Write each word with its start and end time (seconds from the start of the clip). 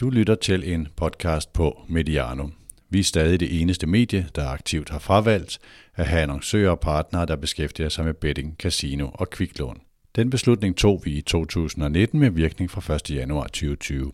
Du 0.00 0.10
lytter 0.10 0.34
til 0.34 0.72
en 0.72 0.88
podcast 0.96 1.52
på 1.52 1.80
Mediano. 1.88 2.48
Vi 2.90 2.98
er 2.98 3.04
stadig 3.04 3.40
det 3.40 3.60
eneste 3.60 3.86
medie, 3.86 4.28
der 4.34 4.48
aktivt 4.48 4.90
har 4.90 4.98
fravalgt 4.98 5.58
at 5.94 6.06
have 6.06 6.22
annoncører 6.22 6.70
og 6.70 6.80
partnere, 6.80 7.26
der 7.26 7.36
beskæftiger 7.36 7.88
sig 7.88 8.04
med 8.04 8.14
betting, 8.14 8.56
casino 8.58 9.08
og 9.14 9.30
kviklån. 9.30 9.80
Den 10.16 10.30
beslutning 10.30 10.76
tog 10.76 11.02
vi 11.04 11.10
i 11.10 11.20
2019 11.20 12.20
med 12.20 12.30
virkning 12.30 12.70
fra 12.70 12.94
1. 12.94 13.10
januar 13.10 13.44
2020. 13.44 14.12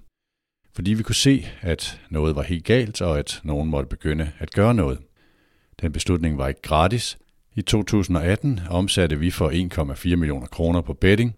Fordi 0.75 0.93
vi 0.95 1.03
kunne 1.03 1.15
se, 1.15 1.47
at 1.61 2.01
noget 2.11 2.37
var 2.37 2.43
helt 2.43 2.65
galt, 2.65 3.03
og 3.03 3.19
at 3.19 3.41
nogen 3.45 3.71
måtte 3.71 3.89
begynde 3.89 4.33
at 4.39 4.51
gøre 4.51 4.75
noget. 4.75 4.99
Den 5.81 5.93
beslutning 5.93 6.39
var 6.39 6.49
ikke 6.49 6.63
gratis. 6.63 7.19
I 7.55 7.63
2018 7.63 8.61
omsatte 8.71 9.19
vi 9.19 9.31
for 9.31 9.51
1,4 10.11 10.17
millioner 10.17 10.47
kroner 10.47 10.81
på 10.81 10.93
betting, 10.93 11.35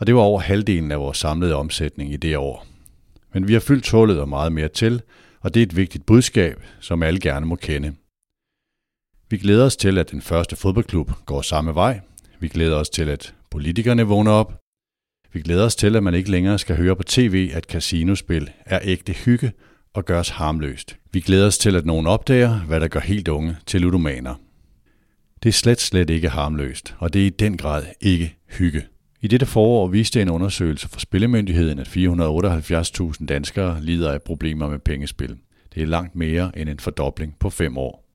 og 0.00 0.06
det 0.06 0.14
var 0.14 0.20
over 0.20 0.40
halvdelen 0.40 0.92
af 0.92 1.00
vores 1.00 1.18
samlede 1.18 1.54
omsætning 1.54 2.12
i 2.12 2.16
det 2.16 2.36
år. 2.36 2.75
Men 3.36 3.48
vi 3.48 3.52
har 3.52 3.60
fyldt 3.60 3.90
hullet 3.90 4.20
og 4.20 4.28
meget 4.28 4.52
mere 4.52 4.68
til, 4.68 5.02
og 5.40 5.54
det 5.54 5.60
er 5.60 5.66
et 5.66 5.76
vigtigt 5.76 6.06
budskab, 6.06 6.62
som 6.80 7.02
alle 7.02 7.20
gerne 7.20 7.46
må 7.46 7.56
kende. 7.56 7.94
Vi 9.30 9.38
glæder 9.38 9.64
os 9.64 9.76
til, 9.76 9.98
at 9.98 10.10
den 10.10 10.22
første 10.22 10.56
fodboldklub 10.56 11.10
går 11.26 11.42
samme 11.42 11.74
vej. 11.74 12.00
Vi 12.40 12.48
glæder 12.48 12.76
os 12.76 12.90
til, 12.90 13.08
at 13.08 13.34
politikerne 13.50 14.02
vågner 14.02 14.30
op. 14.30 14.60
Vi 15.32 15.40
glæder 15.40 15.64
os 15.64 15.76
til, 15.76 15.96
at 15.96 16.02
man 16.02 16.14
ikke 16.14 16.30
længere 16.30 16.58
skal 16.58 16.76
høre 16.76 16.96
på 16.96 17.02
tv, 17.02 17.50
at 17.54 17.64
casinospil 17.64 18.50
er 18.66 18.78
ægte 18.82 19.12
hygge 19.12 19.52
og 19.94 20.04
gøres 20.04 20.28
harmløst. 20.28 20.96
Vi 21.12 21.20
glæder 21.20 21.46
os 21.46 21.58
til, 21.58 21.76
at 21.76 21.86
nogen 21.86 22.06
opdager, 22.06 22.60
hvad 22.60 22.80
der 22.80 22.88
gør 22.88 23.00
helt 23.00 23.28
unge 23.28 23.56
til 23.66 23.80
ludomaner. 23.80 24.34
Det 25.42 25.48
er 25.48 25.52
slet, 25.52 25.80
slet 25.80 26.10
ikke 26.10 26.28
harmløst, 26.28 26.94
og 26.98 27.12
det 27.12 27.22
er 27.22 27.26
i 27.26 27.30
den 27.30 27.56
grad 27.56 27.84
ikke 28.00 28.36
hygge. 28.48 28.82
I 29.26 29.28
dette 29.28 29.46
forår 29.46 29.88
viste 29.88 30.22
en 30.22 30.30
undersøgelse 30.30 30.88
fra 30.88 31.00
Spillemyndigheden, 31.00 31.78
at 31.78 31.88
478.000 31.88 33.26
danskere 33.26 33.82
lider 33.82 34.12
af 34.12 34.22
problemer 34.22 34.68
med 34.68 34.78
pengespil. 34.78 35.38
Det 35.74 35.82
er 35.82 35.86
langt 35.86 36.14
mere 36.14 36.58
end 36.58 36.68
en 36.68 36.78
fordobling 36.78 37.36
på 37.38 37.50
fem 37.50 37.78
år. 37.78 38.08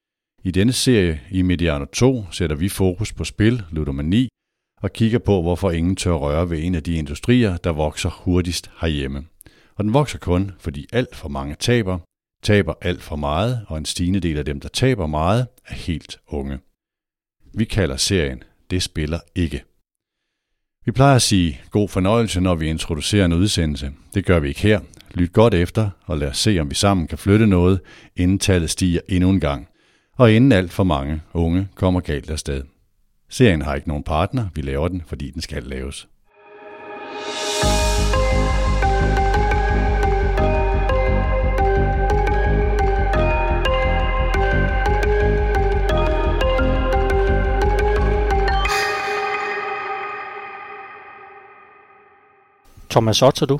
I 0.43 0.51
denne 0.51 0.73
serie 0.73 1.21
i 1.31 1.41
Mediano 1.41 1.85
2 1.85 2.23
sætter 2.31 2.55
vi 2.55 2.69
fokus 2.69 3.13
på 3.13 3.23
spil, 3.23 3.63
ludomani 3.71 4.29
og 4.81 4.93
kigger 4.93 5.19
på, 5.19 5.41
hvorfor 5.41 5.71
ingen 5.71 5.95
tør 5.95 6.13
røre 6.13 6.49
ved 6.49 6.63
en 6.63 6.75
af 6.75 6.83
de 6.83 6.95
industrier, 6.95 7.57
der 7.57 7.71
vokser 7.71 8.09
hurtigst 8.09 8.71
herhjemme. 8.81 9.25
Og 9.75 9.83
den 9.83 9.93
vokser 9.93 10.19
kun, 10.19 10.51
fordi 10.59 10.87
alt 10.93 11.15
for 11.15 11.29
mange 11.29 11.55
taber, 11.59 11.99
taber 12.43 12.73
alt 12.81 13.01
for 13.01 13.15
meget, 13.15 13.65
og 13.67 13.77
en 13.77 13.85
stigende 13.85 14.19
del 14.19 14.37
af 14.37 14.45
dem, 14.45 14.59
der 14.59 14.69
taber 14.69 15.07
meget, 15.07 15.47
er 15.67 15.73
helt 15.73 16.19
unge. 16.27 16.59
Vi 17.53 17.65
kalder 17.65 17.97
serien 17.97 18.43
Det 18.69 18.83
spiller 18.83 19.19
ikke. 19.35 19.63
Vi 20.85 20.91
plejer 20.91 21.15
at 21.15 21.21
sige 21.21 21.59
god 21.71 21.89
fornøjelse, 21.89 22.41
når 22.41 22.55
vi 22.55 22.67
introducerer 22.67 23.25
en 23.25 23.33
udsendelse. 23.33 23.91
Det 24.13 24.25
gør 24.25 24.39
vi 24.39 24.47
ikke 24.47 24.61
her. 24.61 24.79
Lyt 25.13 25.33
godt 25.33 25.53
efter, 25.53 25.89
og 26.05 26.17
lad 26.17 26.27
os 26.27 26.37
se, 26.37 26.59
om 26.59 26.69
vi 26.69 26.75
sammen 26.75 27.07
kan 27.07 27.17
flytte 27.17 27.47
noget, 27.47 27.79
inden 28.15 28.39
tallet 28.39 28.69
stiger 28.69 28.99
endnu 29.09 29.29
en 29.29 29.39
gang. 29.39 29.67
Og 30.17 30.31
inden 30.31 30.51
alt 30.51 30.71
for 30.71 30.83
mange 30.83 31.21
unge 31.33 31.67
kommer 31.75 31.99
galt 31.99 32.29
afsted. 32.29 32.63
Serien 33.29 33.61
har 33.61 33.75
ikke 33.75 33.87
nogen 33.87 34.03
partner, 34.03 34.47
vi 34.55 34.61
laver 34.61 34.87
den, 34.87 35.03
fordi 35.07 35.31
den 35.31 35.41
skal 35.41 35.63
laves. 35.63 36.07
Thomas 52.91 53.21
Otter, 53.21 53.45
du? 53.45 53.59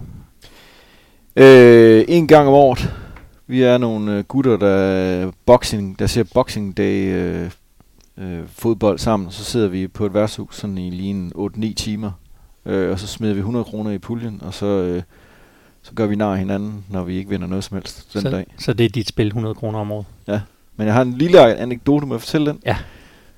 Øh, 1.36 2.06
en 2.08 2.28
gang 2.28 2.48
om 2.48 2.54
året. 2.54 2.94
Vi 3.48 3.62
er 3.62 3.78
nogle 3.78 4.18
øh, 4.18 4.24
gutter, 4.24 4.58
der, 4.58 5.32
boxing, 5.46 6.00
der 6.00 6.08
ser 6.08 6.24
Boxing 6.34 6.78
Day 6.78 7.14
øh, 7.14 7.52
øh, 8.18 8.40
fodbold 8.48 9.00
sammen. 9.00 9.32
Så 9.32 9.44
sidder 9.44 9.68
vi 9.68 9.88
på 9.88 10.06
et 10.06 10.14
værtshus 10.14 10.56
sådan 10.56 10.78
i 10.78 10.90
lige 10.90 11.10
en 11.10 11.32
8-9 11.36 11.74
timer. 11.74 12.12
Øh, 12.66 12.92
og 12.92 13.00
så 13.00 13.08
smider 13.08 13.34
vi 13.34 13.40
100 13.40 13.66
kroner 13.66 13.92
i 13.92 13.98
puljen, 13.98 14.42
og 14.46 14.54
så, 14.54 14.66
øh, 14.66 15.04
så 15.82 15.92
gør 15.96 16.06
vi 16.06 16.16
nar 16.16 16.36
hinanden, 16.36 16.86
når 16.90 17.04
vi 17.04 17.16
ikke 17.16 17.30
vinder 17.30 17.48
noget 17.48 17.64
som 17.64 17.78
helst 17.78 18.14
den 18.14 18.22
så, 18.22 18.30
dag. 18.30 18.46
Så 18.58 18.74
det 18.74 18.86
er 18.86 18.90
dit 18.90 19.08
spil 19.08 19.28
100 19.28 19.56
kroner 19.56 19.80
om 19.80 19.92
året? 19.92 20.06
Ja. 20.28 20.42
Men 20.76 20.88
jeg 20.88 20.94
har 20.94 21.02
en 21.02 21.14
lille 21.14 21.56
anekdote, 21.56 22.06
må 22.06 22.14
jeg 22.14 22.22
fortælle 22.22 22.48
den? 22.52 22.60
Ja. 22.66 22.78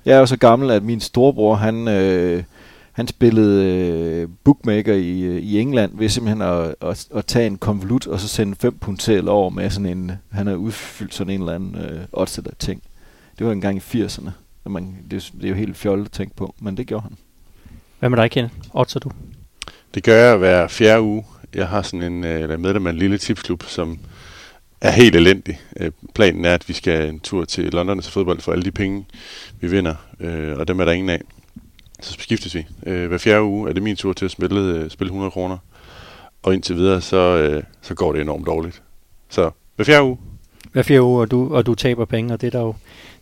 Jeg 0.04 0.14
er 0.14 0.18
jo 0.18 0.26
så 0.26 0.36
gammel, 0.36 0.70
at 0.70 0.82
min 0.82 1.00
storebror, 1.00 1.54
han... 1.54 1.88
Øh, 1.88 2.42
han 2.94 3.08
spillede 3.08 3.64
øh, 3.64 4.28
bookmaker 4.44 4.94
i, 4.94 5.20
øh, 5.20 5.42
i 5.42 5.60
England 5.60 5.98
ved 5.98 6.08
simpelthen 6.08 6.42
at, 6.42 6.74
at, 6.80 7.08
at 7.14 7.26
tage 7.26 7.46
en 7.46 7.58
konvolut 7.58 8.06
og 8.06 8.20
så 8.20 8.28
sende 8.28 8.56
5 8.60 8.78
pund 8.78 8.98
til 8.98 9.28
over 9.28 9.50
med 9.50 9.70
sådan 9.70 9.86
en, 9.86 10.12
han 10.32 10.46
havde 10.46 10.58
udfyldt 10.58 11.14
sådan 11.14 11.32
en 11.32 11.40
eller 11.40 11.54
anden 11.54 11.76
øh, 11.76 12.00
oddsetter 12.12 12.50
ting. 12.58 12.82
Det 13.38 13.46
var 13.46 13.52
engang 13.52 13.76
i 13.76 14.04
80'erne. 14.04 14.30
Man, 14.66 14.96
det, 15.10 15.32
det 15.36 15.44
er 15.44 15.48
jo 15.48 15.54
helt 15.54 15.76
fjollet 15.76 16.04
at 16.04 16.12
tænke 16.12 16.36
på, 16.36 16.54
men 16.60 16.76
det 16.76 16.86
gjorde 16.86 17.02
han. 17.02 17.16
Hvad 17.98 18.10
med 18.10 18.18
dig, 18.18 18.30
Kenneth? 18.30 18.54
Otter 18.74 19.00
du? 19.00 19.10
Det 19.94 20.02
gør 20.02 20.16
jeg 20.16 20.36
hver 20.36 20.68
fjerde 20.68 21.02
uge. 21.02 21.24
Jeg 21.54 21.68
har 21.68 21.82
sådan 21.82 22.12
en, 22.12 22.24
øh, 22.24 22.40
eller 22.40 22.56
medlem 22.56 22.86
af 22.86 22.90
en 22.90 22.98
lille 22.98 23.18
tipsklub, 23.18 23.62
som 23.62 23.98
er 24.80 24.90
helt 24.90 25.16
elendig. 25.16 25.60
Øh, 25.80 25.90
planen 26.14 26.44
er, 26.44 26.54
at 26.54 26.68
vi 26.68 26.72
skal 26.72 27.08
en 27.08 27.20
tur 27.20 27.44
til 27.44 27.64
London 27.64 28.02
til 28.02 28.12
fodbold 28.12 28.40
for 28.40 28.52
alle 28.52 28.64
de 28.64 28.70
penge, 28.70 29.06
vi 29.60 29.68
vinder, 29.68 29.94
øh, 30.20 30.58
og 30.58 30.68
dem 30.68 30.80
er 30.80 30.84
der 30.84 30.92
ingen 30.92 31.10
af 31.10 31.20
så 32.00 32.12
skiftes 32.18 32.54
vi. 32.54 32.66
Øh, 32.86 33.08
hver 33.08 33.18
fjerde 33.18 33.42
uge 33.42 33.68
er 33.68 33.72
det 33.72 33.82
min 33.82 33.96
tur 33.96 34.12
til 34.12 34.24
at 34.24 34.30
spille, 34.30 34.60
øh, 34.60 34.90
spille 34.90 35.08
100 35.08 35.30
kroner. 35.30 35.58
Og 36.42 36.54
indtil 36.54 36.76
videre, 36.76 37.00
så, 37.00 37.16
øh, 37.16 37.62
så 37.82 37.94
går 37.94 38.12
det 38.12 38.20
enormt 38.20 38.46
dårligt. 38.46 38.82
Så 39.28 39.50
hver 39.76 39.84
fjerde 39.84 40.04
uge. 40.04 40.18
Hver 40.72 40.82
fjerde 40.82 41.02
uge, 41.02 41.20
og 41.20 41.30
du, 41.30 41.54
og 41.54 41.66
du 41.66 41.74
taber 41.74 42.04
penge, 42.04 42.34
og 42.34 42.40
det 42.40 42.46
er 42.46 42.50
der 42.50 42.60
jo, 42.60 42.74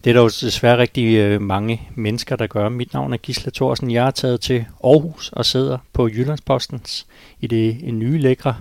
det 0.05 0.11
er 0.11 0.15
der 0.15 0.21
jo 0.21 0.29
desværre 0.29 0.79
rigtig 0.79 1.17
øh, 1.17 1.41
mange 1.41 1.89
mennesker, 1.95 2.37
der 2.37 2.47
gør. 2.47 2.69
Mit 2.69 2.93
navn 2.93 3.13
er 3.13 3.17
Gisle 3.17 3.53
Thorsen. 3.53 3.91
Jeg 3.91 4.07
er 4.07 4.11
taget 4.11 4.41
til 4.41 4.65
Aarhus 4.85 5.31
og 5.33 5.47
sidder 5.47 5.79
på 5.93 6.09
Jyllandspostens 6.09 7.07
i 7.41 7.47
det 7.47 7.95
nye 7.95 8.19
lækre 8.19 8.57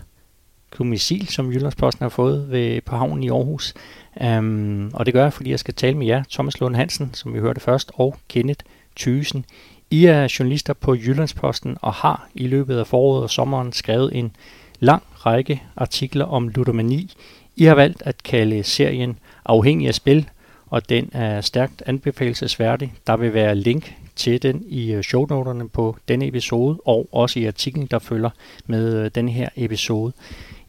kommissil, 0.72 1.28
som 1.28 1.52
Jyllandsposten 1.52 2.04
har 2.04 2.10
fået 2.10 2.52
ved, 2.52 2.82
på 2.82 2.96
havnen 2.96 3.24
i 3.24 3.30
Aarhus. 3.30 3.74
Um, 4.22 4.92
og 4.94 5.06
det 5.06 5.14
gør 5.14 5.24
jeg, 5.24 5.34
fordi 5.34 5.52
jeg 5.52 5.60
skal 5.60 5.74
tale 5.74 5.98
med 5.98 6.08
jer, 6.08 6.24
Thomas 6.32 6.60
Lund 6.60 6.76
Hansen, 6.76 7.14
som 7.14 7.34
vi 7.34 7.40
hørte 7.40 7.60
først, 7.60 7.92
og 7.94 8.16
Kenneth 8.30 8.66
Thysen. 8.96 9.46
I 9.92 10.06
er 10.06 10.36
journalister 10.40 10.74
på 10.74 10.96
Jyllandsposten 10.96 11.78
og 11.82 11.94
har 11.94 12.28
i 12.36 12.48
løbet 12.48 12.78
af 12.78 12.88
foråret 12.88 13.24
og 13.24 13.30
sommeren 13.30 13.74
skrevet 13.74 14.16
en 14.16 14.32
lang 14.80 15.04
række 15.26 15.64
artikler 15.76 16.26
om 16.26 16.48
ludomani. 16.48 17.14
I 17.56 17.64
har 17.64 17.76
valgt 17.76 18.04
at 18.06 18.24
kalde 18.24 18.64
serien 18.64 19.20
Afhængig 19.46 19.88
af 19.88 19.96
spil, 19.96 20.30
og 20.68 20.90
den 20.90 21.10
er 21.14 21.42
stærkt 21.42 21.84
anbefalesværdig. 21.86 22.94
Der 23.08 23.18
vil 23.18 23.34
være 23.34 23.56
link 23.56 23.94
til 24.16 24.42
den 24.42 24.64
i 24.68 24.92
øh, 24.92 25.04
shownoterne 25.04 25.70
på 25.70 25.98
denne 26.08 26.28
episode, 26.28 26.80
og 26.86 27.08
også 27.12 27.40
i 27.40 27.46
artiklen, 27.46 27.86
der 27.86 28.00
følger 28.00 28.30
med 28.66 29.10
denne 29.10 29.10
den 29.10 29.30
her 29.30 29.50
episode. 29.56 30.14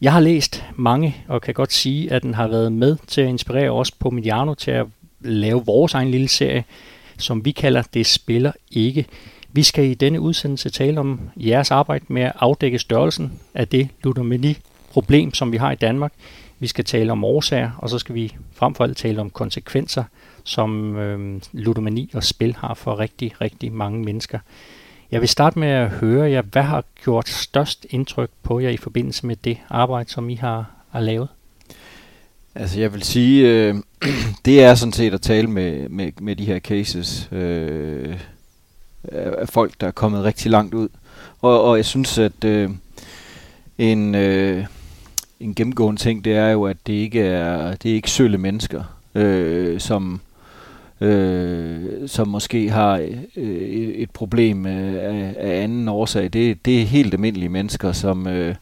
Jeg 0.01 0.13
har 0.13 0.19
læst 0.19 0.63
mange, 0.75 1.15
og 1.27 1.41
kan 1.41 1.53
godt 1.53 1.73
sige, 1.73 2.11
at 2.11 2.23
den 2.23 2.33
har 2.33 2.47
været 2.47 2.71
med 2.71 2.97
til 3.07 3.21
at 3.21 3.29
inspirere 3.29 3.69
os 3.69 3.91
på 3.91 4.09
Mediano 4.09 4.53
til 4.53 4.71
at 4.71 4.85
lave 5.21 5.65
vores 5.65 5.93
egen 5.93 6.11
lille 6.11 6.27
serie, 6.27 6.63
som 7.17 7.45
vi 7.45 7.51
kalder 7.51 7.81
Det 7.93 8.05
spiller 8.05 8.51
ikke. 8.71 9.05
Vi 9.51 9.63
skal 9.63 9.85
i 9.85 9.93
denne 9.93 10.21
udsendelse 10.21 10.69
tale 10.69 10.99
om 10.99 11.19
jeres 11.35 11.71
arbejde 11.71 12.05
med 12.07 12.21
at 12.21 12.33
afdække 12.35 12.79
størrelsen 12.79 13.33
af 13.53 13.67
det 13.67 13.89
ludomani-problem, 14.03 15.33
som 15.33 15.51
vi 15.51 15.57
har 15.57 15.71
i 15.71 15.75
Danmark. 15.75 16.13
Vi 16.59 16.67
skal 16.67 16.85
tale 16.85 17.11
om 17.11 17.23
årsager, 17.23 17.71
og 17.77 17.89
så 17.89 17.99
skal 17.99 18.15
vi 18.15 18.35
frem 18.53 18.75
for 18.75 18.83
alt 18.83 18.97
tale 18.97 19.21
om 19.21 19.29
konsekvenser, 19.29 20.03
som 20.43 20.95
øh, 20.95 21.41
ludomani 21.51 22.11
og 22.13 22.23
spil 22.23 22.55
har 22.59 22.73
for 22.73 22.99
rigtig, 22.99 23.41
rigtig 23.41 23.73
mange 23.73 24.03
mennesker. 24.03 24.39
Jeg 25.11 25.21
vil 25.21 25.29
starte 25.29 25.59
med 25.59 25.67
at 25.67 25.89
høre 25.89 26.31
jer, 26.31 26.41
hvad 26.41 26.63
har 26.63 26.83
gjort 27.03 27.29
størst 27.29 27.85
indtryk 27.89 28.29
på 28.43 28.59
jer 28.59 28.69
i 28.69 28.77
forbindelse 28.77 29.25
med 29.27 29.35
det 29.35 29.57
arbejde, 29.69 30.09
som 30.09 30.29
I 30.29 30.35
har, 30.35 30.71
har 30.89 30.99
lavet? 30.99 31.27
Altså 32.55 32.79
jeg 32.79 32.93
vil 32.93 33.03
sige, 33.03 33.49
øh, 33.49 33.75
det 34.45 34.63
er 34.63 34.75
sådan 34.75 34.93
set 34.93 35.13
at 35.13 35.21
tale 35.21 35.47
med, 35.47 35.89
med, 35.89 36.11
med 36.21 36.35
de 36.35 36.45
her 36.45 36.59
cases 36.59 37.29
øh, 37.31 38.17
af 39.11 39.49
folk, 39.49 39.73
der 39.81 39.87
er 39.87 39.91
kommet 39.91 40.23
rigtig 40.23 40.51
langt 40.51 40.73
ud. 40.73 40.89
Og, 41.41 41.63
og 41.63 41.77
jeg 41.77 41.85
synes, 41.85 42.17
at 42.17 42.43
øh, 42.45 42.69
en, 43.77 44.15
øh, 44.15 44.65
en 45.39 45.55
gennemgående 45.55 46.01
ting, 46.01 46.25
det 46.25 46.33
er 46.33 46.47
jo, 46.47 46.63
at 46.63 46.77
det 46.87 46.93
ikke 46.93 47.21
er, 47.21 47.75
det 47.75 47.91
er 47.91 47.95
ikke 47.95 48.11
sølle 48.11 48.37
mennesker, 48.37 48.83
øh, 49.15 49.79
som, 49.79 50.21
øh, 51.01 52.07
som 52.07 52.27
måske 52.27 52.69
har 52.69 52.97
øh, 53.35 53.87
et 53.95 54.11
problem 54.11 54.65
øh, 54.65 54.93
af, 54.93 55.35
af 55.37 55.63
anden 55.63 55.87
årsag. 55.87 56.33
Det, 56.33 56.65
det 56.65 56.81
er 56.81 56.85
helt 56.85 57.13
almindelige 57.13 57.49
mennesker, 57.49 57.91
som... 57.91 58.27
Øh, 58.27 58.55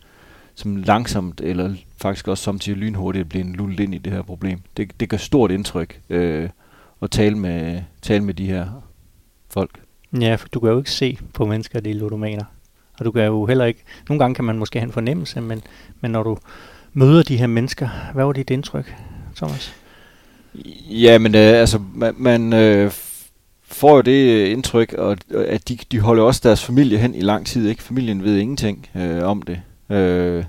som 0.55 0.75
langsomt, 0.75 1.41
eller 1.41 1.73
faktisk 2.01 2.27
også 2.27 2.43
samtidig 2.43 2.79
lynhurtigt, 2.79 3.29
bliver 3.29 3.45
lullet 3.45 3.79
ind 3.79 3.95
i 3.95 3.97
det 3.97 4.13
her 4.13 4.21
problem. 4.21 4.59
Det, 4.77 4.99
det 4.99 5.09
gør 5.09 5.17
stort 5.17 5.51
indtryk 5.51 6.01
øh, 6.09 6.49
at 7.01 7.11
tale 7.11 7.37
med, 7.37 7.81
tale 8.01 8.23
med 8.23 8.33
de 8.33 8.45
her 8.45 8.83
folk. 9.49 9.79
Ja, 10.21 10.35
for 10.35 10.47
du 10.47 10.59
kan 10.59 10.69
jo 10.69 10.77
ikke 10.77 10.91
se 10.91 11.17
på 11.33 11.45
mennesker, 11.45 11.77
at 11.77 11.85
de 11.85 11.89
er 11.89 11.95
ludomaner. 11.95 12.43
Og 12.99 13.05
du 13.05 13.11
kan 13.11 13.25
jo 13.25 13.45
heller 13.45 13.65
ikke, 13.65 13.83
nogle 14.09 14.19
gange 14.19 14.35
kan 14.35 14.45
man 14.45 14.57
måske 14.57 14.79
have 14.79 14.87
en 14.87 14.93
fornemmelse, 14.93 15.41
men, 15.41 15.61
men 16.01 16.11
når 16.11 16.23
du 16.23 16.37
møder 16.93 17.23
de 17.23 17.37
her 17.37 17.47
mennesker. 17.47 17.89
Hvad 18.13 18.25
var 18.25 18.33
dit 18.33 18.49
indtryk, 18.49 18.95
Thomas? 19.35 19.75
Ja, 20.89 21.17
men 21.17 21.35
øh, 21.35 21.41
altså, 21.41 21.79
man, 21.93 22.13
man 22.17 22.53
øh, 22.53 22.91
får 23.63 23.95
jo 23.95 24.01
det 24.01 24.45
indtryk, 24.47 24.93
og, 24.93 25.17
at 25.35 25.69
de, 25.69 25.77
de 25.91 25.99
holder 25.99 26.23
også 26.23 26.41
deres 26.43 26.65
familie 26.65 26.97
hen 26.97 27.15
i 27.15 27.21
lang 27.21 27.45
tid. 27.45 27.69
ikke 27.69 27.83
Familien 27.83 28.23
ved 28.23 28.37
ingenting 28.37 28.89
øh, 28.95 29.23
om 29.23 29.41
det. 29.41 29.61
Øh, 29.89 30.43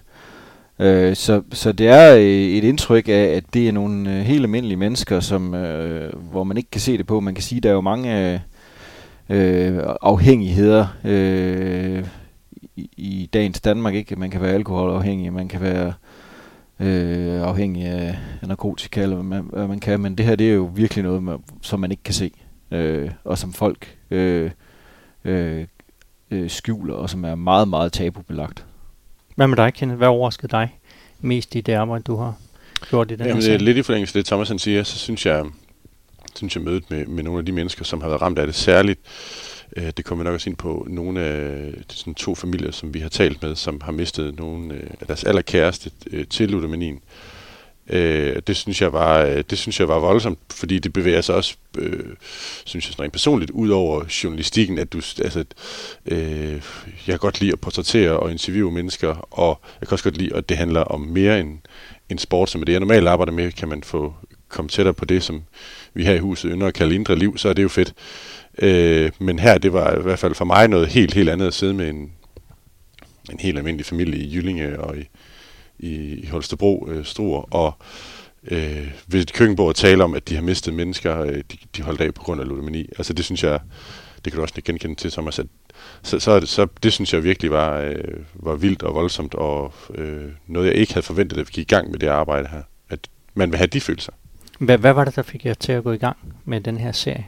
øh, 0.82 1.16
så, 1.16 1.42
så 1.52 1.72
det 1.72 1.88
er 1.88 2.14
øh, 2.14 2.22
et 2.22 2.64
indtryk 2.64 3.08
af, 3.08 3.24
at 3.36 3.44
det 3.54 3.68
er 3.68 3.72
nogle 3.72 4.10
øh, 4.10 4.20
helt 4.20 4.42
almindelige 4.42 4.76
mennesker, 4.76 5.20
som, 5.20 5.54
øh, 5.54 6.12
hvor 6.30 6.44
man 6.44 6.56
ikke 6.56 6.70
kan 6.70 6.80
se 6.80 6.98
det 6.98 7.06
på. 7.06 7.20
Man 7.20 7.34
kan 7.34 7.42
sige, 7.42 7.56
at 7.56 7.62
der 7.62 7.68
er 7.70 7.74
jo 7.74 7.80
mange 7.80 8.32
øh, 8.32 8.40
øh, 9.28 9.82
afhængigheder 10.02 10.86
øh, 11.04 12.06
i, 12.76 12.90
i 12.96 13.30
dagens 13.32 13.60
Danmark. 13.60 13.94
ikke 13.94 14.16
Man 14.16 14.30
kan 14.30 14.40
være 14.40 14.54
alkoholafhængig, 14.54 15.32
man 15.32 15.48
kan 15.48 15.60
være 15.60 15.92
øh, 16.80 17.42
afhængig 17.42 17.86
af 17.86 18.18
narkotika, 18.42 19.02
eller 19.02 19.16
hvad 19.16 19.24
man, 19.24 19.48
hvad 19.52 19.66
man 19.66 19.80
kan. 19.80 20.00
Men 20.00 20.18
det 20.18 20.26
her, 20.26 20.36
det 20.36 20.50
er 20.50 20.54
jo 20.54 20.70
virkelig 20.74 21.04
noget, 21.04 21.22
man, 21.22 21.38
som 21.62 21.80
man 21.80 21.90
ikke 21.90 22.02
kan 22.02 22.14
se 22.14 22.30
øh, 22.72 23.10
og 23.24 23.38
som 23.38 23.52
folk 23.52 23.96
øh, 24.10 24.50
øh, 25.24 25.66
skjuler, 26.48 26.94
og 26.94 27.10
som 27.10 27.24
er 27.24 27.34
meget, 27.34 27.68
meget 27.68 27.92
tabubelagt. 27.92 28.66
Hvad 29.36 29.46
med 29.46 29.56
dig, 29.56 29.74
Kenneth? 29.74 29.98
Hvad 29.98 30.08
overraskede 30.08 30.48
dig 30.48 30.78
mest 31.20 31.54
i 31.54 31.60
det 31.60 31.72
arbejde, 31.72 32.02
du 32.02 32.16
har 32.16 32.34
gjort 32.90 33.10
i 33.10 33.16
den 33.16 33.26
Jamen, 33.26 33.42
det 33.42 33.54
er 33.54 33.58
lidt 33.58 33.76
i 33.76 33.82
forlængelse 33.82 34.18
af 34.18 34.24
det, 34.24 34.26
Thomas 34.26 34.48
han 34.48 34.58
siger, 34.58 34.82
så 34.82 34.98
synes 34.98 35.26
jeg, 35.26 35.44
synes 36.34 36.56
jeg 36.56 36.64
mødet 36.64 36.90
med, 36.90 37.06
med 37.06 37.22
nogle 37.22 37.38
af 37.38 37.46
de 37.46 37.52
mennesker, 37.52 37.84
som 37.84 38.00
har 38.00 38.08
været 38.08 38.22
ramt 38.22 38.38
af 38.38 38.46
det 38.46 38.54
særligt. 38.54 39.00
Øh, 39.76 39.92
det 39.96 40.04
kommer 40.04 40.24
vi 40.24 40.26
nok 40.26 40.34
også 40.34 40.50
ind 40.50 40.56
på 40.56 40.86
nogle 40.90 41.20
af 41.20 41.72
de 41.90 41.96
sådan 41.96 42.14
to 42.14 42.34
familier, 42.34 42.70
som 42.70 42.94
vi 42.94 43.00
har 43.00 43.08
talt 43.08 43.42
med, 43.42 43.56
som 43.56 43.80
har 43.84 43.92
mistet 43.92 44.38
nogle 44.38 44.74
øh, 44.74 44.90
af 45.00 45.06
deres 45.06 45.24
allerkæreste 45.24 45.90
øh, 46.10 46.26
til 46.26 46.50
ludomanien. 46.50 46.94
Øh, 46.94 47.31
Øh, 47.90 48.42
det 48.46 48.56
synes 48.56 48.82
jeg 48.82 48.92
var 48.92 49.22
øh, 49.22 49.44
det 49.50 49.58
synes 49.58 49.80
jeg 49.80 49.88
var 49.88 49.98
voldsomt, 49.98 50.38
fordi 50.50 50.78
det 50.78 50.92
bevæger 50.92 51.20
sig 51.20 51.34
også, 51.34 51.56
øh, 51.78 52.04
synes 52.64 52.86
jeg 52.86 52.92
sådan 52.92 53.02
rent 53.02 53.12
personligt, 53.12 53.50
ud 53.50 53.68
over 53.68 54.04
journalistikken, 54.24 54.78
at 54.78 54.92
du, 54.92 54.98
altså, 54.98 55.44
øh, 56.06 56.52
jeg 56.82 57.06
kan 57.06 57.18
godt 57.18 57.40
lide 57.40 57.52
at 57.52 57.60
portrættere 57.60 58.18
og 58.18 58.30
interviewe 58.30 58.72
mennesker, 58.72 59.28
og 59.30 59.60
jeg 59.80 59.88
kan 59.88 59.94
også 59.94 60.04
godt 60.04 60.16
lide, 60.16 60.36
at 60.36 60.48
det 60.48 60.56
handler 60.56 60.80
om 60.80 61.00
mere 61.00 61.40
end, 61.40 61.58
end 62.08 62.18
sport, 62.18 62.50
som 62.50 62.62
det 62.62 62.72
jeg 62.72 62.80
normalt 62.80 63.08
arbejder 63.08 63.32
med, 63.32 63.52
kan 63.52 63.68
man 63.68 63.82
få 63.82 64.14
komme 64.48 64.68
tættere 64.68 64.94
på 64.94 65.04
det, 65.04 65.22
som 65.22 65.42
vi 65.94 66.04
her 66.04 66.14
i 66.14 66.18
huset 66.18 66.50
ynder 66.54 66.66
at 66.66 66.74
kalde 66.74 66.94
indre 66.94 67.16
liv, 67.16 67.38
så 67.38 67.48
er 67.48 67.52
det 67.52 67.62
jo 67.62 67.68
fedt. 67.68 67.94
Øh, 68.58 69.10
men 69.18 69.38
her, 69.38 69.58
det 69.58 69.72
var 69.72 69.98
i 69.98 70.02
hvert 70.02 70.18
fald 70.18 70.34
for 70.34 70.44
mig 70.44 70.68
noget 70.68 70.88
helt, 70.88 71.14
helt 71.14 71.28
andet 71.28 71.46
at 71.46 71.54
sidde 71.54 71.74
med 71.74 71.88
en, 71.88 72.12
en 73.32 73.38
helt 73.40 73.58
almindelig 73.58 73.86
familie 73.86 74.20
i 74.20 74.34
Jyllinge 74.34 74.80
og 74.80 74.98
i, 74.98 75.08
i, 75.82 76.14
i 76.14 76.26
Holstebro, 76.26 76.88
øh, 76.90 77.04
Struer, 77.04 77.54
og 77.54 77.74
øh, 78.50 78.92
ved 79.06 79.20
et 79.20 79.32
køkkenbord 79.32 79.74
tale 79.74 80.04
om, 80.04 80.14
at 80.14 80.28
de 80.28 80.34
har 80.34 80.42
mistet 80.42 80.74
mennesker, 80.74 81.20
øh, 81.20 81.36
de, 81.36 81.56
de 81.76 81.82
holdt 81.82 82.00
af 82.00 82.14
på 82.14 82.22
grund 82.22 82.40
af 82.40 82.48
ludomani. 82.48 82.88
Altså 82.98 83.12
det 83.12 83.24
synes 83.24 83.44
jeg, 83.44 83.60
det 84.24 84.32
kan 84.32 84.36
du 84.36 84.42
også 84.42 84.54
genkende 84.64 84.94
til, 84.94 85.10
Thomas, 85.10 85.38
at 85.38 85.46
så, 86.02 86.18
så, 86.18 86.40
så 86.46 86.66
det 86.82 86.92
synes 86.92 87.14
jeg 87.14 87.24
virkelig 87.24 87.50
var, 87.50 87.78
øh, 87.78 88.04
var 88.34 88.54
vildt 88.54 88.82
og 88.82 88.94
voldsomt, 88.94 89.34
og 89.34 89.72
øh, 89.94 90.24
noget 90.46 90.66
jeg 90.66 90.74
ikke 90.74 90.94
havde 90.94 91.06
forventet, 91.06 91.38
at 91.38 91.46
vi 91.46 91.50
gik 91.52 91.70
i 91.70 91.74
gang 91.74 91.90
med 91.90 91.98
det 91.98 92.06
arbejde 92.06 92.48
her. 92.48 92.62
At 92.90 92.98
man 93.34 93.50
vil 93.50 93.58
have 93.58 93.66
de 93.66 93.80
følelser. 93.80 94.12
Hvad, 94.58 94.78
hvad 94.78 94.92
var 94.92 95.04
det, 95.04 95.16
der 95.16 95.22
fik 95.22 95.44
jer 95.44 95.54
til 95.54 95.72
at 95.72 95.84
gå 95.84 95.92
i 95.92 95.96
gang 95.96 96.16
med 96.44 96.60
den 96.60 96.76
her 96.76 96.92
serie? 96.92 97.26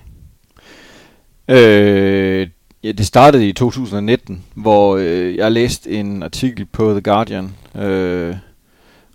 Øh, 1.49 2.49
ja, 2.85 2.93
det 2.93 3.07
startede 3.07 3.49
i 3.49 3.53
2019, 3.53 4.45
hvor 4.55 4.97
øh, 4.97 5.37
jeg 5.37 5.53
læste 5.53 5.91
en 5.91 6.23
artikel 6.23 6.65
på 6.67 6.91
The 6.91 7.01
Guardian, 7.01 7.55
øh, 7.75 8.37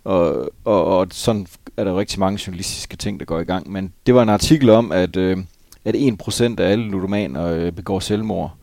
og, 0.04 0.52
og, 0.66 0.86
og 0.86 1.08
sådan 1.12 1.48
er 1.78 1.84
der 1.84 1.98
rigtig 1.98 2.20
mange 2.20 2.40
journalistiske 2.48 2.98
ting, 2.98 3.20
der 3.20 3.26
går 3.26 3.40
i 3.40 3.44
gang. 3.44 3.72
Men 3.72 3.94
det 4.06 4.16
var 4.16 4.24
en 4.24 4.30
artikel 4.30 4.70
om, 4.70 4.92
at, 4.92 5.16
øh, 5.16 5.38
at 5.86 5.96
1% 5.96 6.44
af 6.44 6.72
alle 6.72 6.90
ludomaner 6.90 7.46
øh, 7.46 7.72
begår 7.72 8.00
selvmord. 8.00 8.54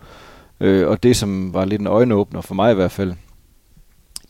Øh, 0.61 0.89
og 0.89 1.03
det, 1.03 1.17
som 1.17 1.55
var 1.55 1.65
lidt 1.65 1.81
en 1.81 1.87
øjenåbner 1.87 2.41
for 2.41 2.55
mig 2.55 2.73
i 2.73 2.75
hvert 2.75 2.93
fald, 2.93 3.15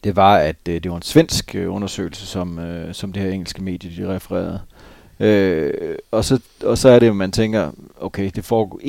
det 0.05 0.17
var, 0.17 0.37
at 0.37 0.56
øh, 0.69 0.82
det 0.82 0.90
var 0.90 0.96
en 0.96 1.02
svensk 1.02 1.55
øh, 1.55 1.75
undersøgelse, 1.75 2.26
som, 2.26 2.58
øh, 2.58 2.94
som 2.94 3.12
det 3.12 3.23
her 3.23 3.31
engelske 3.31 3.62
medie 3.62 3.90
de 3.96 4.14
refererede. 4.14 4.61
Øh, 4.73 4.75
Øh, 5.20 5.96
og, 6.10 6.24
så, 6.24 6.40
og 6.64 6.78
så 6.78 6.88
er 6.88 6.98
det, 6.98 7.06
at 7.06 7.16
man 7.16 7.32
tænker, 7.32 7.70
okay, 8.00 8.30
det 8.34 8.44
foregår 8.44 8.80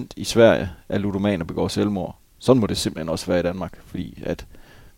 1% 0.00 0.04
i 0.16 0.24
Sverige 0.24 0.70
af 0.88 1.02
ludomaner 1.02 1.44
begår 1.44 1.68
selvmord. 1.68 2.16
Sådan 2.38 2.60
må 2.60 2.66
det 2.66 2.76
simpelthen 2.76 3.08
også 3.08 3.26
være 3.26 3.40
i 3.40 3.42
Danmark, 3.42 3.72
fordi 3.86 4.22
at 4.26 4.46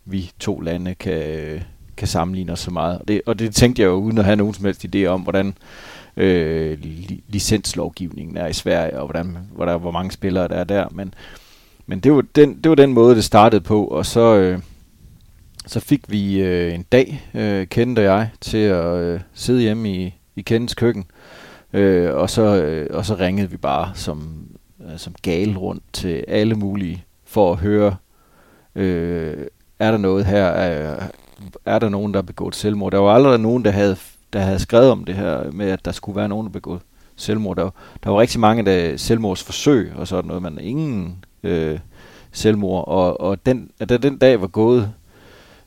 vi 0.04 0.30
to 0.40 0.60
lande 0.60 0.94
kan, 0.94 1.60
kan 1.96 2.08
sammenligne 2.08 2.52
os 2.52 2.60
så 2.60 2.70
meget. 2.70 2.98
Og 2.98 3.08
det, 3.08 3.20
og 3.26 3.38
det 3.38 3.54
tænkte 3.54 3.82
jeg 3.82 3.86
jo 3.86 3.94
uden 3.94 4.18
at 4.18 4.24
have 4.24 4.36
nogen 4.36 4.54
som 4.54 4.64
helst 4.64 4.86
idé 4.94 5.04
om, 5.04 5.20
hvordan 5.20 5.54
øh, 6.16 6.78
li- 6.82 7.20
licenslovgivningen 7.28 8.36
er 8.36 8.46
i 8.46 8.52
Sverige, 8.52 9.00
og 9.00 9.06
hvordan, 9.06 9.36
hvordan, 9.52 9.80
hvor 9.80 9.90
mange 9.90 10.12
spillere 10.12 10.48
der 10.48 10.54
er 10.54 10.64
der. 10.64 10.86
Men, 10.90 11.14
men 11.86 12.00
det, 12.00 12.12
var 12.12 12.24
den, 12.34 12.60
det 12.62 12.68
var 12.68 12.74
den 12.74 12.92
måde, 12.92 13.16
det 13.16 13.24
startede 13.24 13.60
på, 13.60 13.84
og 13.84 14.06
så, 14.06 14.36
øh, 14.36 14.58
så 15.66 15.80
fik 15.80 16.00
vi 16.08 16.40
øh, 16.40 16.74
en 16.74 16.82
dag, 16.92 17.28
øh, 17.34 17.66
kendte 17.66 18.02
jeg, 18.02 18.30
til 18.40 18.58
at 18.58 18.96
øh, 18.96 19.20
sidde 19.34 19.60
hjemme 19.60 19.92
i, 19.94 20.14
i 20.38 20.42
Kendens 20.42 20.74
køkken, 20.74 21.04
øh, 21.72 22.14
og, 22.14 22.30
så, 22.30 22.42
øh, 22.42 22.86
og 22.90 23.04
så 23.04 23.14
ringede 23.14 23.50
vi 23.50 23.56
bare 23.56 23.90
som, 23.94 24.48
øh, 24.80 24.98
som 24.98 25.14
gal 25.22 25.56
rundt 25.56 25.82
til 25.92 26.24
alle 26.28 26.54
mulige 26.54 27.04
for 27.24 27.52
at 27.52 27.58
høre, 27.58 27.96
øh, 28.74 29.46
er 29.78 29.90
der 29.90 29.98
noget 29.98 30.24
her, 30.26 30.44
er, 30.44 31.06
er 31.66 31.78
der 31.78 31.88
nogen, 31.88 32.14
der 32.14 32.18
har 32.18 32.26
begået 32.26 32.56
selvmord? 32.56 32.92
Der 32.92 32.98
var 32.98 33.14
aldrig 33.14 33.40
nogen, 33.40 33.64
der 33.64 33.70
havde, 33.70 33.96
der 34.32 34.40
havde 34.40 34.58
skrevet 34.58 34.90
om 34.90 35.04
det 35.04 35.14
her 35.14 35.50
med, 35.50 35.70
at 35.70 35.84
der 35.84 35.92
skulle 35.92 36.16
være 36.16 36.28
nogen, 36.28 36.46
der 36.46 36.52
begået 36.52 36.80
selvmord. 37.16 37.56
Der, 37.56 37.70
der 38.04 38.10
var 38.10 38.20
rigtig 38.20 38.40
mange 38.40 38.64
der 38.64 38.96
selvmordsforsøg 38.96 39.92
og 39.96 40.08
sådan 40.08 40.28
noget, 40.28 40.42
men 40.42 40.58
ingen 40.60 41.24
øh, 41.42 41.78
selvmord. 42.32 42.88
Og, 42.88 43.20
og 43.20 43.46
den, 43.46 43.70
da 43.88 43.96
den 43.96 44.18
dag 44.18 44.40
var 44.40 44.46
gået, 44.46 44.92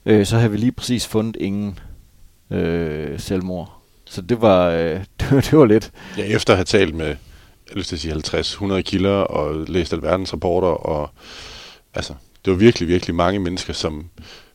øh, 0.06 0.26
så 0.26 0.38
havde 0.38 0.52
vi 0.52 0.58
lige 0.58 0.72
præcis 0.72 1.08
fundet 1.08 1.36
ingen 1.36 1.80
øh, 2.50 3.20
selvmord. 3.20 3.81
Så 4.12 4.22
det 4.22 4.42
var, 4.42 4.70
øh, 4.70 5.00
det, 5.20 5.32
var, 5.32 5.42
det 5.42 5.54
var 5.54 5.66
lidt. 5.66 5.92
Ja, 6.18 6.24
efter 6.24 6.54
at 6.54 6.58
have 6.58 6.66
talt 6.66 6.96
med, 6.96 7.08
jeg 7.08 7.76
lyst 7.76 7.90
til 7.90 7.96
at 7.96 8.26
sige 8.26 8.78
50-100 8.78 8.82
kilder 8.82 9.12
og 9.12 9.66
læst 9.68 9.94
alverdens 9.94 10.34
rapporter, 10.34 10.68
og 10.68 11.10
altså, 11.94 12.14
det 12.46 12.52
var 12.52 12.58
virkelig, 12.58 12.88
virkelig 12.88 13.16
mange 13.16 13.40
mennesker, 13.40 13.74
som, 13.74 14.10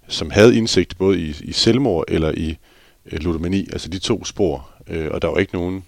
som 0.08 0.30
havde 0.30 0.56
indsigt 0.56 0.98
både 0.98 1.20
i, 1.20 1.34
i 1.40 1.52
selvmord 1.52 2.04
eller 2.08 2.32
i 2.36 2.58
øh, 3.06 3.18
ludomani, 3.18 3.68
altså 3.72 3.88
de 3.88 3.98
to 3.98 4.24
spor, 4.24 4.70
øh, 4.86 5.08
og 5.10 5.22
der 5.22 5.28
var 5.28 5.38
ikke 5.38 5.54
nogen 5.54 5.84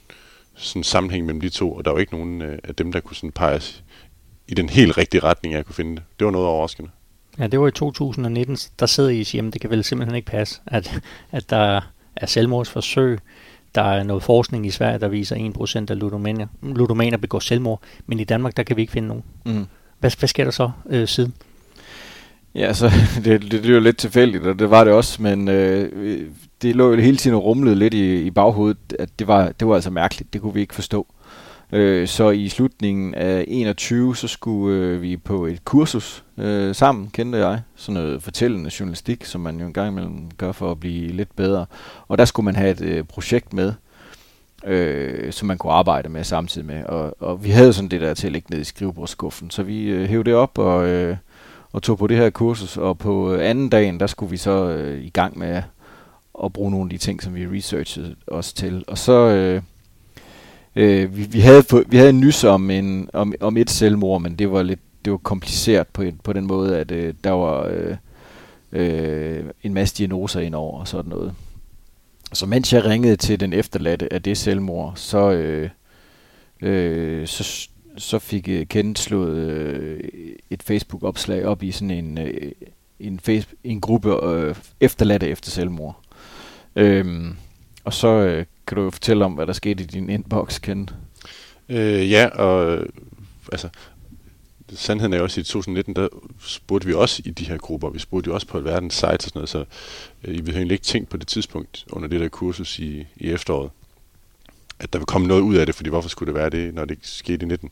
sådan 0.54 0.84
sammenhæng 0.84 1.26
mellem 1.26 1.40
de 1.40 1.48
to, 1.48 1.72
og 1.72 1.84
der 1.84 1.90
var 1.90 1.98
ikke 1.98 2.14
nogen 2.14 2.42
øh, 2.42 2.58
af 2.64 2.74
dem, 2.74 2.92
der 2.92 3.00
kunne 3.00 3.16
sådan 3.16 3.32
peges 3.32 3.84
i 4.48 4.54
den 4.54 4.68
helt 4.68 4.98
rigtige 4.98 5.20
retning, 5.20 5.54
jeg 5.54 5.66
kunne 5.66 5.74
finde 5.74 5.96
det. 5.96 6.02
Det 6.18 6.24
var 6.24 6.30
noget 6.30 6.46
overraskende. 6.46 6.90
Ja, 7.38 7.46
det 7.46 7.60
var 7.60 7.68
i 7.68 7.72
2019, 7.72 8.56
der 8.80 8.86
sidder 8.86 9.10
I 9.10 9.22
hjemme. 9.32 9.50
Det 9.50 9.60
kan 9.60 9.70
vel 9.70 9.84
simpelthen 9.84 10.16
ikke 10.16 10.30
passe, 10.30 10.60
at, 10.66 11.00
at 11.32 11.50
der 11.50 11.80
er 12.16 12.26
selvmordsforsøg. 12.26 13.18
Der 13.78 13.84
er 13.84 14.02
noget 14.02 14.22
forskning 14.22 14.66
i 14.66 14.70
Sverige, 14.70 14.98
der 14.98 15.08
viser, 15.08 15.36
at 15.36 15.86
1% 15.86 15.90
af 15.90 15.98
ludomaner, 15.98 16.46
ludomaner 16.62 17.16
begår 17.16 17.38
selvmord, 17.38 17.80
men 18.06 18.20
i 18.20 18.24
Danmark, 18.24 18.56
der 18.56 18.62
kan 18.62 18.76
vi 18.76 18.80
ikke 18.80 18.92
finde 18.92 19.08
nogen. 19.08 19.24
Mm. 19.46 19.66
Hvad, 20.00 20.18
hvad 20.18 20.28
sker 20.28 20.44
der 20.44 20.50
så 20.50 20.70
øh, 20.90 21.08
siden? 21.08 21.34
Ja, 22.54 22.72
så 22.72 22.90
det, 23.24 23.52
det, 23.52 23.66
er 23.66 23.74
jo 23.74 23.80
lidt 23.80 23.96
tilfældigt, 23.96 24.46
og 24.46 24.58
det 24.58 24.70
var 24.70 24.84
det 24.84 24.92
også, 24.92 25.22
men 25.22 25.48
øh, 25.48 26.22
det 26.62 26.76
lå 26.76 26.90
jo 26.90 27.00
hele 27.00 27.16
tiden 27.16 27.36
og 27.36 27.44
rumlede 27.44 27.76
lidt 27.76 27.94
i, 27.94 28.22
i 28.22 28.30
baghovedet, 28.30 28.96
at 28.98 29.08
det 29.18 29.26
var, 29.26 29.52
det 29.60 29.68
var 29.68 29.74
altså 29.74 29.90
mærkeligt, 29.90 30.32
det 30.32 30.40
kunne 30.40 30.54
vi 30.54 30.60
ikke 30.60 30.74
forstå. 30.74 31.06
Øh, 31.72 32.08
så 32.08 32.30
i 32.30 32.48
slutningen 32.48 33.14
af 33.14 33.44
21, 33.48 34.16
så 34.16 34.28
skulle 34.28 34.76
øh, 34.76 35.02
vi 35.02 35.16
på 35.16 35.46
et 35.46 35.64
kursus 35.64 36.24
øh, 36.38 36.74
sammen, 36.74 37.10
kendte 37.12 37.38
jeg. 37.38 37.60
Sådan 37.76 38.02
noget 38.02 38.22
fortællende 38.22 38.70
journalistik, 38.80 39.24
som 39.24 39.40
man 39.40 39.60
jo 39.60 39.66
en 39.66 39.72
gang 39.72 39.88
imellem 39.88 40.30
gør 40.38 40.52
for 40.52 40.70
at 40.70 40.80
blive 40.80 41.08
lidt 41.08 41.36
bedre. 41.36 41.66
Og 42.08 42.18
der 42.18 42.24
skulle 42.24 42.44
man 42.44 42.56
have 42.56 42.70
et 42.70 42.80
øh, 42.80 43.04
projekt 43.04 43.52
med, 43.52 43.72
øh, 44.64 45.32
som 45.32 45.48
man 45.48 45.58
kunne 45.58 45.72
arbejde 45.72 46.08
med 46.08 46.24
samtidig 46.24 46.66
med. 46.66 46.84
Og, 46.84 47.22
og 47.22 47.44
vi 47.44 47.50
havde 47.50 47.72
sådan 47.72 47.88
det 47.88 48.00
der 48.00 48.14
til 48.14 48.26
at 48.26 48.32
ligge 48.32 48.50
ned 48.50 48.60
i 48.60 48.64
skrivebordsskuffen, 48.64 49.50
så 49.50 49.62
vi 49.62 49.82
øh, 49.84 50.08
hævde 50.08 50.30
det 50.30 50.34
op 50.34 50.58
og, 50.58 50.88
øh, 50.88 51.16
og 51.72 51.82
tog 51.82 51.98
på 51.98 52.06
det 52.06 52.16
her 52.16 52.30
kursus. 52.30 52.76
Og 52.76 52.98
på 52.98 53.32
øh, 53.32 53.50
anden 53.50 53.68
dagen, 53.68 54.00
der 54.00 54.06
skulle 54.06 54.30
vi 54.30 54.36
så 54.36 54.68
øh, 54.68 55.04
i 55.04 55.10
gang 55.10 55.38
med 55.38 55.62
at 56.44 56.52
bruge 56.52 56.70
nogle 56.70 56.86
af 56.86 56.90
de 56.90 56.98
ting, 56.98 57.22
som 57.22 57.34
vi 57.34 57.46
researchede 57.46 58.16
os 58.26 58.52
til. 58.52 58.84
Og 58.86 58.98
så... 58.98 59.12
Øh, 59.12 59.62
Øh, 60.78 61.16
vi, 61.16 61.22
vi, 61.22 61.40
havde 61.40 61.62
få, 61.62 61.82
vi 61.88 61.96
havde 61.96 62.10
en 62.10 62.20
nys 62.20 62.44
om, 62.44 62.70
en, 62.70 63.10
om, 63.12 63.34
om 63.40 63.56
et 63.56 63.70
selvmord, 63.70 64.22
men 64.22 64.34
det 64.34 64.52
var 64.52 64.62
lidt 64.62 64.80
det 65.04 65.10
var 65.10 65.18
kompliceret 65.18 65.86
på, 65.86 66.04
på 66.24 66.32
den 66.32 66.46
måde, 66.46 66.78
at 66.78 66.90
øh, 66.90 67.14
der 67.24 67.30
var 67.30 67.66
øh, 67.70 67.96
øh, 68.72 69.44
en 69.62 69.74
masse 69.74 69.96
diagnoser 69.96 70.40
indover 70.40 70.80
og 70.80 70.88
sådan 70.88 71.08
noget. 71.08 71.34
Så 72.32 72.46
mens 72.46 72.72
jeg 72.72 72.84
ringede 72.84 73.16
til 73.16 73.40
den 73.40 73.52
efterladte 73.52 74.12
af 74.12 74.22
det 74.22 74.38
selvmord, 74.38 74.92
så, 74.96 75.30
øh, 75.30 75.70
øh, 76.62 77.26
så, 77.26 77.68
så 77.96 78.18
fik 78.18 78.48
øh, 78.48 78.66
Kent 78.66 78.98
slået 78.98 79.36
øh, 79.36 80.00
et 80.50 80.62
Facebook-opslag 80.62 81.44
op 81.44 81.62
i 81.62 81.70
sådan 81.70 81.90
en, 81.90 82.18
øh, 82.18 82.52
en, 83.00 83.20
face, 83.20 83.46
en 83.64 83.80
gruppe 83.80 84.26
øh, 84.26 84.54
efterladte 84.80 85.28
efter 85.28 85.50
selvmord. 85.50 86.00
Øhm, 86.76 87.36
og 87.88 87.94
så 87.94 88.08
øh, 88.08 88.46
kan 88.66 88.76
du 88.76 88.82
jo 88.82 88.90
fortælle 88.90 89.24
om, 89.24 89.32
hvad 89.32 89.46
der 89.46 89.52
skete 89.52 89.82
i 89.82 89.86
din 89.86 90.10
inbox, 90.10 90.60
Ken. 90.60 90.90
Øh, 91.68 92.10
ja, 92.10 92.26
og 92.26 92.76
øh, 92.76 92.86
altså, 93.52 93.68
sandheden 94.72 95.12
er 95.12 95.20
også, 95.20 95.40
at 95.40 95.46
i 95.46 95.50
2019, 95.50 95.94
der 95.96 96.08
spurgte 96.40 96.86
vi 96.86 96.94
også 96.94 97.22
i 97.24 97.30
de 97.30 97.44
her 97.44 97.56
grupper, 97.56 97.90
vi 97.90 97.98
spurgte 97.98 98.28
jo 98.28 98.34
også 98.34 98.46
på 98.46 98.58
alverdens 98.58 98.94
sites 98.94 99.10
og 99.12 99.22
sådan 99.22 99.38
noget, 99.38 99.48
så 99.48 99.64
øh, 100.24 100.34
I 100.34 100.40
ville 100.40 100.56
egentlig 100.56 100.74
ikke 100.74 100.84
tænkt 100.84 101.08
på 101.08 101.16
det 101.16 101.28
tidspunkt 101.28 101.84
under 101.90 102.08
det 102.08 102.20
der 102.20 102.28
kursus 102.28 102.78
i, 102.78 103.06
i 103.16 103.30
efteråret, 103.30 103.70
at 104.78 104.92
der 104.92 104.98
ville 104.98 105.06
komme 105.06 105.28
noget 105.28 105.40
ud 105.40 105.54
af 105.54 105.66
det, 105.66 105.74
fordi 105.74 105.90
hvorfor 105.90 106.08
skulle 106.08 106.32
det 106.32 106.40
være 106.40 106.50
det, 106.50 106.74
når 106.74 106.84
det 106.84 106.98
skete 107.02 107.46
i 107.46 107.48
19? 107.48 107.70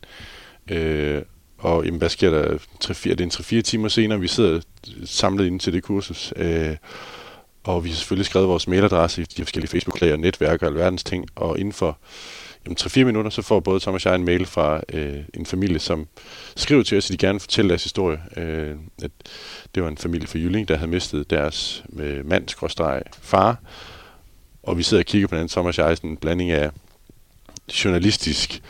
Øh, 0.71 1.23
og 1.59 1.85
jamen, 1.85 1.99
hvad 1.99 2.09
sker 2.09 2.31
der? 2.31 2.59
3, 2.81 2.95
4, 2.95 3.15
det 3.15 3.21
er 3.21 3.55
en 3.55 3.59
3-4 3.59 3.61
timer 3.61 3.89
senere, 3.89 4.21
vi 4.21 4.29
sidder 4.29 4.61
samlet 5.05 5.47
inde 5.47 5.59
til 5.59 5.73
det 5.73 5.83
kursus, 5.83 6.33
øh, 6.37 6.77
og 7.67 7.85
vi 7.85 7.89
har 7.89 7.97
selvfølgelig 7.97 8.27
skrevet 8.27 8.49
vores 8.49 8.69
mailadresse 8.69 9.23
i 9.23 9.25
de 9.25 9.43
forskellige 9.43 9.71
Facebook-lag 9.71 10.13
og 10.13 10.19
netværk 10.19 10.63
og 10.63 10.69
alverdens 10.69 11.05
ting, 11.05 11.27
og 11.35 11.59
inden 11.59 11.73
for 11.73 11.99
jamen, 12.67 12.77
3-4 12.81 13.05
minutter, 13.05 13.31
så 13.31 13.43
får 13.43 13.61
både 13.61 13.81
Thomas 13.81 14.07
og 14.07 14.11
jeg 14.11 14.19
en 14.19 14.25
mail 14.25 14.47
fra 14.47 14.81
øh, 14.93 15.19
en 15.35 15.47
familie, 15.47 15.79
som 15.79 16.07
skriver 16.57 16.83
til 16.83 16.99
os, 16.99 17.11
at 17.11 17.13
de 17.13 17.27
gerne 17.27 17.35
vil 17.35 17.41
fortælle 17.41 17.69
deres 17.69 17.83
historie. 17.83 18.19
Øh, 18.37 18.77
at 19.03 19.11
det 19.75 19.83
var 19.83 19.89
en 19.89 19.97
familie 19.97 20.29
fra 20.29 20.39
Jylling, 20.39 20.69
der 20.69 20.77
havde 20.77 20.91
mistet 20.91 21.31
deres 21.31 21.85
øh, 21.99 22.29
mand, 22.29 22.49
far, 23.23 23.57
og 24.63 24.79
vi 24.79 24.83
sidder 24.83 25.03
og 25.03 25.07
kigger 25.07 25.29
på 25.29 25.37
den, 25.37 25.49
Thomas 25.49 25.79
og 25.79 25.89
jeg, 25.89 25.97
sådan 25.97 26.11
en 26.11 26.17
blanding 26.17 26.51
af 26.51 26.71
journalistisk, 27.85 28.63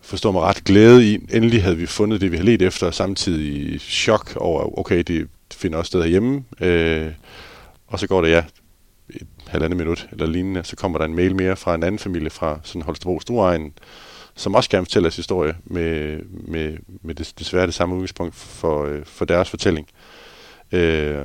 forstår 0.00 0.32
mig 0.32 0.42
ret, 0.42 0.64
glæde 0.64 1.12
i. 1.12 1.18
Endelig 1.32 1.62
havde 1.62 1.76
vi 1.76 1.86
fundet 1.86 2.20
det, 2.20 2.32
vi 2.32 2.36
havde 2.36 2.50
let 2.50 2.62
efter, 2.62 2.86
og 2.86 2.94
samtidig 2.94 3.80
chok 3.80 4.36
over, 4.36 4.78
okay, 4.78 5.02
det 5.02 5.28
finder 5.52 5.78
også 5.78 5.88
sted 5.88 6.02
herhjemme. 6.02 6.44
Øh, 6.60 7.12
og 7.92 7.98
så 7.98 8.06
går 8.06 8.22
det, 8.22 8.30
ja, 8.30 8.44
et 9.08 9.26
halvandet 9.46 9.76
minut 9.76 10.08
eller 10.12 10.26
lignende, 10.26 10.64
så 10.64 10.76
kommer 10.76 10.98
der 10.98 11.04
en 11.04 11.14
mail 11.14 11.36
mere 11.36 11.56
fra 11.56 11.74
en 11.74 11.82
anden 11.82 11.98
familie 11.98 12.30
fra 12.30 12.60
sådan 12.62 12.82
Holstebro 12.82 13.20
Storegnen, 13.20 13.72
som 14.34 14.54
også 14.54 14.70
gerne 14.70 14.86
fortæller 14.86 15.08
deres 15.08 15.16
historie 15.16 15.54
med, 15.64 16.20
med, 16.30 16.76
med 17.02 17.14
det, 17.14 17.32
desværre 17.38 17.66
det 17.66 17.74
samme 17.74 17.94
udgangspunkt 17.94 18.34
for, 18.34 18.84
øh, 18.84 19.04
for 19.04 19.24
deres 19.24 19.50
fortælling. 19.50 19.86
Øh, 20.72 21.22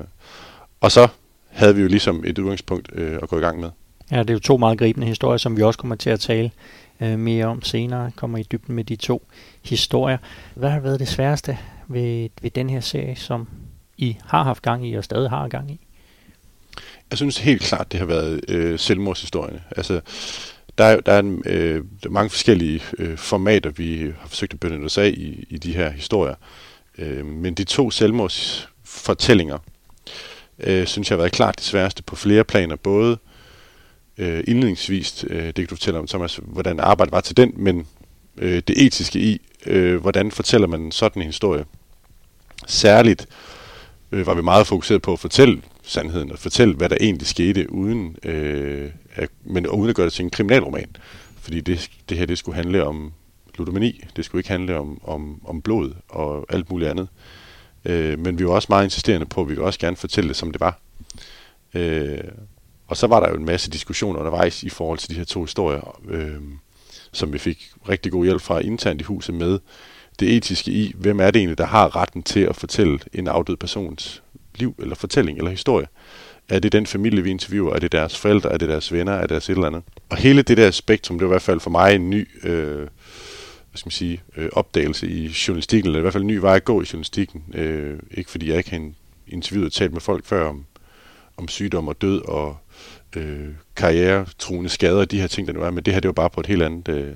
og 0.81 0.91
så 0.91 1.07
havde 1.49 1.75
vi 1.75 1.81
jo 1.81 1.87
ligesom 1.87 2.23
et 2.25 2.39
udgangspunkt 2.39 2.89
øh, 2.93 3.19
at 3.21 3.29
gå 3.29 3.37
i 3.37 3.41
gang 3.41 3.59
med. 3.59 3.69
Ja, 4.11 4.19
det 4.19 4.29
er 4.29 4.33
jo 4.33 4.39
to 4.39 4.57
meget 4.57 4.79
gribende 4.79 5.07
historier, 5.07 5.37
som 5.37 5.57
vi 5.57 5.61
også 5.61 5.79
kommer 5.79 5.95
til 5.95 6.09
at 6.09 6.19
tale 6.19 6.51
øh, 7.01 7.19
mere 7.19 7.45
om 7.45 7.61
senere. 7.61 8.11
Kommer 8.15 8.37
i 8.37 8.43
dybden 8.43 8.75
med 8.75 8.83
de 8.83 8.95
to 8.95 9.27
historier. 9.63 10.17
Hvad 10.55 10.69
har 10.69 10.79
været 10.79 10.99
det 10.99 11.07
sværeste 11.07 11.57
ved, 11.87 12.29
ved 12.41 12.51
den 12.51 12.69
her 12.69 12.79
serie, 12.79 13.15
som 13.15 13.47
I 13.97 14.17
har 14.25 14.43
haft 14.43 14.61
gang 14.61 14.87
i 14.87 14.93
og 14.93 15.03
stadig 15.03 15.29
har 15.29 15.47
gang 15.47 15.71
i? 15.71 15.86
Jeg 17.09 17.17
synes 17.17 17.37
helt 17.37 17.61
klart, 17.61 17.91
det 17.91 17.99
har 17.99 18.07
været 18.07 18.41
øh, 18.47 18.79
selvmordshistorierne. 18.79 19.61
Altså, 19.77 20.01
der 20.77 20.83
er, 20.83 20.99
der 20.99 21.11
er, 21.11 21.19
en, 21.19 21.43
øh, 21.45 21.83
der 22.03 22.09
er 22.09 22.13
mange 22.13 22.29
forskellige 22.29 22.81
øh, 22.97 23.17
formater, 23.17 23.69
vi 23.69 24.13
har 24.19 24.27
forsøgt 24.27 24.53
at 24.53 24.59
benytte 24.59 24.85
os 24.85 24.97
af 24.97 25.07
i, 25.07 25.45
i 25.49 25.57
de 25.57 25.73
her 25.73 25.89
historier. 25.89 26.35
Øh, 26.97 27.25
men 27.25 27.53
de 27.53 27.63
to 27.63 27.91
selvmordsfortællinger, 27.91 29.57
øh, 30.59 30.87
synes 30.87 31.09
jeg 31.09 31.15
har 31.15 31.21
været 31.21 31.31
klart 31.31 31.55
det 31.55 31.63
sværeste 31.63 32.03
på 32.03 32.15
flere 32.15 32.43
planer. 32.43 32.75
Både 32.75 33.17
øh, 34.17 34.43
indledningsvis, 34.47 35.25
øh, 35.29 35.45
det 35.45 35.55
kan 35.55 35.65
du 35.65 35.75
fortælle 35.75 35.99
om, 35.99 36.07
Thomas, 36.07 36.39
hvordan 36.43 36.79
arbejdet 36.79 37.11
var 37.11 37.21
til 37.21 37.37
den, 37.37 37.53
men 37.55 37.87
øh, 38.37 38.61
det 38.67 38.85
etiske 38.85 39.19
i, 39.19 39.41
øh, 39.65 40.01
hvordan 40.01 40.31
fortæller 40.31 40.67
man 40.67 40.91
sådan 40.91 41.21
en 41.21 41.25
historie. 41.25 41.65
Særligt 42.67 43.27
øh, 44.11 44.27
var 44.27 44.33
vi 44.33 44.41
meget 44.41 44.67
fokuseret 44.67 45.01
på 45.01 45.13
at 45.13 45.19
fortælle 45.19 45.61
sandheden 45.87 46.31
og 46.31 46.39
fortælle, 46.39 46.75
hvad 46.75 46.89
der 46.89 46.97
egentlig 47.01 47.27
skete, 47.27 47.71
uden, 47.71 48.15
øh, 48.23 48.91
at, 49.15 49.29
men 49.43 49.67
uden 49.67 49.89
at 49.89 49.95
gøre 49.95 50.05
det 50.05 50.13
til 50.13 50.23
en 50.23 50.29
kriminalroman. 50.29 50.95
Fordi 51.41 51.61
det, 51.61 51.89
det 52.09 52.17
her 52.17 52.25
det 52.25 52.37
skulle 52.37 52.55
handle 52.55 52.85
om 52.85 53.13
ludomani, 53.57 54.03
det 54.15 54.25
skulle 54.25 54.39
ikke 54.39 54.49
handle 54.49 54.79
om, 54.79 55.01
om, 55.03 55.41
om 55.45 55.61
blod 55.61 55.93
og 56.09 56.45
alt 56.49 56.69
muligt 56.69 56.89
andet. 56.89 57.07
Øh, 57.85 58.19
men 58.19 58.39
vi 58.39 58.45
var 58.45 58.51
også 58.51 58.67
meget 58.69 58.83
insisterende 58.83 59.25
på, 59.25 59.41
at 59.41 59.47
vi 59.47 59.51
ville 59.51 59.65
også 59.65 59.79
gerne 59.79 59.95
fortælle 59.95 60.27
det, 60.27 60.35
som 60.35 60.51
det 60.51 60.61
var. 60.61 60.79
Øh, 61.73 62.23
og 62.87 62.97
så 62.97 63.07
var 63.07 63.19
der 63.19 63.29
jo 63.29 63.35
en 63.35 63.45
masse 63.45 63.71
diskussioner 63.71 64.19
undervejs 64.19 64.63
i 64.63 64.69
forhold 64.69 64.99
til 64.99 65.09
de 65.09 65.15
her 65.15 65.23
to 65.23 65.43
historier, 65.43 65.99
øh, 66.09 66.41
som 67.11 67.33
vi 67.33 67.37
fik 67.37 67.71
rigtig 67.89 68.11
god 68.11 68.25
hjælp 68.25 68.41
fra 68.41 68.59
internt 68.59 69.01
i 69.01 69.03
huset 69.03 69.35
med 69.35 69.59
det 70.19 70.37
etiske 70.37 70.71
i, 70.71 70.93
hvem 70.95 71.19
er 71.19 71.31
det 71.31 71.39
egentlig, 71.39 71.57
der 71.57 71.65
har 71.65 71.95
retten 71.95 72.23
til 72.23 72.39
at 72.39 72.55
fortælle 72.55 72.99
en 73.13 73.27
afdød 73.27 73.57
persons 73.57 74.23
liv, 74.59 74.75
eller 74.79 74.95
fortælling, 74.95 75.37
eller 75.37 75.51
historie. 75.51 75.87
Er 76.49 76.59
det 76.59 76.71
den 76.71 76.85
familie, 76.85 77.23
vi 77.23 77.29
interviewer? 77.29 77.73
Er 77.73 77.79
det 77.79 77.91
deres 77.91 78.17
forældre? 78.17 78.51
Er 78.51 78.57
det 78.57 78.69
deres 78.69 78.93
venner? 78.93 79.13
Er 79.13 79.21
det 79.21 79.29
deres 79.29 79.49
et 79.49 79.53
eller 79.53 79.67
andet? 79.67 79.83
Og 80.09 80.17
hele 80.17 80.41
det 80.41 80.57
der 80.57 80.71
spektrum, 80.71 81.19
det 81.19 81.25
var 81.25 81.31
i 81.31 81.33
hvert 81.33 81.41
fald 81.41 81.59
for 81.59 81.69
mig 81.69 81.95
en 81.95 82.09
ny 82.09 82.27
øh, 82.43 82.87
hvad 83.77 83.79
skal 83.79 83.87
man 83.87 83.91
sige, 83.91 84.21
øh, 84.37 84.49
opdagelse 84.53 85.07
i 85.07 85.35
journalistikken, 85.47 85.87
eller 85.87 85.99
i 85.99 86.01
hvert 86.01 86.13
fald 86.13 86.23
en 86.23 86.27
ny 86.27 86.37
vej 86.37 86.55
at 86.55 86.65
gå 86.65 86.81
i 86.81 86.85
journalistikken. 86.93 87.43
Øh, 87.53 87.99
ikke 88.11 88.31
fordi 88.31 88.49
jeg 88.49 88.57
ikke 88.57 88.69
har 88.69 88.91
interviewet 89.27 89.65
og 89.65 89.71
talt 89.71 89.93
med 89.93 90.01
folk 90.01 90.25
før 90.25 90.49
om, 90.49 90.65
om 91.37 91.47
sygdom 91.47 91.87
og 91.87 92.01
død 92.01 92.21
og 92.21 92.57
øh, 93.15 93.47
karrieretruende 93.75 94.69
skader 94.69 94.99
og 94.99 95.11
de 95.11 95.19
her 95.19 95.27
ting, 95.27 95.47
der 95.47 95.53
nu 95.53 95.61
er, 95.61 95.71
men 95.71 95.83
det 95.83 95.93
her 95.93 96.01
det 96.01 96.07
var 96.07 96.13
bare 96.13 96.29
på 96.29 96.39
et 96.39 96.45
helt 96.45 96.63
andet, 96.63 96.87
øh, 96.87 97.15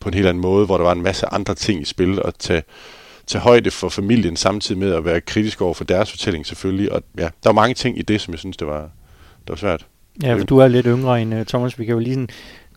på 0.00 0.08
en 0.08 0.14
helt 0.14 0.26
anden 0.26 0.40
måde, 0.40 0.66
hvor 0.66 0.76
der 0.76 0.84
var 0.84 0.92
en 0.92 1.02
masse 1.02 1.26
andre 1.26 1.54
ting 1.54 1.82
i 1.82 1.84
spil 1.84 2.20
at 2.24 2.34
tage, 2.34 2.62
tage 3.26 3.42
højde 3.42 3.70
for 3.70 3.88
familien, 3.88 4.36
samtidig 4.36 4.78
med 4.78 4.92
at 4.92 5.04
være 5.04 5.20
kritisk 5.20 5.60
over 5.60 5.74
for 5.74 5.84
deres 5.84 6.10
fortælling 6.10 6.46
selvfølgelig. 6.46 6.92
Og 6.92 7.02
ja, 7.18 7.22
der 7.22 7.30
var 7.44 7.52
mange 7.52 7.74
ting 7.74 7.98
i 7.98 8.02
det, 8.02 8.20
som 8.20 8.32
jeg 8.32 8.38
synes, 8.38 8.56
det 8.56 8.66
var, 8.66 8.80
det 8.80 9.48
var 9.48 9.56
svært. 9.56 9.86
Ja, 10.22 10.34
for 10.34 10.44
du 10.44 10.58
er 10.58 10.68
lidt 10.68 10.86
yngre 10.86 11.22
end 11.22 11.34
uh, 11.34 11.44
Thomas. 11.44 11.78
Vi 11.78 11.84
kan 11.84 11.92
jo 11.92 11.98
lige 11.98 12.14
sådan 12.14 12.28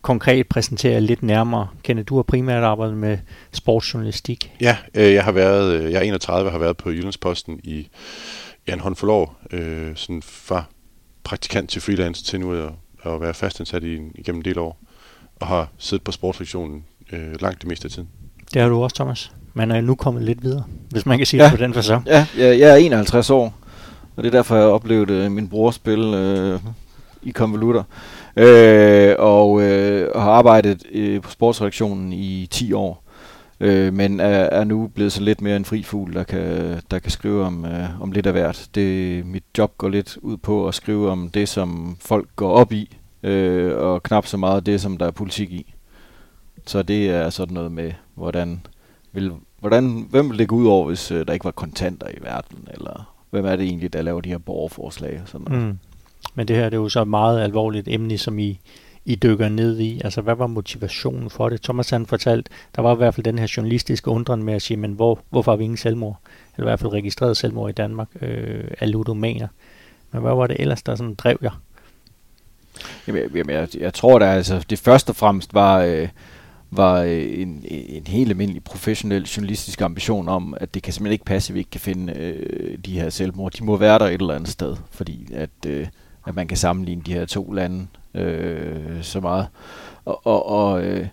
konkret 0.02 0.48
præsentere 0.48 1.00
lidt 1.00 1.22
nærmere. 1.22 1.68
Kenneth, 1.82 2.08
du 2.08 2.16
har 2.16 2.22
primært 2.22 2.62
arbejdet 2.62 2.96
med 2.96 3.18
sportsjournalistik. 3.52 4.52
Ja, 4.60 4.76
øh, 4.94 5.12
jeg 5.12 5.24
har 5.24 5.32
været, 5.32 5.72
øh, 5.72 5.92
jeg 5.92 5.98
er 5.98 6.02
31 6.02 6.48
og 6.48 6.52
har 6.52 6.58
været 6.58 6.76
på 6.76 6.90
Jyllandsposten 6.90 7.60
i 7.64 7.88
ja, 8.68 8.72
en 8.72 8.80
håndfuld 8.80 9.10
år. 9.10 9.40
Øh, 9.52 9.92
sådan 9.94 10.22
fra 10.22 10.64
praktikant 11.24 11.70
til 11.70 11.82
freelance 11.82 12.24
til 12.24 12.40
nu 12.40 12.52
at, 12.52 12.72
at 13.04 13.20
være 13.20 13.34
fastansat 13.34 13.84
i, 13.84 13.98
igennem 14.14 14.40
en 14.40 14.44
del 14.44 14.58
år. 14.58 14.80
Og 15.40 15.46
har 15.46 15.68
siddet 15.78 16.04
på 16.04 16.12
sportssektionen 16.12 16.84
øh, 17.12 17.40
langt 17.40 17.60
det 17.60 17.68
meste 17.68 17.84
af 17.84 17.90
tiden. 17.90 18.08
Det 18.54 18.62
har 18.62 18.68
du 18.68 18.82
også, 18.82 18.96
Thomas. 18.96 19.32
Man 19.58 19.70
er 19.70 19.80
nu 19.80 19.94
kommet 19.94 20.22
lidt 20.22 20.42
videre, 20.42 20.64
hvis 20.90 21.06
man 21.06 21.18
kan 21.18 21.26
sige 21.26 21.42
ja. 21.42 21.50
det 21.50 21.58
på 21.58 21.64
den 21.64 21.74
fasong. 21.74 22.06
Ja, 22.06 22.26
jeg, 22.38 22.58
jeg 22.58 22.70
er 22.70 22.76
51 22.76 23.30
år, 23.30 23.54
og 24.16 24.22
det 24.22 24.26
er 24.26 24.30
derfor, 24.30 24.54
jeg 24.54 24.64
har 24.64 24.70
oplevet 24.70 25.10
øh, 25.10 25.32
min 25.32 25.48
bror 25.48 25.70
spille 25.70 26.18
øh, 26.18 26.60
i 27.22 27.30
konvolutter. 27.30 27.82
Øh, 28.36 29.14
og, 29.18 29.62
øh, 29.62 30.16
har 30.16 30.30
arbejdet 30.30 30.82
øh, 30.92 31.20
på 31.22 31.30
sportsredaktionen 31.30 32.12
i 32.12 32.48
10 32.50 32.72
år. 32.72 33.04
Øh, 33.60 33.94
men 33.94 34.20
er, 34.20 34.26
er 34.28 34.64
nu 34.64 34.86
blevet 34.94 35.12
så 35.12 35.22
lidt 35.22 35.40
mere 35.40 35.56
en 35.56 35.64
fri 35.64 35.82
fugl, 35.82 36.14
der 36.14 36.24
kan, 36.24 36.80
der 36.90 36.98
kan 36.98 37.10
skrive 37.10 37.44
om, 37.44 37.64
øh, 37.64 38.02
om 38.02 38.12
lidt 38.12 38.26
af 38.26 38.32
hvert. 38.32 38.68
Det, 38.74 39.26
mit 39.26 39.44
job 39.58 39.78
går 39.78 39.88
lidt 39.88 40.18
ud 40.22 40.36
på 40.36 40.68
at 40.68 40.74
skrive 40.74 41.10
om 41.10 41.30
det, 41.34 41.48
som 41.48 41.96
folk 42.00 42.28
går 42.36 42.50
op 42.50 42.72
i, 42.72 42.96
øh, 43.22 43.76
og 43.76 44.02
knap 44.02 44.26
så 44.26 44.36
meget 44.36 44.66
det, 44.66 44.80
som 44.80 44.96
der 44.96 45.06
er 45.06 45.10
politik 45.10 45.52
i. 45.52 45.74
Så 46.66 46.82
det 46.82 47.10
er 47.10 47.30
sådan 47.30 47.54
noget 47.54 47.72
med, 47.72 47.92
hvordan 48.14 48.60
vil, 49.12 49.32
hvordan, 49.60 50.06
hvem 50.10 50.30
vil 50.30 50.38
det 50.38 50.48
gå 50.48 50.56
ud 50.56 50.66
over, 50.66 50.86
hvis 50.86 51.10
øh, 51.10 51.26
der 51.26 51.32
ikke 51.32 51.44
var 51.44 51.50
kontanter 51.50 52.08
i 52.08 52.22
verden, 52.22 52.68
eller 52.74 53.14
hvem 53.30 53.46
er 53.46 53.56
det 53.56 53.64
egentlig, 53.64 53.92
der 53.92 54.02
laver 54.02 54.20
de 54.20 54.28
her 54.28 54.38
borgerforslag 54.38 55.20
og 55.22 55.28
sådan 55.28 55.46
noget. 55.50 55.66
Mm. 55.66 55.78
Men 56.34 56.48
det 56.48 56.56
her 56.56 56.64
det 56.64 56.76
er 56.76 56.80
jo 56.80 56.88
så 56.88 57.02
et 57.02 57.08
meget 57.08 57.40
alvorligt 57.40 57.88
emne, 57.88 58.18
som 58.18 58.38
I, 58.38 58.60
I 59.04 59.14
dykker 59.14 59.48
ned 59.48 59.78
i. 59.78 60.00
Altså, 60.04 60.20
hvad 60.20 60.34
var 60.34 60.46
motivationen 60.46 61.30
for 61.30 61.48
det? 61.48 61.62
Thomas 61.62 61.90
han 61.90 62.06
fortalt, 62.06 62.48
der 62.76 62.82
var 62.82 62.94
i 62.94 62.96
hvert 62.96 63.14
fald 63.14 63.24
den 63.24 63.38
her 63.38 63.52
journalistiske 63.56 64.10
undren 64.10 64.42
med 64.42 64.54
at 64.54 64.62
sige, 64.62 64.76
men 64.76 64.92
hvor, 64.92 65.18
hvorfor 65.30 65.52
har 65.52 65.56
vi 65.56 65.64
ingen 65.64 65.76
selvmord? 65.76 66.20
Eller 66.56 66.66
i 66.66 66.70
hvert 66.70 66.80
fald 66.80 66.92
registreret 66.92 67.36
selvmord 67.36 67.70
i 67.70 67.72
Danmark 67.72 68.08
øh, 68.20 68.64
af 68.80 68.92
ludomaner. 68.92 69.48
Men 70.12 70.22
hvad 70.22 70.34
var 70.34 70.46
det 70.46 70.56
ellers, 70.60 70.82
der 70.82 70.94
sådan 70.94 71.14
drev 71.14 71.38
jer? 71.42 71.60
Jamen, 73.06 73.22
jeg, 73.34 73.48
jeg, 73.48 73.68
jeg 73.80 73.94
tror 73.94 74.18
da, 74.18 74.24
altså, 74.24 74.64
det 74.70 74.78
først 74.78 75.10
og 75.10 75.16
fremmest 75.16 75.54
var... 75.54 75.78
Øh, 75.78 76.08
var 76.70 77.00
øh, 77.00 77.40
en, 77.40 77.64
en 77.68 78.06
helt 78.06 78.30
almindelig 78.30 78.64
professionel 78.64 79.22
journalistisk 79.22 79.80
ambition 79.80 80.28
om, 80.28 80.54
at 80.60 80.74
det 80.74 80.82
kan 80.82 80.92
simpelthen 80.92 81.12
ikke 81.12 81.24
passe, 81.24 81.50
at 81.50 81.54
vi 81.54 81.58
ikke 81.58 81.70
kan 81.70 81.80
finde 81.80 82.12
øh, 82.12 82.78
de 82.78 83.00
her 83.00 83.10
selvmord. 83.10 83.52
De 83.52 83.64
må 83.64 83.76
være 83.76 83.98
der 83.98 84.06
et 84.06 84.20
eller 84.20 84.34
andet 84.34 84.48
sted, 84.48 84.76
fordi 84.90 85.28
at, 85.34 85.50
øh, 85.66 85.86
at 86.26 86.34
man 86.34 86.48
kan 86.48 86.56
sammenligne 86.56 87.02
de 87.06 87.12
her 87.12 87.26
to 87.26 87.52
lande 87.52 87.86
øh, 88.14 89.02
så 89.02 89.20
meget. 89.20 89.46
Og, 90.04 90.26
og, 90.26 90.46
og, 90.46 90.84
øh, 90.84 91.06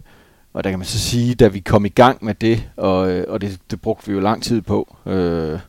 og 0.54 0.64
der 0.64 0.70
kan 0.70 0.80
man 0.80 0.86
så 0.86 1.00
sige, 1.00 1.36
da 1.36 1.48
vi 1.48 1.60
kom 1.60 1.86
i 1.86 1.90
gang 1.90 2.26
med 2.26 2.34
det, 2.34 2.70
og, 2.78 3.12
øh, 3.12 3.26
og 3.28 3.42
det, 3.42 3.60
det 3.72 3.82
brugte 3.82 4.08
vi 4.08 4.14
jo 4.14 4.20
lang 4.20 4.44
tid 4.44 4.62
på, 4.62 4.96
øh, 5.06 5.60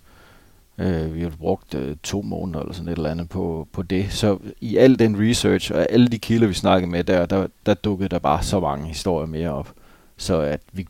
Øh, 0.79 1.15
vi 1.15 1.23
har 1.23 1.31
brugt 1.31 1.75
øh, 1.75 1.97
to 2.03 2.23
måneder 2.23 2.61
eller 2.61 2.73
sådan 2.73 2.89
et 2.89 2.97
eller 2.97 3.11
andet 3.11 3.29
på, 3.29 3.69
på 3.73 3.83
det. 3.83 4.13
Så 4.13 4.39
i 4.61 4.77
al 4.77 4.99
den 4.99 5.29
research 5.29 5.73
og 5.73 5.93
alle 5.93 6.09
de 6.09 6.19
kilder, 6.19 6.47
vi 6.49 6.55
snakkede 6.55 6.91
med 6.91 7.05
der, 7.05 7.27
der, 7.27 7.47
der 7.67 7.75
dukkede 7.75 8.09
der 8.09 8.19
bare 8.19 8.43
så 8.43 8.61
mange 8.61 8.87
historier 8.87 9.27
mere 9.27 9.51
op. 9.51 9.73
Så 10.17 10.41
at 10.41 10.61
vi 10.73 10.87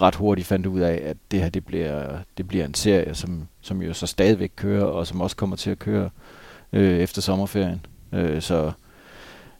ret 0.00 0.14
hurtigt 0.14 0.46
fandt 0.46 0.66
ud 0.66 0.80
af, 0.80 1.02
at 1.04 1.16
det 1.30 1.40
her 1.40 1.48
det 1.48 1.66
bliver, 1.66 2.18
det 2.38 2.48
bliver 2.48 2.64
en 2.64 2.74
serie, 2.74 3.14
som, 3.14 3.48
som 3.60 3.82
jo 3.82 3.92
så 3.92 4.06
stadigvæk 4.06 4.52
kører, 4.56 4.84
og 4.84 5.06
som 5.06 5.20
også 5.20 5.36
kommer 5.36 5.56
til 5.56 5.70
at 5.70 5.78
køre 5.78 6.10
øh, 6.72 6.98
efter 6.98 7.22
sommerferien. 7.22 7.86
Øh, 8.12 8.42
så 8.42 8.72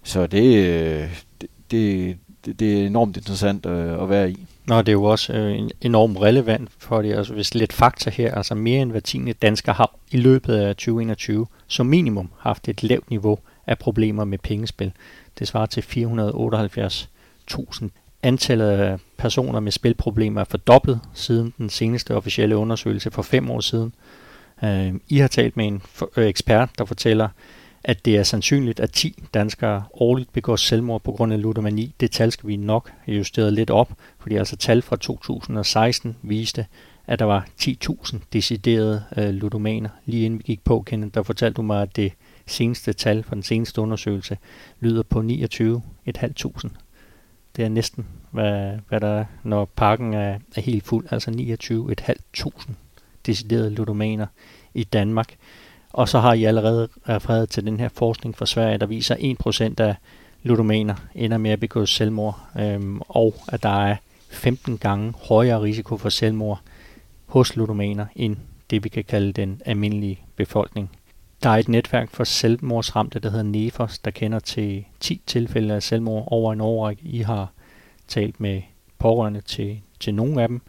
Så 0.02 0.26
det, 0.26 0.66
øh, 0.66 1.22
det, 1.40 1.48
det, 1.70 2.16
det, 2.46 2.60
det 2.60 2.82
er 2.82 2.86
enormt 2.86 3.16
interessant 3.16 3.66
øh, 3.66 4.02
at 4.02 4.10
være 4.10 4.30
i. 4.30 4.46
Nå, 4.66 4.78
det 4.78 4.88
er 4.88 4.92
jo 4.92 5.04
også 5.04 5.32
øh, 5.32 5.68
enormt 5.80 6.18
relevant 6.18 6.70
for 6.78 7.02
det. 7.02 7.14
Altså, 7.14 7.32
hvis 7.32 7.54
lidt 7.54 7.72
fakta 7.72 8.10
her, 8.10 8.34
altså 8.34 8.54
mere 8.54 8.82
end 8.82 8.90
hver 8.90 9.00
tiende 9.00 9.32
dansker 9.32 9.72
har 9.72 9.94
i 10.10 10.16
løbet 10.16 10.54
af 10.54 10.76
2021 10.76 11.46
som 11.66 11.86
minimum 11.86 12.28
haft 12.38 12.68
et 12.68 12.82
lavt 12.82 13.10
niveau 13.10 13.38
af 13.66 13.78
problemer 13.78 14.24
med 14.24 14.38
pengespil. 14.38 14.92
Det 15.38 15.48
svarer 15.48 15.66
til 15.66 15.80
478.000. 15.80 17.88
Antallet 18.22 18.70
af 18.70 18.98
personer 19.16 19.60
med 19.60 19.72
spilproblemer 19.72 20.40
er 20.40 20.44
fordoblet 20.44 21.00
siden 21.14 21.54
den 21.58 21.70
seneste 21.70 22.14
officielle 22.14 22.56
undersøgelse 22.56 23.10
for 23.10 23.22
fem 23.22 23.50
år 23.50 23.60
siden. 23.60 23.92
Øh, 24.64 24.94
I 25.08 25.18
har 25.18 25.28
talt 25.28 25.56
med 25.56 25.66
en 25.66 25.82
øh, 26.16 26.26
ekspert, 26.26 26.70
der 26.78 26.84
fortæller, 26.84 27.28
at 27.86 28.04
det 28.04 28.16
er 28.16 28.22
sandsynligt, 28.22 28.80
at 28.80 28.90
10 28.92 29.22
danskere 29.34 29.84
årligt 29.92 30.32
begår 30.32 30.56
selvmord 30.56 31.02
på 31.02 31.12
grund 31.12 31.32
af 31.32 31.42
ludomani. 31.42 31.94
Det 32.00 32.10
tal 32.10 32.32
skal 32.32 32.48
vi 32.48 32.56
nok 32.56 32.92
have 33.04 33.16
justeret 33.16 33.52
lidt 33.52 33.70
op, 33.70 33.92
fordi 34.18 34.36
altså 34.36 34.56
tal 34.56 34.82
fra 34.82 34.96
2016 34.96 36.16
viste, 36.22 36.66
at 37.06 37.18
der 37.18 37.24
var 37.24 37.46
10.000 37.62 38.16
deciderede 38.32 39.04
øh, 39.16 39.28
ludomaner. 39.28 39.88
Lige 40.04 40.24
inden 40.24 40.38
vi 40.38 40.42
gik 40.42 40.64
på, 40.64 40.82
Kenneth, 40.86 41.14
der 41.14 41.22
fortalte 41.22 41.56
du 41.56 41.62
mig, 41.62 41.82
at 41.82 41.96
det 41.96 42.12
seneste 42.46 42.92
tal 42.92 43.22
fra 43.22 43.34
den 43.34 43.42
seneste 43.42 43.80
undersøgelse 43.80 44.38
lyder 44.80 45.02
på 45.02 45.20
29.500. 45.20 46.68
Det 47.56 47.64
er 47.64 47.68
næsten, 47.68 48.06
hvad, 48.30 48.78
hvad 48.88 49.00
der 49.00 49.08
er, 49.08 49.24
når 49.42 49.64
parken 49.64 50.14
er, 50.14 50.38
er 50.56 50.60
helt 50.60 50.84
fuld, 50.84 51.06
altså 51.10 51.30
29.500 51.30 52.72
deciderede 53.26 53.70
ludomaner 53.70 54.26
i 54.74 54.84
Danmark. 54.84 55.36
Og 55.96 56.08
så 56.08 56.18
har 56.18 56.32
I 56.32 56.44
allerede 56.44 56.88
refereret 57.08 57.48
til 57.48 57.66
den 57.66 57.80
her 57.80 57.88
forskning 57.88 58.36
fra 58.36 58.46
Sverige, 58.46 58.78
der 58.78 58.86
viser, 58.86 59.14
at 59.14 59.70
1% 59.80 59.84
af 59.84 59.94
ludomaner 60.42 60.94
ender 61.14 61.38
med 61.38 61.50
at 61.50 61.60
begå 61.60 61.86
selvmord, 61.86 62.40
øhm, 62.60 63.00
og 63.08 63.34
at 63.48 63.62
der 63.62 63.86
er 63.86 63.96
15 64.30 64.78
gange 64.78 65.14
højere 65.28 65.62
risiko 65.62 65.96
for 65.96 66.08
selvmord 66.08 66.60
hos 67.26 67.56
ludomaner 67.56 68.06
end 68.16 68.36
det, 68.70 68.84
vi 68.84 68.88
kan 68.88 69.04
kalde 69.04 69.32
den 69.32 69.62
almindelige 69.64 70.20
befolkning. 70.36 70.90
Der 71.42 71.50
er 71.50 71.56
et 71.56 71.68
netværk 71.68 72.10
for 72.10 72.24
selvmordsramte, 72.24 73.18
der 73.18 73.30
hedder 73.30 73.44
NEFOS, 73.44 73.98
der 73.98 74.10
kender 74.10 74.38
til 74.38 74.84
10 75.00 75.20
tilfælde 75.26 75.74
af 75.74 75.82
selvmord 75.82 76.24
over 76.26 76.52
en 76.52 76.60
årrække. 76.60 77.02
I 77.04 77.18
har 77.18 77.52
talt 78.08 78.40
med 78.40 78.62
pårørende 78.98 79.40
til, 79.40 79.80
til 80.00 80.14
nogle 80.14 80.42
af 80.42 80.48
dem. 80.48 80.60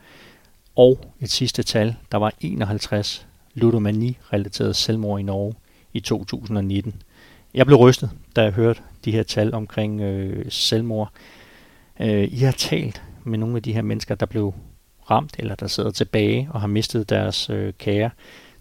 Og 0.76 1.00
et 1.20 1.32
sidste 1.32 1.64
tal, 1.64 1.96
der 2.12 2.18
var 2.18 2.34
51 2.42 3.27
ludomani-relateret 3.58 4.76
selvmord 4.76 5.20
i 5.20 5.24
Norge 5.24 5.54
i 5.94 6.00
2019. 6.00 7.02
Jeg 7.54 7.66
blev 7.66 7.78
rystet, 7.78 8.10
da 8.36 8.42
jeg 8.42 8.52
hørte 8.52 8.82
de 9.06 9.12
her 9.12 9.24
tal 9.24 9.54
omkring 9.54 10.02
øh, 10.02 10.46
selvmord. 10.50 11.12
Øh, 12.00 12.24
I 12.32 12.38
har 12.38 12.52
talt 12.52 13.02
med 13.24 13.38
nogle 13.38 13.56
af 13.56 13.64
de 13.64 13.74
her 13.74 13.82
mennesker, 13.82 14.16
der 14.16 14.26
blev 14.26 14.54
ramt, 15.12 15.36
eller 15.40 15.56
der 15.56 15.68
sidder 15.68 15.92
tilbage 15.92 16.50
og 16.52 16.62
har 16.62 16.68
mistet 16.68 17.10
deres 17.10 17.50
øh, 17.50 17.74
kære. 17.74 18.10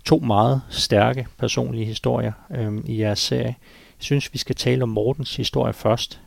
To 0.05 0.19
meget 0.19 0.63
stærke 0.71 1.27
personlige 1.39 1.85
historier 1.85 2.33
øh, 2.51 2.73
i 2.85 3.01
jeres 3.01 3.19
serie. 3.19 3.45
Jeg 3.45 4.05
synes, 4.05 4.33
vi 4.33 4.39
skal 4.39 4.57
tale 4.57 4.83
om 4.83 4.89
Mortens 4.89 5.37
historie 5.37 5.73
først. 5.73 6.21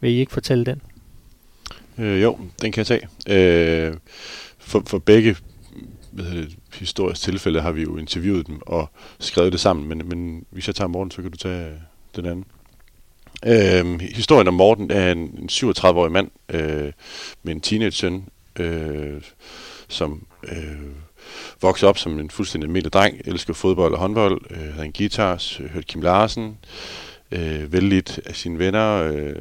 Vil 0.00 0.10
I 0.10 0.18
ikke 0.18 0.32
fortælle 0.32 0.64
den? 0.64 0.82
Øh, 1.98 2.22
jo, 2.22 2.38
den 2.62 2.72
kan 2.72 2.78
jeg 2.78 2.86
tage. 2.86 3.08
Øh, 3.28 3.94
for, 4.58 4.82
for 4.86 4.98
begge 4.98 5.36
hvad 6.16 6.46
historisk 6.74 7.22
tilfælde 7.22 7.60
har 7.60 7.72
vi 7.72 7.82
jo 7.82 7.96
interviewet 7.96 8.46
dem 8.46 8.58
og 8.66 8.90
skrevet 9.18 9.52
det 9.52 9.60
sammen, 9.60 9.88
men, 9.88 10.08
men 10.08 10.46
hvis 10.50 10.66
jeg 10.66 10.74
tager 10.74 10.88
Morten, 10.88 11.10
så 11.10 11.22
kan 11.22 11.30
du 11.30 11.36
tage 11.36 11.66
øh, 11.66 11.76
den 12.16 12.26
anden. 12.26 12.44
Øhm, 13.46 14.00
historien 14.00 14.48
om 14.48 14.54
Morten 14.54 14.90
er 14.90 15.12
en, 15.12 15.18
en 15.18 15.48
37-årig 15.52 16.12
mand 16.12 16.30
øh, 16.48 16.92
med 17.42 17.54
en 17.54 17.60
teenage-søn, 17.60 18.28
øh, 18.58 19.22
som 19.88 20.26
øh, 20.48 20.90
voksede 21.62 21.88
op 21.88 21.98
som 21.98 22.18
en 22.18 22.30
fuldstændig 22.30 22.66
almindelig 22.66 22.92
dreng, 22.92 23.20
elsker 23.24 23.54
fodbold 23.54 23.92
og 23.92 23.98
håndbold, 23.98 24.40
øh, 24.50 24.74
havde 24.74 24.86
en 24.86 24.92
guitar, 24.92 25.62
hørte 25.68 25.86
Kim 25.86 26.02
Larsen, 26.02 26.58
øh, 27.32 27.72
vældigt 27.72 28.20
af 28.24 28.36
sine 28.36 28.58
venner, 28.58 29.02
øh, 29.02 29.34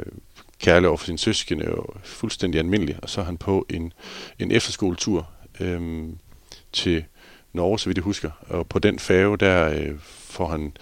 kærlig 0.59 0.89
over 0.89 0.97
for 0.97 1.05
sine 1.05 1.17
søskende, 1.17 1.75
og 1.75 1.95
fuldstændig 2.03 2.59
almindelig. 2.59 2.95
Og 3.01 3.09
så 3.09 3.21
er 3.21 3.25
han 3.25 3.37
på 3.37 3.65
en, 3.69 3.93
en 4.39 4.51
efterskoletur 4.51 5.29
øh, 5.59 6.09
til 6.75 7.03
Norge, 7.53 7.79
så 7.79 7.89
vidt 7.89 7.97
jeg 7.97 8.03
husker. 8.03 8.31
Og 8.49 8.67
på 8.67 8.79
den 8.79 8.99
færge, 8.99 9.37
der 9.37 9.69
øh, 9.69 9.95
får 10.05 10.47
han 10.47 10.73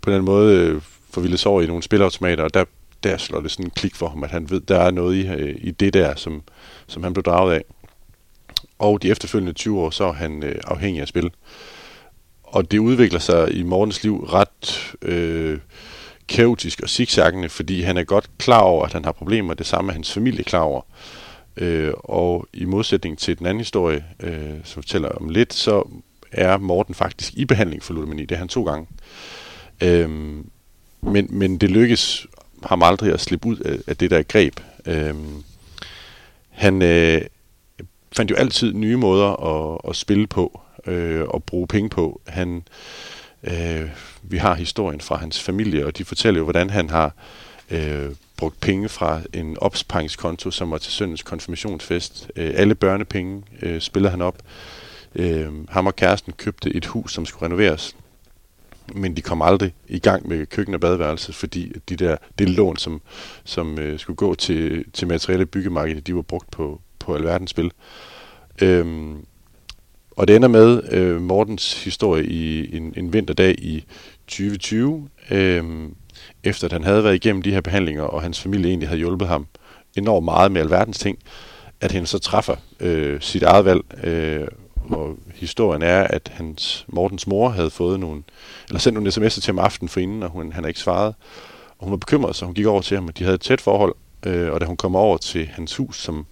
på 0.00 0.10
den 0.10 0.24
måde 0.24 0.56
øh, 0.56 0.82
forvildet 1.10 1.46
over 1.46 1.62
i 1.62 1.66
nogle 1.66 1.82
spilautomater, 1.82 2.44
og 2.44 2.54
der, 2.54 2.64
der 3.02 3.16
slår 3.16 3.40
det 3.40 3.50
sådan 3.50 3.64
en 3.64 3.70
klik 3.70 3.94
for 3.94 4.08
ham, 4.08 4.24
at 4.24 4.30
han 4.30 4.50
ved, 4.50 4.60
der 4.60 4.78
er 4.78 4.90
noget 4.90 5.16
i, 5.16 5.26
øh, 5.26 5.56
i 5.58 5.70
det 5.70 5.94
der, 5.94 6.14
som, 6.14 6.42
som 6.86 7.02
han 7.02 7.12
blev 7.12 7.22
draget 7.22 7.54
af. 7.54 7.64
Og 8.78 9.02
de 9.02 9.10
efterfølgende 9.10 9.52
20 9.52 9.80
år, 9.80 9.90
så 9.90 10.04
er 10.04 10.12
han 10.12 10.42
øh, 10.42 10.60
afhængig 10.64 11.02
af 11.02 11.08
spil. 11.08 11.30
Og 12.42 12.70
det 12.70 12.78
udvikler 12.78 13.18
sig 13.18 13.52
i 13.52 13.62
morgens 13.62 14.02
liv 14.02 14.24
ret 14.24 14.94
øh, 15.02 15.58
kaotisk 16.28 16.80
og 16.80 16.88
zigzaggende, 16.88 17.48
fordi 17.48 17.82
han 17.82 17.96
er 17.96 18.04
godt 18.04 18.30
klar 18.38 18.60
over, 18.60 18.84
at 18.84 18.92
han 18.92 19.04
har 19.04 19.12
problemer. 19.12 19.54
Det 19.54 19.66
samme 19.66 19.90
er 19.90 19.92
hans 19.92 20.12
familie 20.12 20.44
klar 20.44 20.60
over. 20.60 20.82
Øh, 20.82 21.19
Øh, 21.60 21.92
og 21.96 22.48
i 22.52 22.64
modsætning 22.64 23.18
til 23.18 23.38
den 23.38 23.46
anden 23.46 23.60
historie, 23.60 24.04
øh, 24.20 24.54
som 24.64 24.82
fortæller 24.82 25.08
om 25.08 25.28
lidt, 25.28 25.54
så 25.54 25.88
er 26.32 26.58
Morten 26.58 26.94
faktisk 26.94 27.34
i 27.34 27.44
behandling 27.44 27.82
for 27.82 27.94
ludomani. 27.94 28.24
Det 28.24 28.34
er 28.34 28.38
han 28.38 28.48
to 28.48 28.64
gange. 28.64 28.86
Øh, 29.82 30.10
men, 31.00 31.26
men 31.30 31.58
det 31.58 31.70
lykkes 31.70 32.26
ham 32.64 32.82
aldrig 32.82 33.12
at 33.12 33.20
slippe 33.20 33.48
ud 33.48 33.56
af, 33.56 33.78
af 33.86 33.96
det 33.96 34.10
der 34.10 34.22
greb. 34.22 34.60
Øh, 34.86 35.14
han 36.50 36.82
øh, 36.82 37.22
fandt 38.12 38.30
jo 38.30 38.36
altid 38.36 38.72
nye 38.72 38.96
måder 38.96 39.44
at, 39.44 39.80
at 39.88 39.96
spille 39.96 40.26
på 40.26 40.60
øh, 40.86 41.22
og 41.28 41.44
bruge 41.44 41.66
penge 41.66 41.90
på. 41.90 42.20
Han, 42.26 42.62
øh, 43.44 43.90
vi 44.22 44.36
har 44.36 44.54
historien 44.54 45.00
fra 45.00 45.16
hans 45.16 45.42
familie, 45.42 45.86
og 45.86 45.98
de 45.98 46.04
fortæller 46.04 46.38
jo, 46.38 46.44
hvordan 46.44 46.70
han 46.70 46.90
har 46.90 47.14
øh, 47.70 48.10
brugt 48.40 48.60
penge 48.60 48.88
fra 48.88 49.20
en 49.32 49.56
opsparingskonto, 49.58 50.50
som 50.50 50.70
var 50.70 50.78
til 50.78 50.92
søndens 50.92 51.22
konfirmationsfest. 51.22 52.30
Øh, 52.36 52.52
alle 52.56 52.74
børnepenge 52.74 53.42
øh, 53.62 53.80
spiller 53.80 54.10
han 54.10 54.22
op. 54.22 54.38
Øh, 55.14 55.48
ham 55.68 55.86
og 55.86 55.96
kæresten 55.96 56.32
købte 56.32 56.74
et 56.74 56.86
hus, 56.86 57.12
som 57.12 57.26
skulle 57.26 57.44
renoveres. 57.44 57.96
Men 58.94 59.16
de 59.16 59.22
kom 59.22 59.42
aldrig 59.42 59.74
i 59.88 59.98
gang 59.98 60.28
med 60.28 60.46
køkken 60.46 60.74
og 60.74 60.80
badeværelse, 60.80 61.32
fordi 61.32 61.72
de 61.88 61.96
der, 61.96 62.16
det 62.38 62.48
lån, 62.48 62.76
som, 62.76 63.02
som 63.44 63.78
øh, 63.78 63.98
skulle 63.98 64.16
gå 64.16 64.34
til, 64.34 64.84
til 64.92 65.08
materielle 65.08 65.46
byggemarkedet, 65.46 66.06
de 66.06 66.14
var 66.14 66.22
brugt 66.22 66.50
på, 66.50 66.80
på 66.98 67.14
alverdens 67.14 67.50
spil. 67.50 67.72
Øh, 68.62 69.14
og 70.10 70.28
det 70.28 70.36
ender 70.36 70.48
med 70.48 70.92
øh, 70.92 71.20
Mortens 71.20 71.84
historie 71.84 72.26
i 72.26 72.76
en, 72.76 72.94
en 72.96 73.12
vinterdag 73.12 73.54
i 73.58 73.84
2020. 74.26 75.08
Øh, 75.30 75.88
efter 76.44 76.64
at 76.64 76.72
han 76.72 76.84
havde 76.84 77.04
været 77.04 77.14
igennem 77.14 77.42
de 77.42 77.52
her 77.52 77.60
behandlinger, 77.60 78.02
og 78.02 78.22
hans 78.22 78.40
familie 78.40 78.68
egentlig 78.68 78.88
havde 78.88 78.98
hjulpet 78.98 79.28
ham 79.28 79.46
enormt 79.96 80.24
meget 80.24 80.52
med 80.52 80.60
alverdens 80.60 80.98
ting, 80.98 81.18
at 81.80 81.92
han 81.92 82.06
så 82.06 82.18
træffer 82.18 82.56
øh, 82.80 83.20
sit 83.20 83.42
eget 83.42 83.64
valg. 83.64 84.04
Øh, 84.04 84.48
og 84.90 85.16
historien 85.34 85.82
er, 85.82 86.02
at 86.02 86.30
hans 86.34 86.86
Mortens 86.88 87.26
mor 87.26 87.48
havde 87.48 87.70
fået 87.70 88.00
nogle, 88.00 88.22
eller 88.68 88.80
sendt 88.80 88.94
nogle 88.94 89.10
sms'er 89.10 89.40
til 89.40 89.46
ham 89.46 89.58
aften 89.58 89.88
for 89.88 90.00
inden, 90.00 90.22
og 90.22 90.30
hun, 90.30 90.52
han 90.52 90.64
har 90.64 90.68
ikke 90.68 90.80
svaret. 90.80 91.14
Og 91.78 91.84
hun 91.84 91.90
var 91.90 91.96
bekymret, 91.96 92.36
så 92.36 92.44
hun 92.44 92.54
gik 92.54 92.66
over 92.66 92.82
til 92.82 92.94
ham, 92.94 93.08
og 93.08 93.18
de 93.18 93.24
havde 93.24 93.34
et 93.34 93.40
tæt 93.40 93.60
forhold. 93.60 93.94
Øh, 94.26 94.52
og 94.52 94.60
da 94.60 94.66
hun 94.66 94.76
kom 94.76 94.96
over 94.96 95.16
til 95.16 95.46
hans 95.46 95.76
hus, 95.76 96.02
som 96.02 96.26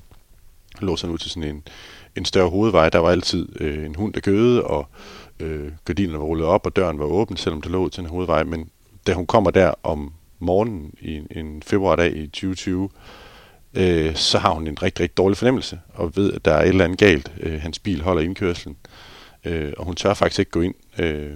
lå 0.81 0.97
sådan 0.97 1.15
ud 1.15 1.19
til 1.19 1.31
sådan 1.31 1.49
en, 1.49 1.63
en 2.17 2.25
større 2.25 2.51
hovedvej, 2.51 2.89
der 2.89 2.99
var 2.99 3.11
altid 3.11 3.49
øh, 3.61 3.87
en 3.87 3.95
hund, 3.95 4.13
der 4.13 4.21
gøde, 4.21 4.65
og 4.65 4.89
øh, 5.41 5.73
gardinerne 5.85 6.19
var 6.19 6.25
rullet 6.25 6.47
op, 6.47 6.67
og 6.67 6.77
døren 6.77 6.99
var 6.99 7.05
åben, 7.05 7.37
selvom 7.37 7.63
det 7.63 7.71
lå 7.71 7.79
ud 7.79 7.91
til 7.91 8.01
en 8.01 8.11
hovedvej. 8.11 8.45
Men 8.45 8.71
da 9.09 9.15
hun 9.15 9.27
kommer 9.27 9.51
der 9.51 9.75
om 9.83 10.13
morgenen 10.39 10.95
i 11.01 11.15
en, 11.15 11.27
en 11.31 11.63
februardag 11.63 12.17
i 12.17 12.27
2020, 12.27 12.89
øh, 13.75 14.15
så 14.15 14.39
har 14.39 14.51
hun 14.51 14.67
en 14.67 14.83
rigtig, 14.83 15.03
rigtig 15.03 15.17
dårlig 15.17 15.37
fornemmelse, 15.37 15.81
og 15.95 16.17
ved, 16.17 16.33
at 16.33 16.45
der 16.45 16.53
er 16.53 16.63
et 16.63 16.69
eller 16.69 16.85
andet 16.85 16.99
galt. 16.99 17.33
Øh, 17.41 17.61
hans 17.61 17.79
bil 17.79 18.03
holder 18.03 18.23
indkørslen, 18.23 18.77
øh, 19.45 19.73
og 19.79 19.85
hun 19.85 19.95
tør 19.97 20.15
faktisk 20.15 20.39
ikke 20.39 20.51
gå 20.51 20.61
ind. 20.61 20.75
Øh, 20.99 21.33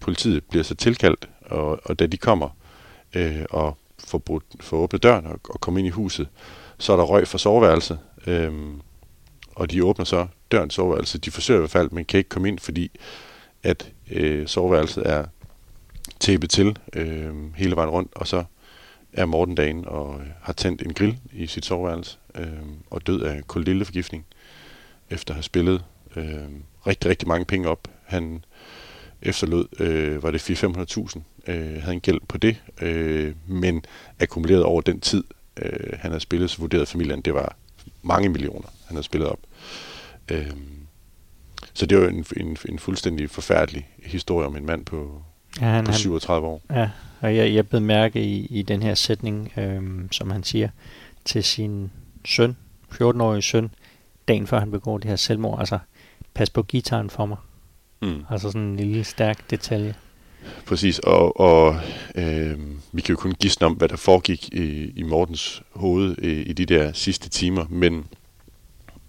politiet 0.00 0.44
bliver 0.44 0.62
så 0.64 0.74
tilkaldt, 0.74 1.28
og, 1.46 1.80
og 1.84 1.98
da 1.98 2.06
de 2.06 2.16
kommer 2.16 2.48
øh, 3.14 3.44
og 3.50 3.78
får, 3.98 4.18
brudt, 4.18 4.44
får 4.60 4.76
åbnet 4.76 5.02
døren 5.02 5.26
og, 5.26 5.40
og 5.48 5.60
kommer 5.60 5.78
ind 5.78 5.86
i 5.86 5.90
huset, 5.90 6.28
så 6.78 6.92
er 6.92 6.96
der 6.96 7.04
røg 7.04 7.28
fra 7.28 7.38
soveværelset, 7.38 7.98
øh, 8.26 8.52
og 9.54 9.70
de 9.70 9.84
åbner 9.84 10.04
så 10.04 10.26
døren 10.52 10.68
til 10.68 10.74
soveværelset. 10.74 11.24
De 11.24 11.30
forsøger 11.30 11.58
i 11.58 11.62
hvert 11.62 11.70
fald, 11.70 11.90
men 11.90 12.04
kan 12.04 12.18
ikke 12.18 12.28
komme 12.28 12.48
ind, 12.48 12.58
fordi 12.58 12.90
at 13.62 13.92
øh, 14.10 14.46
soveværelset 14.46 15.02
er 15.06 15.24
tæppe 16.24 16.46
til 16.46 16.78
øh, 16.92 17.54
hele 17.56 17.76
vejen 17.76 17.90
rundt, 17.90 18.14
og 18.14 18.26
så 18.26 18.44
er 19.12 19.24
Morten 19.24 19.54
dagen 19.54 19.84
og 19.86 20.20
øh, 20.20 20.26
har 20.42 20.52
tændt 20.52 20.82
en 20.82 20.94
grill 20.94 21.18
i 21.32 21.46
sit 21.46 21.64
soveværelse 21.64 22.18
øh, 22.34 22.46
og 22.90 23.06
død 23.06 23.22
af 23.22 23.46
koldildeforgiftning 23.46 24.26
efter 25.10 25.30
at 25.30 25.36
have 25.36 25.42
spillet 25.42 25.84
øh, 26.16 26.48
rigtig, 26.86 27.10
rigtig 27.10 27.28
mange 27.28 27.44
penge 27.44 27.68
op. 27.68 27.88
Han 28.04 28.44
efterlod, 29.22 29.66
øh, 29.80 30.22
var 30.22 30.30
det 30.30 30.50
400-500.000, 30.50 31.20
øh, 31.46 31.82
havde 31.82 31.94
en 31.94 32.00
gæld 32.00 32.20
på 32.28 32.38
det, 32.38 32.62
øh, 32.82 33.34
men 33.46 33.84
akkumuleret 34.20 34.62
over 34.62 34.80
den 34.80 35.00
tid, 35.00 35.24
øh, 35.56 35.98
han 35.98 36.10
havde 36.10 36.20
spillet, 36.20 36.50
så 36.50 36.58
vurderede 36.58 36.86
familien, 36.86 37.20
det 37.20 37.34
var 37.34 37.56
mange 38.02 38.28
millioner, 38.28 38.68
han 38.86 38.96
havde 38.96 39.04
spillet 39.04 39.28
op. 39.28 39.40
Øh, 40.30 40.50
så 41.74 41.86
det 41.86 41.98
var 41.98 42.08
en, 42.08 42.24
en, 42.36 42.56
en 42.68 42.78
fuldstændig 42.78 43.30
forfærdelig 43.30 43.88
historie 44.04 44.46
om 44.46 44.56
en 44.56 44.66
mand 44.66 44.84
på, 44.84 45.22
ja, 45.60 45.66
han, 45.66 45.84
på 45.84 45.92
37 45.92 46.46
år. 46.46 46.62
Ja, 46.70 46.90
og 47.20 47.36
jeg, 47.36 47.54
jeg 47.54 47.68
blev 47.68 47.80
mærke 47.80 48.24
i, 48.24 48.46
i 48.46 48.62
den 48.62 48.82
her 48.82 48.94
sætning, 48.94 49.52
øhm, 49.56 50.12
som 50.12 50.30
han 50.30 50.42
siger 50.42 50.68
til 51.24 51.44
sin 51.44 51.90
søn, 52.24 52.56
14-årige 52.92 53.42
søn, 53.42 53.70
dagen 54.28 54.46
før 54.46 54.58
han 54.58 54.70
begår 54.70 54.98
det 54.98 55.08
her 55.10 55.16
selvmord. 55.16 55.58
Altså, 55.58 55.78
pas 56.34 56.50
på 56.50 56.62
gitaren 56.62 57.10
for 57.10 57.26
mig. 57.26 57.36
Mm. 58.02 58.24
Altså 58.30 58.48
sådan 58.48 58.62
en 58.62 58.76
lille 58.76 59.04
stærk 59.04 59.50
detalje. 59.50 59.94
Præcis, 60.66 60.98
og, 60.98 61.40
og 61.40 61.76
øh, 62.14 62.58
vi 62.92 63.00
kan 63.00 63.12
jo 63.12 63.16
kun 63.16 63.32
gisne 63.32 63.66
om, 63.66 63.72
hvad 63.72 63.88
der 63.88 63.96
foregik 63.96 64.48
i, 64.48 64.92
i 64.96 65.02
Mortens 65.02 65.62
hoved 65.74 66.18
i, 66.18 66.42
i 66.42 66.52
de 66.52 66.66
der 66.66 66.92
sidste 66.92 67.28
timer, 67.28 67.66
men 67.68 68.06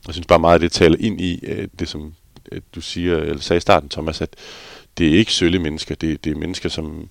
jeg 0.08 0.14
synes 0.14 0.28
bare 0.28 0.40
meget, 0.40 0.56
at 0.56 0.62
det 0.62 0.72
taler 0.72 0.98
ind 1.00 1.22
i 1.22 1.46
øh, 1.46 1.68
det, 1.80 1.88
som 1.88 2.14
øh, 2.52 2.62
du 2.76 2.82
siger, 2.82 3.18
eller 3.18 3.40
sagde 3.40 3.58
i 3.58 3.62
starten, 3.62 3.90
Thomas, 3.90 4.22
at 4.22 4.36
det 4.98 5.08
er 5.08 5.18
ikke 5.18 5.34
sølle 5.34 5.60
mennesker, 5.60 5.96
det, 5.96 6.24
det 6.24 6.32
er 6.32 6.36
mennesker, 6.36 6.70
som... 6.70 7.10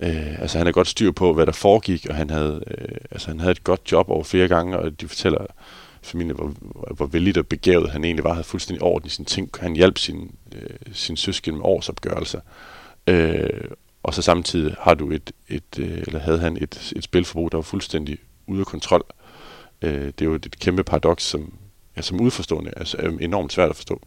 Øh, 0.00 0.40
altså 0.40 0.58
han 0.58 0.66
har 0.66 0.72
godt 0.72 0.88
styr 0.88 1.10
på, 1.10 1.34
hvad 1.34 1.46
der 1.46 1.52
foregik, 1.52 2.06
og 2.10 2.14
han 2.14 2.30
havde, 2.30 2.62
øh, 2.66 2.96
altså, 3.10 3.28
han 3.28 3.40
havde 3.40 3.52
et 3.52 3.64
godt 3.64 3.92
job 3.92 4.10
over 4.10 4.24
flere 4.24 4.48
gange, 4.48 4.78
og 4.78 5.00
de 5.00 5.08
fortæller 5.08 5.46
familien, 6.02 6.36
hvor, 6.36 6.54
hvor 6.92 7.06
vældig 7.06 7.38
og 7.38 7.46
begavet 7.46 7.90
han 7.90 8.04
egentlig 8.04 8.24
var, 8.24 8.32
havde 8.32 8.44
fuldstændig 8.44 8.82
orden 8.82 9.06
i 9.06 9.10
sine 9.10 9.24
ting. 9.26 9.50
Han 9.60 9.76
hjalp 9.76 9.98
sin, 9.98 10.34
øh, 10.54 10.76
sin 10.92 11.16
søsken 11.16 11.54
med 11.54 11.64
årsopgørelser. 11.64 12.40
Øh, 13.06 13.70
og 14.02 14.14
så 14.14 14.22
samtidig 14.22 14.74
har 14.80 14.94
du 14.94 15.10
et, 15.10 15.32
et 15.48 15.78
øh, 15.78 15.98
eller 16.06 16.20
havde 16.20 16.38
han 16.38 16.56
et, 16.56 16.92
et 16.96 17.04
spilforbrug, 17.04 17.52
der 17.52 17.58
var 17.58 17.62
fuldstændig 17.62 18.18
ude 18.46 18.60
af 18.60 18.66
kontrol. 18.66 19.04
Øh, 19.82 20.06
det 20.06 20.20
er 20.20 20.24
jo 20.24 20.34
et 20.34 20.56
kæmpe 20.60 20.84
paradoks, 20.84 21.24
som, 21.24 21.52
ja, 21.96 22.02
som 22.02 22.20
udforstående 22.20 22.72
altså, 22.76 22.96
er 23.00 23.08
enormt 23.20 23.52
svært 23.52 23.70
at 23.70 23.76
forstå. 23.76 24.00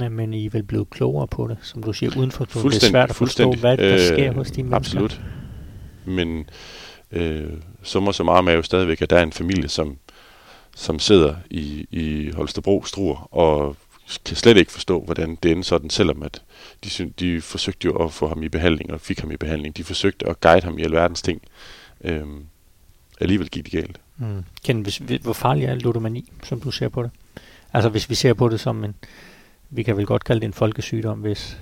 Ja, 0.00 0.08
men 0.08 0.34
I 0.34 0.46
er 0.46 0.50
vel 0.50 0.62
blevet 0.62 0.90
klogere 0.90 1.28
på 1.28 1.48
det, 1.48 1.56
som 1.62 1.82
du 1.82 1.92
siger, 1.92 2.18
uden 2.18 2.30
for 2.30 2.44
det 2.44 2.56
er 2.56 2.88
svært 2.88 3.10
at 3.10 3.16
forstå, 3.16 3.52
hvad 3.52 3.76
der 3.76 3.94
øh, 3.94 4.00
sker 4.00 4.32
hos 4.32 4.50
de 4.50 4.62
mennesker. 4.62 4.76
Absolut. 4.76 5.20
Men 6.04 6.48
øh, 7.12 7.52
summer 7.82 8.12
så 8.12 8.24
meget 8.24 8.44
med 8.44 8.54
jo 8.54 8.62
stadigvæk, 8.62 9.02
at 9.02 9.10
der 9.10 9.16
er 9.16 9.22
en 9.22 9.32
familie, 9.32 9.68
som, 9.68 9.98
som 10.76 10.98
sidder 10.98 11.34
i, 11.50 11.86
i 11.90 12.30
Holstebro 12.30 12.84
Struer 12.84 13.34
og 13.34 13.76
kan 14.24 14.36
slet 14.36 14.56
ikke 14.56 14.72
forstå, 14.72 15.04
hvordan 15.04 15.38
det 15.42 15.50
endte 15.50 15.68
sådan, 15.68 15.90
selvom 15.90 16.22
at 16.22 16.42
de, 16.84 17.10
de 17.20 17.40
forsøgte 17.40 17.86
jo 17.86 18.04
at 18.04 18.12
få 18.12 18.28
ham 18.28 18.42
i 18.42 18.48
behandling 18.48 18.92
og 18.92 19.00
fik 19.00 19.20
ham 19.20 19.30
i 19.30 19.36
behandling. 19.36 19.76
De 19.76 19.84
forsøgte 19.84 20.28
at 20.28 20.40
guide 20.40 20.64
ham 20.64 20.78
i 20.78 20.82
alverdens 20.82 21.22
ting. 21.22 21.42
Øhm, 22.04 22.44
alligevel 23.20 23.48
gik 23.48 23.64
det 23.64 23.72
galt. 23.72 24.00
Mm. 24.16 24.44
Ken, 24.64 24.80
hvis, 24.80 24.96
hvor 25.22 25.32
farlig 25.32 25.64
er 25.64 25.74
ludomani, 25.74 26.32
som 26.42 26.60
du 26.60 26.70
ser 26.70 26.88
på 26.88 27.02
det? 27.02 27.10
Altså 27.72 27.88
hvis 27.88 28.10
vi 28.10 28.14
ser 28.14 28.34
på 28.34 28.48
det 28.48 28.60
som 28.60 28.84
en, 28.84 28.94
vi 29.70 29.82
kan 29.82 29.96
vel 29.96 30.06
godt 30.06 30.24
kalde 30.24 30.40
det 30.40 30.46
en 30.46 30.52
folkesygdom, 30.52 31.18
hvis 31.18 31.58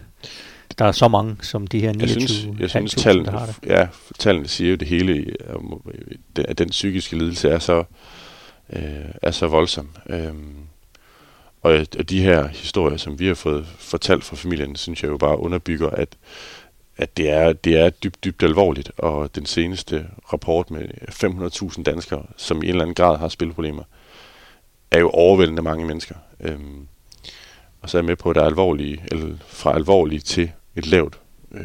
der 0.79 0.85
er 0.85 0.93
så 0.93 1.09
mange 1.09 1.37
som 1.43 1.67
de 1.67 1.81
her 1.81 1.93
29 1.93 2.21
Jeg 2.21 2.29
synes, 2.29 2.61
jeg 2.61 2.71
synes 2.71 2.95
tallene, 2.95 3.27
der 3.27 3.39
har 3.39 3.47
det. 3.47 3.57
Ja, 3.67 3.89
tallene 4.19 4.49
siger 4.49 4.71
jo 4.71 4.77
det 4.77 4.89
hele, 4.89 5.35
at 6.45 6.59
den 6.59 6.69
psykiske 6.69 7.19
lidelse 7.19 7.49
er 7.49 7.59
så, 7.59 7.85
øh, 8.73 8.83
er 9.23 9.31
så 9.31 9.47
voldsom. 9.47 9.89
Og, 11.63 11.87
og 11.99 12.11
de 12.11 12.23
her 12.23 12.49
historier, 12.49 12.97
som 12.97 13.19
vi 13.19 13.27
har 13.27 13.35
fået 13.35 13.67
fortalt 13.67 14.25
fra 14.25 14.37
familien, 14.37 14.77
synes 14.77 15.03
jeg 15.03 15.09
jo 15.09 15.17
bare 15.17 15.39
underbygger, 15.39 15.91
at, 15.91 16.09
at 16.97 17.17
det, 17.17 17.31
er, 17.31 17.53
det 17.53 17.79
er 17.79 17.91
dybt, 17.91 18.25
dybt 18.25 18.43
alvorligt. 18.43 18.93
Og 18.99 19.35
den 19.35 19.47
seneste 19.47 20.07
rapport 20.33 20.71
med 20.71 20.85
500.000 21.77 21.83
danskere, 21.83 22.27
som 22.37 22.63
i 22.63 22.67
en 22.67 22.71
eller 22.71 22.83
anden 22.83 22.95
grad 22.95 23.19
har 23.19 23.29
spilproblemer, 23.29 23.83
er 24.91 24.99
jo 24.99 25.11
overvældende 25.11 25.63
mange 25.63 25.87
mennesker. 25.87 26.15
Øhm, 26.41 26.89
og 27.83 27.91
så 27.91 27.99
er 27.99 28.03
jeg 28.03 28.07
med 28.07 28.17
på, 28.17 28.31
at 28.31 28.37
der 28.37 28.43
er 28.43 28.47
alvorlige, 28.47 29.05
eller 29.13 29.37
fra 29.47 29.75
alvorlige 29.75 30.21
til 30.21 30.51
et 30.77 30.87
lavt 30.87 31.21
øh, 31.55 31.61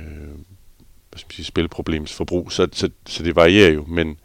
hvad 1.11 1.19
skal 1.19 1.27
man 1.27 1.35
sige, 1.35 1.45
spilproblemsforbrug. 1.45 2.51
Så, 2.51 2.67
så, 2.71 2.89
så 3.07 3.23
det 3.23 3.35
varierer 3.35 3.71
jo, 3.71 3.85
men 3.87 4.17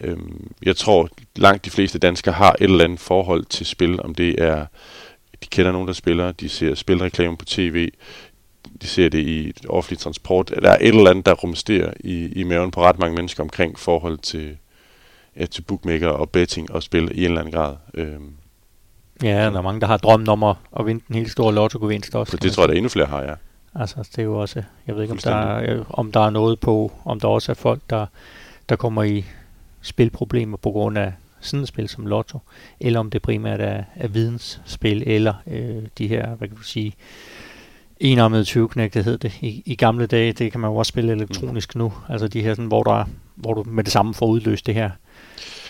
øh, 0.00 0.18
jeg 0.62 0.76
tror, 0.76 1.08
langt 1.36 1.64
de 1.64 1.70
fleste 1.70 1.98
danskere 1.98 2.34
har 2.34 2.52
et 2.52 2.64
eller 2.64 2.84
andet 2.84 3.00
forhold 3.00 3.44
til 3.44 3.66
spil, 3.66 4.02
om 4.02 4.14
det 4.14 4.42
er, 4.42 4.66
de 5.42 5.46
kender 5.50 5.72
nogen, 5.72 5.88
der 5.88 5.94
spiller, 5.94 6.32
de 6.32 6.48
ser 6.48 6.74
spilreklamer 6.74 7.36
på 7.36 7.44
tv, 7.44 7.90
de 8.82 8.86
ser 8.86 9.08
det 9.08 9.26
i 9.26 9.52
offentlig 9.68 9.98
transport. 9.98 10.48
Der 10.62 10.70
er 10.70 10.78
et 10.80 10.88
eller 10.88 11.10
andet, 11.10 11.26
der 11.26 11.32
rumsterer 11.32 11.92
i, 12.00 12.26
i 12.26 12.42
maven 12.42 12.70
på 12.70 12.82
ret 12.82 12.98
mange 12.98 13.16
mennesker 13.16 13.42
omkring 13.42 13.78
forhold 13.78 14.18
til, 14.18 14.56
ja, 15.36 15.46
til 15.46 15.62
bookmaker 15.62 16.08
og 16.08 16.30
betting 16.30 16.72
og 16.72 16.82
spil 16.82 17.10
i 17.14 17.18
en 17.18 17.24
eller 17.24 17.40
anden 17.40 17.54
grad. 17.54 17.76
Øh, 17.94 18.20
Ja, 19.22 19.44
der 19.44 19.58
er 19.58 19.62
mange, 19.62 19.80
der 19.80 19.86
har 19.86 19.96
drømt 19.96 20.28
om 20.28 20.42
at, 20.42 20.56
at 20.78 20.86
vinde 20.86 21.04
den 21.08 21.16
helt 21.16 21.30
store 21.30 21.54
lotto-gevinst 21.54 22.14
også. 22.14 22.36
Det 22.36 22.52
tror 22.52 22.62
jeg, 22.62 22.68
der 22.68 22.74
er 22.74 22.76
endnu 22.76 22.88
flere 22.88 23.06
har, 23.06 23.22
ja. 23.22 23.34
Altså, 23.74 24.08
det 24.10 24.18
er 24.18 24.22
jo 24.22 24.40
også, 24.40 24.62
jeg 24.86 24.94
ved 24.94 25.02
ikke, 25.02 25.12
om 25.12 25.18
der, 25.18 25.34
er, 25.34 25.84
om 25.90 26.12
der 26.12 26.20
er 26.20 26.30
noget 26.30 26.60
på, 26.60 26.92
om 27.04 27.20
der 27.20 27.28
også 27.28 27.52
er 27.52 27.54
folk, 27.54 27.80
der, 27.90 28.06
der 28.68 28.76
kommer 28.76 29.02
i 29.02 29.24
spilproblemer 29.82 30.56
på 30.56 30.70
grund 30.70 30.98
af 30.98 31.12
sådan 31.40 31.62
et 31.62 31.68
spil 31.68 31.88
som 31.88 32.06
Lotto, 32.06 32.38
eller 32.80 33.00
om 33.00 33.10
det 33.10 33.22
primært 33.22 33.60
er, 33.60 33.84
er 33.96 34.08
vidensspil, 34.08 35.02
eller 35.06 35.34
øh, 35.46 35.82
de 35.98 36.08
her, 36.08 36.34
hvad 36.34 36.48
kan 36.48 36.56
du 36.56 36.62
sige, 36.62 36.92
enarmede 38.00 38.44
20 38.44 38.68
det 38.76 39.04
hed 39.04 39.18
det 39.18 39.32
i, 39.40 39.62
i 39.66 39.74
gamle 39.74 40.06
dage, 40.06 40.32
det 40.32 40.52
kan 40.52 40.60
man 40.60 40.70
jo 40.70 40.76
også 40.76 40.90
spille 40.90 41.12
elektronisk 41.12 41.74
mm. 41.74 41.78
nu, 41.78 41.92
altså 42.08 42.28
de 42.28 42.42
her, 42.42 42.54
sådan, 42.54 42.66
hvor, 42.66 42.82
der, 42.82 43.04
hvor 43.34 43.54
du 43.54 43.62
med 43.66 43.84
det 43.84 43.92
samme 43.92 44.14
får 44.14 44.26
udløst 44.26 44.66
det 44.66 44.74
her 44.74 44.90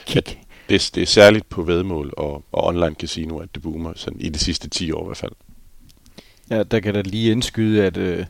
kick. 0.06 0.28
Ja, 0.28 0.49
det, 0.70 0.90
det 0.94 1.02
er 1.02 1.06
særligt 1.06 1.48
på 1.48 1.62
vedmål 1.62 2.12
og, 2.16 2.44
og 2.52 2.66
online 2.66 2.94
casino, 2.94 3.38
at 3.38 3.48
det 3.54 3.62
boomer 3.62 3.92
sådan 3.96 4.20
i 4.20 4.28
de 4.28 4.38
sidste 4.38 4.68
10 4.68 4.92
år 4.92 5.02
i 5.02 5.06
hvert 5.06 5.16
fald. 5.16 5.33
Ja, 6.50 6.62
der 6.62 6.80
kan 6.80 6.94
da 6.94 7.00
lige 7.00 7.33
indskyde, 7.33 7.85
at, 7.85 7.96
øh, 7.96 8.26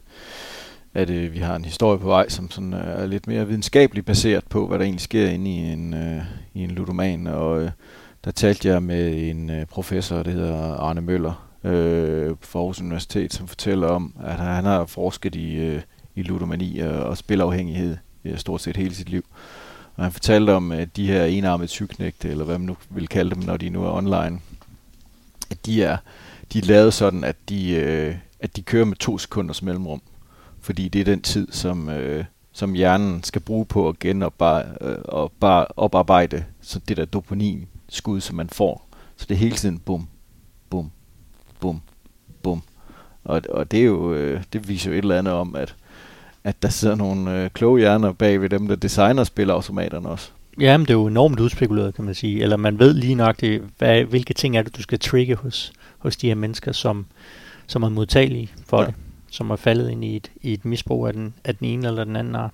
at 0.94 1.10
øh, 1.10 1.32
vi 1.32 1.38
har 1.38 1.56
en 1.56 1.64
historie 1.64 1.98
på 1.98 2.06
vej, 2.06 2.28
som 2.28 2.50
sådan, 2.50 2.74
øh, 2.74 2.80
er 2.80 3.06
lidt 3.06 3.26
mere 3.26 3.46
videnskabeligt 3.46 4.06
baseret 4.06 4.44
på, 4.44 4.66
hvad 4.66 4.78
der 4.78 4.84
egentlig 4.84 5.00
sker 5.00 5.28
inde 5.28 5.50
i 5.50 5.58
en, 5.58 5.94
øh, 5.94 6.22
i 6.54 6.64
en 6.64 6.70
ludoman. 6.70 7.26
Og 7.26 7.62
øh, 7.62 7.70
der 8.24 8.30
talte 8.30 8.68
jeg 8.68 8.82
med 8.82 9.30
en 9.30 9.50
øh, 9.50 9.66
professor, 9.66 10.22
der 10.22 10.30
hedder 10.30 10.74
Arne 10.74 11.00
Møller, 11.00 11.48
øh, 11.64 12.36
fra 12.40 12.58
Aarhus 12.58 12.80
Universitet, 12.80 13.32
som 13.32 13.48
fortæller 13.48 13.88
om, 13.88 14.14
at 14.24 14.34
han 14.34 14.64
har 14.64 14.86
forsket 14.86 15.34
i, 15.34 15.54
øh, 15.54 15.82
i 16.14 16.22
ludomani 16.22 16.78
og, 16.78 16.92
og 16.92 17.16
spilafhængighed 17.16 17.96
øh, 18.24 18.38
stort 18.38 18.60
set 18.60 18.76
hele 18.76 18.94
sit 18.94 19.08
liv. 19.08 19.24
Og 20.00 20.06
han 20.06 20.12
fortalte 20.12 20.54
om, 20.54 20.72
at 20.72 20.96
de 20.96 21.06
her 21.06 21.24
enarmede 21.24 21.68
tyknægte, 21.68 22.28
eller 22.28 22.44
hvad 22.44 22.58
man 22.58 22.66
nu 22.66 22.76
vil 22.90 23.08
kalde 23.08 23.34
dem, 23.34 23.42
når 23.42 23.56
de 23.56 23.68
nu 23.68 23.84
er 23.84 23.90
online, 23.90 24.40
at 25.50 25.66
de 25.66 25.82
er, 25.82 25.96
de 26.52 26.58
er 26.58 26.62
lavet 26.62 26.94
sådan, 26.94 27.24
at 27.24 27.36
de, 27.48 27.70
øh, 27.70 28.16
at 28.40 28.56
de 28.56 28.62
kører 28.62 28.84
med 28.84 28.96
to 28.96 29.18
sekunders 29.18 29.62
mellemrum. 29.62 30.02
Fordi 30.60 30.88
det 30.88 31.00
er 31.00 31.04
den 31.04 31.22
tid, 31.22 31.48
som, 31.52 31.88
øh, 31.88 32.24
som 32.52 32.72
hjernen 32.72 33.22
skal 33.22 33.40
bruge 33.40 33.66
på 33.66 33.88
at 33.88 33.98
genoparbejde 33.98 34.76
øh, 34.80 34.98
og 35.04 35.32
bare 35.40 35.66
oparbejde 35.76 36.44
så 36.60 36.80
det 36.88 36.96
der 36.96 37.04
dopamin 37.04 37.68
skud, 37.88 38.20
som 38.20 38.36
man 38.36 38.48
får. 38.48 38.88
Så 39.16 39.26
det 39.28 39.34
er 39.34 39.38
hele 39.38 39.56
tiden 39.56 39.78
bum, 39.78 40.08
bum, 40.70 40.90
bum, 41.60 41.80
bum. 42.42 42.62
Og, 43.24 43.42
og 43.50 43.70
det 43.70 43.80
er 43.80 43.84
jo, 43.84 44.14
øh, 44.14 44.42
det 44.52 44.68
viser 44.68 44.90
jo 44.90 44.98
et 44.98 45.02
eller 45.02 45.18
andet 45.18 45.34
om, 45.34 45.56
at 45.56 45.74
at 46.44 46.62
der 46.62 46.68
sidder 46.68 46.94
nogle 46.94 47.44
øh, 47.44 47.50
kloge 47.50 47.78
hjerner 47.78 48.12
bag 48.12 48.40
ved 48.40 48.48
dem, 48.48 48.68
der 48.68 48.76
designer 48.76 49.24
spilautomaterne 49.24 50.08
også. 50.08 50.30
Ja, 50.60 50.76
men 50.76 50.86
det 50.86 50.90
er 50.90 50.98
jo 50.98 51.06
enormt 51.06 51.40
udspekuleret, 51.40 51.94
kan 51.94 52.04
man 52.04 52.14
sige. 52.14 52.42
Eller 52.42 52.56
man 52.56 52.78
ved 52.78 52.94
lige 52.94 53.14
nok, 53.14 53.40
det, 53.40 53.62
hvad, 53.78 54.04
hvilke 54.04 54.34
ting 54.34 54.56
er 54.56 54.62
det, 54.62 54.76
du 54.76 54.82
skal 54.82 54.98
trigge 54.98 55.34
hos, 55.34 55.72
hos 55.98 56.16
de 56.16 56.26
her 56.28 56.34
mennesker, 56.34 56.72
som, 56.72 57.06
som 57.66 57.82
er 57.82 57.88
modtagelige 57.88 58.50
for 58.66 58.80
ja. 58.80 58.86
det. 58.86 58.94
Som 59.30 59.50
er 59.50 59.56
faldet 59.56 59.90
ind 59.90 60.04
i 60.04 60.16
et, 60.16 60.30
i 60.42 60.52
et 60.52 60.64
misbrug 60.64 61.06
af 61.06 61.12
den, 61.12 61.34
af 61.44 61.56
den 61.56 61.66
ene 61.66 61.88
eller 61.88 62.04
den 62.04 62.16
anden 62.16 62.34
art. 62.34 62.52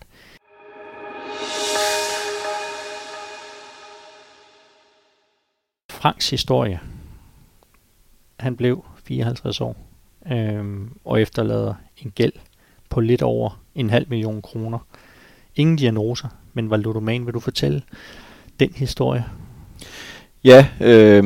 Franks 5.90 6.30
historie. 6.30 6.80
Han 8.40 8.56
blev 8.56 8.84
54 9.04 9.60
år 9.60 9.76
øhm, 10.32 10.90
og 11.04 11.20
efterlader 11.20 11.74
en 11.96 12.10
gæld 12.10 12.32
på 12.90 13.00
lidt 13.00 13.22
over 13.22 13.60
en 13.74 13.90
halv 13.90 14.06
million 14.08 14.42
kroner. 14.42 14.78
Ingen 15.56 15.76
diagnoser, 15.76 16.28
men 16.54 16.70
var 16.70 16.76
ludoman. 16.76 17.26
Vil 17.26 17.34
du 17.34 17.40
fortælle 17.40 17.82
den 18.60 18.70
historie? 18.76 19.24
Ja, 20.44 20.66
øh, 20.80 21.24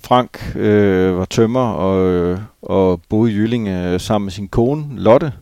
Frank 0.00 0.56
øh, 0.56 1.18
var 1.18 1.24
tømmer 1.24 1.68
og, 1.68 2.12
øh, 2.12 2.38
og 2.62 3.02
boede 3.08 3.32
i 3.32 3.34
Jylling 3.34 3.68
øh, 3.68 4.00
sammen 4.00 4.26
med 4.26 4.32
sin 4.32 4.48
kone 4.48 4.84
Lotte 4.96 5.32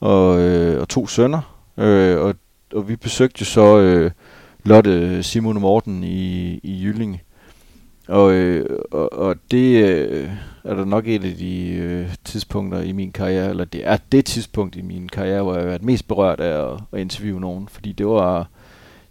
og, 0.00 0.40
øh, 0.40 0.80
og 0.80 0.88
to 0.88 1.06
sønner. 1.06 1.56
Øh, 1.78 2.20
og, 2.20 2.34
og 2.74 2.88
vi 2.88 2.96
besøgte 2.96 3.44
så 3.44 3.78
øh, 3.78 4.10
Lotte, 4.64 5.22
Simon 5.22 5.56
og 5.56 5.62
Morten 5.62 6.04
i, 6.04 6.60
i 6.62 6.84
Jylling. 6.84 7.20
Og, 8.08 8.32
øh, 8.32 8.78
og, 8.90 9.12
og 9.12 9.36
det 9.50 9.84
øh, 9.84 10.30
er 10.64 10.74
der 10.74 10.84
nok 10.84 11.06
et 11.06 11.24
af 11.24 11.34
de 11.34 11.68
øh, 11.68 12.14
tidspunkter 12.24 12.80
i 12.80 12.92
min 12.92 13.12
karriere, 13.12 13.50
eller 13.50 13.64
det 13.64 13.86
er 13.86 13.96
det 14.12 14.24
tidspunkt 14.24 14.76
i 14.76 14.82
min 14.82 15.08
karriere, 15.08 15.42
hvor 15.42 15.52
jeg 15.52 15.62
har 15.62 15.68
været 15.68 15.82
mest 15.82 16.08
berørt 16.08 16.40
af 16.40 16.72
at, 16.72 16.80
at 16.92 17.00
interviewe 17.00 17.40
nogen, 17.40 17.68
fordi 17.68 17.92
det 17.92 18.06
var, 18.06 18.48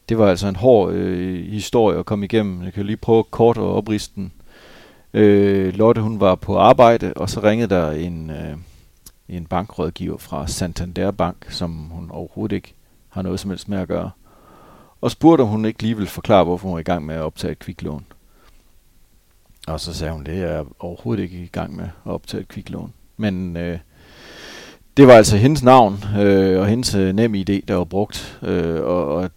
det 0.10 0.18
var 0.18 0.28
altså 0.28 0.48
en 0.48 0.56
hård 0.56 0.94
øh, 0.94 1.46
historie 1.46 2.00
at 2.00 2.06
komme 2.06 2.26
igennem. 2.26 2.64
Jeg 2.64 2.74
kan 2.74 2.86
lige 2.86 2.98
prøve 2.98 3.24
kort 3.24 3.58
at 3.58 3.64
opriste 3.64 4.16
den. 4.16 4.32
Øh, 5.14 5.74
Lotte 5.74 6.02
hun 6.02 6.20
var 6.20 6.36
på 6.36 6.58
arbejde, 6.58 7.14
og 7.16 7.30
så 7.30 7.40
ringede 7.44 7.76
der 7.76 7.92
en, 7.92 8.30
øh, 8.30 8.58
en 9.30 9.46
bankrådgiver 9.46 10.18
fra 10.18 10.48
Santander 10.48 11.12
Bank, 11.12 11.46
som 11.50 11.72
hun 11.72 12.12
overhovedet 12.12 12.56
ikke 12.56 12.74
har 13.10 13.22
noget 13.22 13.40
som 13.40 13.50
helst 13.50 13.70
med 13.70 13.78
at 13.78 13.88
gøre. 13.88 14.12
Og 15.02 15.12
spurgte, 15.12 15.42
om 15.42 15.48
hun 15.48 15.66
ikke 15.66 15.82
lige 15.82 15.96
ville 15.96 16.10
forklare, 16.10 16.44
hvorfor 16.44 16.68
hun 16.68 16.74
var 16.74 16.80
i 16.80 16.84
gang 16.84 17.06
med 17.06 17.16
at 17.16 17.22
optage 17.22 17.52
et 17.52 17.60
kviklån. 17.60 18.06
Og 19.68 19.80
så 19.80 19.94
sagde 19.94 20.14
hun, 20.14 20.24
det 20.24 20.44
er 20.44 20.52
jeg 20.52 20.66
overhovedet 20.80 21.24
ikke 21.24 21.44
i 21.44 21.48
gang 21.48 21.76
med 21.76 21.86
at 22.06 22.12
optage 22.12 22.42
et 22.42 22.48
kviklån. 22.48 22.94
Men 23.18 23.58
øh, 23.58 23.80
det 24.98 25.08
var 25.08 25.14
altså 25.14 25.38
hendes 25.38 25.64
navn 25.64 26.04
øh, 26.20 26.60
og 26.60 26.68
hendes 26.68 26.96
øh, 26.96 27.16
nem 27.16 27.36
idé, 27.36 27.60
der 27.68 27.74
var 27.74 27.84
brugt. 27.84 28.40
Øh, 28.42 28.84
og 28.84 29.16
og 29.16 29.30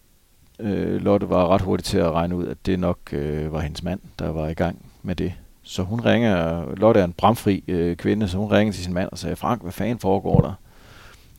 øh, 0.61 1.03
Lotte 1.03 1.29
var 1.29 1.49
ret 1.49 1.61
hurtigt 1.61 1.87
til 1.87 1.99
at 1.99 2.13
regne 2.13 2.37
ud, 2.37 2.47
at 2.47 2.67
det 2.67 2.79
nok 2.79 2.99
øh, 3.13 3.53
var 3.53 3.61
hendes 3.61 3.83
mand, 3.83 4.01
der 4.19 4.29
var 4.29 4.49
i 4.49 4.55
gang 4.55 4.85
med 5.03 5.17
det. 5.17 5.33
Så 5.63 5.83
hun 5.83 6.01
ringer, 6.01 6.65
Lotte 6.75 7.01
er 7.01 7.05
en 7.05 7.13
bramfri 7.13 7.65
øh, 7.69 7.97
kvinde, 7.97 8.29
så 8.29 8.39
hun 8.39 8.51
ringer 8.51 8.73
til 8.73 8.85
sin 8.85 8.95
mand 8.95 9.09
og 9.13 9.19
sagde, 9.19 9.37
Frank, 9.37 9.63
hvad 9.63 9.73
fanden 9.73 9.99
foregår 9.99 10.41
der? 10.41 10.53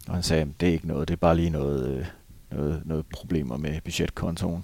Og 0.08 0.14
han 0.14 0.24
sagde, 0.24 0.48
det 0.60 0.70
er 0.70 0.74
ikke 0.74 0.88
noget, 0.88 1.08
det 1.08 1.14
er 1.14 1.18
bare 1.18 1.36
lige 1.36 1.50
noget, 1.50 1.90
øh, 1.90 2.06
noget, 2.52 2.82
noget 2.86 3.06
problemer 3.14 3.58
med 3.58 3.82
budgetkontoen. 3.82 4.64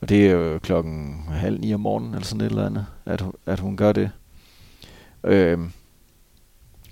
Og 0.00 0.08
det 0.08 0.26
er 0.26 0.30
jo 0.30 0.58
klokken 0.58 1.24
halv 1.28 1.60
ni 1.60 1.74
om 1.74 1.80
morgenen, 1.80 2.14
eller 2.14 2.26
sådan 2.26 2.40
et 2.40 2.50
eller 2.50 2.66
andet, 2.66 2.86
at, 3.06 3.24
at 3.46 3.60
hun 3.60 3.76
gør 3.76 3.92
det. 3.92 4.10
Øh, 5.24 5.58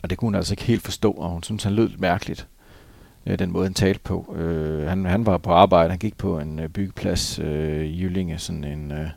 og 0.02 0.10
det 0.10 0.18
kunne 0.18 0.26
hun 0.26 0.34
altså 0.34 0.52
ikke 0.52 0.64
helt 0.64 0.82
forstå, 0.82 1.10
og 1.10 1.30
hun 1.30 1.42
synes, 1.42 1.64
han 1.64 1.72
lød 1.72 1.88
lidt 1.88 2.00
mærkeligt, 2.00 2.46
øh, 3.26 3.38
den 3.38 3.52
måde, 3.52 3.64
han 3.64 3.74
talte 3.74 4.00
på. 4.00 4.34
Øh, 4.36 4.88
han, 4.88 5.04
han 5.04 5.26
var 5.26 5.38
på 5.38 5.50
arbejde, 5.50 5.90
han 5.90 5.98
gik 5.98 6.18
på 6.18 6.38
en 6.38 6.58
øh, 6.58 6.68
byggeplads 6.68 7.38
øh, 7.38 7.84
i 7.86 8.02
Jyllinge, 8.02 8.38
sådan 8.38 8.64
en, 8.64 8.92
øh, 8.92 9.08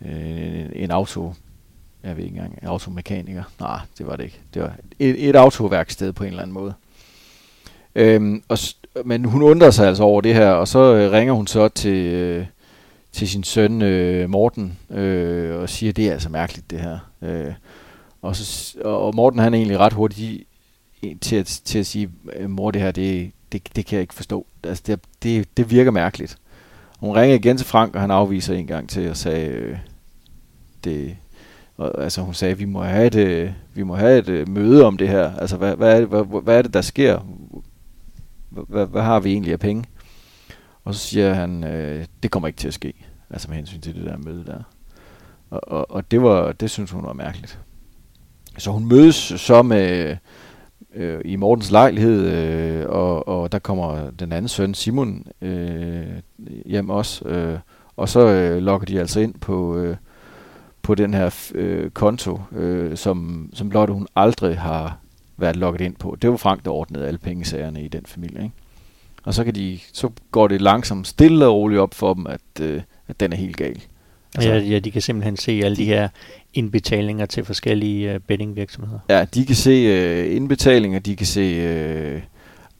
en, 0.00 0.72
en 0.72 0.90
auto, 0.90 1.34
jeg 2.02 2.16
ved 2.16 2.24
ikke 2.24 2.36
engang, 2.36 2.58
en 2.62 2.68
automekaniker. 2.68 3.42
Nej, 3.60 3.80
det 3.98 4.06
var 4.06 4.16
det 4.16 4.24
ikke. 4.24 4.40
Det 4.54 4.62
var 4.62 4.76
et, 4.98 5.28
et 5.28 5.36
autoværksted 5.36 6.12
på 6.12 6.24
en 6.24 6.30
eller 6.30 6.42
anden 6.42 6.54
måde. 6.54 6.74
Øhm, 7.94 8.42
og, 8.48 8.58
men 9.04 9.24
hun 9.24 9.42
undrer 9.42 9.70
sig 9.70 9.88
altså 9.88 10.02
over 10.02 10.20
det 10.20 10.34
her, 10.34 10.50
og 10.50 10.68
så 10.68 10.94
øh, 10.94 11.12
ringer 11.12 11.34
hun 11.34 11.46
så 11.46 11.68
til, 11.68 12.06
øh, 12.06 12.46
til 13.18 13.28
sin 13.28 13.44
søn 13.44 13.82
øh, 13.82 14.30
Morten 14.30 14.78
øh, 14.90 15.60
og 15.60 15.68
siger, 15.68 15.92
det 15.92 16.08
er 16.08 16.12
altså 16.12 16.28
mærkeligt 16.28 16.70
det 16.70 16.80
her. 16.80 16.98
Øh, 17.22 17.52
og, 18.22 18.36
så, 18.36 18.78
og 18.84 19.14
Morten 19.14 19.40
han 19.40 19.54
er 19.54 19.58
egentlig 19.58 19.78
ret 19.78 19.92
hurtigt 19.92 20.48
til 21.20 21.36
at, 21.36 21.60
til 21.64 21.78
at 21.78 21.86
sige, 21.86 22.10
øh, 22.36 22.50
mor 22.50 22.70
det 22.70 22.82
her, 22.82 22.90
det, 22.90 23.32
det, 23.52 23.76
det 23.76 23.86
kan 23.86 23.96
jeg 23.96 24.02
ikke 24.02 24.14
forstå. 24.14 24.46
Altså, 24.64 24.82
det, 24.86 25.00
det, 25.22 25.56
det 25.56 25.70
virker 25.70 25.90
mærkeligt. 25.90 26.36
Hun 26.98 27.16
ringer 27.16 27.36
igen 27.36 27.56
til 27.56 27.66
Frank, 27.66 27.94
og 27.94 28.00
han 28.00 28.10
afviser 28.10 28.54
en 28.54 28.66
gang 28.66 28.88
til 28.88 29.10
og 29.10 29.16
sagde, 29.16 29.46
øh, 29.46 29.78
det, 30.84 31.16
og, 31.76 32.02
altså 32.04 32.20
hun 32.20 32.34
sagde, 32.34 32.58
vi 32.58 32.64
må 32.64 32.82
have 32.82 33.06
et, 33.06 33.14
øh, 33.14 33.50
vi 33.74 33.82
må 33.82 33.94
have 33.96 34.18
et 34.18 34.28
øh, 34.28 34.48
møde 34.48 34.84
om 34.84 34.96
det 34.96 35.08
her. 35.08 35.36
Altså 35.36 35.56
hvad, 35.56 35.76
hvad, 35.76 35.94
er 35.94 35.98
det, 35.98 36.08
hvad, 36.08 36.42
hvad 36.42 36.58
er 36.58 36.62
det, 36.62 36.74
der 36.74 36.80
sker? 36.80 37.20
Hvad, 38.50 38.86
hvad 38.86 39.02
har 39.02 39.20
vi 39.20 39.32
egentlig 39.32 39.52
af 39.52 39.60
penge? 39.60 39.84
Og 40.84 40.94
så 40.94 41.00
siger 41.00 41.34
han, 41.34 41.64
øh, 41.64 42.06
det 42.22 42.30
kommer 42.30 42.46
ikke 42.46 42.58
til 42.58 42.68
at 42.68 42.74
ske. 42.74 43.07
Altså 43.30 43.48
med 43.48 43.56
hensyn 43.56 43.80
til 43.80 43.94
det 43.94 44.04
der 44.04 44.16
møde 44.16 44.44
der. 44.46 44.62
Og, 45.50 45.60
og, 45.66 45.90
og 45.90 46.10
det, 46.10 46.22
var, 46.22 46.52
det 46.52 46.70
synes 46.70 46.90
hun 46.90 47.04
var 47.04 47.12
mærkeligt. 47.12 47.60
Så 48.58 48.70
hun 48.70 48.88
mødes 48.88 49.16
så 49.16 49.62
med 49.62 50.16
øh, 50.94 51.20
i 51.24 51.36
Mortens 51.36 51.70
lejlighed, 51.70 52.26
øh, 52.26 52.88
og, 52.88 53.28
og 53.28 53.52
der 53.52 53.58
kommer 53.58 54.10
den 54.10 54.32
anden 54.32 54.48
søn, 54.48 54.74
Simon, 54.74 55.26
øh, 55.40 56.06
hjem 56.66 56.90
også. 56.90 57.28
Øh, 57.28 57.58
og 57.96 58.08
så 58.08 58.20
øh, 58.20 58.62
lokker 58.62 58.86
de 58.86 59.00
altså 59.00 59.20
ind 59.20 59.34
på, 59.34 59.76
øh, 59.76 59.96
på 60.82 60.94
den 60.94 61.14
her 61.14 61.50
øh, 61.54 61.90
konto, 61.90 62.40
øh, 62.52 62.96
som, 62.96 63.50
som 63.54 63.70
Lotte 63.70 63.94
hun 63.94 64.06
aldrig 64.16 64.58
har 64.58 64.98
været 65.36 65.56
logget 65.56 65.80
ind 65.80 65.96
på. 65.96 66.16
Det 66.22 66.30
var 66.30 66.36
Frank, 66.36 66.64
der 66.64 66.70
ordnede 66.70 67.06
alle 67.06 67.18
pengesagerne 67.18 67.82
i 67.82 67.88
den 67.88 68.06
familie. 68.06 68.42
Ikke? 68.42 68.54
Og 69.24 69.34
så, 69.34 69.44
kan 69.44 69.54
de, 69.54 69.78
så 69.92 70.10
går 70.30 70.48
det 70.48 70.60
langsomt 70.60 71.06
stille 71.06 71.46
og 71.46 71.54
roligt 71.54 71.80
op 71.80 71.94
for 71.94 72.14
dem, 72.14 72.26
at, 72.26 72.60
øh, 72.60 72.82
at 73.08 73.20
den 73.20 73.32
er 73.32 73.36
helt 73.36 73.56
gal. 73.56 73.82
Altså, 74.34 74.50
ja, 74.50 74.58
ja, 74.58 74.78
de 74.78 74.90
kan 74.90 75.02
simpelthen 75.02 75.36
se 75.36 75.60
alle 75.64 75.76
de 75.76 75.84
her 75.84 76.08
indbetalinger 76.54 77.26
til 77.26 77.44
forskellige 77.44 78.14
uh, 78.14 78.20
bettingvirksomheder. 78.20 78.98
Ja, 79.08 79.24
de 79.34 79.46
kan 79.46 79.56
se 79.56 79.70
øh, 79.70 80.36
indbetalinger, 80.36 80.98
de 80.98 81.16
kan 81.16 81.26
se 81.26 81.40
øh, 81.40 82.22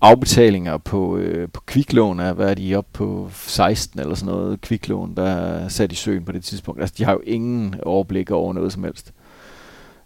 afbetalinger 0.00 0.76
på, 0.76 1.16
øh, 1.16 1.48
på 1.52 1.60
kviklån. 1.60 2.16
Hvad 2.16 2.50
er 2.50 2.54
de 2.54 2.76
oppe 2.76 2.90
på 2.92 3.30
16 3.32 4.00
eller 4.00 4.14
sådan 4.14 4.34
noget 4.34 4.60
kviklån, 4.60 5.14
der 5.16 5.26
er 5.26 5.68
sat 5.68 5.92
i 5.92 5.94
søen 5.94 6.24
på 6.24 6.32
det 6.32 6.44
tidspunkt. 6.44 6.80
Altså, 6.80 6.94
de 6.98 7.04
har 7.04 7.12
jo 7.12 7.20
ingen 7.26 7.74
overblik 7.82 8.30
over 8.30 8.52
noget 8.52 8.72
som 8.72 8.84
helst. 8.84 9.12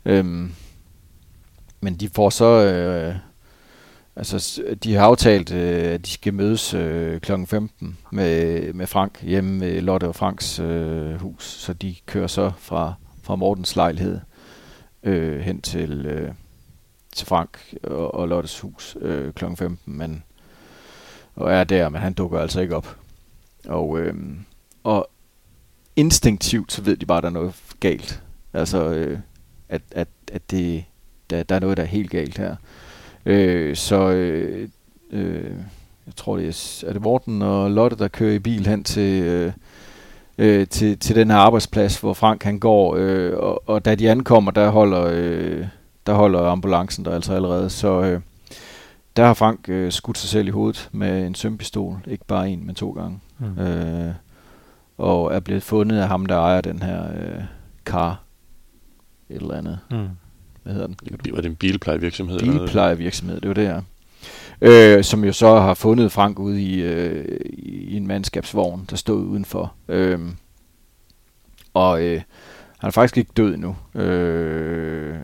Øhm, 0.04 0.52
men 1.80 1.94
de 1.94 2.08
får 2.08 2.30
så... 2.30 2.64
Øh, 2.64 3.14
altså, 4.16 4.62
de 4.84 4.94
har 4.94 5.04
aftalt, 5.04 5.52
øh, 5.52 5.92
at 5.92 6.06
de 6.06 6.10
skal 6.10 6.34
mødes 6.34 6.74
øh, 6.74 7.20
kl. 7.20 7.32
15 7.46 7.98
med, 8.12 8.72
med 8.72 8.86
Frank 8.86 9.22
hjemme 9.22 9.58
med 9.58 9.80
Lotte 9.80 10.08
og 10.08 10.14
Franks 10.14 10.58
øh, 10.58 11.20
hus. 11.20 11.44
Så 11.44 11.72
de 11.72 11.94
kører 12.06 12.26
så 12.26 12.52
fra, 12.58 12.94
fra 13.22 13.36
Mortens 13.36 13.76
lejlighed 13.76 14.20
øh, 15.02 15.40
hen 15.40 15.60
til, 15.60 16.06
øh, 16.06 16.32
til 17.12 17.26
Frank 17.26 17.74
og, 17.82 18.14
og 18.14 18.28
Lottes 18.28 18.60
hus 18.60 18.96
øh, 19.00 19.32
kl. 19.32 19.44
15. 19.44 19.78
Men, 19.86 20.22
og 21.34 21.52
er 21.52 21.64
der, 21.64 21.88
men 21.88 22.00
han 22.00 22.12
dukker 22.12 22.38
altså 22.38 22.60
ikke 22.60 22.76
op. 22.76 22.96
Og, 23.68 24.00
øh, 24.00 24.14
og 24.84 25.10
instinktivt, 25.96 26.72
så 26.72 26.82
ved 26.82 26.96
de 26.96 27.06
bare, 27.06 27.18
at 27.18 27.22
der 27.22 27.28
er 27.28 27.32
noget 27.32 27.54
galt. 27.80 28.22
Altså, 28.52 28.88
øh, 28.88 29.18
at, 29.68 29.82
at, 29.90 30.08
at 30.32 30.50
det, 30.50 30.84
der, 31.30 31.42
der 31.42 31.54
er 31.54 31.60
noget, 31.60 31.76
der 31.76 31.82
er 31.82 31.86
helt 31.86 32.10
galt 32.10 32.38
her. 32.38 32.56
Øh, 33.26 33.76
så 33.76 34.10
øh, 34.10 34.68
øh, 35.10 35.56
jeg 36.06 36.16
tror, 36.16 36.36
det 36.36 36.48
er, 36.48 36.84
er 36.88 36.92
det 36.92 37.02
Morten 37.02 37.42
og 37.42 37.70
Lotte, 37.70 37.96
der 37.96 38.08
kører 38.08 38.34
i 38.34 38.38
bil 38.38 38.66
hen 38.66 38.84
til, 38.84 39.22
øh, 39.22 39.52
øh, 40.38 40.66
til, 40.66 40.98
til 40.98 41.16
den 41.16 41.30
her 41.30 41.36
arbejdsplads, 41.36 42.00
hvor 42.00 42.14
Frank 42.14 42.42
han 42.42 42.58
går. 42.58 42.96
Øh, 42.98 43.36
og, 43.36 43.68
og 43.68 43.84
da 43.84 43.94
de 43.94 44.10
ankommer, 44.10 44.50
der 44.50 44.70
holder, 44.70 45.04
øh, 45.12 45.66
der 46.06 46.14
holder 46.14 46.40
ambulancen 46.40 47.04
der 47.04 47.14
altså 47.14 47.34
allerede. 47.34 47.70
Så 47.70 48.02
øh, 48.02 48.20
der 49.16 49.24
har 49.26 49.34
Frank 49.34 49.68
øh, 49.68 49.92
skudt 49.92 50.18
sig 50.18 50.28
selv 50.28 50.48
i 50.48 50.50
hovedet 50.50 50.88
med 50.92 51.26
en 51.26 51.34
sømpistol. 51.34 51.96
Ikke 52.06 52.24
bare 52.24 52.50
en, 52.50 52.66
men 52.66 52.74
to 52.74 52.90
gange. 52.90 53.20
Mm. 53.38 53.58
Øh, 53.58 54.14
og 54.98 55.34
er 55.34 55.40
blevet 55.40 55.62
fundet 55.62 55.98
af 55.98 56.08
ham, 56.08 56.26
der 56.26 56.36
ejer 56.36 56.60
den 56.60 56.82
her 56.82 57.04
øh, 57.04 57.42
car. 57.84 58.22
Et 59.30 59.36
eller 59.36 59.54
andet. 59.54 59.78
Mm 59.90 60.08
hvad 60.62 60.72
hedder 60.72 60.86
den? 60.86 60.96
Var 61.32 61.40
det 61.40 61.48
en 61.48 61.56
bilplejevirksomhed? 61.56 62.38
Bilplejevirksomhed, 62.38 63.40
det 63.40 63.48
var 63.48 63.54
det, 63.54 63.64
ja. 63.64 63.80
Øh, 64.60 65.04
som 65.04 65.24
jo 65.24 65.32
så 65.32 65.60
har 65.60 65.74
fundet 65.74 66.12
Frank 66.12 66.38
ude 66.38 66.62
i, 66.62 66.82
øh, 66.82 67.40
i 67.52 67.96
en 67.96 68.06
mandskabsvogn, 68.06 68.86
der 68.90 68.96
stod 68.96 69.24
udenfor. 69.24 69.74
Øh, 69.88 70.20
og 71.74 72.02
øh, 72.02 72.22
han 72.78 72.88
er 72.88 72.90
faktisk 72.90 73.16
ikke 73.16 73.32
død 73.36 73.54
endnu. 73.54 73.76
Øh, 73.94 75.16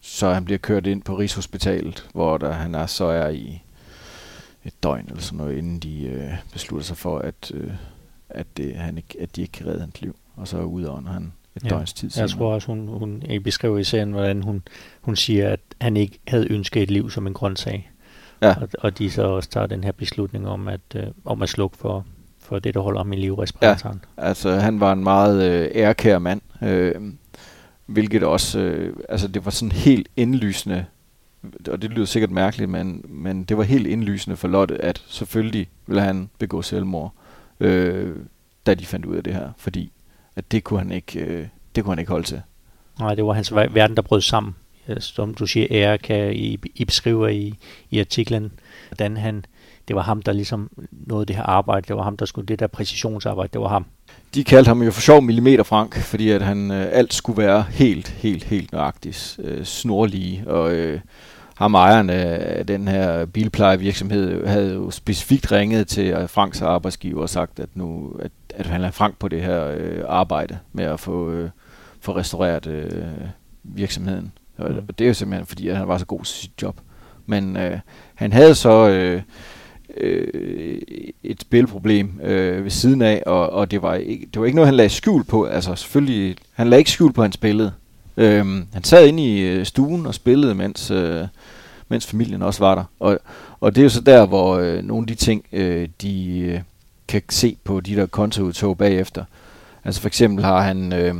så 0.00 0.32
han 0.32 0.44
bliver 0.44 0.58
kørt 0.58 0.86
ind 0.86 1.02
på 1.02 1.18
Rigshospitalet, 1.18 2.08
hvor 2.12 2.38
der, 2.38 2.52
han 2.52 2.74
er 2.74 2.86
så 2.86 3.04
er 3.04 3.28
i 3.28 3.62
et 4.64 4.82
døgn 4.82 5.06
eller 5.08 5.20
sådan 5.20 5.36
noget, 5.36 5.58
inden 5.58 5.78
de 5.78 6.04
øh, 6.04 6.32
beslutter 6.52 6.84
sig 6.84 6.96
for, 6.96 7.18
at, 7.18 7.52
øh, 7.54 7.72
at, 8.28 8.46
det, 8.56 8.76
han 8.76 8.96
ikke, 8.96 9.16
at 9.20 9.36
de 9.36 9.40
ikke 9.42 9.52
kan 9.52 9.66
redde 9.66 9.80
hans 9.80 10.00
liv. 10.00 10.16
Og 10.36 10.48
så 10.48 10.58
udånder 10.58 11.12
han 11.12 11.32
et 11.64 11.70
ja. 11.70 11.76
døgns 11.76 11.92
tid 11.92 12.10
siden. 12.10 12.28
Jeg 12.28 12.30
tror 12.30 12.54
også, 12.54 12.66
hun, 12.66 12.88
hun 12.88 13.22
beskriver 13.44 13.78
i 13.78 13.84
serien, 13.84 14.12
hvordan 14.12 14.42
hun, 14.42 14.62
hun 15.00 15.16
siger, 15.16 15.48
at 15.48 15.60
han 15.80 15.96
ikke 15.96 16.18
havde 16.28 16.52
ønsket 16.52 16.82
et 16.82 16.90
liv 16.90 17.10
som 17.10 17.26
en 17.26 17.34
grøntsag. 17.34 17.90
Ja. 18.42 18.54
Og, 18.60 18.68
og 18.78 18.98
de 18.98 19.10
så 19.10 19.22
også 19.22 19.48
tager 19.48 19.66
den 19.66 19.84
her 19.84 19.92
beslutning 19.92 20.48
om 20.48 20.68
at, 20.68 20.80
øh, 20.96 21.02
om 21.24 21.42
at 21.42 21.48
slukke 21.48 21.76
for, 21.76 22.06
for 22.38 22.58
det, 22.58 22.74
der 22.74 22.80
holder 22.80 23.00
ham 23.00 23.12
i 23.12 23.16
liv, 23.16 23.34
respiratoren. 23.34 24.04
Ja, 24.18 24.22
altså 24.22 24.50
han 24.50 24.80
var 24.80 24.92
en 24.92 25.02
meget 25.02 25.50
øh, 25.50 25.70
ærkær 25.74 26.18
mand, 26.18 26.40
øh, 26.62 26.94
hvilket 27.86 28.22
også, 28.22 28.58
øh, 28.58 28.96
altså 29.08 29.28
det 29.28 29.44
var 29.44 29.50
sådan 29.50 29.72
helt 29.72 30.08
indlysende, 30.16 30.84
og 31.70 31.82
det 31.82 31.90
lyder 31.90 32.06
sikkert 32.06 32.30
mærkeligt, 32.30 32.70
men, 32.70 33.04
men 33.08 33.44
det 33.44 33.56
var 33.56 33.62
helt 33.62 33.86
indlysende 33.86 34.36
for 34.36 34.48
Lotte, 34.48 34.84
at 34.84 35.02
selvfølgelig 35.06 35.68
ville 35.86 36.02
han 36.02 36.30
begå 36.38 36.62
selvmord, 36.62 37.14
øh, 37.60 38.16
da 38.66 38.74
de 38.74 38.86
fandt 38.86 39.06
ud 39.06 39.16
af 39.16 39.24
det 39.24 39.34
her, 39.34 39.50
fordi 39.56 39.92
at 40.38 40.52
det 40.52 40.64
kunne 40.64 40.80
han 40.80 40.92
ikke, 40.92 41.20
øh, 41.20 41.46
det 41.74 41.84
kunne 41.84 41.92
han 41.92 41.98
ikke 41.98 42.10
holde 42.10 42.26
til. 42.26 42.42
Nej, 42.98 43.14
det 43.14 43.24
var 43.24 43.32
hans 43.32 43.54
verden, 43.54 43.96
der 43.96 44.02
brød 44.02 44.20
sammen. 44.20 44.54
Som 44.98 45.34
du 45.34 45.46
siger, 45.46 45.66
ære 45.70 45.98
kan 45.98 46.32
I, 46.32 46.58
I 46.74 46.84
beskriver 46.84 47.28
i, 47.28 47.54
i 47.90 48.00
artiklen, 48.00 48.52
hvordan 48.88 49.16
han, 49.16 49.44
det 49.88 49.96
var 49.96 50.02
ham, 50.02 50.22
der 50.22 50.32
ligesom 50.32 50.70
nåede 50.90 51.26
det 51.26 51.36
her 51.36 51.42
arbejde, 51.42 51.88
det 51.88 51.96
var 51.96 52.02
ham, 52.02 52.16
der 52.16 52.26
skulle 52.26 52.46
det 52.46 52.60
der 52.60 52.66
præcisionsarbejde, 52.66 53.50
det 53.52 53.60
var 53.60 53.68
ham. 53.68 53.86
de 54.34 54.44
kaldte 54.44 54.68
ham 54.68 54.82
jo 54.82 54.90
for 54.90 55.00
sjov 55.00 55.22
millimeter 55.22 55.62
Frank, 55.62 55.96
fordi 55.96 56.30
at 56.30 56.42
han 56.42 56.70
øh, 56.70 56.86
alt 56.92 57.14
skulle 57.14 57.42
være 57.42 57.62
helt, 57.70 58.08
helt, 58.08 58.44
helt 58.44 58.72
nøjagtigt 58.72 59.40
øh, 59.42 59.64
snorlige. 59.64 60.44
Og 60.46 60.72
øh, 60.72 61.00
ham 61.54 61.74
ejeren 61.74 62.10
af 62.10 62.66
den 62.66 62.88
her 62.88 63.26
bilplejevirksomhed 63.26 64.46
havde 64.46 64.74
jo 64.74 64.90
specifikt 64.90 65.52
ringet 65.52 65.88
til 65.88 66.06
øh, 66.06 66.28
Franks 66.28 66.62
arbejdsgiver 66.62 67.22
og 67.22 67.28
sagt, 67.28 67.60
at 67.60 67.68
nu 67.74 68.16
at, 68.20 68.30
at 68.58 68.66
han 68.66 68.84
er 68.84 68.90
Frank 68.90 69.18
på 69.18 69.28
det 69.28 69.42
her 69.42 69.66
øh, 69.66 70.02
arbejde 70.08 70.58
med 70.72 70.84
at 70.84 71.00
få, 71.00 71.30
øh, 71.30 71.50
få 72.00 72.16
restaureret 72.16 72.66
øh, 72.66 72.92
virksomheden. 73.64 74.32
Og 74.58 74.70
Mm. 74.70 74.86
det 74.98 75.04
er 75.04 75.08
jo 75.08 75.14
simpelthen 75.14 75.46
fordi, 75.46 75.68
at 75.68 75.76
han 75.76 75.88
var 75.88 75.98
så 75.98 76.06
god 76.06 76.24
til 76.24 76.34
sit 76.34 76.50
job. 76.62 76.80
Men 77.26 77.56
øh, 77.56 77.78
han 78.14 78.32
havde 78.32 78.54
så 78.54 78.88
øh, 78.88 79.22
øh, 79.96 80.80
et 81.22 81.40
spilproblem 81.40 82.20
øh, 82.22 82.64
ved 82.64 82.70
siden 82.70 83.02
af, 83.02 83.22
og, 83.26 83.50
og 83.50 83.70
det, 83.70 83.82
var 83.82 83.94
ikke, 83.94 84.26
det 84.34 84.40
var 84.40 84.46
ikke 84.46 84.56
noget, 84.56 84.68
han 84.68 84.74
lagde 84.74 84.88
skjul 84.90 85.24
på. 85.24 85.44
Altså 85.44 85.74
selvfølgelig, 85.74 86.36
han 86.52 86.68
lagde 86.68 86.80
ikke 86.80 86.90
skjul 86.90 87.12
på, 87.12 87.20
at 87.20 87.24
han 87.24 87.32
spillede. 87.32 87.72
Øhm, 88.16 88.66
han 88.72 88.84
sad 88.84 89.06
inde 89.08 89.24
i 89.24 89.40
øh, 89.40 89.66
stuen 89.66 90.06
og 90.06 90.14
spillede, 90.14 90.54
mens, 90.54 90.90
øh, 90.90 91.26
mens 91.88 92.06
familien 92.06 92.42
også 92.42 92.60
var 92.64 92.74
der. 92.74 92.84
Og, 93.00 93.18
og 93.60 93.74
det 93.74 93.80
er 93.80 93.84
jo 93.84 93.88
så 93.90 94.00
der, 94.00 94.26
hvor 94.26 94.56
øh, 94.58 94.82
nogle 94.84 95.02
af 95.02 95.06
de 95.06 95.14
ting, 95.14 95.44
øh, 95.52 95.88
de 96.02 96.38
øh, 96.38 96.60
kan 97.08 97.22
se 97.30 97.56
på 97.64 97.80
de 97.80 97.96
der 97.96 98.06
kontoudtog 98.06 98.78
bagefter. 98.78 99.24
Altså 99.84 100.00
for 100.00 100.08
eksempel 100.08 100.44
har 100.44 100.60
han... 100.60 100.92
Øh, 100.92 101.14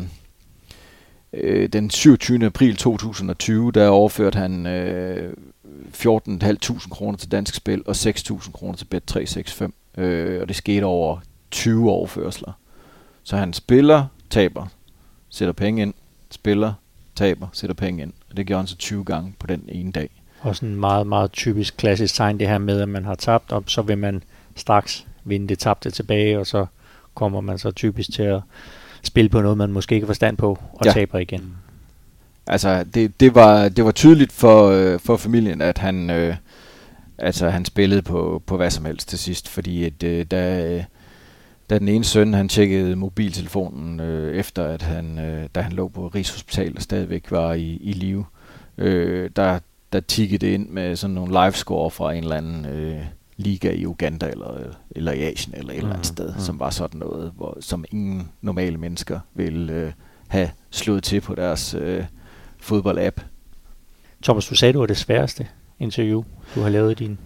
øh, 1.33 1.69
den 1.69 1.91
27. 1.91 2.47
april 2.47 2.77
2020, 2.77 3.73
der 3.73 3.89
overførte 3.89 4.39
han 4.39 4.67
øh, 4.67 5.33
14.500 5.95 6.89
kroner 6.89 7.19
til 7.19 7.33
Dansk 7.33 7.55
Spil 7.55 7.83
og 7.87 7.97
6.000 7.97 8.53
kroner 8.53 8.77
til 8.77 8.87
Bet365. 8.95 10.01
Øh, 10.03 10.41
og 10.41 10.49
det 10.49 10.57
skete 10.57 10.85
over 10.85 11.19
20 11.51 11.91
overførsler. 11.91 12.53
Så 13.23 13.37
han 13.37 13.53
spiller, 13.53 14.07
taber, 14.31 14.67
sætter 15.29 15.53
penge 15.53 15.83
ind, 15.83 15.95
spiller, 16.31 16.73
taber, 17.17 17.49
sætter 17.53 17.75
penge 17.75 18.03
ind. 18.03 18.13
Og 18.31 18.37
det 18.37 18.47
gjorde 18.47 18.61
han 18.61 18.67
så 18.67 18.77
20 18.77 19.05
gange 19.05 19.35
på 19.39 19.47
den 19.47 19.63
ene 19.69 19.93
dag. 19.93 20.11
Og 20.41 20.57
sådan 20.57 20.69
en 20.69 20.77
meget, 20.77 21.07
meget 21.07 21.33
typisk 21.33 21.77
klassisk 21.77 22.15
tegn, 22.15 22.41
det 22.41 22.49
her 22.49 22.59
med, 22.59 22.81
at 22.81 22.89
man 22.89 23.05
har 23.05 23.15
tabt, 23.15 23.53
og 23.53 23.65
så 23.67 23.83
vil 23.83 23.99
man 23.99 24.23
straks 24.57 25.07
vinde 25.29 25.49
det 25.49 25.59
tabte 25.59 25.91
tilbage, 25.91 26.39
og 26.39 26.47
så 26.47 26.67
kommer 27.15 27.41
man 27.41 27.59
så 27.59 27.71
typisk 27.71 28.13
til 28.13 28.23
at 28.23 28.41
spille 29.03 29.29
på 29.29 29.41
noget, 29.43 29.59
man 29.59 29.73
måske 29.73 29.95
ikke 29.95 30.05
har 30.05 30.09
forstand 30.09 30.37
på, 30.37 30.59
og 30.73 30.87
Ja. 30.87 30.93
taber 30.93 31.19
igen. 31.19 31.57
Altså, 32.47 32.85
det, 32.95 33.21
det, 33.21 33.35
var, 33.35 33.69
det 33.69 33.85
var 33.85 33.91
tydeligt 33.91 34.33
for, 34.33 34.69
øh, 34.69 35.01
for 35.01 35.17
familien, 35.17 35.61
at 35.61 35.79
han, 35.79 36.11
øh, 36.11 36.37
altså, 37.19 37.49
han 37.51 37.65
spillede 37.65 38.03
på, 38.03 38.43
på 38.47 38.57
hvad 38.57 38.71
som 38.71 38.85
helst 38.85 39.09
til 39.09 39.19
sidst, 39.19 39.49
fordi 39.49 39.85
at, 39.85 40.03
øh, 40.03 40.27
da, 40.31 40.67
øh, 40.77 40.85
da 41.71 41.79
den 41.79 41.89
ene 41.89 42.05
søn, 42.05 42.35
han 42.35 42.49
tjekkede 42.49 42.97
mobiltelefonen 42.97 44.01
øh, 44.01 44.37
efter, 44.37 44.65
at 44.65 44.83
han, 44.83 45.19
øh, 45.19 45.49
da 45.55 45.61
han 45.61 45.73
lå 45.73 45.89
på 45.89 46.09
Rigshospital 46.09 46.73
og 46.77 46.83
stadigvæk 46.83 47.31
var 47.31 47.53
i, 47.53 47.79
i 47.83 47.93
live, 47.93 48.25
øh, 48.79 49.31
der, 49.37 49.59
der 49.93 50.01
tikkede 50.01 50.47
det 50.47 50.53
ind 50.53 50.69
med 50.69 50.97
sådan 50.97 51.15
nogle 51.15 51.45
livescore 51.45 51.91
fra 51.91 52.13
en 52.13 52.23
eller 52.23 52.37
anden 52.37 52.65
øh, 52.67 53.01
liga 53.41 53.71
i 53.73 53.87
Uganda 53.87 54.27
eller, 54.31 54.55
eller 54.91 55.13
i 55.13 55.23
Asien 55.23 55.55
eller 55.55 55.71
et 55.73 55.77
eller 55.77 55.89
andet 55.91 55.99
Mhm, 56.11 56.15
sted, 56.17 56.31
mhm. 56.33 56.41
som 56.41 56.61
var 56.61 56.71
sådan 56.71 56.99
noget, 57.01 57.33
hvor, 57.37 57.57
som 57.61 57.85
ingen 57.93 58.29
normale 58.43 58.77
mennesker 58.79 59.21
ville 59.35 59.73
øh, 59.73 59.93
have 60.29 60.51
slået 60.71 61.03
til 61.05 61.21
på 61.21 61.35
deres 61.35 61.75
øh, 61.75 62.05
fodboldapp. 62.59 63.21
Thomas, 64.23 64.47
du 64.47 64.55
sagde, 64.55 64.73
det 64.73 64.81
var 64.81 64.87
det 64.87 64.97
sværeste 64.97 65.47
interview, 65.79 66.23
du 66.55 66.61
har 66.61 66.69
lavet 66.69 66.91
i 67.01 67.05
din 67.05 67.19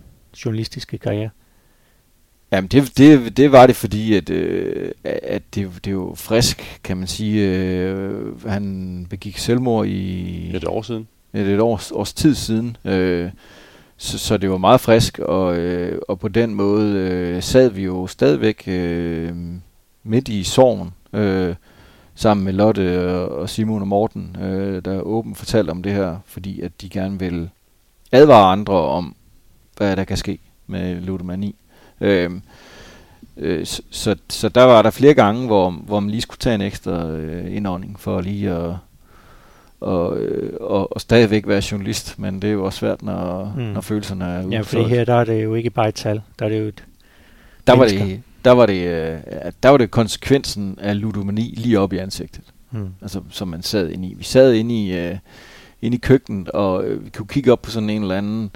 journalistiske 0.44 0.98
karriere. 0.98 1.30
Jamen 2.52 2.68
det, 2.68 2.98
det, 2.98 3.36
det 3.36 3.52
var 3.52 3.66
det, 3.66 3.76
fordi 3.76 4.14
at, 4.16 4.30
øh, 4.30 4.92
at 5.04 5.42
det, 5.54 5.70
det 5.84 5.86
er 5.86 5.92
jo 5.94 6.14
frisk, 6.16 6.80
kan 6.84 6.96
man 6.96 7.06
sige. 7.06 7.48
Øh, 7.58 8.46
han 8.48 9.06
begik 9.10 9.38
selvmord 9.38 9.86
i 9.86 10.56
Et 10.56 10.64
år 10.64 10.82
siden. 10.82 11.08
et, 11.34 11.40
et 11.48 11.60
års, 11.60 11.90
års 11.90 12.12
tid 12.12 12.34
siden. 12.34 12.76
Øh, 12.84 13.30
så, 14.02 14.18
så 14.18 14.36
det 14.36 14.50
var 14.50 14.58
meget 14.58 14.80
frisk, 14.80 15.18
og, 15.18 15.56
øh, 15.56 15.98
og 16.08 16.18
på 16.18 16.28
den 16.28 16.54
måde 16.54 16.98
øh, 16.98 17.42
sad 17.42 17.70
vi 17.70 17.82
jo 17.82 18.06
stadigvæk 18.06 18.64
øh, 18.66 19.36
midt 20.02 20.28
i 20.28 20.42
sorgen, 20.44 20.90
øh, 21.12 21.54
sammen 22.14 22.44
med 22.44 22.52
Lotte 22.52 23.10
og, 23.10 23.50
Simon 23.50 23.82
og 23.82 23.88
Morten, 23.88 24.36
øh, 24.42 24.84
der 24.84 25.00
åbent 25.00 25.38
fortalte 25.38 25.70
om 25.70 25.82
det 25.82 25.92
her, 25.92 26.16
fordi 26.26 26.60
at 26.60 26.80
de 26.80 26.88
gerne 26.88 27.18
vil 27.18 27.50
advare 28.12 28.52
andre 28.52 28.74
om, 28.74 29.14
hvad 29.76 29.96
der 29.96 30.04
kan 30.04 30.16
ske 30.16 30.38
med 30.66 31.00
ludomani. 31.00 31.54
Øh, 32.00 32.30
øh, 33.36 33.66
så, 33.66 33.82
så, 33.90 34.16
så 34.28 34.48
der 34.48 34.62
var 34.62 34.82
der 34.82 34.90
flere 34.90 35.14
gange, 35.14 35.46
hvor, 35.46 35.70
hvor 35.70 36.00
man 36.00 36.10
lige 36.10 36.20
skulle 36.20 36.38
tage 36.38 36.54
en 36.54 36.60
ekstra 36.60 37.06
øh, 37.08 37.56
indånding 37.56 38.00
for 38.00 38.20
lige 38.20 38.50
at 38.50 38.74
og, 39.82 40.18
øh, 40.18 40.52
og, 40.60 40.92
og 40.92 41.00
stadigvæk 41.00 41.46
være 41.46 41.62
journalist, 41.72 42.18
men 42.18 42.42
det 42.42 42.48
er 42.48 42.52
jo 42.52 42.64
også 42.64 42.78
svært, 42.78 43.02
når, 43.02 43.52
Mm. 43.56 43.62
mm. 43.62 43.68
når 43.68 43.80
følelserne 43.80 44.24
er 44.24 44.44
ude 44.44 44.54
Ja, 44.54 44.60
for 44.60 44.64
fordi 44.64 44.88
her 44.88 45.04
der 45.04 45.14
er 45.14 45.24
det 45.24 45.44
jo 45.44 45.54
ikke 45.54 45.70
bare 45.70 45.88
et 45.88 45.94
tal, 45.94 46.22
der 46.38 46.44
er 46.44 46.48
det 46.48 46.60
jo 46.60 46.64
et 46.64 46.84
der 47.66 47.72
var 47.76 47.86
det, 47.86 48.22
der 48.44 48.50
var 48.50 48.66
det, 48.66 48.86
øh, 48.86 49.18
der 49.62 49.68
var 49.68 49.76
det 49.76 49.90
konsekvensen 49.90 50.78
af 50.80 51.00
ludomani 51.00 51.54
lige 51.56 51.80
op 51.80 51.92
i 51.92 51.96
ansigtet, 51.98 52.44
hmm. 52.70 52.88
altså 53.02 53.20
som 53.30 53.48
man 53.48 53.62
sad 53.62 53.90
inde 53.90 54.08
i. 54.08 54.14
Vi 54.14 54.24
sad 54.24 54.52
inde 54.52 54.84
i, 54.84 54.96
øh, 54.96 55.16
inde 55.82 55.96
i 55.96 56.00
køkkenet, 56.00 56.48
og 56.48 56.84
øh, 56.84 57.04
vi 57.04 57.10
kunne 57.10 57.26
kigge 57.26 57.52
op 57.52 57.62
på 57.62 57.70
sådan 57.70 57.90
en 57.90 58.02
eller 58.02 58.16
anden 58.18 58.50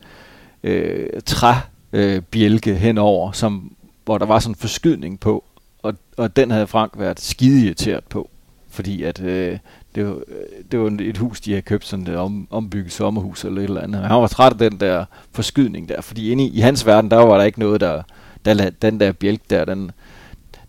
øh, 0.62 1.06
træbjælke 1.26 2.70
øh, 2.70 2.76
henover, 2.76 3.32
som, 3.32 3.72
hvor 4.04 4.18
der 4.18 4.26
var 4.26 4.38
sådan 4.38 4.50
en 4.52 4.56
forskydning 4.56 5.20
på, 5.20 5.44
og, 5.82 5.94
og 6.16 6.36
den 6.36 6.50
havde 6.50 6.66
Frank 6.66 6.92
været 6.96 7.20
skide 7.20 7.64
irriteret 7.66 8.04
på, 8.04 8.30
fordi 8.68 9.02
at 9.02 9.22
øh, 9.22 9.58
det, 9.96 10.06
var, 10.06 10.14
øh, 10.14 10.64
det 10.72 10.80
var 10.80 10.96
et 11.00 11.18
hus, 11.18 11.40
de 11.40 11.50
havde 11.50 11.62
købt, 11.62 11.86
sådan 11.86 12.06
et 12.06 12.16
om, 12.16 12.48
ombygget 12.50 12.92
sommerhus 12.92 13.44
eller 13.44 13.60
et 13.60 13.64
eller 13.64 13.80
andet. 13.80 14.02
Han 14.02 14.16
var 14.16 14.26
træt 14.26 14.52
af 14.52 14.70
den 14.70 14.80
der 14.80 15.04
forskydning 15.32 15.88
der, 15.88 16.00
fordi 16.00 16.30
inde 16.30 16.44
i, 16.44 16.56
i 16.56 16.60
hans 16.60 16.86
verden, 16.86 17.10
der 17.10 17.16
var 17.16 17.38
der 17.38 17.44
ikke 17.44 17.58
noget, 17.58 17.80
der, 17.80 18.02
der 18.44 18.70
den 18.70 19.00
der 19.00 19.12
bjælk 19.12 19.40
der, 19.50 19.64
den, 19.64 19.90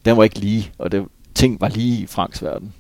den 0.06 0.18
var 0.18 0.24
ikke 0.24 0.40
lige, 0.40 0.72
og 0.78 0.92
det, 0.92 1.06
ting 1.36 1.62
var 1.62 1.70
lige 1.70 2.04
i 2.04 2.06
Franks 2.06 2.44
verden. 2.44 2.74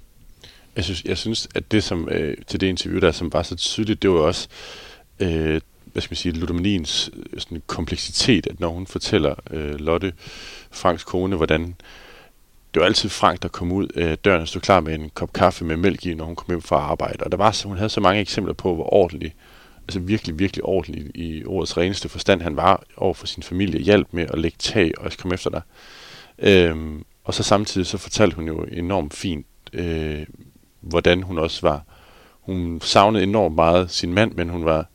Jeg 0.75 0.83
synes, 0.83 1.03
jeg 1.03 1.17
synes 1.17 1.47
at 1.55 1.71
det 1.71 1.83
som 1.83 2.09
øh, 2.09 2.37
til 2.47 2.61
det 2.61 2.67
interview 2.67 2.99
der, 2.99 3.11
som 3.11 3.33
var 3.33 3.43
så 3.43 3.55
tydeligt, 3.55 4.01
det 4.01 4.09
var 4.09 4.19
også, 4.19 4.47
øh, 5.19 5.61
hvad 5.93 6.01
skal 6.01 6.11
man 6.11 6.17
sige, 6.17 6.31
ludomaniens 6.31 7.09
øh, 7.13 7.39
sådan 7.39 7.61
kompleksitet, 7.67 8.47
at 8.47 8.59
når 8.59 8.69
hun 8.69 8.87
fortæller 8.87 9.35
øh, 9.51 9.75
Lotte, 9.75 10.13
Franks 10.71 11.03
kone, 11.03 11.35
hvordan 11.35 11.75
det 12.73 12.79
var 12.79 12.85
altid 12.85 13.09
Frank, 13.09 13.41
der 13.41 13.47
kom 13.47 13.71
ud 13.71 13.87
af 13.87 14.17
døren 14.17 14.41
og 14.41 14.47
stod 14.47 14.61
klar 14.61 14.79
med 14.79 14.95
en 14.95 15.11
kop 15.13 15.33
kaffe 15.33 15.65
med 15.65 15.77
mælk 15.77 16.05
i, 16.05 16.13
når 16.13 16.25
hun 16.25 16.35
kom 16.35 16.45
hjem 16.47 16.61
fra 16.61 16.75
arbejde. 16.75 17.23
Og 17.23 17.31
der 17.31 17.37
var, 17.37 17.51
så, 17.51 17.67
hun 17.67 17.77
havde 17.77 17.89
så 17.89 18.01
mange 18.01 18.21
eksempler 18.21 18.53
på, 18.53 18.75
hvor 18.75 18.93
ordentlig, 18.93 19.35
altså 19.81 19.99
virkelig, 19.99 20.39
virkelig 20.39 20.63
ordentlig 20.63 21.11
i 21.15 21.45
ordets 21.45 21.77
reneste 21.77 22.09
forstand 22.09 22.41
han 22.41 22.55
var 22.55 22.83
over 22.97 23.13
for 23.13 23.27
sin 23.27 23.43
familie, 23.43 23.79
hjalp 23.79 24.07
med 24.11 24.25
at 24.29 24.39
lægge 24.39 24.57
tag 24.59 24.91
og 24.97 25.11
komme 25.19 25.33
efter 25.33 25.49
dig. 25.49 25.61
Øhm, 26.39 27.03
og 27.23 27.33
så 27.33 27.43
samtidig 27.43 27.87
så 27.87 27.97
fortalte 27.97 28.35
hun 28.35 28.47
jo 28.47 28.63
enormt 28.71 29.13
fint, 29.13 29.45
øh, 29.73 30.25
hvordan 30.81 31.23
hun 31.23 31.37
også 31.37 31.67
var. 31.67 31.81
Hun 32.41 32.81
savnede 32.81 33.23
enormt 33.23 33.55
meget 33.55 33.91
sin 33.91 34.13
mand, 34.13 34.33
men 34.33 34.49
hun 34.49 34.65
var 34.65 34.85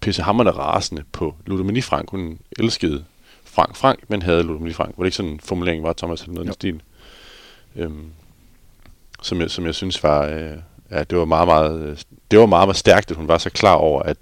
pissehammerende 0.00 0.52
rasende 0.52 1.04
på 1.12 1.34
Ludomini 1.46 1.80
Frank. 1.80 2.10
Hun 2.10 2.38
elskede 2.58 3.04
Frank 3.44 3.76
Frank, 3.76 4.00
men 4.08 4.22
havde 4.22 4.42
Ludomini 4.42 4.72
Frank. 4.72 4.94
Var 4.96 5.02
det 5.02 5.06
ikke 5.06 5.16
sådan 5.16 5.32
en 5.32 5.40
formulering 5.40 5.82
var, 5.82 5.92
Thomas, 5.92 6.20
eller 6.20 6.34
noget 6.34 6.44
i 6.44 6.46
den 6.46 6.52
stil? 6.52 6.82
Øhm, 7.76 8.04
som, 9.22 9.40
jeg, 9.40 9.50
som 9.50 9.66
jeg 9.66 9.74
synes 9.74 10.02
var, 10.02 10.26
øh, 10.26 10.56
ja, 10.90 11.02
det 11.04 11.18
var 11.18 11.24
meget, 11.24 11.48
meget, 11.48 12.06
det 12.30 12.38
var 12.38 12.46
meget, 12.46 12.68
meget 12.68 12.76
stærkt, 12.76 13.10
at 13.10 13.16
hun 13.16 13.28
var 13.28 13.38
så 13.38 13.50
klar 13.50 13.74
over, 13.74 14.02
at 14.02 14.16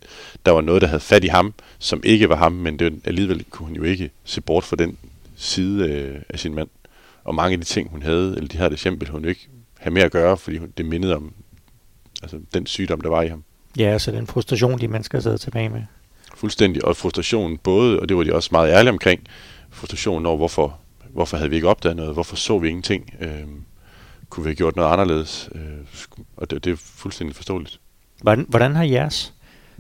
der 0.46 0.52
var 0.52 0.61
noget, 0.61 0.82
der 0.82 0.88
havde 0.88 1.00
fat 1.00 1.24
i 1.24 1.28
ham, 1.28 1.54
som 1.78 2.00
ikke 2.04 2.28
var 2.28 2.37
ham, 2.37 2.52
men 2.52 2.78
det, 2.78 3.00
alligevel 3.04 3.44
kunne 3.50 3.66
hun 3.66 3.76
jo 3.76 3.82
ikke 3.82 4.11
se 4.24 4.40
bort 4.40 4.64
fra 4.64 4.76
den 4.76 4.98
side 5.37 5.88
øh, 5.88 6.20
af 6.28 6.38
sin 6.38 6.54
mand. 6.54 6.68
Og 7.24 7.34
mange 7.34 7.52
af 7.52 7.58
de 7.58 7.64
ting, 7.64 7.90
hun 7.90 8.02
havde, 8.02 8.34
eller 8.37 8.48
de 8.48 8.58
her 8.58 8.68
det 8.68 8.82
hjem, 8.82 9.00
ville 9.00 9.12
hun 9.12 9.22
jo 9.22 9.28
ikke 9.28 9.48
have 9.78 9.92
med 9.92 10.02
at 10.02 10.12
gøre, 10.12 10.37
fordi 10.37 10.56
hun, 10.56 10.72
det 10.78 10.87
mindede 10.87 11.16
om 11.16 11.32
altså, 12.22 12.38
den 12.55 12.66
sygdom, 12.66 13.01
der 13.01 13.09
var 13.09 13.22
i 13.22 13.28
ham. 13.28 13.44
Ja, 13.78 13.84
altså 13.84 14.11
den 14.11 14.26
frustration, 14.26 14.80
de 14.80 14.88
mennesker 14.88 15.20
sidder 15.20 15.36
tilbage 15.36 15.68
med. 15.68 15.82
Fuldstændig. 16.34 16.84
Og 16.84 16.96
frustrationen 16.96 17.59
både, 17.59 18.01
og 18.01 18.09
det 18.09 18.16
var 18.16 18.22
de 18.22 18.34
også 18.34 18.49
meget 18.53 18.72
ærlige 18.72 18.92
omkring, 18.92 19.20
frustrationen 19.70 20.26
over, 20.26 20.36
hvorfor, 20.36 20.78
hvorfor 21.12 21.36
havde 21.36 21.50
vi 21.50 21.56
ikke 21.56 21.68
opdaget 21.68 21.96
noget, 21.96 22.14
hvorfor 22.14 22.36
så 22.36 22.59
vi 22.59 22.68
ingenting, 22.68 23.14
øh, 23.20 23.44
kunne 24.28 24.44
vi 24.44 24.48
have 24.48 24.56
gjort 24.56 24.76
noget 24.76 24.92
anderledes, 24.92 25.50
øh, 25.54 25.61
og 26.36 26.50
det, 26.50 26.64
det 26.64 26.72
er 26.72 26.76
fuldstændig 26.76 27.36
forståeligt. 27.36 27.80
Hvordan, 28.22 28.46
hvordan 28.48 28.76
har 28.76 28.84
jeres 28.84 29.34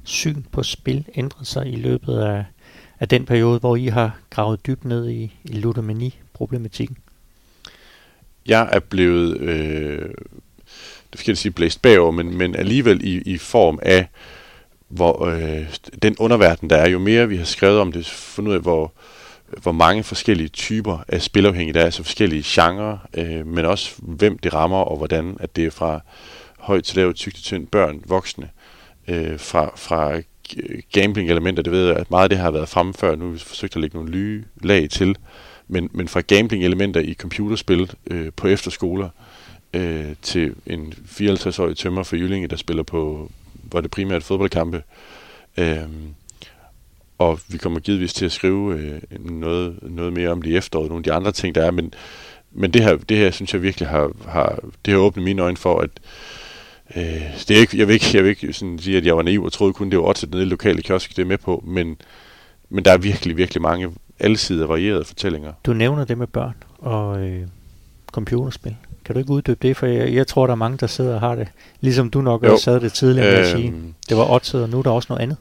syn 0.04 0.42
på 0.52 0.62
spil 0.62 1.04
ændret 1.14 1.46
sig 1.46 1.66
i 1.72 1.76
løbet 1.76 2.18
af, 2.18 2.44
af 3.00 3.08
den 3.08 3.24
periode, 3.26 3.58
hvor 3.58 3.76
I 3.76 3.86
har 3.86 4.18
gravet 4.30 4.66
dybt 4.66 4.84
ned 4.84 5.08
i, 5.08 5.32
i 5.44 5.52
ludomani-problematikken? 5.52 6.96
Jeg 8.46 8.68
er 8.72 8.80
blevet, 8.80 9.36
øh, 9.40 10.10
det 11.12 11.20
skal 11.20 11.32
jeg 11.32 11.38
sige 11.38 11.52
blæst 11.52 11.82
bagover, 11.82 12.10
men, 12.10 12.38
men 12.38 12.56
alligevel 12.56 13.04
i, 13.04 13.22
i 13.32 13.38
form 13.38 13.78
af, 13.82 14.08
hvor 14.88 15.26
øh, 15.26 15.74
den 16.02 16.16
underverden, 16.18 16.70
der 16.70 16.76
er, 16.76 16.88
jo 16.88 16.98
mere 16.98 17.28
vi 17.28 17.36
har 17.36 17.44
skrevet 17.44 17.80
om 17.80 17.92
det, 17.92 18.06
fundet 18.06 18.50
ud 18.50 18.56
af, 18.56 18.62
hvor, 18.62 18.92
hvor 19.62 19.72
mange 19.72 20.02
forskellige 20.02 20.48
typer 20.48 20.98
af 21.08 21.22
spilafhængige 21.22 21.74
der 21.74 21.80
er, 21.80 21.84
altså 21.84 22.02
forskellige 22.02 22.44
genrer, 22.46 22.98
øh, 23.14 23.46
men 23.46 23.64
også 23.64 23.94
hvem 23.98 24.38
det 24.38 24.54
rammer, 24.54 24.78
og 24.78 24.96
hvordan 24.96 25.36
at 25.40 25.56
det 25.56 25.66
er 25.66 25.70
fra 25.70 26.00
højt 26.58 26.84
til 26.84 26.96
lavt, 26.96 27.16
tykt 27.16 27.36
til 27.36 27.44
tynd, 27.44 27.66
børn, 27.66 28.02
voksne, 28.06 28.50
øh, 29.08 29.40
fra, 29.40 29.72
fra 29.76 30.20
gambling-elementer, 30.92 31.62
det 31.62 31.72
ved 31.72 31.86
jeg, 31.86 31.96
at 31.96 32.10
meget 32.10 32.22
af 32.22 32.28
det 32.28 32.38
har 32.38 32.50
været 32.50 32.68
fremme 32.68 32.94
før, 32.94 33.16
nu 33.16 33.24
har 33.24 33.32
vi 33.32 33.38
forsøgt 33.38 33.76
at 33.76 33.80
lægge 33.80 33.96
nogle 33.96 34.10
nye 34.10 34.44
lag 34.62 34.90
til, 34.90 35.16
men, 35.68 35.90
men 35.92 36.08
fra 36.08 36.20
gambling-elementer 36.20 37.00
i 37.00 37.14
computerspil 37.14 37.90
øh, 38.10 38.32
på 38.36 38.46
efterskoler, 38.46 39.08
øh, 39.74 40.14
til 40.22 40.54
en 40.66 40.94
54-årig 41.06 41.76
tømmer 41.76 42.02
for 42.02 42.16
Jyllinge, 42.16 42.48
der 42.48 42.56
spiller 42.56 42.82
på, 42.82 43.30
hvor 43.62 43.80
det 43.80 43.90
primært 43.90 44.22
fodboldkampe, 44.22 44.82
øh, 45.56 45.78
og 47.18 47.40
vi 47.48 47.58
kommer 47.58 47.80
givetvis 47.80 48.14
til 48.14 48.24
at 48.24 48.32
skrive 48.32 48.78
øh, 48.78 49.00
noget, 49.30 49.78
noget 49.82 50.12
mere 50.12 50.28
om 50.28 50.42
det 50.42 50.50
i 50.50 50.56
efteråret, 50.56 50.88
nogle 50.88 51.00
af 51.00 51.04
de 51.04 51.12
andre 51.12 51.32
ting, 51.32 51.54
der 51.54 51.64
er, 51.64 51.70
men, 51.70 51.94
men 52.52 52.70
det 52.70 52.82
her, 52.82 52.96
det 52.96 53.16
her 53.16 53.30
synes 53.30 53.54
jeg 53.54 53.62
virkelig 53.62 53.88
har, 53.88 54.10
har, 54.28 54.58
det 54.84 54.92
har 54.92 55.00
åbnet 55.00 55.24
mine 55.24 55.42
øjne 55.42 55.56
for, 55.56 55.80
at 55.80 55.90
øh, 56.96 57.02
det 57.48 57.50
er 57.50 57.60
ikke, 57.60 57.78
jeg 57.78 57.88
vil 57.88 57.94
ikke, 57.94 58.10
jeg 58.14 58.22
vil 58.22 58.30
ikke 58.30 58.52
sådan 58.52 58.78
sige, 58.78 58.96
at 58.96 59.06
jeg 59.06 59.16
var 59.16 59.22
naiv 59.22 59.44
og 59.44 59.52
troede 59.52 59.72
kun, 59.72 59.90
det 59.90 59.98
var 59.98 60.04
oddset 60.04 60.30
nede 60.30 60.42
i 60.42 60.46
lokale 60.46 60.82
kiosk, 60.82 61.16
det 61.16 61.22
er 61.22 61.26
med 61.26 61.38
på, 61.38 61.64
men, 61.66 61.96
men 62.70 62.84
der 62.84 62.92
er 62.92 62.98
virkelig, 62.98 63.36
virkelig 63.36 63.62
mange 63.62 63.90
alsidige 64.20 64.68
varierede 64.68 65.04
fortællinger. 65.04 65.52
Du 65.66 65.72
nævner 65.72 66.04
det 66.04 66.18
med 66.18 66.26
børn 66.26 66.54
og 66.78 67.20
øh, 67.20 67.46
computerspil. 68.12 68.76
Kan 69.04 69.14
du 69.14 69.18
ikke 69.18 69.30
uddybe 69.30 69.58
det? 69.62 69.76
For 69.76 69.86
jeg, 69.86 70.14
jeg 70.14 70.26
tror, 70.26 70.46
der 70.46 70.52
er 70.52 70.56
mange, 70.56 70.78
der 70.78 70.86
sidder 70.86 71.14
og 71.14 71.20
har 71.20 71.34
det. 71.34 71.48
Ligesom 71.80 72.10
du 72.10 72.20
nok 72.20 72.44
jo. 72.44 72.52
også 72.52 72.64
sad 72.64 72.80
det 72.80 72.92
tidligere 72.92 73.30
med 73.30 73.38
øh, 73.38 73.44
at 73.44 73.56
sige. 73.56 73.74
Det 74.08 74.16
var 74.16 74.30
oddset, 74.30 74.62
og 74.62 74.68
nu 74.68 74.78
er 74.78 74.82
der 74.82 74.90
også 74.90 75.06
noget 75.10 75.22
andet. 75.22 75.36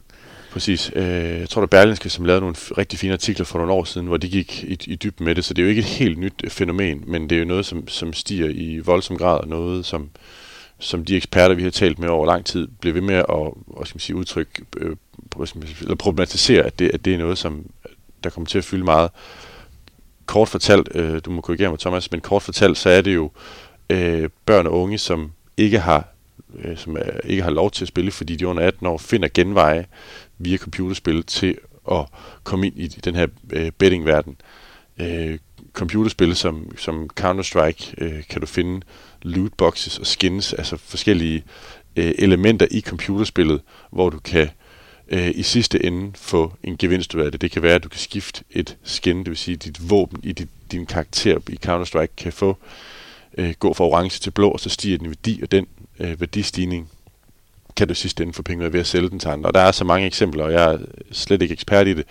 Præcis. 0.58 0.92
Øh, 0.94 1.40
jeg 1.40 1.48
tror, 1.48 1.60
det 1.62 1.66
er 1.66 1.78
Berlinske, 1.78 2.10
som 2.10 2.24
lavede 2.24 2.40
nogle 2.40 2.56
rigtig 2.78 2.98
fine 2.98 3.12
artikler 3.12 3.44
for 3.44 3.58
nogle 3.58 3.72
år 3.72 3.84
siden, 3.84 4.06
hvor 4.06 4.16
de 4.16 4.28
gik 4.28 4.64
i, 4.64 4.78
i 4.86 4.94
dybden 4.94 5.24
med 5.24 5.34
det. 5.34 5.44
Så 5.44 5.54
det 5.54 5.62
er 5.62 5.66
jo 5.66 5.68
ikke 5.68 5.78
et 5.78 5.84
helt 5.84 6.18
nyt 6.18 6.40
øh, 6.44 6.50
fænomen, 6.50 7.04
men 7.06 7.30
det 7.30 7.36
er 7.36 7.40
jo 7.40 7.44
noget, 7.44 7.66
som, 7.66 7.88
som 7.88 8.12
stiger 8.12 8.48
i 8.48 8.78
voldsom 8.78 9.18
grad, 9.18 9.40
og 9.40 9.48
noget, 9.48 9.86
som, 9.86 10.10
som 10.78 11.04
de 11.04 11.16
eksperter, 11.16 11.54
vi 11.54 11.62
har 11.62 11.70
talt 11.70 11.98
med 11.98 12.08
over 12.08 12.26
lang 12.26 12.44
tid, 12.44 12.68
bliver 12.80 12.92
ved 12.92 13.02
med 13.02 13.14
at 13.14 13.24
og, 13.28 13.56
skal 13.84 13.94
man 13.94 14.00
sige, 14.00 14.16
udtrykke, 14.16 14.52
øh, 14.76 14.96
eller 15.80 15.94
problematisere, 15.94 16.62
at 16.62 16.78
det, 16.78 16.90
at 16.94 17.04
det 17.04 17.14
er 17.14 17.18
noget, 17.18 17.38
som 17.38 17.70
der 18.24 18.30
kommer 18.30 18.48
til 18.48 18.58
at 18.58 18.64
fylde 18.64 18.84
meget. 18.84 19.10
Kort 20.26 20.48
fortalt, 20.48 20.88
øh, 20.94 21.20
du 21.24 21.30
må 21.30 21.40
korrigere 21.40 21.70
mig, 21.70 21.78
Thomas, 21.78 22.10
men 22.10 22.20
kort 22.20 22.42
fortalt, 22.42 22.78
så 22.78 22.90
er 22.90 23.00
det 23.00 23.14
jo 23.14 23.30
øh, 23.90 24.28
børn 24.46 24.66
og 24.66 24.72
unge, 24.72 24.98
som 24.98 25.32
ikke 25.56 25.78
har 25.78 26.08
øh, 26.58 26.76
som 26.76 26.96
ikke 27.24 27.42
har 27.42 27.50
lov 27.50 27.70
til 27.70 27.84
at 27.84 27.88
spille, 27.88 28.10
fordi 28.10 28.36
de 28.36 28.46
under 28.46 28.62
18 28.62 28.86
år 28.86 28.98
finder 28.98 29.28
genveje 29.34 29.86
via 30.38 30.56
computerspil 30.56 31.22
til 31.22 31.58
at 31.90 32.06
komme 32.44 32.66
ind 32.66 32.78
i 32.78 32.86
den 32.86 33.14
her 33.14 33.26
øh, 33.52 33.70
bettingverden. 33.78 34.36
Øh, 35.00 35.38
computerspil 35.72 36.36
som, 36.36 36.76
som 36.76 37.10
Counter-Strike 37.20 37.94
øh, 37.98 38.22
kan 38.28 38.40
du 38.40 38.46
finde 38.46 38.86
lootboxes 39.22 39.98
og 39.98 40.06
skins, 40.06 40.52
altså 40.52 40.76
forskellige 40.76 41.44
øh, 41.96 42.14
elementer 42.18 42.66
i 42.70 42.80
computerspillet, 42.80 43.60
hvor 43.90 44.10
du 44.10 44.18
kan 44.18 44.48
øh, 45.08 45.30
i 45.34 45.42
sidste 45.42 45.86
ende 45.86 46.12
få 46.14 46.52
en 46.62 46.76
gevinst 46.76 47.14
ud 47.14 47.20
af 47.20 47.32
det. 47.32 47.40
Det 47.40 47.50
kan 47.50 47.62
være, 47.62 47.74
at 47.74 47.84
du 47.84 47.88
kan 47.88 48.00
skifte 48.00 48.44
et 48.50 48.76
skin, 48.82 49.18
det 49.18 49.28
vil 49.28 49.36
sige 49.36 49.56
dit 49.56 49.90
våben 49.90 50.20
i 50.22 50.32
dit, 50.32 50.48
din 50.72 50.86
karakter 50.86 51.38
i 51.48 51.58
Counter-Strike 51.66 52.14
kan 52.16 52.32
få 52.32 52.56
øh, 53.38 53.54
gå 53.58 53.72
fra 53.72 53.84
orange 53.84 54.20
til 54.20 54.30
blå, 54.30 54.50
og 54.50 54.60
så 54.60 54.68
stiger 54.68 54.98
den 54.98 55.06
værdi, 55.06 55.40
og 55.42 55.50
den 55.50 55.66
øh, 56.00 56.20
værdistigning 56.20 56.90
kan 57.78 57.88
du 57.88 57.94
sidst 57.94 58.20
ende 58.20 58.32
få 58.32 58.42
penge 58.42 58.72
ved 58.72 58.80
at 58.80 58.86
sælge 58.86 59.10
den 59.10 59.18
til 59.18 59.28
andre. 59.28 59.50
Og 59.50 59.54
der 59.54 59.60
er 59.60 59.72
så 59.72 59.84
mange 59.84 60.06
eksempler, 60.06 60.44
og 60.44 60.52
jeg 60.52 60.74
er 60.74 60.78
slet 61.12 61.42
ikke 61.42 61.52
ekspert 61.52 61.86
i 61.86 61.94
det. 61.94 62.04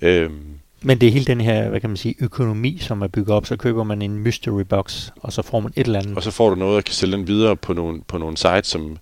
Øhm, 0.00 0.58
men 0.82 1.00
det 1.00 1.06
er 1.06 1.12
hele 1.12 1.24
den 1.24 1.40
her, 1.40 1.68
hvad 1.68 1.80
kan 1.80 1.90
man 1.90 1.96
sige, 1.96 2.14
økonomi, 2.20 2.78
som 2.80 3.02
er 3.02 3.06
bygget 3.06 3.36
op. 3.36 3.46
Så 3.46 3.56
køber 3.56 3.84
man 3.84 4.02
en 4.02 4.18
mystery 4.18 4.62
box, 4.62 5.10
og 5.16 5.32
så 5.32 5.42
får 5.42 5.60
man 5.60 5.72
et 5.76 5.86
eller 5.86 5.98
andet. 5.98 6.16
Og 6.16 6.22
så 6.22 6.30
får 6.30 6.50
du 6.50 6.54
noget, 6.54 6.76
og 6.76 6.84
kan 6.84 6.94
sælge 6.94 7.16
den 7.16 7.26
videre 7.26 7.56
på 7.56 7.72
nogle, 7.72 8.02
på 8.08 8.18
nogle 8.18 8.36
sites, 8.36 8.66
som 8.66 8.98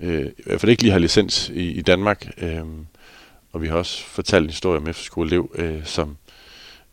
øh, 0.00 0.26
i 0.26 0.42
hvert 0.46 0.60
fald 0.60 0.70
ikke 0.70 0.82
lige 0.82 0.92
har 0.92 0.98
licens 0.98 1.48
i, 1.54 1.70
i 1.70 1.82
Danmark. 1.82 2.28
Øh, 2.38 2.64
og 3.52 3.62
vi 3.62 3.68
har 3.68 3.76
også 3.76 4.04
fortalt 4.04 4.42
en 4.42 4.50
historie 4.50 4.80
om 4.80 4.88
efterskoleelev, 4.88 5.50
øh, 5.54 5.84
som, 5.84 6.16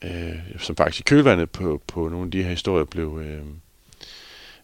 øh, 0.04 0.12
som 0.60 0.76
faktisk 0.76 1.00
i 1.00 1.04
kølvandet 1.04 1.50
på, 1.50 1.82
på 1.88 2.10
nogle 2.10 2.26
af 2.26 2.32
de 2.32 2.44
her 2.44 2.50
historier 2.50 2.86
blev... 2.86 3.22
Øh, 3.26 3.44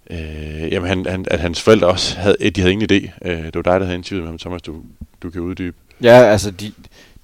øh, 0.09 0.71
jamen 0.71 0.89
han, 0.89 1.05
han, 1.05 1.25
at 1.31 1.39
hans 1.39 1.61
forældre 1.61 1.87
også 1.87 2.17
havde, 2.17 2.49
de 2.49 2.61
havde 2.61 2.73
ingen 2.73 2.89
idé. 2.91 3.29
Øh, 3.29 3.45
det 3.45 3.55
var 3.55 3.61
dig, 3.61 3.79
der 3.79 3.85
havde 3.85 3.97
interviewet 3.97 4.23
med 4.23 4.31
ham, 4.31 4.37
Thomas, 4.37 4.61
du, 4.61 4.75
du 5.23 5.29
kan 5.29 5.41
uddybe. 5.41 5.77
Ja, 6.03 6.23
altså 6.23 6.51
de, 6.51 6.71